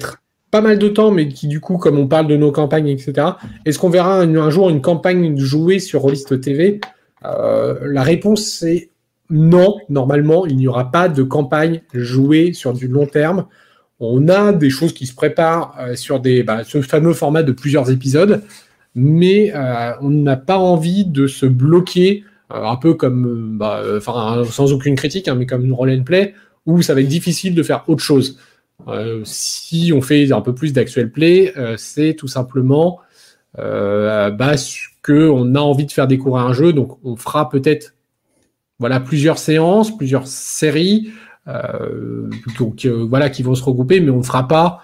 pas 0.50 0.60
mal 0.62 0.78
de 0.78 0.88
temps, 0.88 1.10
mais 1.10 1.28
qui 1.28 1.46
du 1.46 1.60
coup, 1.60 1.76
comme 1.76 1.98
on 1.98 2.08
parle 2.08 2.26
de 2.26 2.36
nos 2.36 2.52
campagnes, 2.52 2.88
etc., 2.88 3.26
est-ce 3.66 3.78
qu'on 3.78 3.90
verra 3.90 4.20
un, 4.20 4.50
jour 4.50 4.70
une 4.70 4.80
campagne 4.80 5.36
jouée 5.36 5.78
sur 5.78 6.00
Rollist 6.00 6.40
TV 6.40 6.80
la 7.22 8.02
réponse 8.02 8.44
c'est 8.44 8.90
non. 9.30 9.76
Normalement, 9.88 10.46
il 10.46 10.56
n'y 10.56 10.68
aura 10.68 10.90
pas 10.90 11.08
de 11.08 11.22
campagne 11.22 11.82
jouée 11.92 12.52
sur 12.52 12.72
du 12.72 12.88
long 12.88 13.06
terme. 13.06 13.46
On 14.00 14.28
a 14.28 14.52
des 14.52 14.70
choses 14.70 14.92
qui 14.92 15.06
se 15.06 15.14
préparent 15.14 15.74
euh, 15.80 15.96
sur 15.96 16.20
des, 16.20 16.42
bah, 16.42 16.62
ce 16.64 16.80
fameux 16.82 17.12
format 17.12 17.42
de 17.42 17.52
plusieurs 17.52 17.90
épisodes, 17.90 18.42
mais 18.94 19.52
euh, 19.54 19.92
on 20.00 20.10
n'a 20.10 20.36
pas 20.36 20.58
envie 20.58 21.04
de 21.04 21.26
se 21.26 21.46
bloquer, 21.46 22.24
un 22.50 22.76
peu 22.76 22.94
comme, 22.94 23.58
bah, 23.58 23.82
sans 24.00 24.72
aucune 24.72 24.94
critique, 24.94 25.28
hein, 25.28 25.34
mais 25.34 25.46
comme 25.46 25.64
une 25.64 25.72
roll 25.72 25.90
and 25.90 26.04
play, 26.04 26.34
où 26.64 26.80
ça 26.80 26.94
va 26.94 27.00
être 27.00 27.08
difficile 27.08 27.54
de 27.54 27.62
faire 27.62 27.84
autre 27.88 28.02
chose. 28.02 28.38
si 29.24 29.92
on 29.94 30.00
fait 30.00 30.32
un 30.32 30.40
peu 30.40 30.54
plus 30.54 30.72
d'actual 30.72 31.10
play, 31.10 31.52
c'est 31.76 32.14
tout 32.14 32.28
simplement 32.28 33.00
euh, 33.58 34.30
bah, 34.30 34.54
qu'on 35.04 35.54
a 35.54 35.60
envie 35.60 35.86
de 35.86 35.92
faire 35.92 36.06
découvrir 36.06 36.44
un 36.44 36.52
jeu. 36.52 36.72
Donc, 36.72 36.98
on 37.04 37.16
fera 37.16 37.48
peut-être 37.48 37.94
voilà, 38.78 39.00
plusieurs 39.00 39.38
séances, 39.38 39.96
plusieurs 39.96 40.26
séries, 40.26 41.10
euh, 41.48 42.30
donc, 42.58 42.84
euh, 42.84 43.06
voilà, 43.08 43.30
qui 43.30 43.42
vont 43.42 43.54
se 43.54 43.64
regrouper, 43.64 44.00
mais 44.00 44.10
on 44.10 44.18
ne 44.18 44.22
fera 44.22 44.46
pas 44.46 44.82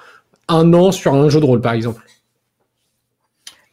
un 0.49 0.73
an 0.73 0.93
sur 0.93 1.15
un 1.15 1.29
jeu 1.29 1.41
de 1.41 1.45
rôle, 1.45 1.61
par 1.61 1.75
exemple. 1.75 2.03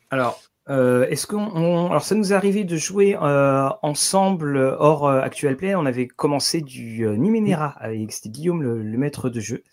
Alors, 0.09 0.41
euh, 0.69 1.07
est-ce 1.07 1.25
qu'on, 1.25 1.87
alors 1.87 2.03
ça 2.03 2.15
nous 2.15 2.33
est 2.33 2.35
arrivé 2.35 2.63
de 2.63 2.77
jouer 2.77 3.17
ensemble 3.17 4.57
hors 4.57 5.09
actual 5.09 5.57
play. 5.57 5.73
On 5.73 5.85
avait 5.85 6.07
commencé 6.07 6.61
du 6.61 7.07
Numenera 7.17 7.75
avec 7.79 8.11
c'était 8.11 8.29
Guillaume 8.29 8.61
le, 8.61 8.81
le, 8.83 8.97
maître 8.97 9.29
de 9.29 9.39
jeu. 9.39 9.63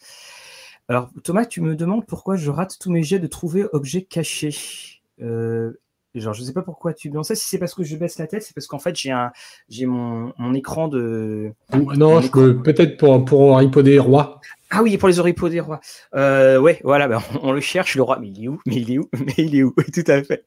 Alors 0.88 1.10
Thomas, 1.22 1.44
tu 1.44 1.60
me 1.60 1.76
demandes 1.76 2.06
pourquoi 2.06 2.36
je 2.36 2.50
rate 2.50 2.78
tous 2.80 2.90
mes 2.90 3.02
jets 3.02 3.18
de 3.18 3.26
trouver 3.26 3.66
objets 3.72 4.02
cachés. 4.02 4.97
Euh, 5.20 5.72
genre, 6.14 6.34
je 6.34 6.42
sais 6.42 6.52
pas 6.52 6.62
pourquoi 6.62 6.94
tu 6.94 7.10
me 7.10 7.22
ça. 7.22 7.34
Si 7.34 7.46
c'est 7.46 7.58
parce 7.58 7.74
que 7.74 7.84
je 7.84 7.96
baisse 7.96 8.18
la 8.18 8.26
tête, 8.26 8.42
c'est 8.42 8.54
parce 8.54 8.66
qu'en 8.66 8.78
fait, 8.78 8.96
j'ai 8.96 9.10
un, 9.10 9.30
j'ai 9.68 9.86
mon, 9.86 10.32
mon, 10.38 10.54
écran 10.54 10.88
de. 10.88 11.52
non, 11.72 12.20
je 12.20 12.30
peux 12.30 12.62
peut-être 12.62 12.96
pour 12.96 13.24
pour 13.24 13.82
des 13.82 13.98
rois. 13.98 14.40
Ah 14.70 14.82
oui, 14.82 14.98
pour 14.98 15.08
les 15.08 15.18
oripeaux 15.18 15.48
des 15.48 15.60
rois. 15.60 15.80
Euh, 16.14 16.58
ouais, 16.58 16.78
voilà, 16.84 17.08
ben, 17.08 17.22
on, 17.42 17.52
le 17.52 17.60
cherche 17.60 17.94
le 17.94 18.02
roi, 18.02 18.18
mais 18.20 18.28
il 18.28 18.44
est 18.44 18.48
où? 18.48 18.60
Mais 18.66 18.76
il 18.76 18.92
est 18.92 18.98
où? 18.98 19.08
Mais 19.18 19.34
il 19.38 19.56
est 19.56 19.62
où? 19.62 19.74
Tout 19.94 20.04
à 20.06 20.22
fait. 20.22 20.44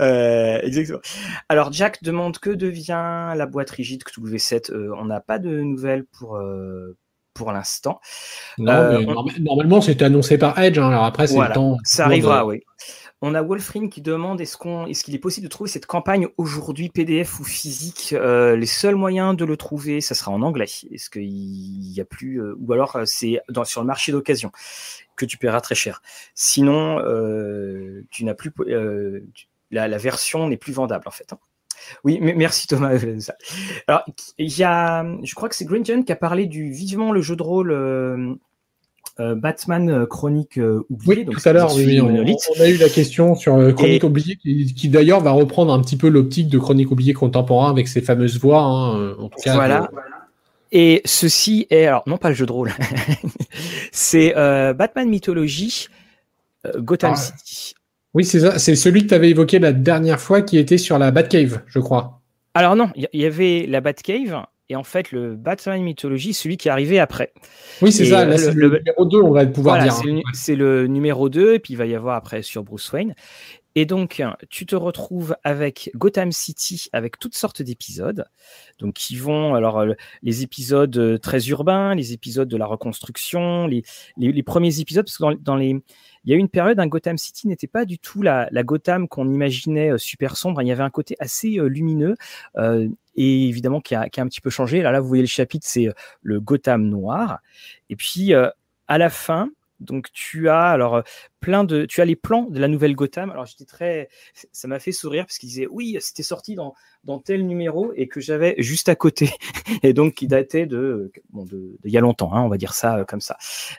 Euh, 0.00 0.60
exactement. 0.62 1.00
Alors 1.48 1.72
Jack 1.72 2.02
demande 2.02 2.38
que 2.38 2.50
devient 2.50 3.32
la 3.36 3.46
boîte 3.46 3.70
rigide 3.70 4.02
Cthulhu 4.02 4.36
V7. 4.36 4.72
Euh, 4.72 4.92
on 4.98 5.04
n'a 5.04 5.20
pas 5.20 5.38
de 5.38 5.60
nouvelles 5.60 6.04
pour. 6.04 6.36
Euh, 6.36 6.96
pour 7.32 7.52
l'instant. 7.52 8.00
Non, 8.58 9.00
normalement, 9.40 9.80
c'était 9.80 10.04
annoncé 10.04 10.36
par 10.36 10.58
Edge. 10.58 10.78
Hein, 10.78 10.88
alors 10.88 11.04
après, 11.04 11.28
c'est 11.28 11.38
le 11.38 11.52
temps. 11.54 11.78
Ça 11.84 12.04
arrivera, 12.04 12.44
oui. 12.44 12.60
On 13.22 13.34
a 13.34 13.42
Wolfrin 13.42 13.88
qui 13.88 14.00
demande 14.00 14.40
est-ce 14.40 14.56
qu'on, 14.56 14.86
est-ce 14.86 15.04
qu'il 15.04 15.14
est 15.14 15.18
possible 15.18 15.44
de 15.44 15.50
trouver 15.50 15.68
cette 15.68 15.84
campagne 15.84 16.28
aujourd'hui 16.38 16.88
PDF 16.88 17.38
ou 17.38 17.44
physique 17.44 18.14
euh, 18.14 18.56
Les 18.56 18.66
seuls 18.66 18.94
moyens 18.94 19.36
de 19.36 19.44
le 19.44 19.58
trouver, 19.58 20.00
ça 20.00 20.14
sera 20.14 20.30
en 20.30 20.40
anglais. 20.40 20.64
Est-ce 20.90 21.10
qu'il 21.10 21.92
y 21.92 22.00
a 22.00 22.06
plus, 22.06 22.40
euh, 22.40 22.56
ou 22.58 22.72
alors 22.72 22.96
euh, 22.96 23.04
c'est 23.04 23.40
sur 23.64 23.82
le 23.82 23.86
marché 23.86 24.10
d'occasion 24.10 24.52
que 25.16 25.26
tu 25.26 25.36
paieras 25.36 25.60
très 25.60 25.74
cher. 25.74 26.00
Sinon, 26.34 26.96
tu 28.10 28.24
n'as 28.24 28.34
plus, 28.34 28.52
la, 29.70 29.98
version 29.98 30.48
n'est 30.48 30.56
plus 30.56 30.72
vendable 30.72 31.06
en 31.06 31.10
fait. 31.10 31.34
Hein. 31.34 31.38
Oui, 32.04 32.18
merci 32.20 32.66
Thomas. 32.66 32.98
Alors, 33.86 34.02
il 34.38 34.58
y 34.58 34.64
a, 34.64 35.04
je 35.22 35.34
crois 35.34 35.50
que 35.50 35.54
c'est 35.54 35.66
Green 35.66 35.82
qui 35.82 36.12
a 36.12 36.16
parlé 36.16 36.46
du 36.46 36.70
vivement 36.70 37.12
le 37.12 37.20
jeu 37.20 37.36
de 37.36 37.42
rôle 37.42 38.38
Batman 39.34 39.90
euh, 39.90 40.06
Chronique 40.06 40.58
euh, 40.58 40.84
oubliée. 40.90 41.24
Oui, 41.26 41.34
tout 41.34 41.48
à 41.48 41.52
l'heure, 41.52 41.70
on, 41.72 41.78
a 41.78 42.68
eu 42.68 42.76
la 42.76 42.88
question 42.88 43.34
sur 43.34 43.74
Chronique 43.74 44.04
oubliée, 44.04 44.36
qui, 44.36 44.88
d'ailleurs 44.88 45.20
va 45.20 45.30
reprendre 45.30 45.72
un 45.72 45.80
petit 45.80 45.96
peu 45.96 46.08
l'optique 46.08 46.48
de 46.48 46.58
Chronique 46.58 46.90
oubliée 46.90 47.12
contemporain 47.12 47.70
avec 47.70 47.88
ses 47.88 48.00
fameuses 48.00 48.38
voix. 48.38 48.62
Hein, 48.62 49.14
en 49.18 49.28
tout 49.28 49.40
cas, 49.42 49.54
voilà. 49.54 49.90
Et 50.72 51.02
ceci 51.04 51.66
est, 51.70 51.86
alors 51.86 52.04
non 52.06 52.16
pas 52.16 52.28
le 52.28 52.34
jeu 52.34 52.46
de 52.46 52.52
rôle, 52.52 52.70
c'est 53.92 54.32
Batman 54.34 55.08
Mythologie 55.08 55.88
Gotham 56.76 57.14
ah. 57.14 57.16
City. 57.16 57.74
Oui, 58.14 58.24
c'est 58.24 58.58
C'est 58.58 58.76
celui 58.76 59.02
que 59.02 59.08
tu 59.08 59.14
avais 59.14 59.30
évoqué 59.30 59.58
la 59.58 59.72
dernière 59.72 60.20
fois 60.20 60.42
qui 60.42 60.58
était 60.58 60.78
sur 60.78 60.98
la 60.98 61.10
Batcave, 61.10 61.62
je 61.66 61.78
crois. 61.78 62.20
Alors 62.54 62.74
non, 62.74 62.90
il 62.96 63.08
y, 63.12 63.24
avait 63.24 63.66
la 63.68 63.80
Batcave 63.80 64.44
et 64.70 64.76
en 64.76 64.84
fait, 64.84 65.10
le 65.10 65.34
Batman 65.34 65.82
Mythologie, 65.82 66.32
celui 66.32 66.56
qui 66.56 66.68
est 66.68 66.70
arrivé 66.70 67.00
après. 67.00 67.32
Oui, 67.82 67.90
c'est 67.90 68.06
ça. 68.06 68.24
le, 68.24 68.78
numéro 68.78 69.04
2, 69.04 69.20
on 69.20 69.32
va 69.32 69.44
pouvoir 69.44 69.82
dire. 69.82 70.00
C'est 70.32 70.54
le, 70.54 70.86
numéro 70.86 71.28
2, 71.28 71.54
et 71.54 71.58
puis 71.58 71.74
il 71.74 71.76
va 71.76 71.86
y 71.86 71.94
avoir 71.96 72.14
après 72.14 72.42
sur 72.42 72.62
Bruce 72.62 72.92
Wayne. 72.92 73.16
Et 73.74 73.84
donc, 73.84 74.22
tu 74.48 74.66
te 74.66 74.76
retrouves 74.76 75.36
avec 75.42 75.90
Gotham 75.96 76.30
City, 76.30 76.88
avec 76.92 77.18
toutes 77.18 77.36
sortes 77.36 77.62
d'épisodes, 77.62 78.26
donc 78.78 78.94
qui 78.94 79.16
vont, 79.16 79.54
alors 79.54 79.84
les 80.22 80.42
épisodes 80.42 81.20
très 81.20 81.48
urbains, 81.48 81.94
les 81.94 82.12
épisodes 82.12 82.48
de 82.48 82.56
la 82.56 82.66
reconstruction, 82.66 83.66
les, 83.66 83.82
les, 84.16 84.42
premiers 84.42 84.80
épisodes, 84.80 85.04
parce 85.04 85.18
que 85.18 85.22
dans, 85.22 85.34
dans 85.34 85.56
les 85.56 85.76
il 86.24 86.30
y 86.30 86.34
a 86.34 86.36
eu 86.36 86.40
une 86.40 86.48
période, 86.48 86.78
un 86.78 86.86
Gotham 86.86 87.16
City 87.16 87.48
n'était 87.48 87.68
pas 87.68 87.84
du 87.84 87.98
tout 87.98 88.22
la, 88.22 88.48
la 88.50 88.62
Gotham 88.62 89.08
qu'on 89.08 89.30
imaginait 89.30 89.96
super 89.96 90.36
sombre. 90.36 90.60
Il 90.62 90.68
y 90.68 90.72
avait 90.72 90.82
un 90.82 90.90
côté 90.90 91.16
assez 91.18 91.56
lumineux 91.62 92.16
et 93.14 93.48
évidemment 93.48 93.80
qui 93.80 93.94
a, 93.94 94.08
qui 94.08 94.20
a, 94.20 94.22
un 94.22 94.26
petit 94.26 94.40
peu 94.40 94.50
changé. 94.50 94.82
Là, 94.82 94.92
là, 94.92 95.00
vous 95.00 95.08
voyez 95.08 95.22
le 95.22 95.28
chapitre, 95.28 95.66
c'est 95.68 95.88
le 96.22 96.40
Gotham 96.40 96.88
noir. 96.88 97.40
Et 97.88 97.96
puis 97.96 98.32
à 98.34 98.98
la 98.98 99.10
fin, 99.10 99.50
donc 99.80 100.12
tu 100.12 100.48
as 100.48 100.66
alors 100.66 100.96
euh, 100.96 101.02
plein 101.40 101.64
de, 101.64 101.86
tu 101.86 102.00
as 102.00 102.04
les 102.04 102.16
plans 102.16 102.44
de 102.44 102.58
la 102.60 102.68
nouvelle 102.68 102.94
Gotham. 102.94 103.30
Alors 103.30 103.46
j'étais 103.46 103.64
très, 103.64 104.08
ça 104.52 104.68
m'a 104.68 104.78
fait 104.78 104.92
sourire 104.92 105.24
parce 105.24 105.38
qu'il 105.38 105.48
disait 105.48 105.66
oui, 105.70 105.96
c'était 106.00 106.22
sorti 106.22 106.54
dans, 106.54 106.74
dans 107.04 107.18
tel 107.18 107.46
numéro 107.46 107.92
et 107.96 108.06
que 108.06 108.20
j'avais 108.20 108.54
juste 108.58 108.88
à 108.88 108.94
côté 108.94 109.30
et 109.82 109.92
donc 109.92 110.14
qui 110.14 110.26
datait 110.26 110.66
de, 110.66 111.10
bon, 111.30 111.44
de, 111.44 111.78
il 111.84 111.90
y 111.90 111.96
a 111.96 112.00
longtemps, 112.00 112.32
hein, 112.34 112.42
on 112.42 112.48
va 112.48 112.58
dire 112.58 112.74
ça 112.74 112.98
euh, 112.98 113.04
comme 113.04 113.22
ça. 113.22 113.36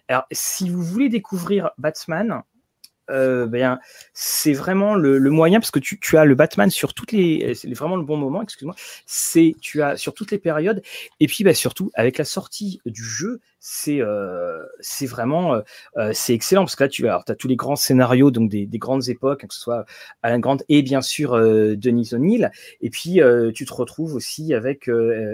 Alors 0.07 0.25
si 0.31 0.69
vous 0.69 0.81
voulez 0.81 1.09
découvrir 1.09 1.71
Batman, 1.77 2.41
euh, 3.11 3.45
ben, 3.47 3.79
c'est 4.13 4.53
vraiment 4.53 4.95
le, 4.95 5.19
moyen 5.29 5.59
parce 5.59 5.71
que 5.71 5.79
tu, 5.79 5.99
tu, 5.99 6.17
as 6.17 6.25
le 6.25 6.35
Batman 6.35 6.69
sur 6.69 6.93
toutes 6.93 7.11
les, 7.11 7.53
c'est 7.55 7.71
vraiment 7.73 7.95
le 7.95 8.03
bon 8.03 8.17
moment, 8.17 8.41
excuse-moi. 8.41 8.75
C'est 9.05 9.55
tu 9.61 9.81
as 9.81 9.97
sur 9.97 10.13
toutes 10.13 10.31
les 10.31 10.39
périodes 10.39 10.81
et 11.19 11.27
puis 11.27 11.43
ben, 11.43 11.53
surtout 11.53 11.91
avec 11.93 12.17
la 12.17 12.25
sortie 12.25 12.81
du 12.85 13.03
jeu, 13.03 13.41
c'est 13.63 14.01
euh, 14.01 14.65
c'est 14.79 15.05
vraiment 15.05 15.53
euh, 15.53 15.61
euh, 15.95 16.11
c'est 16.15 16.33
excellent 16.33 16.63
parce 16.63 16.75
que 16.75 16.83
là 16.83 16.89
tu 16.89 17.07
as, 17.07 17.23
as 17.27 17.35
tous 17.35 17.47
les 17.47 17.55
grands 17.55 17.75
scénarios 17.75 18.31
donc 18.31 18.49
des, 18.49 18.65
des 18.65 18.79
grandes 18.79 19.07
époques 19.07 19.45
que 19.45 19.53
ce 19.53 19.59
soit 19.59 19.85
Alan 20.23 20.39
Grant 20.39 20.57
et 20.67 20.81
bien 20.81 21.03
sûr 21.03 21.35
euh, 21.35 21.75
Denis 21.77 22.09
O'Neill 22.13 22.51
et 22.81 22.89
puis 22.89 23.21
euh, 23.21 23.51
tu 23.53 23.65
te 23.65 23.73
retrouves 23.73 24.15
aussi 24.15 24.55
avec 24.55 24.89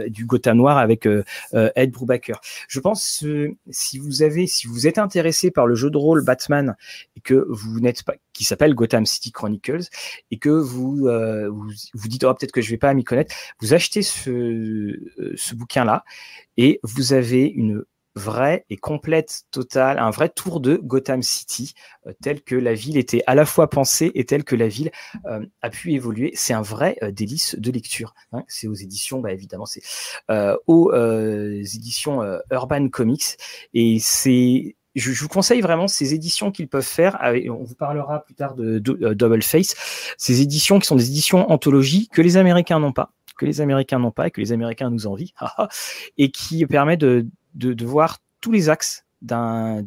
du 0.07 0.25
Gotham 0.25 0.57
noir 0.57 0.77
avec 0.77 1.07
Ed 1.53 1.91
Brubaker. 1.91 2.41
Je 2.67 2.79
pense 2.79 3.23
si 3.69 3.99
vous 3.99 4.23
avez 4.23 4.45
si 4.47 4.67
vous 4.67 4.87
êtes 4.87 4.97
intéressé 4.97 5.51
par 5.51 5.67
le 5.67 5.75
jeu 5.75 5.89
de 5.89 5.97
rôle 5.97 6.23
Batman 6.25 6.75
que 7.27 7.45
vous 7.49 7.79
n'êtes 7.79 8.03
pas 8.03 8.15
qui 8.33 8.43
s'appelle 8.43 8.73
Gotham 8.73 9.05
City 9.05 9.31
Chronicles 9.31 9.87
et 10.31 10.39
que 10.39 10.49
vous 10.49 11.07
vous, 11.07 11.71
vous 11.93 12.07
dites 12.07 12.23
oh 12.23 12.33
peut-être 12.33 12.51
que 12.51 12.61
je 12.61 12.69
vais 12.69 12.77
pas 12.77 12.93
m'y 12.93 13.03
connaître, 13.03 13.33
vous 13.61 13.73
achetez 13.73 14.01
ce 14.01 14.95
ce 15.35 15.55
bouquin 15.55 15.85
là 15.85 16.03
et 16.57 16.79
vous 16.83 17.13
avez 17.13 17.45
une 17.45 17.83
vraie 18.17 18.65
et 18.69 18.75
complète, 18.75 19.43
totale, 19.51 19.99
un 19.99 20.09
vrai 20.09 20.29
tour 20.29 20.59
de 20.59 20.75
Gotham 20.75 21.21
City, 21.21 21.73
euh, 22.07 22.13
tel 22.21 22.41
que 22.41 22.55
la 22.55 22.73
ville 22.73 22.97
était 22.97 23.23
à 23.27 23.35
la 23.35 23.45
fois 23.45 23.69
pensée 23.69 24.11
et 24.15 24.25
tel 24.25 24.43
que 24.43 24.55
la 24.55 24.67
ville 24.67 24.91
euh, 25.25 25.45
a 25.61 25.69
pu 25.69 25.93
évoluer. 25.93 26.31
C'est 26.33 26.53
un 26.53 26.61
vrai 26.61 26.97
euh, 27.03 27.11
délice 27.11 27.55
de 27.57 27.71
lecture. 27.71 28.13
Hein. 28.33 28.43
C'est 28.47 28.67
aux 28.67 28.73
éditions, 28.73 29.21
bah, 29.21 29.31
évidemment, 29.31 29.65
c'est 29.65 29.81
aux 30.67 30.91
éditions 30.91 32.21
Urban 32.51 32.89
Comics. 32.89 33.37
Et 33.73 33.99
c'est 33.99 34.75
je, 34.99 35.11
vous 35.11 35.27
conseille 35.27 35.61
vraiment 35.61 35.87
ces 35.87 36.13
éditions 36.13 36.51
qu'ils 36.51 36.67
peuvent 36.67 36.83
faire. 36.83 37.17
on 37.49 37.63
vous 37.63 37.75
parlera 37.75 38.23
plus 38.23 38.33
tard 38.33 38.55
de, 38.55 38.79
Double 38.79 39.43
Face. 39.43 39.75
Ces 40.17 40.41
éditions 40.41 40.79
qui 40.79 40.87
sont 40.87 40.95
des 40.95 41.09
éditions 41.09 41.51
anthologies 41.51 42.09
que 42.09 42.21
les 42.21 42.37
Américains 42.37 42.79
n'ont 42.79 42.93
pas 42.93 43.11
que 43.37 43.45
les 43.45 43.61
Américains 43.61 43.99
n'ont 43.99 44.11
pas 44.11 44.27
et 44.27 44.31
que 44.31 44.41
les 44.41 44.51
Américains 44.51 44.89
nous 44.89 45.07
envient, 45.07 45.31
et 46.17 46.31
qui 46.31 46.65
permet 46.65 46.97
de, 46.97 47.27
voir 47.83 48.17
tous 48.41 48.51
les 48.51 48.69
axes 48.69 49.05
d'un 49.21 49.85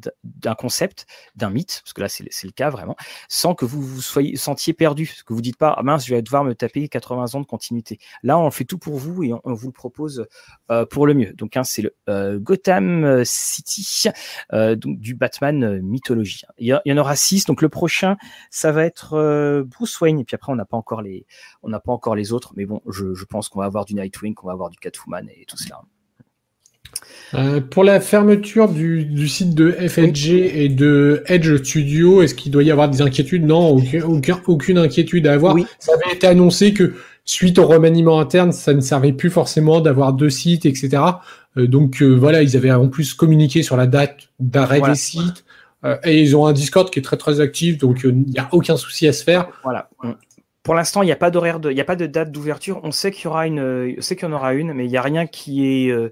concept, 0.59 1.07
d'un 1.37 1.51
mythe, 1.51 1.81
parce 1.85 1.93
que 1.93 2.01
là 2.01 2.09
c'est 2.09 2.45
le 2.45 2.53
cas 2.53 2.71
vraiment, 2.71 2.97
sans 3.29 3.55
que 3.55 3.65
vous 3.65 3.83
vous 3.83 4.01
soyez 4.01 4.37
sentiez 4.37 4.73
perdu, 4.73 5.11
que 5.27 5.33
vous 5.33 5.41
dites 5.41 5.57
pas 5.57 5.75
ah 5.77 5.83
mince 5.83 6.07
je 6.07 6.15
vais 6.15 6.23
devoir 6.23 6.45
me 6.45 6.55
taper 6.55 6.89
80 6.89 7.35
ans 7.35 7.41
de 7.41 7.47
continuité. 7.47 7.99
Là 8.23 8.39
on 8.39 8.51
fait 8.51 8.65
tout 8.65 8.79
pour 8.79 8.97
vous 8.97 9.23
et 9.23 9.33
on, 9.33 9.55
vous 9.55 9.69
le 9.69 9.73
propose 9.73 10.27
euh, 10.71 10.85
pour 10.87 11.07
le 11.07 11.15
mieux. 11.15 11.33
Donc 11.35 11.57
hein, 11.57 11.65
c'est 11.65 11.83
le 11.83 11.95
euh, 12.09 12.39
Gotham 12.39 13.25
City 13.25 14.09
donc 14.51 14.99
du 14.99 15.15
Batman 15.15 15.81
mythologie. 15.81 16.43
Il 16.59 16.81
y, 16.85 16.93
en 16.93 16.99
aura 16.99 17.17
six. 17.17 17.45
Donc 17.45 17.63
le 17.63 17.69
prochain 17.69 18.17
ça 18.51 18.73
va 18.73 18.85
être 18.85 19.63
Bruce 19.67 20.01
Wayne 20.01 20.19
et 20.21 20.25
puis 20.25 20.35
après 20.35 20.53
on 20.53 20.57
n'a 20.57 20.65
pas 20.65 20.77
encore 20.77 21.03
les 21.03 21.27
on 21.63 21.69
n'a 21.69 21.81
pas 21.81 21.93
encore 21.93 22.17
les 22.17 22.33
autres, 22.33 22.53
mais 22.57 22.67
bon 22.67 22.81
je, 22.89 23.15
je 23.15 23.25
pense 23.25 23.49
qu'on 23.49 23.61
va 23.61 23.67
avoir 23.67 23.85
du 23.85 23.95
Nightwing, 23.95 24.35
qu'on 24.35 24.49
va 24.49 24.53
avoir 24.53 24.71
du 24.71 24.79
Catwoman 24.79 25.29
et 25.31 25.45
tout 25.47 25.57
cela. 25.57 25.83
Euh, 27.35 27.61
pour 27.61 27.85
la 27.85 28.01
fermeture 28.01 28.69
du, 28.69 29.05
du, 29.05 29.29
site 29.29 29.55
de 29.55 29.71
FLG 29.71 30.31
et 30.31 30.69
de 30.69 31.23
Edge 31.27 31.63
Studio, 31.63 32.23
est-ce 32.23 32.35
qu'il 32.35 32.51
doit 32.51 32.63
y 32.63 32.71
avoir 32.71 32.89
des 32.89 33.03
inquiétudes? 33.03 33.45
Non, 33.45 33.77
aucun, 34.05 34.41
aucune 34.47 34.79
inquiétude 34.79 35.27
à 35.27 35.35
avoir. 35.35 35.57
Ça 35.79 35.93
avait 35.93 36.15
été 36.15 36.27
annoncé 36.27 36.75
que 36.75 36.95
suite 37.25 37.59
au 37.59 37.67
remaniement 37.67 38.19
interne, 38.19 38.51
ça 38.51 38.75
ne 38.75 38.81
servait 38.81 39.13
plus 39.13 39.31
forcément 39.31 39.81
d'avoir 39.81 40.13
deux 40.13 40.31
sites, 40.31 40.67
etc. 40.67 41.03
Euh, 41.57 41.69
donc 41.69 42.03
euh, 42.03 42.09
voilà, 42.09 42.43
ils 42.43 42.57
avaient 42.57 42.73
en 42.73 42.89
plus 42.89 43.15
communiqué 43.15 43.63
sur 43.63 43.77
la 43.77 43.87
date 43.87 44.17
d'arrêt 44.41 44.81
des 44.81 44.97
sites. 44.97 45.45
et 46.05 46.21
ils 46.21 46.37
ont 46.37 46.47
un 46.47 46.53
Discord 46.53 46.91
qui 46.91 46.99
est 46.99 47.03
très 47.03 47.17
très 47.17 47.41
actif, 47.41 47.79
donc 47.79 48.01
il 48.05 48.13
n'y 48.13 48.39
a 48.39 48.49
aucun 48.53 48.77
souci 48.77 49.07
à 49.07 49.13
se 49.13 49.23
faire. 49.23 49.49
Voilà. 49.63 49.89
Pour 50.63 50.75
l'instant, 50.75 51.03
il 51.03 51.07
n'y 51.07 51.13
a 51.13 51.17
pas 51.17 51.31
d'horaire, 51.31 51.59
il 51.65 51.75
n'y 51.75 51.81
a 51.81 51.85
pas 51.85 51.97
de 51.97 52.05
date 52.05 52.31
d'ouverture. 52.31 52.81
On 52.83 52.91
sait 52.91 53.11
qu'il 53.11 53.25
y 53.25 53.29
aura 53.29 53.47
une, 53.47 53.95
on 53.99 54.03
sait 54.03 54.15
qu'il 54.15 54.29
y 54.29 54.31
en 54.31 54.35
aura 54.35 54.53
une, 54.53 54.75
mais 54.75 54.85
il 54.85 54.91
n'y 54.91 54.97
a 54.99 55.03
rien 55.03 55.27
qui 55.27 55.67
est, 55.67 55.91
euh, 55.91 56.11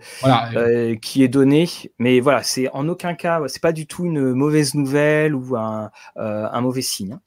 euh, 0.57 0.94
qui 0.96 1.22
est 1.22 1.28
donné. 1.28 1.68
Mais 1.99 2.20
voilà, 2.20 2.42
c'est 2.42 2.70
en 2.70 2.88
aucun 2.88 3.14
cas, 3.14 3.42
c'est 3.49 3.61
pas 3.61 3.72
du 3.72 3.86
tout 3.86 4.07
une 4.07 4.32
mauvaise 4.32 4.74
nouvelle 4.74 5.34
ou 5.34 5.55
un, 5.57 5.90
euh, 6.16 6.46
un 6.51 6.61
mauvais 6.62 6.80
signe. 6.80 7.12
Hein. 7.12 7.20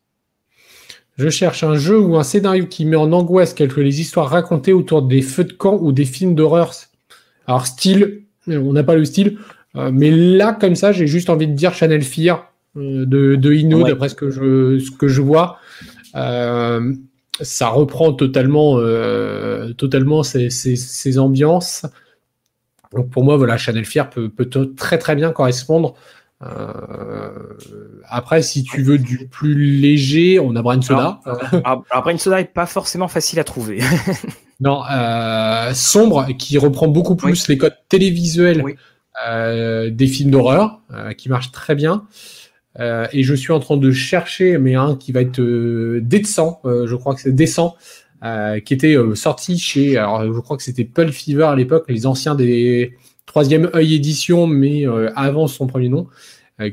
Je 1.18 1.30
cherche 1.30 1.64
un 1.64 1.76
jeu 1.76 2.00
ou 2.00 2.18
un 2.18 2.24
scénario 2.24 2.66
qui 2.66 2.86
met 2.86 2.96
en 2.96 3.12
angoisse 3.12 3.54
quelques 3.54 3.78
les 3.78 4.02
histoires 4.02 4.30
racontées 4.30 4.74
autour 4.74 5.04
des 5.04 5.22
feux 5.22 5.44
de 5.44 5.54
camp 5.54 5.78
ou 5.80 5.92
des 5.92 6.06
films 6.06 6.34
d'horreur. 6.34 6.74
Alors 7.46 7.68
style, 7.68 8.24
on 8.48 8.74
n'a 8.74 8.84
pas 8.84 8.96
le 8.96 9.06
style, 9.06 9.38
mais 9.76 10.10
là 10.10 10.54
comme 10.54 10.76
ça, 10.76 10.92
j'ai 10.92 11.06
juste 11.06 11.30
envie 11.30 11.48
de 11.48 11.54
dire 11.54 11.74
Channel 11.76 12.02
Fear 12.02 12.52
de, 12.76 13.36
de 13.36 13.54
Ino, 13.54 13.84
d'après 13.84 14.10
ce 14.10 14.16
que 14.16 14.32
je, 14.32 14.80
ce 14.80 14.90
que 14.90 15.08
je 15.08 15.22
vois. 15.22 15.60
Euh, 16.16 16.94
ça 17.44 17.70
reprend 17.70 18.14
totalement, 18.14 18.78
euh, 18.78 19.74
totalement 19.74 20.24
ces, 20.24 20.50
ces, 20.50 20.76
ces, 20.76 21.20
ambiances. 21.20 21.86
Donc 22.94 23.10
pour 23.10 23.24
moi, 23.24 23.38
voilà, 23.38 23.58
Chanel 23.58 23.86
Fier 23.86 24.10
peut, 24.10 24.30
peut 24.30 24.50
très 24.76 24.98
très 24.98 25.16
bien 25.16 25.32
correspondre. 25.32 25.96
Euh, 26.44 27.30
après, 28.10 28.42
si 28.42 28.64
tu 28.64 28.82
veux 28.82 28.98
du 28.98 29.28
plus 29.28 29.56
léger, 29.56 30.40
on 30.40 30.56
a 30.56 30.62
Brain 30.62 30.82
Soda. 30.82 31.20
Alors, 31.64 31.86
Brain 32.04 32.18
Soda 32.18 32.40
est 32.40 32.46
pas 32.46 32.66
forcément 32.66 33.08
facile 33.08 33.40
à 33.40 33.44
trouver. 33.44 33.80
non, 34.60 34.82
euh, 34.92 35.74
sombre, 35.74 36.28
qui 36.38 36.58
reprend 36.58 36.88
beaucoup 36.88 37.16
plus 37.16 37.48
les 37.48 37.58
codes 37.58 37.78
télévisuels 37.90 38.64
euh, 39.28 39.90
des 39.92 40.08
films 40.08 40.32
d'horreur, 40.32 40.82
qui 41.18 41.30
marche 41.30 41.52
très 41.52 41.76
bien. 41.76 42.06
Euh, 42.80 43.08
et 43.12 43.24
je 43.24 43.34
suis 43.34 43.52
en 43.52 43.60
train 43.60 43.78
de 43.78 43.92
chercher, 43.92 44.58
mais 44.58 44.76
un 44.76 44.96
qui 44.96 45.12
va 45.12 45.22
être 45.22 45.40
euh, 45.40 46.00
décent, 46.02 46.62
euh, 46.66 46.88
je 46.88 46.96
crois 46.96 47.16
que 47.16 47.22
c'est 47.22 47.36
décent, 47.36 47.76
qui 48.66 48.74
était 48.76 48.96
sorti 49.16 49.58
chez, 49.58 49.98
alors 49.98 50.32
je 50.32 50.40
crois 50.42 50.56
que 50.56 50.62
c'était 50.62 50.84
Pulp 50.84 51.12
Fever 51.12 51.46
à 51.46 51.56
l'époque, 51.56 51.86
les 51.90 52.06
anciens 52.06 52.36
des 52.36 52.94
troisième 53.26 53.72
œil 53.74 53.96
édition, 53.96 54.46
mais 54.46 54.86
avant 55.16 55.48
son 55.48 55.66
premier 55.66 55.90
nom, 55.90 56.06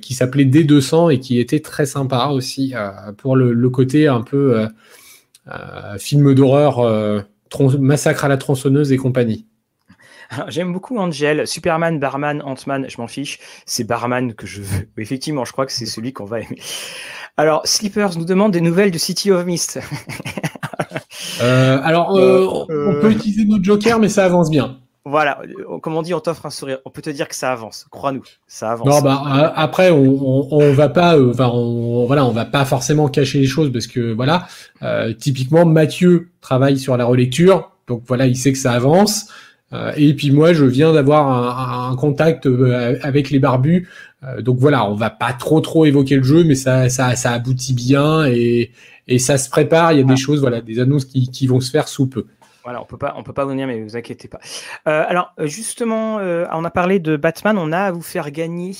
qui 0.02 0.12
s'appelait 0.12 0.44
D200 0.44 1.10
et 1.10 1.20
qui 1.20 1.40
était 1.40 1.60
très 1.60 1.86
sympa 1.86 2.26
aussi 2.26 2.74
pour 3.16 3.34
le, 3.34 3.54
le, 3.54 3.70
côté 3.70 4.08
un 4.08 4.20
peu 4.20 4.68
film 5.98 6.34
d'horreur, 6.34 7.24
massacre 7.78 8.26
à 8.26 8.28
la 8.28 8.36
tronçonneuse 8.36 8.92
et 8.92 8.98
compagnie. 8.98 9.47
J'aime 10.48 10.72
beaucoup 10.72 10.98
Angel, 10.98 11.46
Superman, 11.46 11.98
Barman, 11.98 12.42
Ant-Man, 12.42 12.86
je 12.88 13.00
m'en 13.00 13.06
fiche. 13.06 13.38
C'est 13.66 13.84
Barman 13.84 14.34
que 14.34 14.46
je 14.46 14.60
veux. 14.62 14.88
Effectivement, 14.98 15.44
je 15.44 15.52
crois 15.52 15.66
que 15.66 15.72
c'est 15.72 15.86
celui 15.86 16.12
qu'on 16.12 16.24
va 16.24 16.40
aimer. 16.40 16.58
Alors, 17.36 17.62
Sleepers 17.64 18.18
nous 18.18 18.24
demande 18.24 18.52
des 18.52 18.60
nouvelles 18.60 18.90
de 18.90 18.98
City 18.98 19.30
of 19.30 19.46
Mist. 19.46 19.78
euh, 21.40 21.80
alors, 21.82 22.16
euh, 22.16 22.66
euh, 22.68 22.88
on 22.90 23.00
peut 23.00 23.12
utiliser 23.12 23.44
notre 23.44 23.64
Joker, 23.64 24.00
mais 24.00 24.08
ça 24.08 24.24
avance 24.24 24.50
bien. 24.50 24.78
Voilà, 25.04 25.40
euh, 25.42 25.78
comme 25.78 25.96
on 25.96 26.02
dit, 26.02 26.12
on 26.12 26.20
t'offre 26.20 26.44
un 26.44 26.50
sourire. 26.50 26.78
On 26.84 26.90
peut 26.90 27.00
te 27.00 27.10
dire 27.10 27.28
que 27.28 27.36
ça 27.36 27.52
avance. 27.52 27.86
Crois-nous, 27.90 28.24
ça 28.48 28.72
avance. 28.72 28.86
Non, 28.86 29.00
bah 29.00 29.52
après, 29.56 29.90
on, 29.90 30.52
on, 30.52 30.72
va 30.72 30.88
pas, 30.88 31.18
enfin, 31.18 31.48
on, 31.48 32.06
voilà, 32.06 32.26
on 32.26 32.32
va 32.32 32.44
pas 32.44 32.64
forcément 32.64 33.08
cacher 33.08 33.38
les 33.38 33.46
choses 33.46 33.72
parce 33.72 33.86
que 33.86 34.12
voilà, 34.12 34.48
typiquement, 35.18 35.64
Mathieu 35.64 36.32
travaille 36.40 36.76
sur 36.76 36.96
la 36.96 37.06
relecture, 37.06 37.70
donc 37.86 38.02
voilà, 38.06 38.26
il 38.26 38.36
sait 38.36 38.52
que 38.52 38.58
ça 38.58 38.72
avance. 38.72 39.28
Euh, 39.72 39.92
et 39.96 40.14
puis 40.14 40.30
moi, 40.30 40.52
je 40.52 40.64
viens 40.64 40.92
d'avoir 40.92 41.90
un, 41.90 41.96
contact 41.96 42.46
euh, 42.46 42.98
avec 43.02 43.30
les 43.30 43.38
barbus. 43.38 43.88
Euh, 44.24 44.40
donc 44.40 44.58
voilà, 44.58 44.88
on 44.88 44.94
va 44.94 45.10
pas 45.10 45.32
trop 45.32 45.60
trop 45.60 45.84
évoquer 45.84 46.16
le 46.16 46.22
jeu, 46.22 46.44
mais 46.44 46.54
ça, 46.54 46.88
ça, 46.88 47.14
ça 47.16 47.32
aboutit 47.32 47.74
bien 47.74 48.26
et, 48.26 48.72
et 49.06 49.18
ça 49.18 49.38
se 49.38 49.50
prépare. 49.50 49.92
Il 49.92 49.98
y 49.98 50.00
a 50.00 50.04
des 50.04 50.12
ah. 50.12 50.16
choses, 50.16 50.40
voilà, 50.40 50.60
des 50.60 50.80
annonces 50.80 51.04
qui, 51.04 51.30
qui 51.30 51.46
vont 51.46 51.60
se 51.60 51.70
faire 51.70 51.88
sous 51.88 52.06
peu. 52.06 52.26
Voilà, 52.64 52.82
on 52.82 52.84
peut 52.84 52.98
pas, 52.98 53.14
on 53.16 53.22
peut 53.22 53.32
pas 53.32 53.44
vous 53.44 53.54
dire, 53.54 53.66
mais 53.66 53.82
vous 53.82 53.96
inquiétez 53.96 54.28
pas. 54.28 54.40
Euh, 54.86 55.04
alors 55.06 55.32
justement, 55.38 56.16
on 56.16 56.64
a 56.64 56.70
parlé 56.70 56.98
de 56.98 57.16
Batman, 57.16 57.56
on 57.56 57.72
a 57.72 57.78
à 57.78 57.92
vous 57.92 58.02
faire 58.02 58.30
gagner 58.30 58.72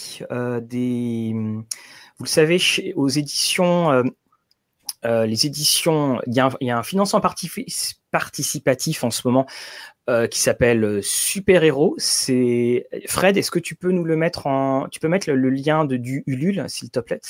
des, 0.63 1.33
vous 1.35 2.25
le 2.25 2.29
savez, 2.29 2.59
chez, 2.59 2.93
aux 2.97 3.09
éditions 3.09 4.03
les 5.05 5.47
éditions, 5.47 6.21
il 6.27 6.35
y, 6.35 6.65
y, 6.67 6.71
a 6.71 6.79
un 6.79 6.83
financement 6.83 7.23
participatif 7.23 9.05
en 9.05 9.11
ce 9.11 9.27
moment 9.27 9.47
euh, 10.09 10.27
qui 10.27 10.41
s'appelle 10.41 10.85
euh, 10.85 11.03
Super 11.03 11.65
Héros. 11.65 11.95
C'est 11.99 12.87
Fred. 13.07 13.37
Est-ce 13.37 13.51
que 13.51 13.59
tu 13.59 13.75
peux 13.75 13.93
nous 13.93 14.05
le 14.05 14.17
mettre 14.17 14.47
en, 14.47 14.89
tu 14.89 15.01
peux 15.01 15.09
mettre 15.09 15.31
le, 15.31 15.51
lien 15.51 15.85
de 15.85 15.97
du 15.97 16.25
Ulule 16.27 16.65
s'il 16.69 16.91
te 16.91 17.01
plaît 17.01 17.21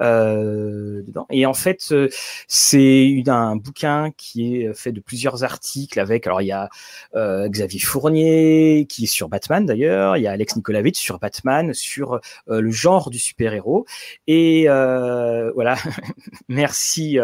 euh, 0.00 1.02
dedans. 1.02 1.26
Et 1.30 1.46
en 1.46 1.54
fait, 1.54 1.88
euh, 1.92 2.08
c'est 2.48 3.22
un 3.26 3.56
bouquin 3.56 4.10
qui 4.16 4.56
est 4.56 4.74
fait 4.74 4.92
de 4.92 5.00
plusieurs 5.00 5.44
articles 5.44 6.00
avec. 6.00 6.26
Alors 6.26 6.42
il 6.42 6.46
y 6.46 6.52
a 6.52 6.68
euh, 7.14 7.48
Xavier 7.48 7.80
Fournier 7.80 8.86
qui 8.88 9.04
est 9.04 9.08
sur 9.08 9.28
Batman 9.28 9.66
d'ailleurs. 9.66 10.16
Il 10.16 10.22
y 10.22 10.26
a 10.26 10.32
Alex 10.32 10.56
Nikolavitch 10.56 10.98
sur 10.98 11.18
Batman, 11.18 11.74
sur 11.74 12.20
le 12.46 12.70
genre 12.70 13.10
du 13.10 13.18
super 13.18 13.52
héros. 13.54 13.86
Et 14.26 14.66
voilà. 14.66 15.76
Merci 16.48 17.18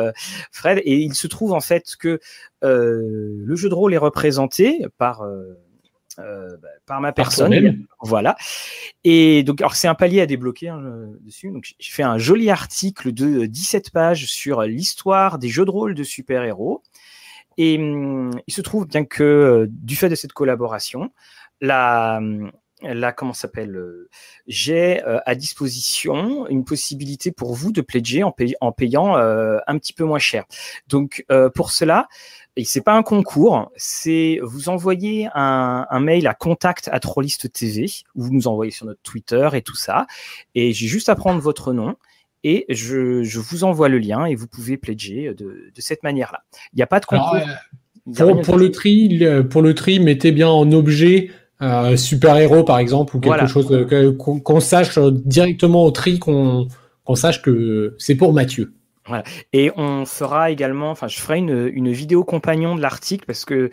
Fred. 0.52 0.82
Et 0.84 0.96
il 0.96 1.14
se 1.14 1.26
trouve 1.26 1.52
en 1.52 1.60
fait 1.60 1.96
que 1.98 2.10
euh, 2.10 2.18
le 2.62 3.56
jeu 3.56 3.68
de 3.68 3.74
rôle 3.74 3.94
est 3.94 3.98
représenté 3.98 4.86
par 4.98 5.22
euh, 5.22 5.54
euh, 6.18 6.56
bah, 6.60 6.68
par 6.86 7.00
ma 7.00 7.12
personne, 7.12 7.86
voilà. 8.00 8.36
Et 9.04 9.42
donc, 9.42 9.60
alors 9.60 9.74
c'est 9.74 9.88
un 9.88 9.94
palier 9.94 10.20
à 10.20 10.26
débloquer 10.26 10.68
hein, 10.68 10.82
dessus. 11.20 11.50
Donc, 11.50 11.74
j'ai 11.78 11.92
fait 11.92 12.02
un 12.02 12.18
joli 12.18 12.50
article 12.50 13.12
de 13.12 13.46
17 13.46 13.90
pages 13.90 14.26
sur 14.26 14.62
l'histoire 14.62 15.38
des 15.38 15.48
jeux 15.48 15.64
de 15.64 15.70
rôle 15.70 15.94
de 15.94 16.02
super-héros. 16.02 16.82
Et 17.58 17.78
hum, 17.78 18.32
il 18.46 18.52
se 18.52 18.60
trouve 18.60 18.86
bien 18.86 19.04
que 19.04 19.68
du 19.70 19.94
fait 19.96 20.08
de 20.08 20.14
cette 20.14 20.32
collaboration, 20.32 21.10
la, 21.60 22.18
hum, 22.18 22.50
là, 22.82 23.12
comment 23.12 23.32
s'appelle 23.32 23.80
J'ai 24.48 25.00
à 25.04 25.34
disposition 25.36 26.48
une 26.48 26.64
possibilité 26.64 27.30
pour 27.30 27.54
vous 27.54 27.70
de 27.70 27.82
pledger 27.82 28.24
en, 28.24 28.34
en 28.60 28.72
payant 28.72 29.16
un 29.16 29.78
petit 29.78 29.92
peu 29.92 30.04
moins 30.04 30.18
cher. 30.18 30.44
Donc, 30.88 31.24
pour 31.54 31.70
cela, 31.70 32.08
et 32.56 32.64
c'est 32.64 32.80
pas 32.80 32.96
un 32.96 33.02
concours, 33.02 33.70
c'est 33.76 34.38
vous 34.42 34.68
envoyez 34.68 35.28
un, 35.34 36.00
mail 36.00 36.26
à 36.26 36.34
contact 36.34 36.88
à 36.92 37.00
Trollist 37.00 37.52
TV, 37.52 37.86
ou 38.14 38.24
vous 38.24 38.32
nous 38.32 38.48
envoyez 38.48 38.72
sur 38.72 38.86
notre 38.86 39.00
Twitter 39.02 39.48
et 39.54 39.62
tout 39.62 39.76
ça. 39.76 40.06
Et 40.54 40.72
j'ai 40.72 40.86
juste 40.86 41.08
à 41.08 41.14
prendre 41.14 41.40
votre 41.40 41.72
nom 41.72 41.96
et 42.42 42.66
je, 42.68 43.38
vous 43.38 43.64
envoie 43.64 43.88
le 43.88 43.98
lien 43.98 44.24
et 44.24 44.34
vous 44.34 44.46
pouvez 44.46 44.76
pledger 44.76 45.32
de, 45.34 45.70
cette 45.78 46.02
manière-là. 46.02 46.42
Il 46.72 46.76
n'y 46.76 46.82
a 46.82 46.86
pas 46.86 47.00
de 47.00 47.06
concours. 47.06 47.36
Euh, 47.36 48.42
pour, 48.42 48.56
le 48.56 48.70
tri, 48.70 49.22
pour 49.50 49.62
le 49.62 49.74
tri, 49.74 50.00
mettez 50.00 50.32
bien 50.32 50.48
en 50.48 50.70
objet 50.72 51.30
euh, 51.62 51.96
super 51.96 52.36
héros 52.38 52.64
par 52.64 52.78
exemple 52.78 53.16
ou 53.16 53.20
quelque 53.20 53.46
chose 53.46 53.70
euh, 53.70 54.12
qu'on 54.16 54.60
sache 54.60 54.98
directement 54.98 55.84
au 55.84 55.90
tri 55.90 56.18
qu'on 56.18 56.66
sache 57.14 57.42
que 57.42 57.94
c'est 57.98 58.14
pour 58.14 58.32
Mathieu. 58.32 58.72
Et 59.52 59.70
on 59.76 60.04
fera 60.06 60.50
également, 60.50 60.90
enfin, 60.90 61.08
je 61.08 61.18
ferai 61.18 61.38
une, 61.38 61.90
vidéo 61.90 62.24
compagnon 62.24 62.74
de 62.74 62.80
l'article 62.80 63.24
parce 63.26 63.44
que 63.44 63.70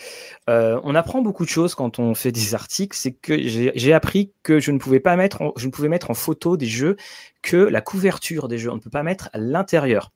euh, 0.50 0.80
on 0.84 0.96
apprend 0.96 1.22
beaucoup 1.22 1.46
de 1.46 1.50
choses 1.50 1.76
quand 1.76 2.00
on 2.00 2.16
fait 2.16 2.32
des 2.32 2.56
articles. 2.56 2.98
C'est 2.98 3.12
que 3.12 3.38
j'ai 3.38 3.94
appris 3.94 4.32
que 4.44 4.60
je 4.60 4.72
ne 4.72 4.80
pouvais 4.80 5.00
pas 5.00 5.16
mettre, 5.16 5.54
je 5.58 5.68
ne 5.68 5.72
pouvais 5.72 5.90
mettre 5.90 6.10
en 6.10 6.14
photo 6.14 6.58
des 6.58 6.66
jeux 6.66 6.96
que 7.42 7.58
la 7.58 7.82
couverture 7.82 8.48
des 8.48 8.58
jeux. 8.58 8.72
On 8.72 8.76
ne 8.76 8.82
peut 8.82 8.90
pas 8.90 9.04
mettre 9.04 9.30
à 9.34 9.38
l'intérieur. 9.38 10.12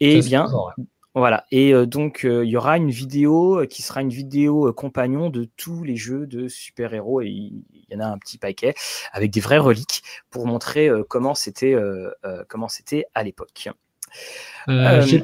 et 0.00 0.20
bien, 0.20 0.46
voilà. 1.14 1.44
Et 1.50 1.72
euh, 1.72 1.86
donc, 1.86 2.24
euh, 2.24 2.44
il 2.44 2.50
y 2.50 2.56
aura 2.56 2.76
une 2.76 2.90
vidéo 2.90 3.64
qui 3.68 3.82
sera 3.82 4.02
une 4.02 4.10
vidéo 4.10 4.72
compagnon 4.72 5.30
de 5.30 5.48
tous 5.56 5.82
les 5.82 5.96
jeux 5.96 6.26
de 6.26 6.48
super-héros. 6.48 7.22
Et 7.22 7.28
il 7.28 7.64
y 7.90 7.96
en 7.96 8.00
a 8.00 8.06
un 8.06 8.18
petit 8.18 8.38
paquet 8.38 8.74
avec 9.12 9.30
des 9.30 9.40
vraies 9.40 9.58
reliques 9.58 10.02
pour 10.28 10.46
montrer 10.46 10.90
comment 11.08 11.34
c'était 11.34 11.76
comment 12.48 12.68
c'était 12.68 13.06
à 13.14 13.22
l'époque. 13.22 13.70
Euh, 14.68 15.02
euh, 15.12 15.18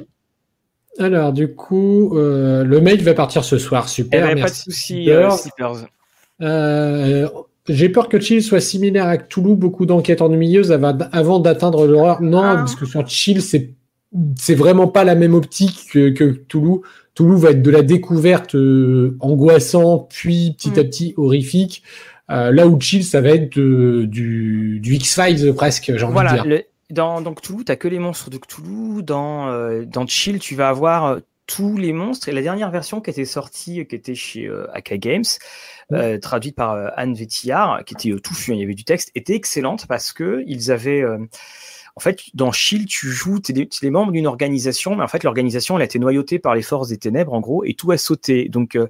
alors, 0.99 1.33
du 1.33 1.49
coup, 1.49 2.17
euh, 2.17 2.65
le 2.65 2.81
mail 2.81 3.03
va 3.03 3.15
partir 3.15 3.45
ce 3.45 3.59
soir. 3.59 3.89
Super. 3.89 4.31
Eh 4.31 4.35
ben, 4.35 4.43
pas 4.43 4.51
de 4.51 4.55
souci, 4.55 5.09
j'ai 7.69 7.89
peur 7.89 8.09
que 8.09 8.21
Chill 8.21 8.45
soit 8.45 8.61
similaire 8.61 9.07
à 9.07 9.19
Toulouse, 9.19 9.57
beaucoup 9.57 9.87
d'enquêtes 9.87 10.23
ennuyeuses 10.23 10.71
avant 10.71 11.41
d'atteindre 11.41 11.87
l'horreur. 11.87 12.23
Non, 12.23 12.43
ah. 12.43 12.57
parce 12.59 12.77
que 12.77 12.87
sur 12.87 13.07
Chill, 13.09 13.43
c'est 13.43 13.73
c'est 14.39 14.55
vraiment 14.55 14.87
pas 14.87 15.03
la 15.03 15.17
même 15.17 15.35
optique 15.35 15.89
que, 15.93 16.11
que 16.11 16.25
Toulouse. 16.25 16.81
Toulouse 17.15 17.41
va 17.41 17.51
être 17.51 17.63
de 17.63 17.71
la 17.71 17.83
découverte 17.83 18.55
angoissant, 19.21 20.07
puis 20.09 20.55
petit 20.57 20.79
à 20.79 20.85
mm. 20.85 20.87
petit 20.87 21.15
horrifique. 21.17 21.83
là 22.29 22.69
où 22.69 22.81
Chill, 22.81 23.03
ça 23.05 23.21
va 23.21 23.31
être 23.31 23.59
du, 23.59 24.79
du 24.81 24.95
X-Files 24.95 25.53
presque, 25.55 25.93
j'ai 25.97 26.05
envie 26.05 26.17
de 26.17 26.49
dire. 26.49 26.63
Dans, 26.91 27.21
dans 27.21 27.35
Cthulhu, 27.35 27.65
tu 27.65 27.77
que 27.77 27.89
les 27.89 27.99
monstres 27.99 28.31
de 28.31 28.39
Cthulhu. 28.39 29.03
Dans, 29.03 29.49
euh, 29.49 29.85
dans 29.85 30.07
Chill, 30.07 30.39
tu 30.39 30.55
vas 30.55 30.69
avoir 30.69 31.05
euh, 31.07 31.21
tous 31.47 31.77
les 31.77 31.93
monstres. 31.93 32.29
Et 32.29 32.33
la 32.33 32.43
dernière 32.43 32.71
version 32.71 33.01
qui 33.01 33.11
était 33.11 33.25
sortie, 33.25 33.87
qui 33.87 33.97
était 33.97 34.15
chez 34.15 34.47
euh, 34.47 34.67
Games, 34.93 35.25
euh, 35.93 36.19
traduite 36.19 36.57
par 36.57 36.93
Anne 36.97 37.15
Vétillard, 37.15 37.85
qui 37.85 37.95
était 37.95 38.21
tout 38.21 38.35
il 38.49 38.59
y 38.59 38.63
avait 38.63 38.75
du 38.75 38.85
texte, 38.85 39.11
était 39.15 39.35
excellente 39.35 39.87
parce 39.87 40.13
que 40.13 40.45
ils 40.47 40.71
avaient 40.71 41.05
en 41.97 42.01
fait, 42.01 42.25
dans 42.35 42.53
Shield, 42.53 42.87
tu 42.87 43.11
joues, 43.11 43.41
tu 43.41 43.59
es, 43.59 43.69
es, 43.83 43.91
membre 43.91 44.13
d'une 44.13 44.27
organisation, 44.27 44.97
mais 44.97 45.03
en 45.03 45.09
fait, 45.09 45.25
l'organisation, 45.25 45.77
elle 45.77 45.83
a 45.83 45.87
été 45.87 45.99
noyautée 45.99 46.39
par 46.39 46.55
les 46.55 46.61
forces 46.61 46.89
des 46.89 46.99
ténèbres, 46.99 47.33
en 47.33 47.41
gros, 47.41 47.65
et 47.65 47.73
tout 47.73 47.91
a 47.91 47.97
sauté. 47.97 48.51
Donc, 48.51 48.77
euh, 48.77 48.87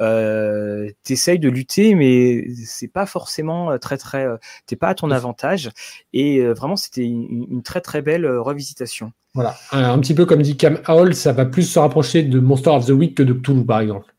euh 0.00 0.88
tu 1.04 1.14
essayes 1.14 1.40
de 1.40 1.48
lutter, 1.48 1.96
mais 1.96 2.46
c'est 2.64 2.88
pas 2.88 3.06
forcément 3.06 3.72
euh, 3.72 3.78
très, 3.78 3.98
très. 3.98 4.24
Euh, 4.24 4.36
t'es 4.66 4.76
pas 4.76 4.88
à 4.88 4.94
ton 4.94 5.10
avantage. 5.10 5.70
Et 6.12 6.46
vraiment, 6.46 6.76
c'était 6.76 7.04
une, 7.04 7.46
une, 7.50 7.62
très, 7.64 7.80
très 7.80 8.02
belle 8.02 8.24
revisitation. 8.26 9.12
Voilà. 9.34 9.56
Un 9.72 9.98
petit 9.98 10.14
peu 10.14 10.24
comme 10.24 10.42
dit 10.42 10.56
Cam 10.56 10.78
Howell, 10.86 11.16
ça 11.16 11.32
va 11.32 11.44
plus 11.44 11.64
se 11.64 11.78
rapprocher 11.80 12.22
de 12.22 12.38
Monster 12.38 12.70
of 12.70 12.86
the 12.86 12.90
Week 12.90 13.16
que 13.16 13.24
de 13.24 13.32
Cthulhu, 13.32 13.66
par 13.66 13.80
exemple. 13.80 14.13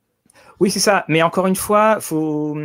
Oui, 0.60 0.72
c'est 0.72 0.80
ça. 0.80 1.06
Mais 1.08 1.22
encore 1.22 1.48
une 1.48 1.56
fois, 1.56 1.98
faut. 2.00 2.58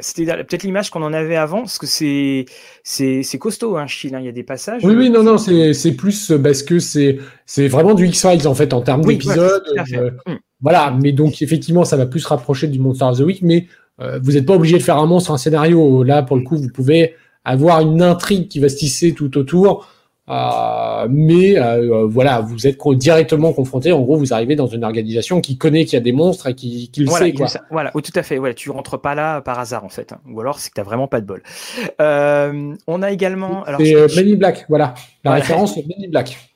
C'était 0.00 0.24
peut-être 0.44 0.62
l'image 0.62 0.90
qu'on 0.90 1.02
en 1.02 1.12
avait 1.12 1.36
avant, 1.36 1.60
parce 1.60 1.78
que 1.78 1.86
c'est 1.86 2.44
c'est 2.84 3.38
costaud, 3.38 3.76
hein, 3.76 3.86
Chine. 3.86 4.14
Hein. 4.14 4.20
Il 4.20 4.26
y 4.26 4.28
a 4.28 4.32
des 4.32 4.42
passages. 4.42 4.84
Oui, 4.84 4.94
oui, 4.94 5.10
non, 5.10 5.22
non, 5.22 5.38
c'est 5.38 5.96
plus 5.96 6.32
parce 6.42 6.62
que 6.62 6.78
c'est 6.78 7.18
c'est 7.46 7.68
vraiment 7.68 7.94
du 7.94 8.06
X 8.06 8.20
Files 8.22 8.46
en 8.46 8.54
fait 8.54 8.72
en 8.72 8.80
termes 8.82 9.04
d'épisodes. 9.04 9.64
Euh, 9.94 10.10
mm. 10.26 10.36
Voilà, 10.60 10.96
mais 11.02 11.12
donc 11.12 11.42
effectivement, 11.42 11.84
ça 11.84 11.96
va 11.96 12.06
plus 12.06 12.20
se 12.20 12.28
rapprocher 12.28 12.68
du 12.68 12.78
Monster 12.78 13.04
of 13.06 13.18
the 13.18 13.22
Week, 13.22 13.42
mais 13.42 13.66
euh, 14.00 14.20
vous 14.22 14.32
n'êtes 14.32 14.46
pas 14.46 14.54
obligé 14.54 14.78
de 14.78 14.82
faire 14.82 14.98
un 14.98 15.06
monstre, 15.06 15.32
un 15.32 15.38
scénario. 15.38 16.04
Là, 16.04 16.22
pour 16.22 16.36
le 16.36 16.42
coup, 16.42 16.56
vous 16.56 16.70
pouvez 16.70 17.14
avoir 17.44 17.80
une 17.80 18.02
intrigue 18.02 18.48
qui 18.48 18.60
va 18.60 18.68
se 18.68 18.76
tisser 18.76 19.12
tout 19.12 19.36
autour. 19.36 19.88
Euh, 20.28 21.08
mais 21.10 21.58
euh, 21.58 22.06
voilà, 22.06 22.40
vous 22.40 22.66
êtes 22.66 22.78
directement 22.94 23.52
confronté. 23.52 23.90
En 23.90 24.02
gros, 24.02 24.16
vous 24.16 24.32
arrivez 24.32 24.54
dans 24.54 24.68
une 24.68 24.84
organisation 24.84 25.40
qui 25.40 25.58
connaît 25.58 25.84
qu'il 25.84 25.94
y 25.94 25.96
a 25.96 26.00
des 26.00 26.12
monstres 26.12 26.46
et 26.48 26.54
qui, 26.54 26.90
qui 26.90 27.00
le 27.00 27.06
voilà, 27.06 27.26
sait. 27.26 27.32
Quoi. 27.32 27.46
Voilà, 27.70 27.90
tout 27.90 28.12
à 28.14 28.22
fait. 28.22 28.38
Voilà, 28.38 28.54
tu 28.54 28.70
rentres 28.70 29.00
pas 29.00 29.14
là 29.14 29.40
par 29.40 29.58
hasard 29.58 29.84
en 29.84 29.88
fait, 29.88 30.12
hein. 30.12 30.20
ou 30.30 30.40
alors 30.40 30.60
c'est 30.60 30.70
que 30.70 30.74
t'as 30.74 30.84
vraiment 30.84 31.08
pas 31.08 31.20
de 31.20 31.26
bol. 31.26 31.42
Euh, 32.00 32.74
on 32.86 33.02
a 33.02 33.10
également. 33.10 33.64
C'est 33.78 34.36
Black, 34.36 34.66
voilà. 34.68 34.94
La 35.24 35.32
référence 35.32 35.74
c'est 35.74 35.84
Many 35.88 36.08
Black. 36.08 36.51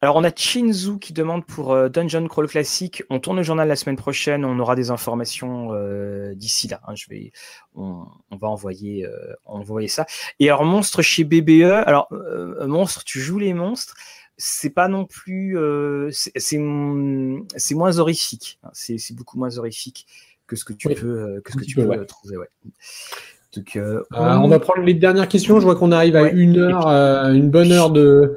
Alors, 0.00 0.16
on 0.16 0.24
a 0.24 0.30
Chinzu 0.34 0.98
qui 0.98 1.12
demande 1.12 1.44
pour 1.46 1.72
euh, 1.72 1.88
Dungeon 1.88 2.26
Crawl 2.28 2.48
classique. 2.48 3.02
On 3.10 3.20
tourne 3.20 3.36
le 3.38 3.42
journal 3.42 3.68
la 3.68 3.76
semaine 3.76 3.96
prochaine. 3.96 4.44
On 4.44 4.58
aura 4.58 4.76
des 4.76 4.90
informations 4.90 5.70
euh, 5.72 6.34
d'ici 6.34 6.68
là. 6.68 6.80
Hein. 6.86 6.94
je 6.94 7.06
vais, 7.08 7.32
on, 7.74 8.06
va 8.30 8.48
envoyer, 8.48 9.06
euh, 9.06 9.34
envoyer 9.44 9.88
ça. 9.88 10.06
Et 10.40 10.48
alors, 10.48 10.64
monstre 10.64 11.02
chez 11.02 11.24
BBE. 11.24 11.62
Alors, 11.86 12.08
monstre, 12.66 13.04
tu 13.04 13.20
joues 13.20 13.38
les 13.38 13.54
monstres. 13.54 13.94
C'est 14.36 14.70
pas 14.70 14.88
non 14.88 15.04
plus. 15.04 15.56
c'est 16.10 16.58
moins 16.58 17.98
horrifique. 17.98 18.58
Hein. 18.64 18.70
C'est 18.72 19.14
beaucoup 19.14 19.38
moins 19.38 19.56
horrifique 19.58 20.06
que 20.46 20.56
ce 20.56 20.64
que 20.64 20.72
tu 20.72 20.88
peux, 20.88 21.40
que 21.42 21.52
ce 21.52 21.56
que 21.56 21.64
tu 21.64 21.76
peux, 21.76 22.06
trouver. 22.06 22.36
Donc, 23.54 23.78
on... 24.12 24.48
va 24.48 24.58
prendre 24.58 24.82
les 24.82 24.94
dernières 24.94 25.28
questions. 25.28 25.60
Je 25.60 25.64
vois 25.64 25.76
qu'on 25.76 25.92
arrive 25.92 26.16
à 26.16 26.30
une 26.30 26.58
heure, 26.58 26.88
une 26.88 27.50
bonne 27.50 27.72
heure 27.72 27.90
de 27.90 28.36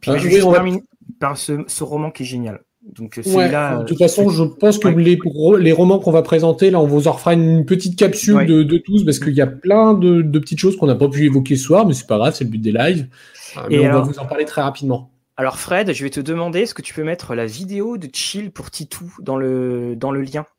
puis 0.00 0.12
je 0.18 0.42
on 0.44 0.52
terminer 0.52 0.82
par 1.20 1.36
ce, 1.36 1.82
roman 1.82 2.10
qui 2.10 2.22
est 2.22 2.26
génial. 2.26 2.60
Donc, 2.96 3.16
là, 3.24 3.78
de 3.78 3.84
toute 3.84 3.98
façon, 3.98 4.28
je 4.28 4.42
pense 4.42 4.78
que 4.78 4.88
les, 4.88 5.16
les 5.60 5.72
romans 5.72 6.00
qu'on 6.00 6.10
va 6.10 6.22
présenter, 6.22 6.70
là, 6.70 6.80
on 6.80 6.86
vous 6.86 7.06
en 7.06 7.12
refera 7.12 7.34
une 7.34 7.64
petite 7.64 7.96
capsule 7.96 8.44
de, 8.46 8.78
tous, 8.78 9.04
parce 9.04 9.20
qu'il 9.20 9.34
y 9.34 9.40
a 9.40 9.46
plein 9.46 9.94
de, 9.94 10.22
petites 10.38 10.58
choses 10.58 10.76
qu'on 10.76 10.86
n'a 10.86 10.96
pas 10.96 11.08
pu 11.08 11.24
évoquer 11.24 11.56
ce 11.56 11.64
soir, 11.64 11.86
mais 11.86 11.94
c'est 11.94 12.08
pas 12.08 12.18
grave, 12.18 12.34
c'est 12.34 12.44
le 12.44 12.50
but 12.50 12.58
des 12.58 12.72
lives. 12.72 13.08
Euh, 13.56 13.60
mais 13.70 13.88
on 13.88 13.92
va 13.92 14.00
vous 14.00 14.18
en 14.18 14.26
parler 14.26 14.44
très 14.44 14.62
rapidement. 14.62 15.10
Alors 15.36 15.58
Fred, 15.58 15.92
je 15.92 16.04
vais 16.04 16.10
te 16.10 16.20
demander, 16.20 16.60
est-ce 16.60 16.74
que 16.74 16.82
tu 16.82 16.92
peux 16.92 17.04
mettre 17.04 17.34
la 17.34 17.46
vidéo 17.46 17.96
de 17.96 18.08
Chill 18.12 18.50
pour 18.50 18.70
Titou 18.70 19.14
dans 19.20 19.36
le, 19.36 19.94
dans 19.96 20.10
le 20.10 20.22
lien? 20.22 20.44
euh, 20.44 20.44
euh, 20.44 20.51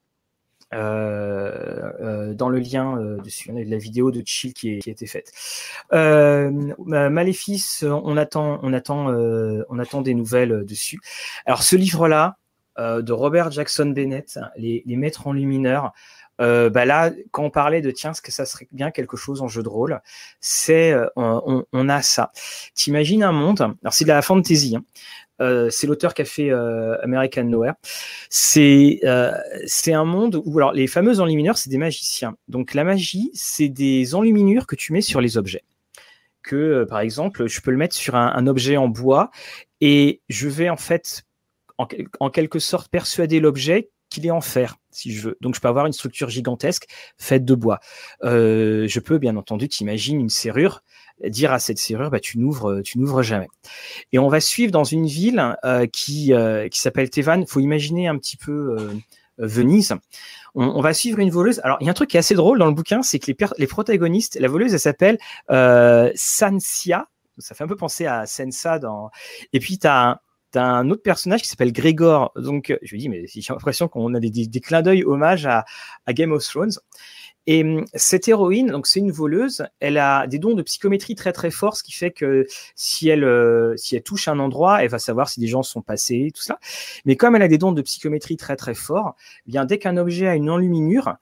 dans 0.73 2.49
le 2.49 2.59
lien 2.59 2.97
euh, 2.97 3.17
dessus. 3.21 3.51
A 3.51 3.53
la 3.53 3.77
vidéo 3.77 4.11
de 4.11 4.21
Chill 4.25 4.53
qui, 4.53 4.79
qui 4.79 4.89
a 4.89 4.93
été 4.93 5.05
faite. 5.07 5.31
Maléfice, 5.91 7.83
on 7.83 8.17
attend, 8.17 8.59
on 8.63 8.73
attend, 8.73 9.07
on 9.07 9.79
attend 9.79 10.01
des 10.01 10.13
nouvelles 10.13 10.65
dessus. 10.65 10.99
Alors 11.45 11.63
ce 11.63 11.75
livre-là, 11.75 12.37
de 12.77 13.11
Robert 13.11 13.51
Jackson 13.51 13.85
Bennett, 13.85 14.39
les, 14.57 14.81
les 14.85 14.95
maîtres 14.95 15.27
enlumineurs. 15.27 15.93
Euh, 16.41 16.69
bah 16.69 16.85
là, 16.85 17.11
quand 17.31 17.43
on 17.43 17.49
parlait 17.49 17.81
de 17.81 17.91
tiens, 17.91 18.13
ce 18.13 18.21
que 18.21 18.31
ça 18.31 18.45
serait 18.45 18.67
bien 18.71 18.91
quelque 18.91 19.17
chose 19.17 19.41
en 19.41 19.47
jeu 19.47 19.63
de 19.63 19.69
rôle, 19.69 20.01
c'est 20.39 20.95
on, 21.15 21.63
on, 21.71 21.89
a 21.89 22.01
ça. 22.01 22.31
T'imagines 22.73 23.23
un 23.23 23.31
monde, 23.31 23.61
alors 23.61 23.93
c'est 23.93 24.05
de 24.05 24.09
la 24.09 24.21
fantasy, 24.21 24.75
hein, 24.75 24.83
euh, 25.41 25.69
c'est 25.69 25.87
l'auteur 25.87 26.13
qui 26.13 26.21
a 26.21 26.25
fait 26.25 26.51
euh, 26.51 27.01
American 27.03 27.43
Nowhere. 27.43 27.73
C'est 28.29 28.99
euh, 29.03 29.31
c'est 29.65 29.93
un 29.93 30.05
monde 30.05 30.41
où 30.45 30.57
alors 30.57 30.73
les 30.73 30.87
fameux 30.87 31.19
enlumineurs, 31.19 31.57
c'est 31.57 31.69
des 31.69 31.77
magiciens. 31.77 32.35
Donc 32.47 32.73
la 32.73 32.83
magie, 32.83 33.31
c'est 33.33 33.69
des 33.69 34.15
enluminures 34.15 34.67
que 34.67 34.75
tu 34.75 34.93
mets 34.93 35.01
sur 35.01 35.21
les 35.21 35.37
objets. 35.37 35.63
Que 36.43 36.85
par 36.85 36.99
exemple, 36.99 37.47
je 37.47 37.61
peux 37.61 37.71
le 37.71 37.77
mettre 37.77 37.95
sur 37.95 38.15
un, 38.15 38.47
objet 38.47 38.77
en 38.77 38.89
bois 38.89 39.31
et 39.81 40.21
je 40.29 40.49
vais 40.49 40.69
en 40.69 40.77
fait 40.77 41.23
en 41.77 42.29
quelque 42.29 42.59
sorte 42.59 42.89
persuader 42.91 43.39
l'objet 43.39 43.89
qu'il 44.13 44.25
est 44.25 44.31
en 44.31 44.41
fer, 44.41 44.77
si 44.91 45.11
je 45.13 45.29
veux. 45.29 45.37
Donc 45.41 45.55
je 45.55 45.59
peux 45.59 45.67
avoir 45.67 45.85
une 45.85 45.93
structure 45.93 46.29
gigantesque 46.29 46.87
faite 47.17 47.45
de 47.45 47.55
bois. 47.55 47.79
je 48.21 48.99
peux 48.99 49.17
bien 49.17 49.35
entendu, 49.35 49.67
t'imagines 49.67 50.19
une 50.19 50.29
serrure 50.29 50.81
dire 51.29 51.51
à 51.51 51.59
cette 51.59 51.77
serrure, 51.77 52.09
bah, 52.09 52.19
tu 52.19 52.39
n'ouvres, 52.39 52.81
tu 52.81 52.99
n'ouvres 52.99 53.21
jamais. 53.23 53.47
Et 54.11 54.19
on 54.19 54.27
va 54.27 54.39
suivre 54.39 54.71
dans 54.71 54.83
une 54.83 55.05
ville 55.05 55.55
euh, 55.63 55.87
qui, 55.87 56.33
euh, 56.33 56.67
qui 56.69 56.79
s'appelle 56.79 57.09
Tevan. 57.09 57.45
Faut 57.45 57.59
imaginer 57.59 58.07
un 58.07 58.17
petit 58.17 58.37
peu 58.37 58.75
euh, 58.79 58.93
Venise. 59.37 59.95
On, 60.55 60.81
va 60.81 60.93
suivre 60.93 61.19
une 61.19 61.31
voleuse. 61.31 61.59
Alors, 61.63 61.77
il 61.81 61.85
y 61.85 61.87
a 61.87 61.91
un 61.91 61.95
truc 61.95 62.11
qui 62.11 62.17
est 62.17 62.19
assez 62.19 62.35
drôle 62.35 62.59
dans 62.59 62.67
le 62.67 62.73
bouquin, 62.73 63.01
c'est 63.01 63.17
que 63.17 63.31
les, 63.31 63.37
les 63.57 63.65
protagonistes, 63.65 64.37
la 64.39 64.47
voleuse, 64.47 64.73
elle 64.73 64.79
s'appelle 64.79 65.17
Sansia. 66.15 67.07
Ça 67.39 67.55
fait 67.55 67.63
un 67.63 67.67
peu 67.67 67.75
penser 67.75 68.05
à 68.05 68.27
Sensa. 68.27 68.79
Et 69.51 69.59
puis, 69.59 69.79
tu 69.79 69.87
as 69.87 70.21
un 70.55 70.89
autre 70.89 71.01
personnage 71.01 71.41
qui 71.41 71.47
s'appelle 71.47 71.73
Grégor. 71.73 72.31
Donc, 72.35 72.77
je 72.81 72.95
me 72.95 72.99
dis, 72.99 73.09
mais 73.09 73.25
j'ai 73.27 73.41
l'impression 73.53 73.87
qu'on 73.87 74.13
a 74.13 74.19
des, 74.19 74.59
clins 74.61 74.81
d'œil 74.81 75.03
hommage 75.03 75.45
à, 75.45 75.65
à, 76.05 76.13
Game 76.13 76.31
of 76.31 76.43
Thrones. 76.43 76.73
Et 77.45 77.63
hum, 77.63 77.85
cette 77.93 78.27
héroïne, 78.27 78.67
donc 78.67 78.87
c'est 78.87 78.99
une 78.99 79.11
voleuse, 79.11 79.65
elle 79.81 79.97
a 79.97 80.27
des 80.27 80.39
dons 80.39 80.53
de 80.53 80.61
psychométrie 80.61 81.15
très 81.15 81.33
très 81.33 81.51
forts, 81.51 81.75
ce 81.75 81.83
qui 81.83 81.91
fait 81.91 82.11
que 82.11 82.47
si 82.75 83.09
elle 83.09 83.25
euh, 83.25 83.75
si 83.75 83.95
elle 83.97 84.03
touche 84.03 84.29
un 84.29 84.39
endroit, 84.39 84.81
elle 84.81 84.89
va 84.89 84.99
savoir 84.99 85.27
si 85.27 85.41
des 85.41 85.47
gens 85.47 85.63
sont 85.63 85.81
passés, 85.81 86.31
tout 86.33 86.41
ça. 86.41 86.59
Mais 87.05 87.17
comme 87.17 87.35
elle 87.35 87.41
a 87.41 87.49
des 87.49 87.57
dons 87.57 87.73
de 87.73 87.81
psychométrie 87.81 88.37
très 88.37 88.55
très 88.55 88.73
forts, 88.73 89.15
eh 89.45 89.51
bien 89.51 89.65
dès 89.65 89.77
qu'un 89.77 89.97
objet 89.97 90.27
a 90.27 90.35
une 90.35 90.49
enluminure, 90.49 91.15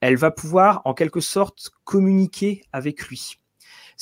elle 0.00 0.16
va 0.16 0.30
pouvoir 0.30 0.82
en 0.84 0.94
quelque 0.94 1.20
sorte 1.20 1.70
communiquer 1.84 2.64
avec 2.72 3.08
lui. 3.08 3.38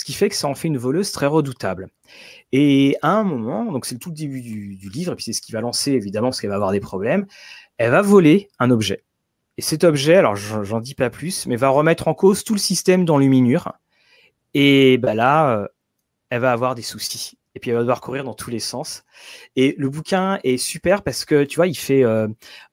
Ce 0.00 0.04
qui 0.06 0.14
fait 0.14 0.30
que 0.30 0.34
ça 0.34 0.48
en 0.48 0.54
fait 0.54 0.68
une 0.68 0.78
voleuse 0.78 1.12
très 1.12 1.26
redoutable. 1.26 1.90
Et 2.52 2.96
à 3.02 3.10
un 3.10 3.22
moment, 3.22 3.70
donc 3.70 3.84
c'est 3.84 3.96
le 3.96 3.98
tout 3.98 4.10
début 4.10 4.40
du, 4.40 4.76
du 4.76 4.88
livre, 4.88 5.12
et 5.12 5.14
puis 5.14 5.26
c'est 5.26 5.34
ce 5.34 5.42
qui 5.42 5.52
va 5.52 5.60
lancer 5.60 5.92
évidemment 5.92 6.28
parce 6.28 6.40
qu'elle 6.40 6.48
va 6.48 6.56
avoir 6.56 6.72
des 6.72 6.80
problèmes, 6.80 7.26
elle 7.76 7.90
va 7.90 8.00
voler 8.00 8.48
un 8.58 8.70
objet. 8.70 9.04
Et 9.58 9.60
cet 9.60 9.84
objet, 9.84 10.14
alors 10.14 10.36
j'en 10.36 10.80
dis 10.80 10.94
pas 10.94 11.10
plus, 11.10 11.46
mais 11.46 11.56
va 11.56 11.68
remettre 11.68 12.08
en 12.08 12.14
cause 12.14 12.44
tout 12.44 12.54
le 12.54 12.58
système 12.58 13.04
d'enluminure. 13.04 13.74
Et 14.54 14.96
bah 14.96 15.12
là, 15.12 15.54
euh, 15.54 15.68
elle 16.30 16.40
va 16.40 16.52
avoir 16.52 16.74
des 16.74 16.80
soucis. 16.80 17.36
Et 17.54 17.60
puis 17.60 17.70
elle 17.70 17.76
va 17.76 17.82
devoir 17.82 18.00
courir 18.00 18.24
dans 18.24 18.34
tous 18.34 18.50
les 18.50 18.60
sens. 18.60 19.04
Et 19.56 19.74
le 19.76 19.88
bouquin 19.88 20.38
est 20.44 20.56
super 20.56 21.02
parce 21.02 21.24
que 21.24 21.44
tu 21.44 21.56
vois, 21.56 21.66
il 21.66 21.76
fait, 21.76 22.04
euh, 22.04 22.28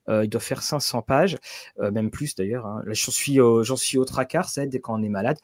euh, 0.07 0.25
il 0.25 0.29
doit 0.29 0.41
faire 0.41 0.61
500 0.61 1.01
pages, 1.01 1.37
même 1.79 2.11
plus 2.11 2.35
d'ailleurs. 2.35 2.65
Hein. 2.65 2.83
Là, 2.85 2.93
j'en 2.93 3.11
suis, 3.11 3.39
j'en 3.61 3.75
suis 3.75 3.97
au 3.97 4.05
tracard, 4.05 4.49
ça 4.49 4.63
aide 4.63 4.79
quand 4.81 4.99
on 4.99 5.03
est 5.03 5.09
malade. 5.09 5.39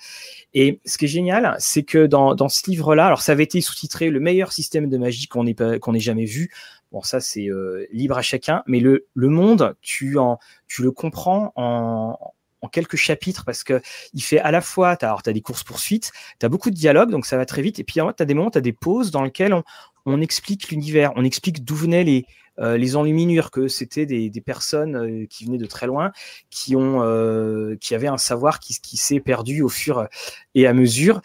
Et 0.53 0.79
ce 0.85 0.97
qui 0.97 1.05
est 1.05 1.09
génial, 1.09 1.55
c'est 1.59 1.83
que 1.83 2.05
dans, 2.05 2.35
dans 2.35 2.49
ce 2.49 2.69
livre-là, 2.69 3.07
alors 3.07 3.21
ça 3.21 3.31
avait 3.31 3.43
été 3.43 3.59
sous-titré 3.61 4.09
le 4.09 4.19
meilleur 4.19 4.53
système 4.53 4.89
de 4.89 4.97
magie 4.97 5.27
qu'on 5.27 5.47
ait, 5.47 5.79
qu'on 5.79 5.93
ait 5.93 5.99
jamais 5.99 6.25
vu. 6.25 6.51
Bon, 6.93 7.01
ça 7.01 7.19
c'est 7.19 7.49
euh, 7.49 7.87
libre 7.91 8.19
à 8.19 8.21
chacun, 8.21 8.61
mais 8.67 8.79
le, 8.79 9.07
le 9.15 9.27
monde, 9.27 9.75
tu 9.81 10.19
en, 10.19 10.37
tu 10.67 10.83
le 10.83 10.91
comprends 10.91 11.51
en, 11.55 12.15
en 12.63 12.67
quelques 12.69 12.95
chapitres 12.95 13.43
parce 13.45 13.63
que 13.63 13.81
il 14.13 14.23
fait 14.23 14.39
à 14.39 14.49
la 14.49 14.61
fois, 14.61 14.97
tu 14.97 15.05
as, 15.05 15.33
des 15.33 15.41
courses 15.41 15.63
poursuites, 15.63 16.11
tu 16.39 16.45
as 16.45 16.49
beaucoup 16.49 16.71
de 16.71 16.75
dialogues, 16.75 17.11
donc 17.11 17.25
ça 17.27 17.37
va 17.37 17.45
très 17.45 17.61
vite, 17.61 17.77
et 17.77 17.83
puis 17.83 17.99
tu 17.99 18.01
as 18.01 18.25
des 18.25 18.33
moments, 18.33 18.49
tu 18.49 18.61
des 18.61 18.73
pauses 18.73 19.11
dans 19.11 19.21
lesquelles 19.21 19.53
on, 19.53 19.63
on 20.05 20.21
explique 20.21 20.69
l'univers, 20.69 21.11
on 21.15 21.23
explique 21.23 21.63
d'où 21.63 21.75
venaient 21.75 22.03
les, 22.03 22.25
euh, 22.59 22.77
les 22.77 22.95
enluminures, 22.95 23.49
que 23.49 23.67
c'était 23.67 24.05
des, 24.05 24.29
des, 24.29 24.41
personnes 24.41 24.95
euh, 24.95 25.25
qui 25.27 25.45
venaient 25.45 25.57
de 25.57 25.65
très 25.65 25.87
loin, 25.87 26.11
qui 26.51 26.75
ont, 26.75 27.01
euh, 27.01 27.75
qui 27.81 27.95
avaient 27.95 28.07
un 28.07 28.17
savoir 28.17 28.59
qui, 28.59 28.77
qui 28.79 28.97
s'est 28.97 29.19
perdu 29.19 29.61
au 29.63 29.69
fur 29.69 30.07
et 30.53 30.67
à 30.67 30.73
mesure. 30.73 31.21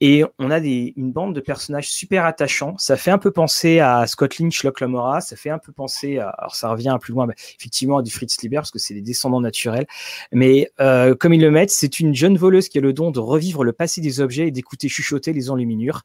Et 0.00 0.24
on 0.40 0.50
a 0.50 0.58
des, 0.58 0.94
une 0.96 1.12
bande 1.12 1.32
de 1.34 1.40
personnages 1.40 1.88
super 1.88 2.24
attachants. 2.24 2.74
Ça 2.78 2.96
fait 2.96 3.12
un 3.12 3.18
peu 3.18 3.30
penser 3.30 3.78
à 3.78 4.06
Scott 4.08 4.38
Lynch, 4.38 4.64
Locke 4.64 4.80
Lamora. 4.80 5.20
Ça 5.20 5.36
fait 5.36 5.50
un 5.50 5.58
peu 5.58 5.70
penser, 5.72 6.18
alors 6.18 6.56
ça 6.56 6.70
revient 6.70 6.96
plus 7.00 7.12
loin, 7.12 7.28
effectivement, 7.56 7.98
à 7.98 8.02
du 8.02 8.10
Fritz 8.10 8.42
Lieber, 8.42 8.56
parce 8.56 8.72
que 8.72 8.80
c'est 8.80 8.94
des 8.94 9.02
descendants 9.02 9.40
naturels. 9.40 9.86
Mais 10.32 10.72
comme 10.76 11.34
ils 11.34 11.40
le 11.40 11.52
mettent, 11.52 11.70
c'est 11.70 12.00
une 12.00 12.16
jeune 12.16 12.36
voleuse 12.36 12.68
qui 12.68 12.78
a 12.78 12.80
le 12.80 12.92
don 12.92 13.12
de 13.12 13.20
revivre 13.20 13.62
le 13.62 13.72
passé 13.72 14.00
des 14.00 14.20
objets 14.20 14.48
et 14.48 14.50
d'écouter 14.50 14.88
chuchoter 14.88 15.32
les 15.32 15.50
enluminures. 15.50 16.02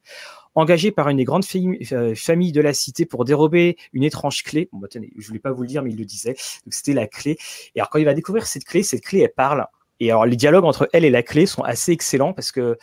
Engagée 0.58 0.92
par 0.92 1.08
une 1.10 1.18
des 1.18 1.24
grandes 1.24 1.46
familles 1.46 2.52
de 2.52 2.62
la 2.62 2.74
cité 2.74 3.06
pour 3.06 3.26
dérober 3.26 3.78
une 3.94 4.04
étrange 4.04 4.42
clé. 4.42 4.57
Bon, 4.72 4.80
bah, 4.80 4.88
tenez, 4.90 5.12
je 5.18 5.28
voulais 5.28 5.40
pas 5.40 5.52
vous 5.52 5.62
le 5.62 5.68
dire, 5.68 5.84
mais 5.84 5.92
il 5.92 5.98
le 5.98 6.06
disait. 6.06 6.34
Donc 6.66 6.74
c'était 6.74 6.94
la 6.94 7.08
clé. 7.08 7.38
Et 7.76 7.80
alors 7.80 7.90
quand 7.90 8.00
il 8.00 8.06
va 8.06 8.14
découvrir 8.14 8.48
cette 8.48 8.66
clé, 8.66 8.84
cette 8.84 9.04
clé, 9.04 9.20
elle 9.20 9.34
parle. 9.34 9.66
Et 10.00 10.12
alors 10.12 10.26
les 10.26 10.36
dialogues 10.36 10.66
entre 10.66 10.90
elle 10.94 11.06
et 11.06 11.10
la 11.10 11.24
clé 11.24 11.46
sont 11.46 11.64
assez 11.64 11.92
excellents 11.92 12.34
parce 12.34 12.52
que 12.52 12.78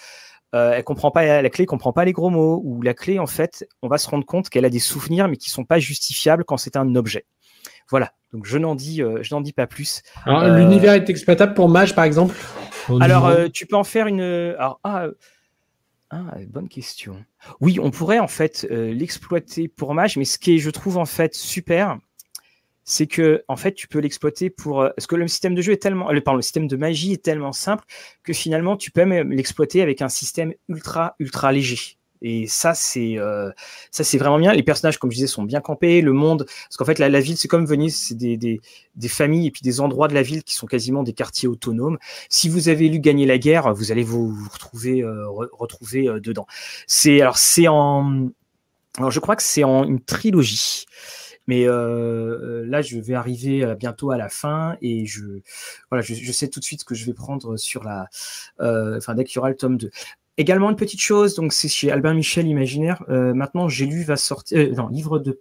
euh, 0.54 0.72
elle 0.72 0.84
comprend 0.84 1.10
pas 1.10 1.42
la 1.42 1.50
clé, 1.50 1.66
comprend 1.66 1.92
pas 1.92 2.04
les 2.04 2.12
gros 2.12 2.30
mots. 2.30 2.60
Ou 2.64 2.82
la 2.82 2.94
clé, 2.94 3.18
en 3.18 3.26
fait, 3.26 3.66
on 3.82 3.88
va 3.88 3.98
se 3.98 4.08
rendre 4.08 4.24
compte 4.24 4.48
qu'elle 4.48 4.64
a 4.64 4.70
des 4.70 4.78
souvenirs, 4.78 5.28
mais 5.28 5.36
qui 5.36 5.50
sont 5.50 5.64
pas 5.64 5.78
justifiables 5.78 6.44
quand 6.44 6.56
c'est 6.56 6.76
un 6.76 6.94
objet. 6.94 7.26
Voilà. 7.90 8.12
Donc 8.32 8.46
je 8.46 8.58
n'en 8.58 8.74
dis, 8.74 9.02
euh, 9.02 9.18
je 9.22 9.34
n'en 9.34 9.40
dis 9.40 9.52
pas 9.52 9.66
plus. 9.66 10.02
Euh, 10.26 10.58
l'univers 10.58 10.94
est 10.94 11.08
exploitable 11.08 11.54
pour 11.54 11.68
Mage, 11.68 11.94
par 11.94 12.04
exemple? 12.04 12.34
Alors, 13.00 13.30
tu 13.52 13.66
peux 13.66 13.76
en 13.76 13.84
faire 13.84 14.06
une. 14.06 14.20
Alors, 14.20 14.80
ah, 14.84 15.06
ah, 16.14 16.36
bonne 16.48 16.68
question. 16.68 17.24
Oui, 17.60 17.78
on 17.80 17.90
pourrait 17.90 18.18
en 18.18 18.28
fait 18.28 18.66
l'exploiter 18.70 19.68
pour 19.68 19.94
Mage, 19.94 20.16
mais 20.16 20.24
ce 20.24 20.38
qui 20.38 20.54
est, 20.54 20.58
je 20.58 20.70
trouve 20.70 20.96
en 20.96 21.06
fait 21.06 21.34
super, 21.34 21.98
c'est 22.84 23.06
que 23.06 23.44
en 23.48 23.56
fait 23.56 23.72
tu 23.72 23.88
peux 23.88 23.98
l'exploiter 23.98 24.50
pour 24.50 24.82
euh, 24.82 24.90
parce 24.94 25.06
que 25.06 25.16
le 25.16 25.26
système 25.26 25.54
de 25.54 25.62
jeu 25.62 25.72
est 25.72 25.82
tellement 25.82 26.10
le 26.12 26.42
système 26.42 26.68
de 26.68 26.76
magie 26.76 27.12
est 27.12 27.24
tellement 27.24 27.52
simple 27.52 27.84
que 28.22 28.32
finalement 28.32 28.76
tu 28.76 28.90
peux 28.90 29.04
même 29.04 29.32
l'exploiter 29.32 29.82
avec 29.82 30.02
un 30.02 30.08
système 30.08 30.52
ultra 30.68 31.16
ultra 31.18 31.50
léger 31.50 31.96
et 32.22 32.46
ça 32.46 32.74
c'est 32.74 33.18
euh, 33.18 33.50
ça 33.90 34.04
c'est 34.04 34.18
vraiment 34.18 34.38
bien. 34.38 34.52
Les 34.52 34.62
personnages 34.62 34.98
comme 34.98 35.10
je 35.10 35.16
disais 35.16 35.26
sont 35.26 35.42
bien 35.42 35.60
campés 35.60 36.00
le 36.00 36.12
monde 36.12 36.46
parce 36.46 36.76
qu'en 36.76 36.84
fait 36.84 36.98
la, 36.98 37.08
la 37.08 37.20
ville 37.20 37.36
c'est 37.36 37.48
comme 37.48 37.66
Venise 37.66 37.96
c'est 37.96 38.14
des, 38.14 38.36
des, 38.36 38.60
des, 38.96 39.08
familles 39.08 39.48
et 39.48 39.50
puis 39.50 39.62
des 39.62 39.80
endroits 39.80 40.08
de 40.08 40.14
la 40.14 40.22
ville 40.22 40.42
qui 40.42 40.54
sont 40.54 40.66
quasiment 40.66 41.02
des 41.02 41.12
quartiers 41.12 41.48
autonomes. 41.48 41.98
Si 42.28 42.48
vous 42.48 42.68
avez 42.68 42.88
lu 42.88 43.00
gagner 43.00 43.26
la 43.26 43.38
guerre 43.38 43.72
vous 43.74 43.92
allez 43.92 44.04
vous, 44.04 44.34
retrouver 44.52 45.02
euh, 45.02 45.26
retrouver 45.28 46.08
dedans. 46.20 46.46
C'est 46.86 47.20
alors 47.20 47.38
c'est 47.38 47.68
en 47.68 48.28
alors 48.98 49.10
je 49.10 49.20
crois 49.20 49.36
que 49.36 49.42
c'est 49.42 49.64
en 49.64 49.84
une 49.84 50.00
trilogie. 50.00 50.86
Mais 51.46 51.66
euh, 51.66 51.72
euh, 51.72 52.66
là, 52.66 52.82
je 52.82 52.98
vais 52.98 53.14
arriver 53.14 53.64
euh, 53.64 53.74
bientôt 53.74 54.10
à 54.10 54.16
la 54.16 54.28
fin 54.28 54.76
et 54.80 55.04
je, 55.06 55.22
voilà, 55.90 56.02
je, 56.02 56.14
je, 56.14 56.32
sais 56.32 56.48
tout 56.48 56.60
de 56.60 56.64
suite 56.64 56.80
ce 56.80 56.84
que 56.84 56.94
je 56.94 57.04
vais 57.04 57.12
prendre 57.12 57.56
sur 57.56 57.84
la, 57.84 58.08
euh, 58.60 58.96
enfin, 58.96 59.14
dès 59.14 59.24
qu'il 59.24 59.36
y 59.36 59.38
aura 59.38 59.50
le 59.50 59.56
tome 59.56 59.76
2. 59.76 59.90
Également 60.36 60.70
une 60.70 60.76
petite 60.76 61.00
chose, 61.00 61.34
donc 61.34 61.52
c'est 61.52 61.68
chez 61.68 61.90
Albin 61.90 62.14
Michel 62.14 62.46
Imaginaire. 62.46 63.04
Euh, 63.08 63.34
maintenant, 63.34 63.68
j'ai 63.68 63.86
lu 63.86 64.02
va 64.02 64.16
sortir, 64.16 64.58
euh, 64.58 64.72
non, 64.72 64.88
livre 64.88 65.18
de 65.18 65.40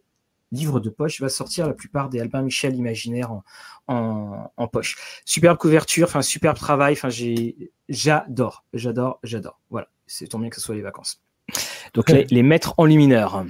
livre 0.52 0.80
de 0.80 0.90
poche 0.92 1.20
va 1.20 1.30
sortir 1.30 1.66
la 1.66 1.74
plupart 1.74 2.10
des 2.10 2.20
Albin 2.20 2.44
Michel 2.44 2.76
Imaginaire 2.76 3.32
en, 3.32 3.44
en, 3.88 4.52
en 4.56 4.68
poche. 4.68 5.22
Superbe 5.26 5.58
couverture, 5.58 6.08
enfin 6.08 6.22
superbe 6.22 6.58
travail, 6.58 6.94
enfin 6.94 7.10
j'ai, 7.10 7.72
j'adore, 7.90 8.64
j'adore, 8.74 9.20
j'adore. 9.24 9.60
Voilà, 9.72 9.88
c'est 10.06 10.28
tant 10.28 10.38
bien 10.38 10.50
que 10.50 10.56
ce 10.56 10.62
soit 10.62 10.76
les 10.76 10.82
vacances. 10.82 11.24
Donc 11.96 12.12
les, 12.12 12.26
les 12.26 12.44
mettre 12.44 12.76
en 12.78 12.86
lumineur. 12.86 13.46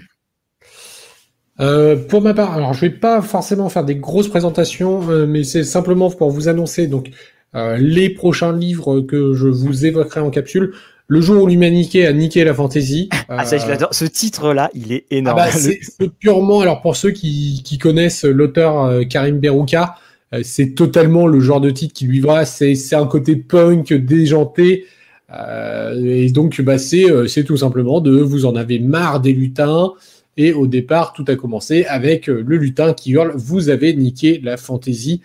Euh, 1.60 1.98
pour 1.98 2.22
ma 2.22 2.34
part, 2.34 2.54
alors 2.54 2.74
je 2.74 2.82
vais 2.82 2.90
pas 2.90 3.22
forcément 3.22 3.68
faire 3.68 3.84
des 3.84 3.98
grosses 3.98 4.30
présentations, 4.30 5.10
euh, 5.10 5.28
mais 5.28 5.44
c'est 5.44 5.64
simplement 5.66 6.10
pour 6.10 6.32
vous 6.32 6.48
annoncer 6.48 6.88
donc 6.88 7.12
euh, 7.54 7.78
les 7.78 8.10
prochains 8.10 8.54
livres 8.56 9.02
que 9.02 9.34
je 9.34 9.48
vous 9.48 9.86
évoquerai 9.86 10.22
en 10.22 10.32
capsule. 10.32 10.74
Le 11.08 11.22
jour 11.22 11.44
où 11.44 11.48
l'humanité 11.48 12.08
a 12.08 12.14
niqué 12.14 12.44
la 12.44 12.54
fantaisie. 12.54 13.10
Ah 13.30 13.46
ça 13.46 13.58
je 13.58 13.68
l'adore. 13.68 13.94
Ce 13.94 14.06
titre-là, 14.06 14.70
il 14.74 14.92
est 14.92 15.06
énorme. 15.12 15.40
Ah 15.40 15.46
bah, 15.46 15.52
c'est 15.52 15.80
purement 16.20 16.62
alors 16.62 16.82
pour 16.82 16.96
ceux 16.96 17.12
qui, 17.12 17.62
qui 17.64 17.78
connaissent 17.78 18.24
l'auteur 18.26 19.08
Karim 19.10 19.40
Berouka, 19.40 19.96
c'est 20.44 20.76
totalement 20.76 21.28
le 21.28 21.40
genre 21.40 21.62
de 21.62 21.70
titre 21.70 21.94
qui 21.94 22.06
lui 22.06 22.20
va. 22.20 22.46
C'est 22.46 22.94
un 22.94 23.06
côté 23.06 23.36
punk 23.36 23.94
déjanté. 23.94 24.86
et 25.30 26.32
donc 26.32 26.62
bah 26.62 26.78
c'est 26.78 27.44
tout 27.46 27.58
simplement 27.58 28.02
de 28.02 28.20
vous 28.20 28.46
en 28.46 28.56
avez 28.56 28.80
marre 28.80 29.20
des 29.20 29.34
lutins. 29.34 29.92
Et 30.38 30.52
au 30.54 30.68
départ, 30.68 31.14
tout 31.14 31.26
a 31.28 31.36
commencé 31.36 31.86
avec 31.86 32.30
euh, 32.30 32.44
le 32.46 32.58
lutin 32.58 32.94
qui 32.94 33.12
hurle 33.12 33.34
Vous 33.36 33.70
avez 33.70 33.94
niqué 33.94 34.40
la 34.44 34.58
fantaisie. 34.58 35.22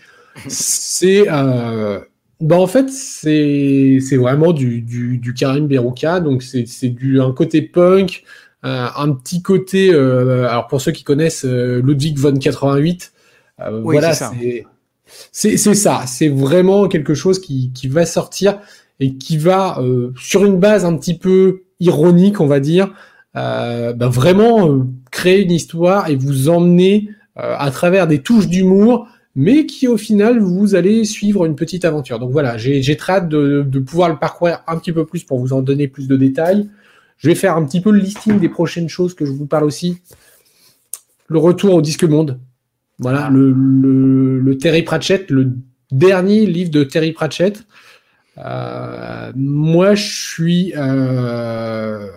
C'est. 0.49 1.27
Euh, 1.29 2.01
bah 2.41 2.57
en 2.57 2.69
fait, 2.69 2.89
c'est 2.91 3.99
vraiment 4.17 4.53
du, 4.53 4.81
du, 4.81 5.19
du 5.19 5.35
Karim 5.35 5.67
Berouka. 5.67 6.21
Donc, 6.21 6.43
c'est 6.43 6.89
du 6.89 7.21
un 7.21 7.33
côté 7.33 7.63
punk, 7.63 8.23
euh, 8.65 8.87
un 8.97 9.13
petit 9.13 9.43
côté. 9.43 9.93
Euh, 9.93 10.49
alors, 10.49 10.69
pour 10.69 10.81
ceux 10.81 10.93
qui 10.93 11.03
connaissent 11.03 11.45
Ludwig 11.45 12.17
von 12.19 12.37
88, 12.37 13.13
voilà, 13.83 14.13
c'est 14.13 14.67
c'est 15.33 15.57
ça. 15.75 16.05
C'est 16.07 16.29
vraiment 16.29 16.87
quelque 16.87 17.15
chose 17.15 17.41
qui, 17.41 17.73
qui 17.73 17.89
va 17.89 18.07
sortir 18.07 18.61
et 19.01 19.17
qui 19.17 19.37
va 19.37 19.83
sur 20.17 20.45
une 20.45 20.59
base 20.59 20.85
un 20.85 20.97
petit 20.97 21.19
peu 21.19 21.63
ironique, 21.81 22.41
on 22.41 22.47
va 22.47 22.61
dire, 22.61 22.93
bah, 23.35 23.95
vraiment 24.01 24.87
créer 25.11 25.43
une 25.43 25.51
histoire 25.51 26.09
et 26.09 26.15
vous 26.15 26.49
emmener 26.51 27.11
à 27.35 27.71
travers 27.73 28.07
des 28.07 28.21
touches 28.21 28.47
d'humour 28.47 29.09
mais 29.35 29.67
qui 29.67 29.87
au 29.87 29.97
final 29.97 30.41
vous 30.41 30.75
allez 30.75 31.05
suivre 31.05 31.45
une 31.45 31.55
petite 31.57 31.85
aventure. 31.85 32.19
Donc 32.19 32.33
voilà, 32.33 32.59
j'ai 32.59 32.97
très 32.97 33.15
hâte 33.15 33.29
de, 33.29 33.79
pouvoir 33.79 34.09
le 34.09 34.17
parcourir 34.17 34.63
un 34.67 34.79
petit 34.79 34.93
peu 34.93 35.07
plus 35.07 35.25
pour 35.25 35.39
vous 35.39 35.53
en 35.53 35.63
donner 35.63 35.89
plus 35.89 36.09
de 36.09 36.17
détails. 36.17 36.69
Je 37.19 37.29
vais 37.29 37.35
faire 37.35 37.57
un 37.57 37.65
petit 37.65 37.81
peu 37.81 37.91
le 37.91 37.99
listing 37.99 38.39
des 38.39 38.49
prochaines 38.49 38.89
choses 38.89 39.15
que 39.15 39.25
je 39.25 39.33
vous 39.33 39.47
parle 39.47 39.65
aussi. 39.65 39.99
Le 41.29 41.39
retour 41.39 41.75
au 41.75 41.83
disque 41.83 42.05
monde. 42.05 42.39
Voilà, 43.01 43.31
le, 43.33 44.57
Terry 44.61 44.83
Pratchett, 44.83 45.31
le 45.31 45.53
dernier 45.93 46.47
livre 46.47 46.71
de 46.71 46.83
Terry 46.85 47.13
Pratchett. 47.13 47.65
Euh, 48.39 49.33
moi, 49.37 49.95
je 49.95 50.31
suis 50.33 50.73
euh, 50.77 52.09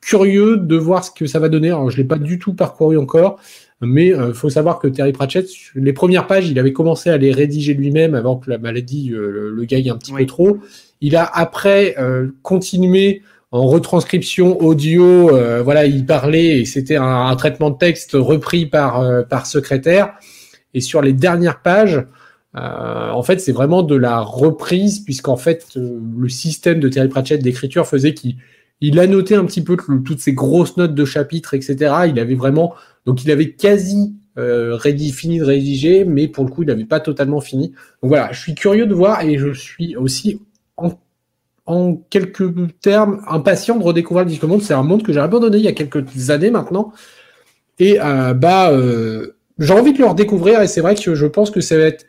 curieux 0.00 0.56
de 0.56 0.76
voir 0.76 1.04
ce 1.04 1.10
que 1.10 1.26
ça 1.26 1.38
va 1.38 1.48
donner. 1.48 1.74
Je 1.88 1.96
l'ai 1.96 2.04
pas 2.04 2.18
du 2.18 2.38
tout 2.38 2.54
parcouru 2.54 2.98
encore. 2.98 3.40
Mais 3.80 4.06
il 4.06 4.14
euh, 4.14 4.34
faut 4.34 4.50
savoir 4.50 4.78
que 4.78 4.88
Terry 4.88 5.12
Pratchett, 5.12 5.46
les 5.74 5.92
premières 5.92 6.26
pages, 6.26 6.48
il 6.48 6.58
avait 6.58 6.72
commencé 6.72 7.10
à 7.10 7.16
les 7.16 7.32
rédiger 7.32 7.74
lui-même 7.74 8.14
avant 8.14 8.36
que 8.36 8.50
la 8.50 8.58
maladie 8.58 9.12
euh, 9.12 9.52
le 9.54 9.64
gagne 9.64 9.90
un 9.90 9.96
petit 9.96 10.12
peu 10.12 10.26
trop. 10.26 10.58
Il 11.00 11.14
a 11.14 11.24
après 11.24 11.94
euh, 11.98 12.28
continué 12.42 13.22
en 13.52 13.66
retranscription 13.66 14.60
audio. 14.60 15.30
voilà, 15.64 15.86
il 15.86 16.04
parlait 16.04 16.58
et 16.58 16.64
c'était 16.66 16.96
un, 16.96 17.34
traitement 17.36 17.70
de 17.70 17.78
texte 17.78 18.10
repris 18.12 18.66
par 18.66 19.26
par 19.26 19.46
secrétaire. 19.46 20.12
Et 20.74 20.82
sur 20.82 21.00
les 21.00 21.14
dernières 21.14 21.62
pages, 21.62 22.04
en 22.52 23.22
fait, 23.22 23.40
c'est 23.40 23.52
vraiment 23.52 23.82
de 23.82 23.96
la 23.96 24.20
reprise 24.20 24.98
puisqu'en 24.98 25.38
fait, 25.38 25.64
le 25.76 26.28
système 26.28 26.78
de 26.78 26.90
Terry 26.90 27.08
Pratchett 27.08 27.42
d'écriture 27.42 27.86
faisait 27.86 28.12
qu'il 28.12 28.36
il 28.80 29.00
a 29.00 29.06
noté 29.06 29.34
un 29.34 29.44
petit 29.44 29.62
peu 29.62 29.76
toutes 30.04 30.20
ces 30.20 30.32
grosses 30.32 30.76
notes 30.76 30.94
de 30.94 31.04
chapitres, 31.04 31.54
etc. 31.54 31.76
Il 32.08 32.18
avait 32.20 32.34
vraiment 32.34 32.74
donc 33.08 33.24
il 33.24 33.30
avait 33.30 33.52
quasi 33.52 34.14
euh, 34.36 34.78
fini 34.78 35.38
de 35.38 35.44
rédiger, 35.44 36.04
mais 36.04 36.28
pour 36.28 36.44
le 36.44 36.50
coup, 36.50 36.62
il 36.62 36.66
n'avait 36.66 36.84
pas 36.84 37.00
totalement 37.00 37.40
fini. 37.40 37.68
Donc 38.02 38.10
voilà, 38.10 38.32
je 38.32 38.38
suis 38.38 38.54
curieux 38.54 38.84
de 38.84 38.94
voir 38.94 39.22
et 39.24 39.38
je 39.38 39.50
suis 39.54 39.96
aussi 39.96 40.42
en, 41.64 41.96
quelques 42.10 42.52
termes 42.82 43.22
impatient 43.26 43.76
de 43.76 43.82
redécouvrir 43.82 44.26
le 44.26 44.30
Disque 44.30 44.42
Monde. 44.42 44.60
C'est 44.60 44.74
un 44.74 44.82
monde 44.82 45.02
que 45.02 45.14
j'ai 45.14 45.20
abandonné 45.20 45.56
il 45.56 45.64
y 45.64 45.68
a 45.68 45.72
quelques 45.72 46.28
années 46.28 46.50
maintenant. 46.50 46.92
Et 47.78 47.98
euh, 47.98 48.34
bah, 48.34 48.72
euh, 48.72 49.38
j'ai 49.58 49.72
envie 49.72 49.94
de 49.94 49.98
le 50.00 50.06
redécouvrir 50.06 50.60
et 50.60 50.66
c'est 50.66 50.82
vrai 50.82 50.94
que 50.94 51.14
je 51.14 51.26
pense 51.26 51.50
que 51.50 51.62
ça 51.62 51.78
va 51.78 51.84
être 51.84 52.04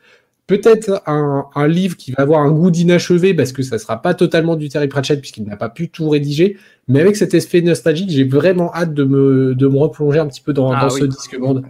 peut-être 0.50 1.04
un, 1.06 1.68
livre 1.68 1.96
qui 1.96 2.12
va 2.12 2.24
avoir 2.24 2.42
un 2.42 2.50
goût 2.50 2.72
d'inachevé 2.72 3.36
parce 3.36 3.52
que 3.52 3.62
ça 3.62 3.78
sera 3.78 4.02
pas 4.02 4.16
totalement 4.16 4.56
du 4.56 4.68
Terry 4.68 4.88
Pratchett 4.88 5.22
puisqu'il 5.22 5.44
n'a 5.44 5.58
pas 5.58 5.70
pu 5.70 5.90
tout 5.90 6.10
rédiger, 6.10 6.58
mais 6.88 7.00
avec 7.02 7.16
cet 7.16 7.36
effet 7.36 7.62
nostalgique, 7.62 8.10
j'ai 8.10 8.24
vraiment 8.24 8.74
hâte 8.74 8.96
de 8.96 9.04
me, 9.04 9.54
de 9.54 9.68
me 9.68 9.78
replonger 9.78 10.18
un 10.18 10.28
petit 10.28 10.42
peu 10.42 10.52
dans, 10.52 10.72
ah 10.72 10.90
ce 10.90 11.06
disque 11.06 11.38
monde. 11.38 11.66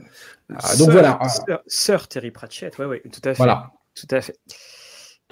Ah, 0.55 0.77
donc 0.77 0.91
voilà. 0.91 1.19
Sœur, 1.67 2.07
Terry 2.07 2.31
Pratchett, 2.31 2.73
oui, 2.79 2.85
oui, 2.89 2.97
tout 3.11 3.19
à 3.25 3.33
fait. 3.33 3.37
Voilà. 3.37 3.71
Tout 3.95 4.15
à 4.15 4.21
fait. 4.21 4.37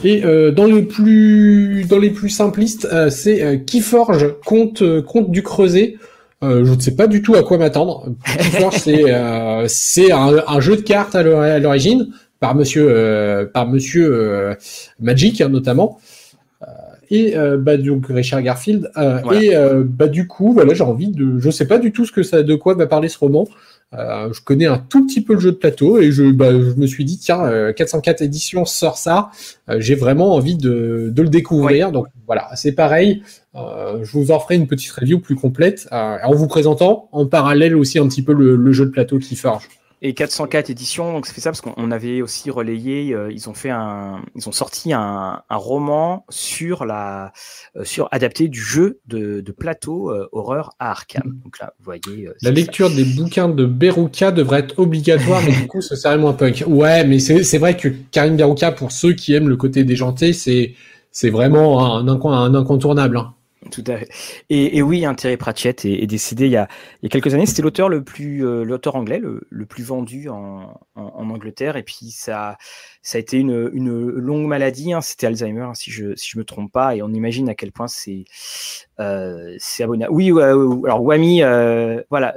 Et 0.04 0.26
euh, 0.26 0.52
dans 0.52 0.66
les 0.66 0.84
plus 0.84 1.86
dans 1.86 2.00
les 2.00 2.10
plus 2.10 2.30
simplistes, 2.30 2.88
euh, 2.92 3.10
c'est 3.10 3.42
euh, 3.42 3.58
Keyforge, 3.58 4.36
compte 4.46 4.84
compte 5.04 5.32
du 5.32 5.42
Creuset. 5.42 5.96
je 6.42 6.74
ne 6.74 6.80
sais 6.80 6.96
pas 6.96 7.08
du 7.08 7.22
tout 7.22 7.36
à 7.36 7.44
quoi 7.44 7.58
m'attendre. 7.58 8.10
Keyforge, 8.26 8.76
c'est 8.76 9.06
c'est 9.68 10.12
un, 10.12 10.44
un, 10.46 10.60
jeu 10.60 10.76
de 10.76 10.82
cartes 10.82 11.16
à 11.16 11.24
l'origine 11.60 12.12
par 12.40 12.56
monsieur 12.56 12.88
euh, 12.90 13.46
par 13.46 13.68
monsieur 13.68 14.10
euh, 14.12 14.54
Magic 15.00 15.42
hein, 15.42 15.50
notamment. 15.50 16.00
Euh, 16.62 16.66
et 17.10 17.36
bah 17.60 17.78
donc 17.78 18.08
Richard 18.10 18.42
Garfield 18.42 18.92
et 19.32 19.54
bah 19.86 20.08
du 20.10 20.28
coup 20.28 20.52
voilà 20.52 20.74
j'ai 20.74 20.84
envie 20.84 21.08
de 21.08 21.40
je 21.40 21.50
sais 21.50 21.66
pas 21.66 21.78
du 21.78 21.94
tout 21.94 22.06
ce 22.06 22.12
que 22.12 22.22
ça 22.22 22.44
de 22.44 22.56
quoi 22.56 22.74
va 22.74 22.86
parler 22.86 23.08
ce 23.08 23.18
roman. 23.18 23.48
Je 23.94 24.42
connais 24.44 24.66
un 24.66 24.78
tout 24.78 25.08
petit 25.08 25.22
peu 25.22 25.36
le 25.36 25.40
jeu 25.40 25.52
de 25.54 25.56
plateau 25.56 26.00
et 26.00 26.12
je, 26.12 26.26
bah, 26.26 26.52
je 26.52 26.74
me 26.76 26.86
suis 26.86 27.06
dit 27.06 27.18
tiens 27.18 27.72
404 27.72 28.24
éditions 28.24 28.66
sort 28.66 28.98
ça. 28.98 29.30
J'ai 29.78 29.96
vraiment 29.96 30.34
envie 30.34 30.58
de, 30.58 31.10
de 31.10 31.22
le 31.22 31.30
découvrir. 31.30 31.94
Donc 31.94 32.08
voilà 32.26 32.50
c'est 32.56 32.74
pareil. 32.74 33.24
Je 33.56 34.12
vous 34.12 34.32
en 34.32 34.40
ferai 34.42 34.56
une 34.56 34.68
petite 34.68 34.92
review 34.92 35.20
plus 35.20 35.36
complète 35.36 35.88
en 35.92 36.36
vous 36.36 36.48
présentant 36.48 37.08
en 37.14 37.26
parallèle 37.26 37.78
aussi 37.78 38.00
un 38.00 38.08
petit 38.10 38.22
peu 38.22 38.34
le, 38.34 38.58
le 38.58 38.72
jeu 38.74 38.86
de 38.86 38.92
plateau 38.92 39.18
qui 39.18 39.38
forge 39.38 39.70
et 40.02 40.14
404 40.14 40.70
éditions, 40.70 41.14
donc 41.14 41.26
c'est 41.26 41.42
ça 41.42 41.50
parce 41.50 41.62
qu'on 41.62 41.92
avait 41.92 42.22
aussi 42.22 42.52
relayé, 42.52 43.14
euh, 43.14 43.32
ils 43.32 43.50
ont 43.50 43.54
fait 43.54 43.72
un, 43.72 44.22
ils 44.36 44.48
ont 44.48 44.52
sorti 44.52 44.94
un, 44.94 45.42
un 45.50 45.56
roman 45.56 46.26
sur 46.30 46.86
la, 46.86 47.34
euh, 47.76 47.84
sur 47.84 48.08
adapté 48.12 48.48
du 48.48 48.60
jeu 48.60 49.00
de, 49.08 49.42
de 49.42 49.52
plateau 49.52 50.12
euh, 50.12 50.28
horreur 50.32 50.72
à 50.78 50.92
Arkham. 50.92 51.40
Donc 51.44 51.60
là, 51.60 51.74
vous 51.80 51.86
voyez. 51.86 52.30
la 52.44 52.52
lecture 52.52 52.92
des 52.92 53.06
bouquins 53.06 53.50
de 53.50 53.66
Beruka 53.66 54.32
devrait 54.32 54.60
être 54.60 54.78
obligatoire, 54.78 55.42
mais 55.44 55.54
du 55.54 55.68
coup, 55.68 55.82
ce 55.82 55.96
serait 55.96 56.18
moins 56.18 56.34
punk. 56.34 56.64
Ouais, 56.68 57.04
mais 57.04 57.18
c'est 57.20 57.58
vrai 57.58 57.76
que 57.76 57.88
Karim 58.12 58.38
Beruka, 58.38 58.72
pour 58.72 58.92
ceux 58.92 59.14
qui 59.14 59.34
aiment 59.34 59.50
le 59.50 59.58
côté 59.58 59.84
déjanté, 59.84 60.34
c'est 60.34 60.74
c'est 61.12 61.32
vraiment 61.32 61.98
un, 61.98 62.08
un, 62.08 62.54
incontournable. 62.54 63.18
Hein. 63.18 63.34
Et, 64.50 64.82
oui, 64.82 65.06
hein, 65.06 65.14
Terry 65.16 65.38
Pratchett 65.38 65.86
est, 65.86 66.08
décédé 66.08 66.46
il 66.46 66.52
y 66.52 66.58
a, 66.58 66.68
quelques 67.10 67.34
années. 67.34 67.46
C'était 67.46 67.62
l'auteur 67.62 67.90
le 67.90 68.04
plus, 68.04 68.46
euh, 68.46 68.64
l'auteur 68.64 68.96
anglais 68.96 69.20
le, 69.20 69.66
plus 69.66 69.84
vendu 69.84 70.30
en, 70.30 70.80
Angleterre. 70.96 71.76
Et 71.78 71.84
puis 71.84 72.12
ça, 72.12 72.58
ça 73.02 73.18
a 73.18 73.20
été 73.20 73.38
une, 73.38 73.70
longue 73.70 74.48
maladie. 74.48 74.94
Hein. 74.94 75.02
C'était 75.02 75.28
Alzheimer, 75.28 75.62
hein, 75.62 75.74
si 75.74 75.92
je, 75.92 76.16
si 76.16 76.30
je 76.30 76.38
me 76.38 76.44
trompe 76.44 76.72
pas. 76.72 76.96
Et 76.96 77.02
on 77.02 77.10
imagine 77.10 77.50
à 77.50 77.56
quel 77.56 77.72
point 77.72 77.88
c'est, 77.88 78.26
euh, 79.00 79.56
c'est 79.60 79.84
abonnable. 79.84 80.14
Oui, 80.14 80.32
euh, 80.32 80.82
alors 80.86 81.04
Wami, 81.04 81.44
euh, 81.44 82.02
voilà. 82.10 82.36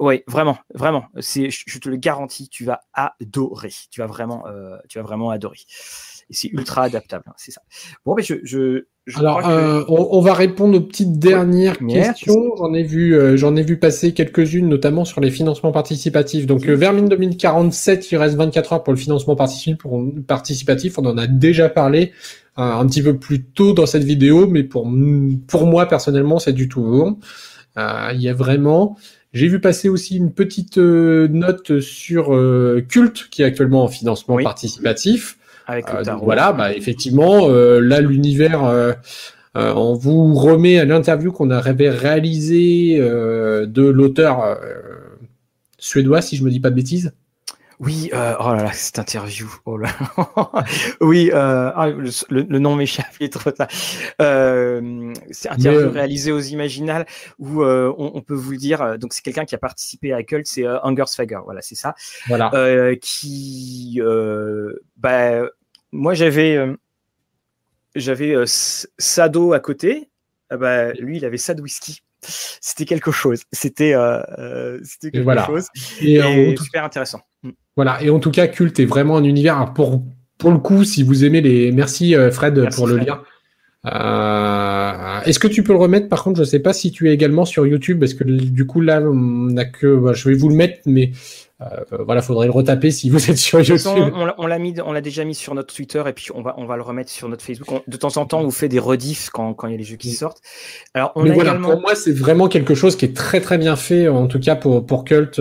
Oui, 0.00 0.22
vraiment, 0.28 0.58
vraiment. 0.74 1.06
C'est, 1.18 1.50
je, 1.50 1.78
te 1.80 1.88
le 1.88 1.96
garantis, 1.96 2.48
tu 2.48 2.64
vas 2.64 2.80
adorer. 2.92 3.72
Tu 3.90 4.00
vas 4.00 4.06
vraiment, 4.06 4.44
tu 4.88 4.98
vas 4.98 5.02
vraiment 5.02 5.30
adorer 5.30 5.58
et 6.30 6.34
c'est 6.34 6.48
ultra 6.48 6.82
adaptable. 6.82 7.24
Hein, 7.26 7.32
c'est 7.36 7.52
ça. 7.52 7.62
Bon, 8.04 8.14
mais 8.14 8.22
je, 8.22 8.34
je, 8.42 8.84
Alors, 9.16 9.48
euh, 9.48 9.82
on, 9.88 10.20
va 10.20 10.34
répondre 10.34 10.76
aux 10.76 10.80
petites 10.82 11.18
dernières 11.18 11.78
questions. 11.78 12.54
J'en 12.58 12.74
ai 12.74 12.82
vu, 12.82 13.14
euh, 13.14 13.36
j'en 13.36 13.56
ai 13.56 13.62
vu 13.62 13.78
passer 13.78 14.12
quelques-unes, 14.12 14.68
notamment 14.68 15.06
sur 15.06 15.20
les 15.20 15.30
financements 15.30 15.72
participatifs. 15.72 16.46
Donc, 16.46 16.66
euh, 16.68 16.74
Vermine 16.74 17.08
2047, 17.08 18.12
il 18.12 18.16
reste 18.18 18.36
24 18.36 18.74
heures 18.74 18.82
pour 18.82 18.92
le 18.92 18.98
financement 18.98 19.36
participatif. 19.36 20.98
On 20.98 21.06
en 21.06 21.16
a 21.16 21.26
déjà 21.26 21.68
parlé 21.68 22.12
un 22.56 22.84
petit 22.86 23.02
peu 23.02 23.16
plus 23.16 23.44
tôt 23.44 23.72
dans 23.72 23.86
cette 23.86 24.02
vidéo, 24.02 24.48
mais 24.48 24.64
pour 24.64 24.90
pour 25.46 25.66
moi 25.66 25.86
personnellement, 25.86 26.40
c'est 26.40 26.52
du 26.52 26.68
tout 26.68 26.82
bon. 26.82 27.18
Il 27.76 28.20
y 28.20 28.28
a 28.28 28.34
vraiment. 28.34 28.96
J'ai 29.32 29.46
vu 29.46 29.60
passer 29.60 29.88
aussi 29.88 30.16
une 30.16 30.32
petite 30.32 30.76
note 30.76 31.78
sur 31.78 32.36
Culte, 32.88 33.28
qui 33.30 33.42
est 33.42 33.44
actuellement 33.44 33.84
en 33.84 33.88
financement 33.88 34.42
participatif. 34.42 35.38
Euh, 35.70 35.80
voilà, 36.22 36.52
bah, 36.52 36.72
effectivement, 36.72 37.48
euh, 37.48 37.80
là, 37.80 38.00
l'univers, 38.00 38.64
euh, 38.64 38.92
on 39.54 39.94
vous 39.94 40.34
remet 40.34 40.78
à 40.78 40.84
l'interview 40.84 41.32
qu'on 41.32 41.50
avait 41.50 41.90
réalisé 41.90 42.98
de 42.98 43.82
l'auteur 43.82 44.58
suédois, 45.78 46.22
si 46.22 46.36
je 46.36 46.44
me 46.44 46.50
dis 46.50 46.60
pas 46.60 46.70
de 46.70 46.76
bêtises. 46.76 47.12
Oui, 47.80 48.10
euh, 48.12 48.34
oh 48.40 48.54
là 48.54 48.64
là, 48.64 48.72
cette 48.72 48.98
interview. 48.98 49.48
Oh 49.64 49.76
là. 49.76 49.90
oui, 51.00 51.30
euh, 51.32 51.70
ah, 51.76 51.88
le, 52.28 52.58
nom 52.58 52.74
m'échappe, 52.74 53.06
il 53.20 53.26
est 53.26 53.32
trop 53.32 53.52
tard. 53.52 53.68
Euh, 54.20 55.12
c'est 55.30 55.48
interview 55.48 55.88
réalisé 55.90 56.32
aux 56.32 56.40
Imaginales 56.40 57.06
où 57.38 57.62
on, 57.62 58.10
on, 58.14 58.20
peut 58.20 58.34
vous 58.34 58.50
le 58.50 58.56
dire. 58.56 58.98
Donc 58.98 59.12
c'est 59.12 59.22
quelqu'un 59.22 59.44
qui 59.44 59.54
a 59.54 59.58
participé 59.58 60.12
à 60.12 60.24
Cult, 60.24 60.48
c'est 60.48 60.66
Angers 60.66 61.04
Fager. 61.14 61.38
Voilà, 61.44 61.62
c'est 61.62 61.76
ça. 61.76 61.94
Voilà. 62.26 62.50
qui, 63.00 64.00
bah, 64.96 65.48
moi 65.92 66.14
j'avais 66.14 66.56
euh, 66.56 66.74
j'avais 67.94 68.34
euh, 68.34 68.44
Sado 68.46 69.52
à 69.52 69.60
côté. 69.60 70.08
Ah 70.50 70.56
bah, 70.56 70.92
lui, 70.94 71.18
il 71.18 71.24
avait 71.24 71.36
Sad 71.36 71.60
Whisky. 71.60 72.00
C'était 72.22 72.84
quelque 72.84 73.10
chose. 73.10 73.42
C'était 73.52 73.94
euh, 73.94 74.78
c'était 74.82 75.10
quelque 75.10 75.46
chose. 75.46 75.66
Et, 76.00 76.20
super 76.56 76.84
intéressant. 76.84 77.20
Mm. 77.42 77.50
Voilà. 77.76 78.02
Et 78.02 78.10
en 78.10 78.18
tout 78.18 78.30
cas, 78.30 78.48
Culte 78.48 78.80
est 78.80 78.86
vraiment 78.86 79.16
un 79.16 79.24
univers. 79.24 79.72
Pour, 79.74 80.02
pour 80.36 80.50
le 80.50 80.58
coup, 80.58 80.84
si 80.84 81.02
vous 81.02 81.24
aimez 81.24 81.40
les. 81.40 81.70
Merci 81.72 82.14
Fred 82.32 82.74
pour 82.74 82.86
le 82.86 82.96
lien. 82.96 83.22
Est-ce 85.24 85.38
que 85.38 85.48
tu 85.48 85.62
peux 85.62 85.72
le 85.72 85.78
remettre? 85.78 86.08
Par 86.08 86.24
contre, 86.24 86.40
je 86.40 86.44
sais 86.44 86.60
pas 86.60 86.72
si 86.72 86.90
tu 86.90 87.08
es 87.08 87.14
également 87.14 87.44
sur 87.44 87.66
YouTube, 87.66 88.00
parce 88.00 88.14
que 88.14 88.24
du 88.24 88.66
coup 88.66 88.80
là, 88.80 89.00
on 89.02 89.56
a 89.56 89.64
que. 89.64 89.96
Bah, 89.96 90.12
je 90.12 90.28
vais 90.28 90.34
vous 90.34 90.48
le 90.48 90.56
mettre, 90.56 90.80
mais 90.86 91.12
Euh, 91.12 91.47
voilà, 92.04 92.22
faudrait 92.22 92.46
le 92.46 92.52
retaper 92.52 92.90
si 92.90 93.10
vous 93.10 93.30
êtes 93.30 93.36
sur 93.36 93.60
YouTube. 93.60 94.12
on, 94.38 94.46
l'a 94.46 94.58
mis, 94.58 94.74
on 94.80 94.92
l'a 94.92 95.00
déjà 95.00 95.24
mis 95.24 95.34
sur 95.34 95.54
notre 95.54 95.74
Twitter 95.74 96.02
et 96.06 96.12
puis 96.12 96.28
on 96.34 96.42
va, 96.42 96.54
on 96.56 96.66
va 96.66 96.76
le 96.76 96.82
remettre 96.82 97.10
sur 97.10 97.28
notre 97.28 97.44
Facebook. 97.44 97.82
de 97.86 97.96
temps 97.96 98.16
en 98.16 98.26
temps, 98.26 98.40
on 98.40 98.50
fait 98.50 98.68
des 98.68 98.78
rediffs 98.78 99.30
quand, 99.30 99.54
quand 99.54 99.66
il 99.66 99.72
y 99.72 99.74
a 99.74 99.78
les 99.78 99.84
jeux 99.84 99.96
qui 99.96 100.12
sortent. 100.12 100.40
Alors, 100.94 101.12
on 101.16 101.24
voilà, 101.24 101.54
pour 101.54 101.80
moi, 101.80 101.94
c'est 101.94 102.12
vraiment 102.12 102.48
quelque 102.48 102.74
chose 102.74 102.96
qui 102.96 103.04
est 103.04 103.16
très 103.16 103.40
très 103.40 103.58
bien 103.58 103.76
fait, 103.76 104.08
en 104.08 104.26
tout 104.26 104.40
cas 104.40 104.54
pour 104.54 104.86
pour 104.86 105.04
Cult. 105.04 105.40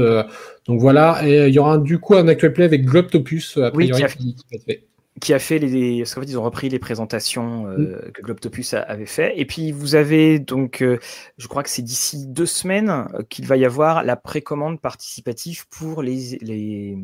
donc 0.68 0.80
voilà, 0.80 1.22
et 1.27 1.48
il 1.48 1.53
y 1.53 1.60
aura 1.60 1.77
du 1.77 1.99
coup 1.99 2.15
un 2.15 2.27
actual 2.27 2.53
play 2.53 2.65
avec 2.65 2.85
Globtopus 2.85 3.57
a 3.57 3.72
priori, 3.72 4.03
qui, 4.18 4.35
qui, 4.35 4.45
va 4.52 4.56
être 4.56 4.65
fait 4.65 4.87
qui 5.19 5.34
a 5.34 5.39
fait 5.39 5.60
les. 5.60 5.99
Parce 5.99 6.14
qu'en 6.14 6.22
fait, 6.22 6.27
ils 6.27 6.38
ont 6.38 6.44
repris 6.44 6.69
les 6.69 6.80
présentations 6.80 7.68
euh, 7.68 8.07
mm. 8.07 8.11
que 8.11 8.22
Globtopus 8.22 8.73
avait 8.73 9.06
fait. 9.06 9.39
Et 9.39 9.45
puis, 9.45 9.72
vous 9.72 9.95
avez 9.95 10.39
donc, 10.39 10.81
euh, 10.81 10.99
je 11.38 11.48
crois 11.48 11.64
que 11.64 11.69
c'est 11.69 11.81
d'ici 11.81 12.27
deux 12.27 12.45
semaines 12.45 13.07
euh, 13.14 13.23
qu'il 13.30 13.45
va 13.48 13.57
y 13.57 13.65
avoir 13.65 14.03
la 14.03 14.15
précommande 14.15 14.80
participative 14.80 15.68
pour 15.69 16.02
les, 16.03 16.38
les, 16.41 16.98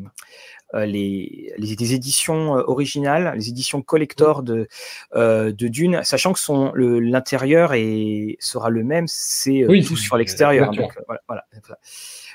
les, 0.74 1.52
les, 1.56 1.94
éditions 1.94 2.52
originales, 2.52 3.32
les 3.36 3.48
éditions 3.48 3.82
collector 3.82 4.42
de, 4.42 4.68
de 5.14 5.68
Dune, 5.68 6.00
sachant 6.02 6.32
que 6.32 6.40
son, 6.40 6.72
l'intérieur 6.74 7.70
sera 8.40 8.70
le 8.70 8.84
même, 8.84 9.06
c'est 9.06 9.64
tout 9.86 9.96
sur 9.96 10.16
l'extérieur. 10.16 10.72
Voilà, 11.06 11.44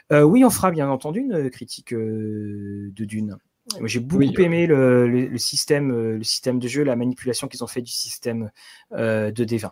voilà. 0.09 0.25
oui, 0.25 0.45
on 0.45 0.49
fera 0.49 0.71
bien 0.71 0.89
entendu 0.89 1.19
une 1.19 1.49
critique 1.49 1.93
de 1.93 2.91
Dune. 3.05 3.37
J'ai 3.83 3.99
beaucoup 3.99 4.41
aimé 4.41 4.67
le, 4.67 5.29
système, 5.37 5.91
euh, 5.91 6.17
le 6.17 6.23
système 6.23 6.59
de 6.59 6.67
jeu, 6.67 6.83
la 6.83 6.95
manipulation 6.95 7.47
qu'ils 7.47 7.63
ont 7.63 7.67
fait 7.67 7.81
du 7.81 7.91
système 7.91 8.49
euh, 8.93 9.31
de 9.31 9.45
D20. 9.45 9.69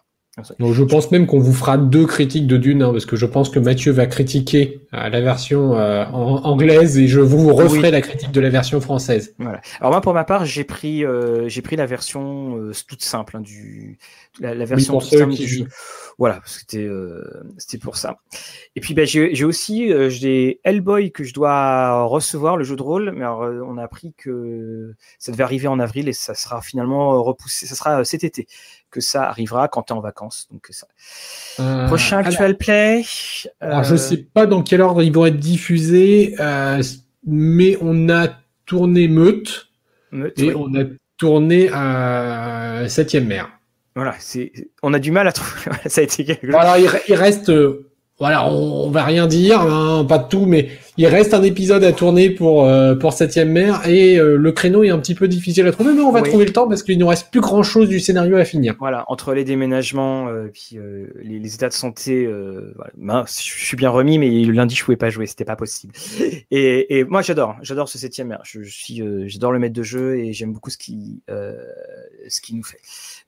Donc 0.60 0.74
je 0.74 0.84
pense 0.84 1.10
même 1.10 1.26
qu'on 1.26 1.40
vous 1.40 1.52
fera 1.52 1.80
deux 1.80 2.06
critiques 2.06 2.46
de 2.46 2.58
Dune, 2.58 2.84
hein, 2.84 2.92
parce 2.92 3.08
que 3.08 3.16
je 3.16 3.26
pense 3.26 3.50
que 3.50 3.58
Mathieu 3.58 3.92
va 3.92 4.06
critiquer 4.06 4.82
euh, 4.94 5.10
la 5.10 5.20
version 5.20 5.72
anglaise 5.72 7.00
et 7.00 7.08
je 7.08 7.20
vous 7.20 7.56
referai 7.56 7.90
la 7.90 8.02
critique 8.02 8.32
de 8.32 8.40
la 8.40 8.50
version 8.50 8.80
française. 8.80 9.34
Voilà. 9.40 9.62
Alors 9.80 9.92
moi 9.94 10.02
pour 10.02 10.14
ma 10.14 10.26
part 10.26 10.46
j'ai 10.46 10.64
pris 10.64 11.04
j'ai 11.48 11.62
pris 11.64 11.76
la 11.76 11.88
version 11.88 12.72
toute 12.88 13.02
simple 13.02 13.38
hein, 13.38 13.42
du 13.42 13.98
la, 14.40 14.54
version 14.66 15.00
toute 15.00 15.10
simple 15.10 15.34
du 15.34 15.48
jeu. 15.48 15.68
Voilà, 16.20 16.42
c'était 16.46 16.84
euh, 16.84 17.24
c'était 17.60 17.78
pour 17.78 17.96
ça. 17.96 18.18
Et 18.76 18.82
puis 18.82 18.96
ben, 18.96 19.06
j'ai 19.06 19.46
aussi 19.46 19.94
euh, 19.94 20.10
j'ai 20.10 20.60
Hellboy 20.64 21.12
que 21.12 21.24
je 21.24 21.32
dois 21.32 22.04
recevoir 22.06 22.58
le 22.58 22.64
jeu 22.64 22.76
de 22.76 22.82
rôle, 22.82 23.12
mais 23.12 23.24
alors, 23.24 23.44
euh, 23.44 23.62
on 23.64 23.78
a 23.78 23.84
appris 23.84 24.14
que 24.18 24.96
ça 25.20 25.32
devait 25.32 25.44
arriver 25.44 25.68
en 25.68 25.80
avril 25.80 26.08
et 26.08 26.14
ça 26.14 26.34
sera 26.34 26.62
finalement 26.62 27.22
repoussé. 27.22 27.68
Ça 27.68 27.76
sera 27.76 28.04
cet 28.04 28.24
été 28.24 28.48
que 28.90 29.00
ça 29.00 29.30
arrivera 29.30 29.68
quand 29.68 29.84
tu 29.84 29.94
es 29.94 29.96
en 29.96 30.00
vacances. 30.02 30.48
Donc 30.52 30.68
ça. 30.72 30.88
Prochain 31.86 32.18
actual 32.18 32.58
play. 32.58 33.04
Alors, 33.60 33.84
je 33.84 33.96
sais 33.96 34.18
pas 34.18 34.48
dans 34.48 34.64
quel 34.64 34.82
ordre 34.82 35.04
ils 35.04 35.14
vont 35.14 35.28
être 35.28 35.38
diffusés, 35.38 36.36
mais 37.28 37.78
on 37.80 38.10
a 38.10 38.30
tourné 38.66 39.08
Meute, 39.08 39.70
et 40.36 40.56
on 40.56 40.74
a 40.74 40.86
tourné 41.18 41.70
à 41.72 42.86
Septième 42.88 43.28
Mer. 43.28 43.57
Voilà, 43.98 44.14
c'est, 44.20 44.52
on 44.84 44.94
a 44.94 45.00
du 45.00 45.10
mal 45.10 45.28
à 45.28 45.32
trouver. 45.32 45.72
ça 45.88 46.02
a 46.02 46.04
été 46.04 46.24
quelque 46.24 46.46
chose. 46.46 46.56
Alors, 46.56 46.78
il, 46.78 47.16
reste, 47.16 47.50
euh, 47.50 47.90
voilà, 48.20 48.48
on, 48.48 48.90
va 48.90 49.04
rien 49.04 49.28
dire, 49.28 49.62
hein, 49.62 50.04
pas 50.04 50.18
de 50.18 50.28
tout, 50.28 50.48
mais 50.48 50.70
il 50.98 51.06
reste 51.06 51.36
un 51.36 51.44
épisode 51.44 51.84
à 51.84 51.92
tourner 51.92 52.32
pour 52.32 52.66
euh, 52.66 52.96
pour 52.96 53.14
septième 53.14 53.52
mer 53.52 53.88
et 53.88 54.18
euh, 54.18 54.38
le 54.38 54.52
créneau 54.52 54.84
est 54.84 54.90
un 54.90 54.98
petit 54.98 55.14
peu 55.14 55.28
difficile 55.28 55.68
à 55.68 55.72
trouver, 55.72 55.94
mais 55.94 56.02
on 56.02 56.12
va 56.12 56.24
trouver 56.24 56.46
le 56.46 56.52
temps 56.52 56.68
parce 56.68 56.82
qu'il 56.82 56.98
ne 56.98 57.06
reste 57.06 57.30
plus 57.30 57.42
grand 57.42 57.62
chose 57.62 57.90
du 57.90 58.00
scénario 58.00 58.36
à 58.38 58.44
finir. 58.44 58.76
Voilà, 58.80 59.06
entre 59.08 59.36
les 59.36 59.44
déménagements, 59.44 60.30
euh, 60.30 60.50
puis 60.52 60.80
les, 61.24 61.38
les, 61.38 61.54
états 61.54 61.70
de 61.70 61.74
santé, 61.74 62.28
voilà, 62.98 63.26
je 63.28 63.34
suis 63.34 63.78
bien 63.78 63.92
remis, 63.92 64.18
mais 64.18 64.30
le 64.30 64.54
lundi 64.54 64.74
je 64.74 64.84
pouvais 64.84 64.98
pas 64.98 65.12
jouer, 65.12 65.28
c'était 65.28 65.46
pas 65.46 65.56
possible. 65.56 65.94
Et, 66.50 66.98
et 66.98 67.04
moi 67.04 67.22
j'adore, 67.22 67.56
j'adore 67.62 67.88
ce 67.88 68.00
septième 68.00 68.30
mer. 68.30 68.40
Je, 68.44 68.64
je 68.64 68.76
suis, 68.76 69.04
j'adore 69.26 69.52
le 69.52 69.60
maître 69.60 69.76
de 69.76 69.84
jeu 69.84 70.18
et 70.18 70.34
j'aime 70.34 70.54
beaucoup 70.54 70.72
ce 70.72 70.78
qui 70.80 71.22
ce 71.28 72.42
qu'il 72.42 72.58
nous 72.58 72.64
fait. 72.64 72.80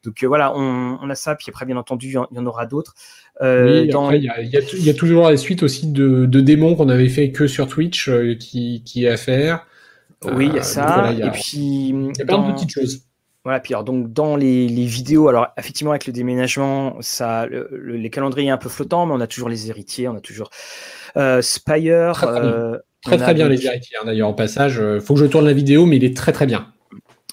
Donc 0.05 0.23
euh, 0.23 0.27
voilà, 0.27 0.55
on, 0.55 1.09
a 1.09 1.15
ça, 1.15 1.35
puis 1.35 1.47
après, 1.49 1.65
bien 1.65 1.77
entendu, 1.77 2.07
il 2.07 2.13
y 2.13 2.39
en, 2.39 2.45
aura 2.45 2.65
d'autres. 2.65 2.95
Euh, 3.41 3.83
il 3.85 3.91
y, 3.91 4.89
a 4.89 4.93
toujours 4.93 5.29
la 5.29 5.37
suite 5.37 5.63
aussi 5.63 5.87
de, 5.87 6.25
démons 6.25 6.75
qu'on 6.75 6.89
avait 6.89 7.09
fait 7.09 7.31
que 7.31 7.47
sur 7.47 7.67
Twitch 7.67 8.07
euh, 8.07 8.35
qui, 8.35 8.81
est 8.95 9.09
à 9.09 9.17
faire. 9.17 9.65
Oui, 10.25 10.47
il 10.47 10.55
y 10.55 10.59
a 10.59 10.63
ça. 10.63 11.11
et 11.11 11.29
puis, 11.31 11.89
il 11.89 12.17
y 12.17 12.21
a 12.21 12.25
plein 12.25 12.47
de 12.47 12.53
petites 12.53 12.71
choses. 12.71 13.03
Voilà, 13.45 13.61
puis 13.61 13.73
alors, 13.73 13.85
donc 13.85 14.11
dans 14.11 14.35
les, 14.35 14.67
vidéos, 14.67 15.27
alors 15.27 15.47
effectivement 15.57 15.91
avec 15.91 16.07
le 16.07 16.13
déménagement, 16.13 16.97
ça, 17.01 17.47
les 17.47 18.09
calendriers 18.09 18.49
un 18.49 18.57
peu 18.57 18.69
flottants, 18.69 19.05
mais 19.05 19.13
on 19.13 19.21
a 19.21 19.27
toujours 19.27 19.49
les 19.49 19.69
héritiers, 19.69 20.07
on 20.07 20.15
a 20.15 20.21
toujours 20.21 20.49
Spire. 21.41 22.25
Très 23.01 23.17
très, 23.17 23.33
bien 23.33 23.47
les 23.47 23.65
héritiers. 23.65 23.95
Hein, 24.01 24.05
d'ailleurs 24.05 24.27
en 24.27 24.33
passage, 24.33 24.81
faut 24.99 25.13
que 25.13 25.21
je 25.21 25.25
tourne 25.25 25.45
la 25.45 25.53
vidéo, 25.53 25.85
mais 25.85 25.95
il 25.95 26.03
est 26.03 26.15
très 26.15 26.33
très 26.33 26.45
bien. 26.45 26.67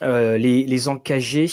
Les, 0.03 0.65
les 0.65 0.89
encagés, 0.89 1.51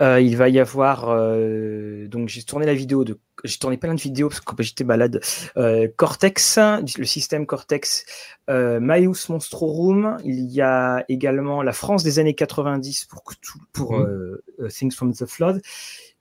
euh, 0.00 0.20
il 0.20 0.36
va 0.36 0.48
y 0.48 0.58
avoir 0.58 1.10
euh, 1.10 2.08
donc 2.08 2.28
j'ai 2.28 2.42
tourné 2.42 2.64
la 2.64 2.74
vidéo 2.74 3.04
de 3.04 3.18
j'ai 3.44 3.58
tourné 3.58 3.76
plein 3.76 3.94
de 3.94 4.00
vidéos 4.00 4.28
parce 4.28 4.40
que 4.40 4.62
j'étais 4.62 4.84
malade. 4.84 5.20
Euh, 5.56 5.88
Cortex, 5.96 6.58
le 6.98 7.04
système 7.04 7.46
Cortex, 7.46 8.04
euh, 8.50 8.80
Maius 8.80 9.28
Monstrorum. 9.28 10.18
Il 10.24 10.50
y 10.50 10.60
a 10.60 11.04
également 11.08 11.62
la 11.62 11.72
France 11.72 12.02
des 12.02 12.18
années 12.18 12.34
90 12.34 13.06
pour 13.06 13.22
pour 13.72 13.98
mmh. 13.98 14.02
euh, 14.60 14.68
Things 14.68 14.92
from 14.92 15.14
the 15.14 15.26
Flood. 15.26 15.62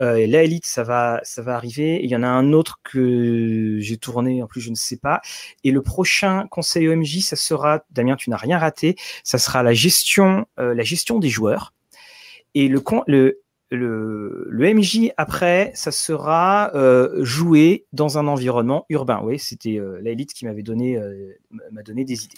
Euh, 0.02 0.26
la 0.28 0.44
Elite, 0.44 0.66
ça 0.66 0.84
va, 0.84 1.20
ça 1.24 1.42
va 1.42 1.56
arriver. 1.56 2.00
Il 2.04 2.10
y 2.10 2.16
en 2.16 2.24
a 2.24 2.28
un 2.28 2.54
autre 2.54 2.80
que 2.84 3.78
j'ai 3.80 3.98
tourné, 3.98 4.42
en 4.42 4.48
plus 4.48 4.62
je 4.62 4.70
ne 4.70 4.76
sais 4.76 4.98
pas. 4.98 5.22
Et 5.64 5.72
le 5.72 5.82
prochain 5.82 6.48
conseil 6.48 6.88
OMJ, 6.88 7.20
ça 7.20 7.36
sera, 7.36 7.84
Damien, 7.92 8.16
tu 8.16 8.30
n'as 8.30 8.38
rien 8.38 8.58
raté, 8.58 8.96
ça 9.24 9.38
sera 9.38 9.64
la 9.64 9.74
gestion, 9.74 10.46
la 10.58 10.84
gestion 10.84 11.20
des 11.20 11.30
joueurs. 11.30 11.74
Et 12.56 12.68
le, 12.68 12.82
le 13.08 13.42
le, 13.72 14.48
le, 14.50 14.74
MJ 14.74 15.12
après, 15.18 15.72
ça 15.76 15.92
sera 15.92 16.72
euh, 16.76 17.24
joué 17.24 17.86
dans 17.94 18.18
un 18.18 18.28
environnement 18.28 18.86
urbain. 18.90 19.22
Oui, 19.24 19.38
c'était 19.38 19.78
euh, 19.78 20.00
l'élite 20.02 20.34
qui 20.34 20.46
m'avait 20.46 20.64
donné, 20.64 20.98
euh, 20.98 21.38
m'a 21.72 21.84
donné 21.84 22.04
des 22.04 22.26
idées. 22.26 22.38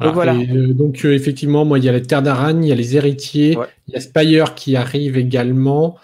Donc 0.00 0.14
voilà. 0.14 0.34
Euh, 0.34 0.72
donc 0.72 1.04
effectivement, 1.04 1.64
moi, 1.64 1.78
il 1.78 1.84
y 1.84 1.88
a 1.88 1.92
la 1.92 2.00
Terre 2.00 2.22
d'Aragne, 2.22 2.64
il 2.64 2.68
y 2.68 2.72
a 2.72 2.76
les 2.76 2.96
héritiers, 2.96 3.58
il 3.88 3.94
y 3.94 3.96
a 3.96 4.00
Spire 4.00 4.54
qui 4.54 4.76
arrive 4.76 5.16
également. 5.18 5.98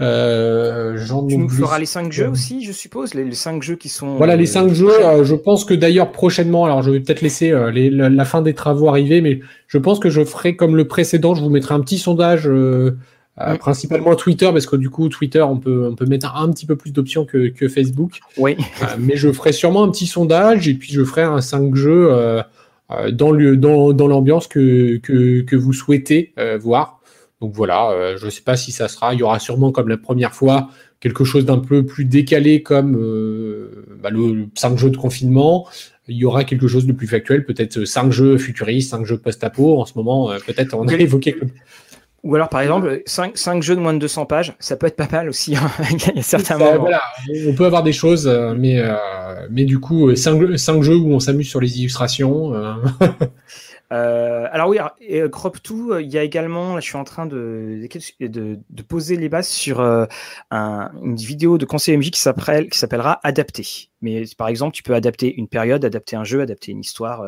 Euh, 0.00 0.98
tu 1.28 1.36
nous 1.36 1.48
feras 1.48 1.78
les 1.78 1.86
cinq 1.86 2.10
jeux 2.10 2.28
aussi, 2.28 2.64
je 2.64 2.72
suppose, 2.72 3.14
les, 3.14 3.32
cinq 3.32 3.62
jeux 3.62 3.76
qui 3.76 3.88
sont. 3.88 4.16
Voilà, 4.16 4.34
les 4.34 4.46
cinq 4.46 4.72
jeux. 4.72 4.90
je 5.22 5.34
pense 5.34 5.64
que 5.64 5.74
d'ailleurs 5.74 6.10
prochainement, 6.10 6.64
alors 6.64 6.82
je 6.82 6.90
vais 6.90 7.00
peut-être 7.00 7.20
laisser 7.20 7.54
les, 7.72 7.90
la, 7.90 8.24
fin 8.24 8.42
des 8.42 8.54
travaux 8.54 8.88
arriver, 8.88 9.20
mais 9.20 9.40
je 9.68 9.78
pense 9.78 10.00
que 10.00 10.10
je 10.10 10.24
ferai 10.24 10.56
comme 10.56 10.74
le 10.74 10.88
précédent. 10.88 11.34
Je 11.34 11.42
vous 11.42 11.50
mettrai 11.50 11.74
un 11.74 11.80
petit 11.80 11.98
sondage 11.98 12.48
euh, 13.40 13.56
principalement 13.56 14.14
Twitter, 14.14 14.48
parce 14.52 14.66
que 14.66 14.76
du 14.76 14.90
coup, 14.90 15.08
Twitter, 15.08 15.42
on 15.42 15.56
peut, 15.56 15.88
on 15.90 15.96
peut 15.96 16.06
mettre 16.06 16.36
un 16.36 16.52
petit 16.52 16.66
peu 16.66 16.76
plus 16.76 16.92
d'options 16.92 17.24
que, 17.24 17.48
que, 17.48 17.66
Facebook. 17.66 18.20
Oui. 18.36 18.56
Euh, 18.82 18.86
mais 18.98 19.16
je 19.16 19.32
ferai 19.32 19.52
sûrement 19.52 19.82
un 19.82 19.90
petit 19.90 20.06
sondage 20.06 20.68
et 20.68 20.74
puis 20.74 20.92
je 20.92 21.02
ferai 21.02 21.22
un 21.22 21.40
5 21.40 21.74
jeux 21.74 22.08
euh, 22.12 22.42
dans 23.10 23.32
l'ambiance 23.32 23.56
dans, 23.56 23.92
dans 23.92 24.06
l'ambiance 24.06 24.46
que, 24.46 24.98
que, 24.98 25.40
que, 25.40 25.56
vous 25.56 25.72
souhaitez 25.72 26.32
voir. 26.60 27.00
Donc 27.44 27.52
voilà, 27.52 28.14
je 28.16 28.24
ne 28.24 28.30
sais 28.30 28.40
pas 28.40 28.56
si 28.56 28.72
ça 28.72 28.88
sera. 28.88 29.12
Il 29.12 29.20
y 29.20 29.22
aura 29.22 29.38
sûrement, 29.38 29.70
comme 29.70 29.88
la 29.90 29.98
première 29.98 30.32
fois, 30.32 30.70
quelque 31.00 31.24
chose 31.24 31.44
d'un 31.44 31.58
peu 31.58 31.84
plus 31.84 32.06
décalé 32.06 32.62
comme 32.62 32.92
bah, 34.02 34.08
le 34.08 34.46
5 34.54 34.78
jeux 34.78 34.88
de 34.88 34.96
confinement. 34.96 35.68
Il 36.08 36.16
y 36.16 36.24
aura 36.24 36.44
quelque 36.44 36.66
chose 36.66 36.86
de 36.86 36.92
plus 36.92 37.06
factuel, 37.06 37.44
peut-être 37.44 37.84
5 37.84 38.10
jeux 38.10 38.38
futuristes, 38.38 38.92
5 38.92 39.04
jeux 39.04 39.18
post-apo. 39.18 39.78
En 39.78 39.84
ce 39.84 39.92
moment, 39.96 40.30
peut-être 40.46 40.72
on 40.72 40.88
a 40.88 40.94
évoqué 40.94 41.36
ou 42.24 42.34
alors, 42.34 42.48
par 42.48 42.62
exemple, 42.62 43.02
5, 43.04 43.36
5, 43.36 43.62
jeux 43.62 43.76
de 43.76 43.80
moins 43.80 43.92
de 43.92 43.98
200 43.98 44.24
pages, 44.24 44.54
ça 44.58 44.76
peut 44.76 44.86
être 44.86 44.96
pas 44.96 45.08
mal 45.12 45.28
aussi. 45.28 45.54
Hein. 45.56 45.70
Il 45.90 46.16
y 46.16 46.20
a 46.20 46.22
certains 46.22 46.56
Voilà, 46.56 47.02
on 47.46 47.52
peut 47.52 47.66
avoir 47.66 47.82
des 47.82 47.92
choses, 47.92 48.26
euh, 48.26 48.54
mais, 48.56 48.78
euh, 48.78 48.94
mais 49.50 49.64
du 49.64 49.78
coup, 49.78 50.16
5, 50.16 50.58
5 50.58 50.82
jeux 50.82 50.96
où 50.96 51.12
on 51.12 51.20
s'amuse 51.20 51.48
sur 51.48 51.60
les 51.60 51.78
illustrations. 51.78 52.54
Euh. 53.94 54.46
Alors 54.50 54.68
oui, 54.68 54.78
et, 55.00 55.22
euh, 55.22 55.28
Crop 55.28 55.56
2, 55.62 55.74
euh, 55.74 56.02
il 56.02 56.10
y 56.10 56.18
a 56.18 56.24
également, 56.24 56.74
là, 56.74 56.80
je 56.80 56.86
suis 56.86 56.96
en 56.96 57.04
train 57.04 57.26
de, 57.26 57.86
de, 58.20 58.58
de 58.68 58.82
poser 58.82 59.16
les 59.16 59.28
bases 59.28 59.48
sur 59.48 59.80
un, 59.80 60.90
une 61.02 61.16
vidéo 61.16 61.58
de 61.58 61.64
conseil 61.64 61.96
MJ 61.96 62.10
qui 62.10 62.20
s'appellera 62.20 63.20
Adapter. 63.22 63.90
Mais 64.02 64.24
par 64.36 64.48
exemple, 64.48 64.74
tu 64.74 64.82
peux 64.82 64.94
adapter 64.94 65.34
une 65.34 65.48
période, 65.48 65.84
adapter 65.84 66.16
un 66.16 66.24
jeu, 66.24 66.40
adapter 66.40 66.72
une 66.72 66.80
histoire 66.80 67.24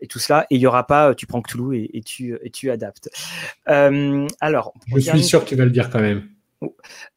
et 0.00 0.06
tout 0.06 0.18
cela. 0.18 0.46
Et 0.50 0.54
il 0.54 0.60
y 0.60 0.66
aura 0.66 0.86
pas, 0.86 1.14
tu 1.14 1.26
prends 1.26 1.42
Cthulhu 1.42 1.76
et, 1.76 1.98
et, 1.98 2.02
tu, 2.02 2.38
et 2.42 2.50
tu 2.50 2.70
adaptes. 2.70 3.10
alors, 3.66 4.72
je 4.94 5.00
suis 5.00 5.24
sûr 5.24 5.44
que 5.44 5.48
tu 5.48 5.56
vas 5.56 5.64
le 5.64 5.70
dire 5.70 5.90
quand 5.90 6.00
même. 6.00 6.28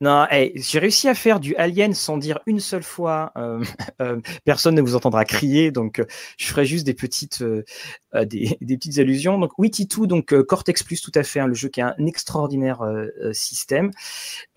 Non, 0.01 0.27
j'ai 0.55 0.79
réussi 0.79 1.07
à 1.07 1.15
faire 1.15 1.39
du 1.39 1.55
Alien 1.55 1.93
sans 1.93 2.17
dire 2.17 2.39
une 2.45 2.59
seule 2.59 2.83
fois. 2.83 3.31
Euh, 3.37 3.63
euh, 4.01 4.19
personne 4.43 4.75
ne 4.75 4.81
vous 4.81 4.95
entendra 4.95 5.23
crier, 5.25 5.71
donc 5.71 5.99
euh, 5.99 6.05
je 6.37 6.47
ferai 6.47 6.65
juste 6.65 6.85
des 6.85 6.93
petites, 6.93 7.43
des, 8.13 8.57
petites 8.59 8.99
allusions. 8.99 9.39
Donc 9.39 9.51
Witty2, 9.57 10.07
donc 10.07 10.33
Cortex 10.43 10.83
Plus, 10.83 11.01
tout 11.01 11.11
à 11.15 11.23
fait, 11.23 11.39
hein, 11.39 11.47
le 11.47 11.53
jeu 11.53 11.69
qui 11.69 11.79
est 11.79 11.83
un 11.83 12.05
extraordinaire 12.05 12.81
système. 13.31 13.91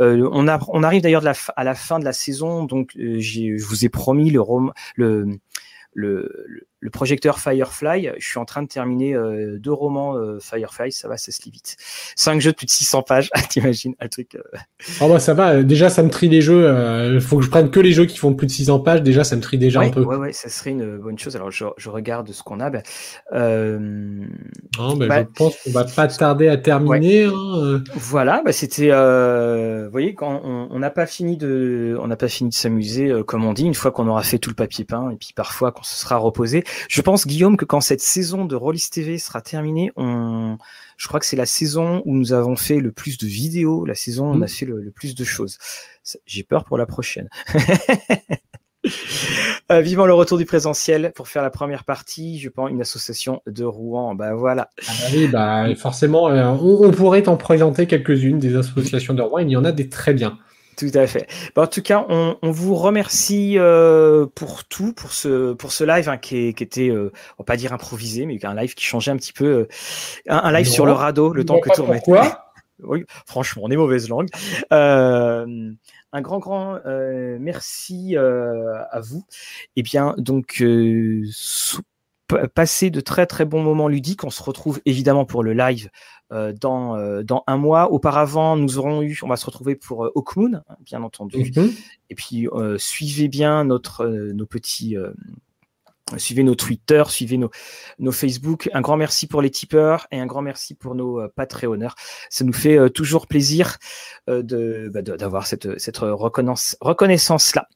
on, 0.01 0.49
a, 0.49 0.59
on 0.69 0.83
arrive 0.83 1.03
d'ailleurs 1.03 1.25
à 1.57 1.65
la 1.65 1.75
fin 1.75 1.99
de 1.99 2.05
la 2.05 2.13
saison, 2.13 2.65
donc 2.65 2.93
je 2.97 3.63
vous 3.65 3.85
ai 3.85 3.89
promis 3.89 4.31
le, 4.31 4.43
le, 4.97 5.39
le, 5.95 6.67
le 6.83 6.91
projecteur 6.91 7.39
Firefly. 7.39 8.11
Je 8.19 8.27
suis 8.27 8.41
en 8.41 8.45
train 8.45 8.63
de 8.63 8.67
terminer 8.67 9.15
euh, 9.15 9.57
deux 9.59 9.73
romans 9.73 10.17
euh, 10.17 10.41
Firefly, 10.41 10.91
ça 10.91 11.07
va, 11.07 11.17
ça 11.17 11.31
se 11.31 11.41
lit 11.45 11.53
vite. 11.53 11.77
Cinq 12.17 12.41
jeux 12.41 12.51
de 12.51 12.57
plus 12.57 12.67
de 12.67 12.71
600 12.71 13.03
pages, 13.03 13.31
t'imagines 13.49 13.95
un 14.01 14.09
truc. 14.09 14.37
Oh 15.01 15.09
bah 15.09 15.21
ça 15.21 15.33
va, 15.33 15.63
déjà 15.63 15.89
ça 15.91 16.03
me 16.03 16.11
trie 16.11 16.29
les 16.29 16.43
jeux. 16.43 16.69
Il 17.15 17.21
faut 17.21 17.39
que 17.39 17.45
je 17.45 17.51
prenne 17.51 17.71
que 17.71 17.79
les 17.79 17.93
jeux 17.93 18.05
qui 18.05 18.19
font 18.19 18.35
plus 18.35 18.49
de 18.49 18.53
600 18.53 18.81
pages. 18.81 19.03
Déjà 19.03 19.23
ça 19.23 19.37
me 19.37 19.41
trie 19.41 19.59
déjà 19.59 19.81
un 19.81 19.91
peu. 19.91 20.03
Ouais 20.03 20.17
ouais, 20.17 20.33
ça 20.33 20.49
serait 20.49 20.71
une 20.71 20.99
bonne 20.99 21.19
chose. 21.19 21.37
Alors 21.37 21.53
je, 21.53 21.67
je 21.77 21.89
regarde 21.89 22.31
ce 22.33 22.43
qu'on 22.43 22.59
a. 22.59 22.69
Ben, 22.69 22.83
non, 23.31 24.97
ben, 24.97 25.09
bah, 25.09 25.21
je 25.21 25.39
pense 25.39 25.57
qu'on 25.59 25.71
va 25.71 25.85
pas 25.85 26.09
tarder 26.09 26.49
à 26.49 26.57
terminer. 26.57 27.25
Hein, 27.25 27.83
voilà, 27.95 28.43
bah, 28.45 28.53
c'était. 28.53 28.91
vous 28.91 29.91
voyez, 29.93 30.15
quand 30.15 30.43
on 30.45 30.79
n'a 30.81 30.91
pas 30.91 31.07
fini 31.07 31.37
de, 31.37 31.97
on 32.01 32.09
n'a 32.09 32.17
pas 32.17 32.29
fini 32.29 32.51
de 32.51 32.55
s'amuser, 32.55 33.13
comme 33.25 33.45
on 33.45 33.53
dit, 33.53 33.67
une 33.67 33.75
fois 33.75 33.93
qu'on 33.93 34.09
aura 34.09 34.25
fait 34.25 34.39
tout 34.39 34.51
le 34.51 34.57
papier 34.57 34.85
peint 34.85 35.11
et 35.11 35.17
puis 35.17 35.33
parfois 35.33 35.71
quand 35.71 35.85
se 35.85 35.97
sera 35.97 36.17
reposé. 36.17 36.65
Je 36.89 37.01
pense, 37.01 37.27
Guillaume, 37.27 37.57
que 37.57 37.65
quand 37.65 37.81
cette 37.81 38.01
saison 38.01 38.45
de 38.45 38.57
Rollis 38.57 38.89
TV 38.91 39.19
sera 39.19 39.41
terminée, 39.41 39.91
on, 39.97 40.59
je 40.97 41.09
crois 41.09 41.21
que 41.21 41.27
c'est 41.27 41.37
la 41.37 41.47
saison 41.47 42.03
où 42.05 42.15
nous 42.15 42.33
avons 42.33 42.57
fait 42.57 42.79
le 42.79 42.93
plus 42.93 43.19
de 43.19 43.27
vidéos, 43.27 43.85
la 43.85 43.95
saison 43.95 44.27
où 44.27 44.35
on 44.35 44.43
a 44.43 44.47
mm. 44.47 44.49
fait 44.49 44.67
le, 44.67 44.91
plus 44.91 45.15
de 45.15 45.25
choses. 45.25 45.59
J'ai 46.27 46.43
peur 46.43 46.65
pour 46.65 46.79
la 46.79 46.87
prochaine. 46.87 47.29
Euh, 49.71 49.81
vivant 49.81 50.07
le 50.07 50.13
retour 50.13 50.39
du 50.39 50.45
présentiel 50.45 51.13
pour 51.15 51.29
faire 51.29 51.41
la 51.41 51.51
première 51.51 51.85
partie, 51.85 52.41
je 52.41 52.49
pense 52.49 52.69
une 52.69 52.81
association 52.81 53.41
de 53.47 53.63
Rouen. 53.63 54.17
Bah 54.17 54.35
voilà. 54.35 54.71
Ah 54.89 54.93
bah 55.01 55.07
oui, 55.15 55.29
bah 55.29 55.75
forcément, 55.77 56.29
euh, 56.29 56.47
on, 56.49 56.85
on, 56.85 56.91
pourrait 56.91 57.29
en 57.29 57.37
présenter 57.37 57.87
quelques-unes 57.87 58.41
des 58.41 58.57
associations 58.57 59.15
de 59.15 59.23
Rouen. 59.23 59.39
Il 59.39 59.51
y 59.51 59.57
en 59.57 59.65
a 59.65 59.71
des 59.71 59.89
très 59.89 60.13
bien. 60.13 60.37
Tout 60.77 60.91
à 60.95 61.07
fait. 61.07 61.27
en 61.57 61.67
tout 61.67 61.83
cas, 61.83 62.07
on, 62.09 62.37
vous 62.43 62.75
remercie 62.75 63.59
euh, 63.59 64.27
pour 64.35 64.65
tout, 64.65 64.93
pour 64.93 65.13
ce, 65.13 65.53
pour 65.53 65.73
ce 65.73 65.85
live 65.85 66.09
hein, 66.09 66.17
qui, 66.17 66.49
était, 66.49 66.89
euh, 66.89 67.13
on 67.39 67.43
va 67.43 67.45
pas 67.45 67.57
dire 67.57 67.73
improvisé, 67.73 68.27
mais 68.27 68.43
un 68.45 68.55
live 68.55 68.75
qui 68.75 68.85
changeait 68.85 69.11
un 69.11 69.17
petit 69.17 69.33
peu, 69.33 69.45
euh, 69.45 69.69
un, 70.29 70.53
live 70.53 70.67
sur 70.67 70.87
le 70.87 70.93
radeau, 70.93 71.33
le 71.33 71.45
temps 71.45 71.61
que 71.61 71.71
tout 71.75 71.85
remette. 71.85 72.05
oui, 72.83 73.05
franchement, 73.27 73.63
on 73.67 73.71
est 73.71 73.77
mauvaise 73.77 74.09
langue. 74.09 74.29
un 74.71 76.21
grand, 76.21 76.39
grand 76.39 76.81
merci 77.39 78.17
à 78.17 79.01
vous. 79.01 79.25
Eh 79.77 79.83
bien, 79.83 80.15
donc, 80.17 80.63
passer 82.55 82.91
de 82.91 83.01
très, 83.01 83.27
très 83.27 83.45
bons 83.45 83.63
moments 83.63 83.89
ludiques. 83.89 84.25
On 84.25 84.31
se 84.31 84.43
retrouve 84.43 84.81
évidemment 84.85 85.25
pour 85.25 85.43
le 85.43 85.53
live 85.53 85.91
euh, 85.91 86.22
dans, 86.33 86.97
euh, 86.97 87.23
dans 87.23 87.45
un 87.47 87.57
mois. 87.57 87.93
Auparavant, 87.93 88.57
nous 88.57 88.79
aurons 88.79 89.03
eu, 89.03 89.19
on 89.23 89.29
va 89.29 89.37
se 89.37 89.47
retrouver 89.47 89.77
pour 89.77 90.07
euh, 90.07 90.13
Hawkmoon, 90.17 90.55
hein, 90.55 90.77
bien 90.81 91.03
entendu. 91.03 91.53
Mhm. 91.55 91.73
Et 92.11 92.15
puis, 92.15 92.49
suivez 92.79 93.29
bien 93.29 93.65
notre, 93.65 94.07
nos 94.07 94.47
petits. 94.47 94.97
Suivez 96.19 96.43
nos 96.43 96.55
Twitter, 96.55 97.03
suivez 97.09 97.39
nos, 97.39 97.49
nos 97.99 98.13
Facebook. 98.13 98.69
Un 98.75 98.83
grand 98.83 98.99
merci 98.99 99.27
pour 99.27 99.41
les 99.41 99.51
tipeurs 99.51 100.07
et 100.11 100.21
un 100.21 100.27
grand 100.27 100.43
merci 100.43 100.75
pour 100.75 100.95
nos 100.95 101.27
Patreonneurs. 101.37 101.95
Ça 102.29 102.45
nous 102.45 102.53
fait 102.53 102.91
toujours 102.91 103.27
plaisir 103.27 103.79
de, 104.27 104.91
bah, 104.93 105.01
d'avoir 105.01 105.47
cette, 105.47 105.79
cette 105.79 105.99
reconnaissance-là. 105.99 107.67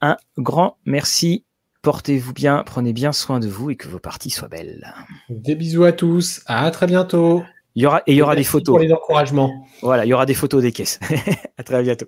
Un 0.00 0.16
grand 0.36 0.78
merci 0.84 1.44
Portez-vous 1.82 2.32
bien, 2.32 2.64
prenez 2.64 2.92
bien 2.92 3.12
soin 3.12 3.38
de 3.38 3.48
vous 3.48 3.70
et 3.70 3.76
que 3.76 3.88
vos 3.88 4.00
parties 4.00 4.30
soient 4.30 4.48
belles. 4.48 4.92
Des 5.28 5.54
bisous 5.54 5.84
à 5.84 5.92
tous, 5.92 6.42
à 6.46 6.70
très 6.70 6.86
bientôt. 6.86 7.44
Il 7.76 7.82
y 7.82 7.86
aura, 7.86 8.02
et 8.06 8.12
il 8.12 8.16
y 8.16 8.22
aura 8.22 8.34
des 8.34 8.42
photos. 8.42 8.72
Pour 8.72 8.80
les 8.80 8.92
encouragements. 8.92 9.64
Voilà, 9.82 10.04
il 10.04 10.08
y 10.08 10.12
aura 10.12 10.26
des 10.26 10.34
photos 10.34 10.60
des 10.60 10.72
caisses. 10.72 10.98
à 11.56 11.62
très 11.62 11.82
bientôt. 11.82 12.06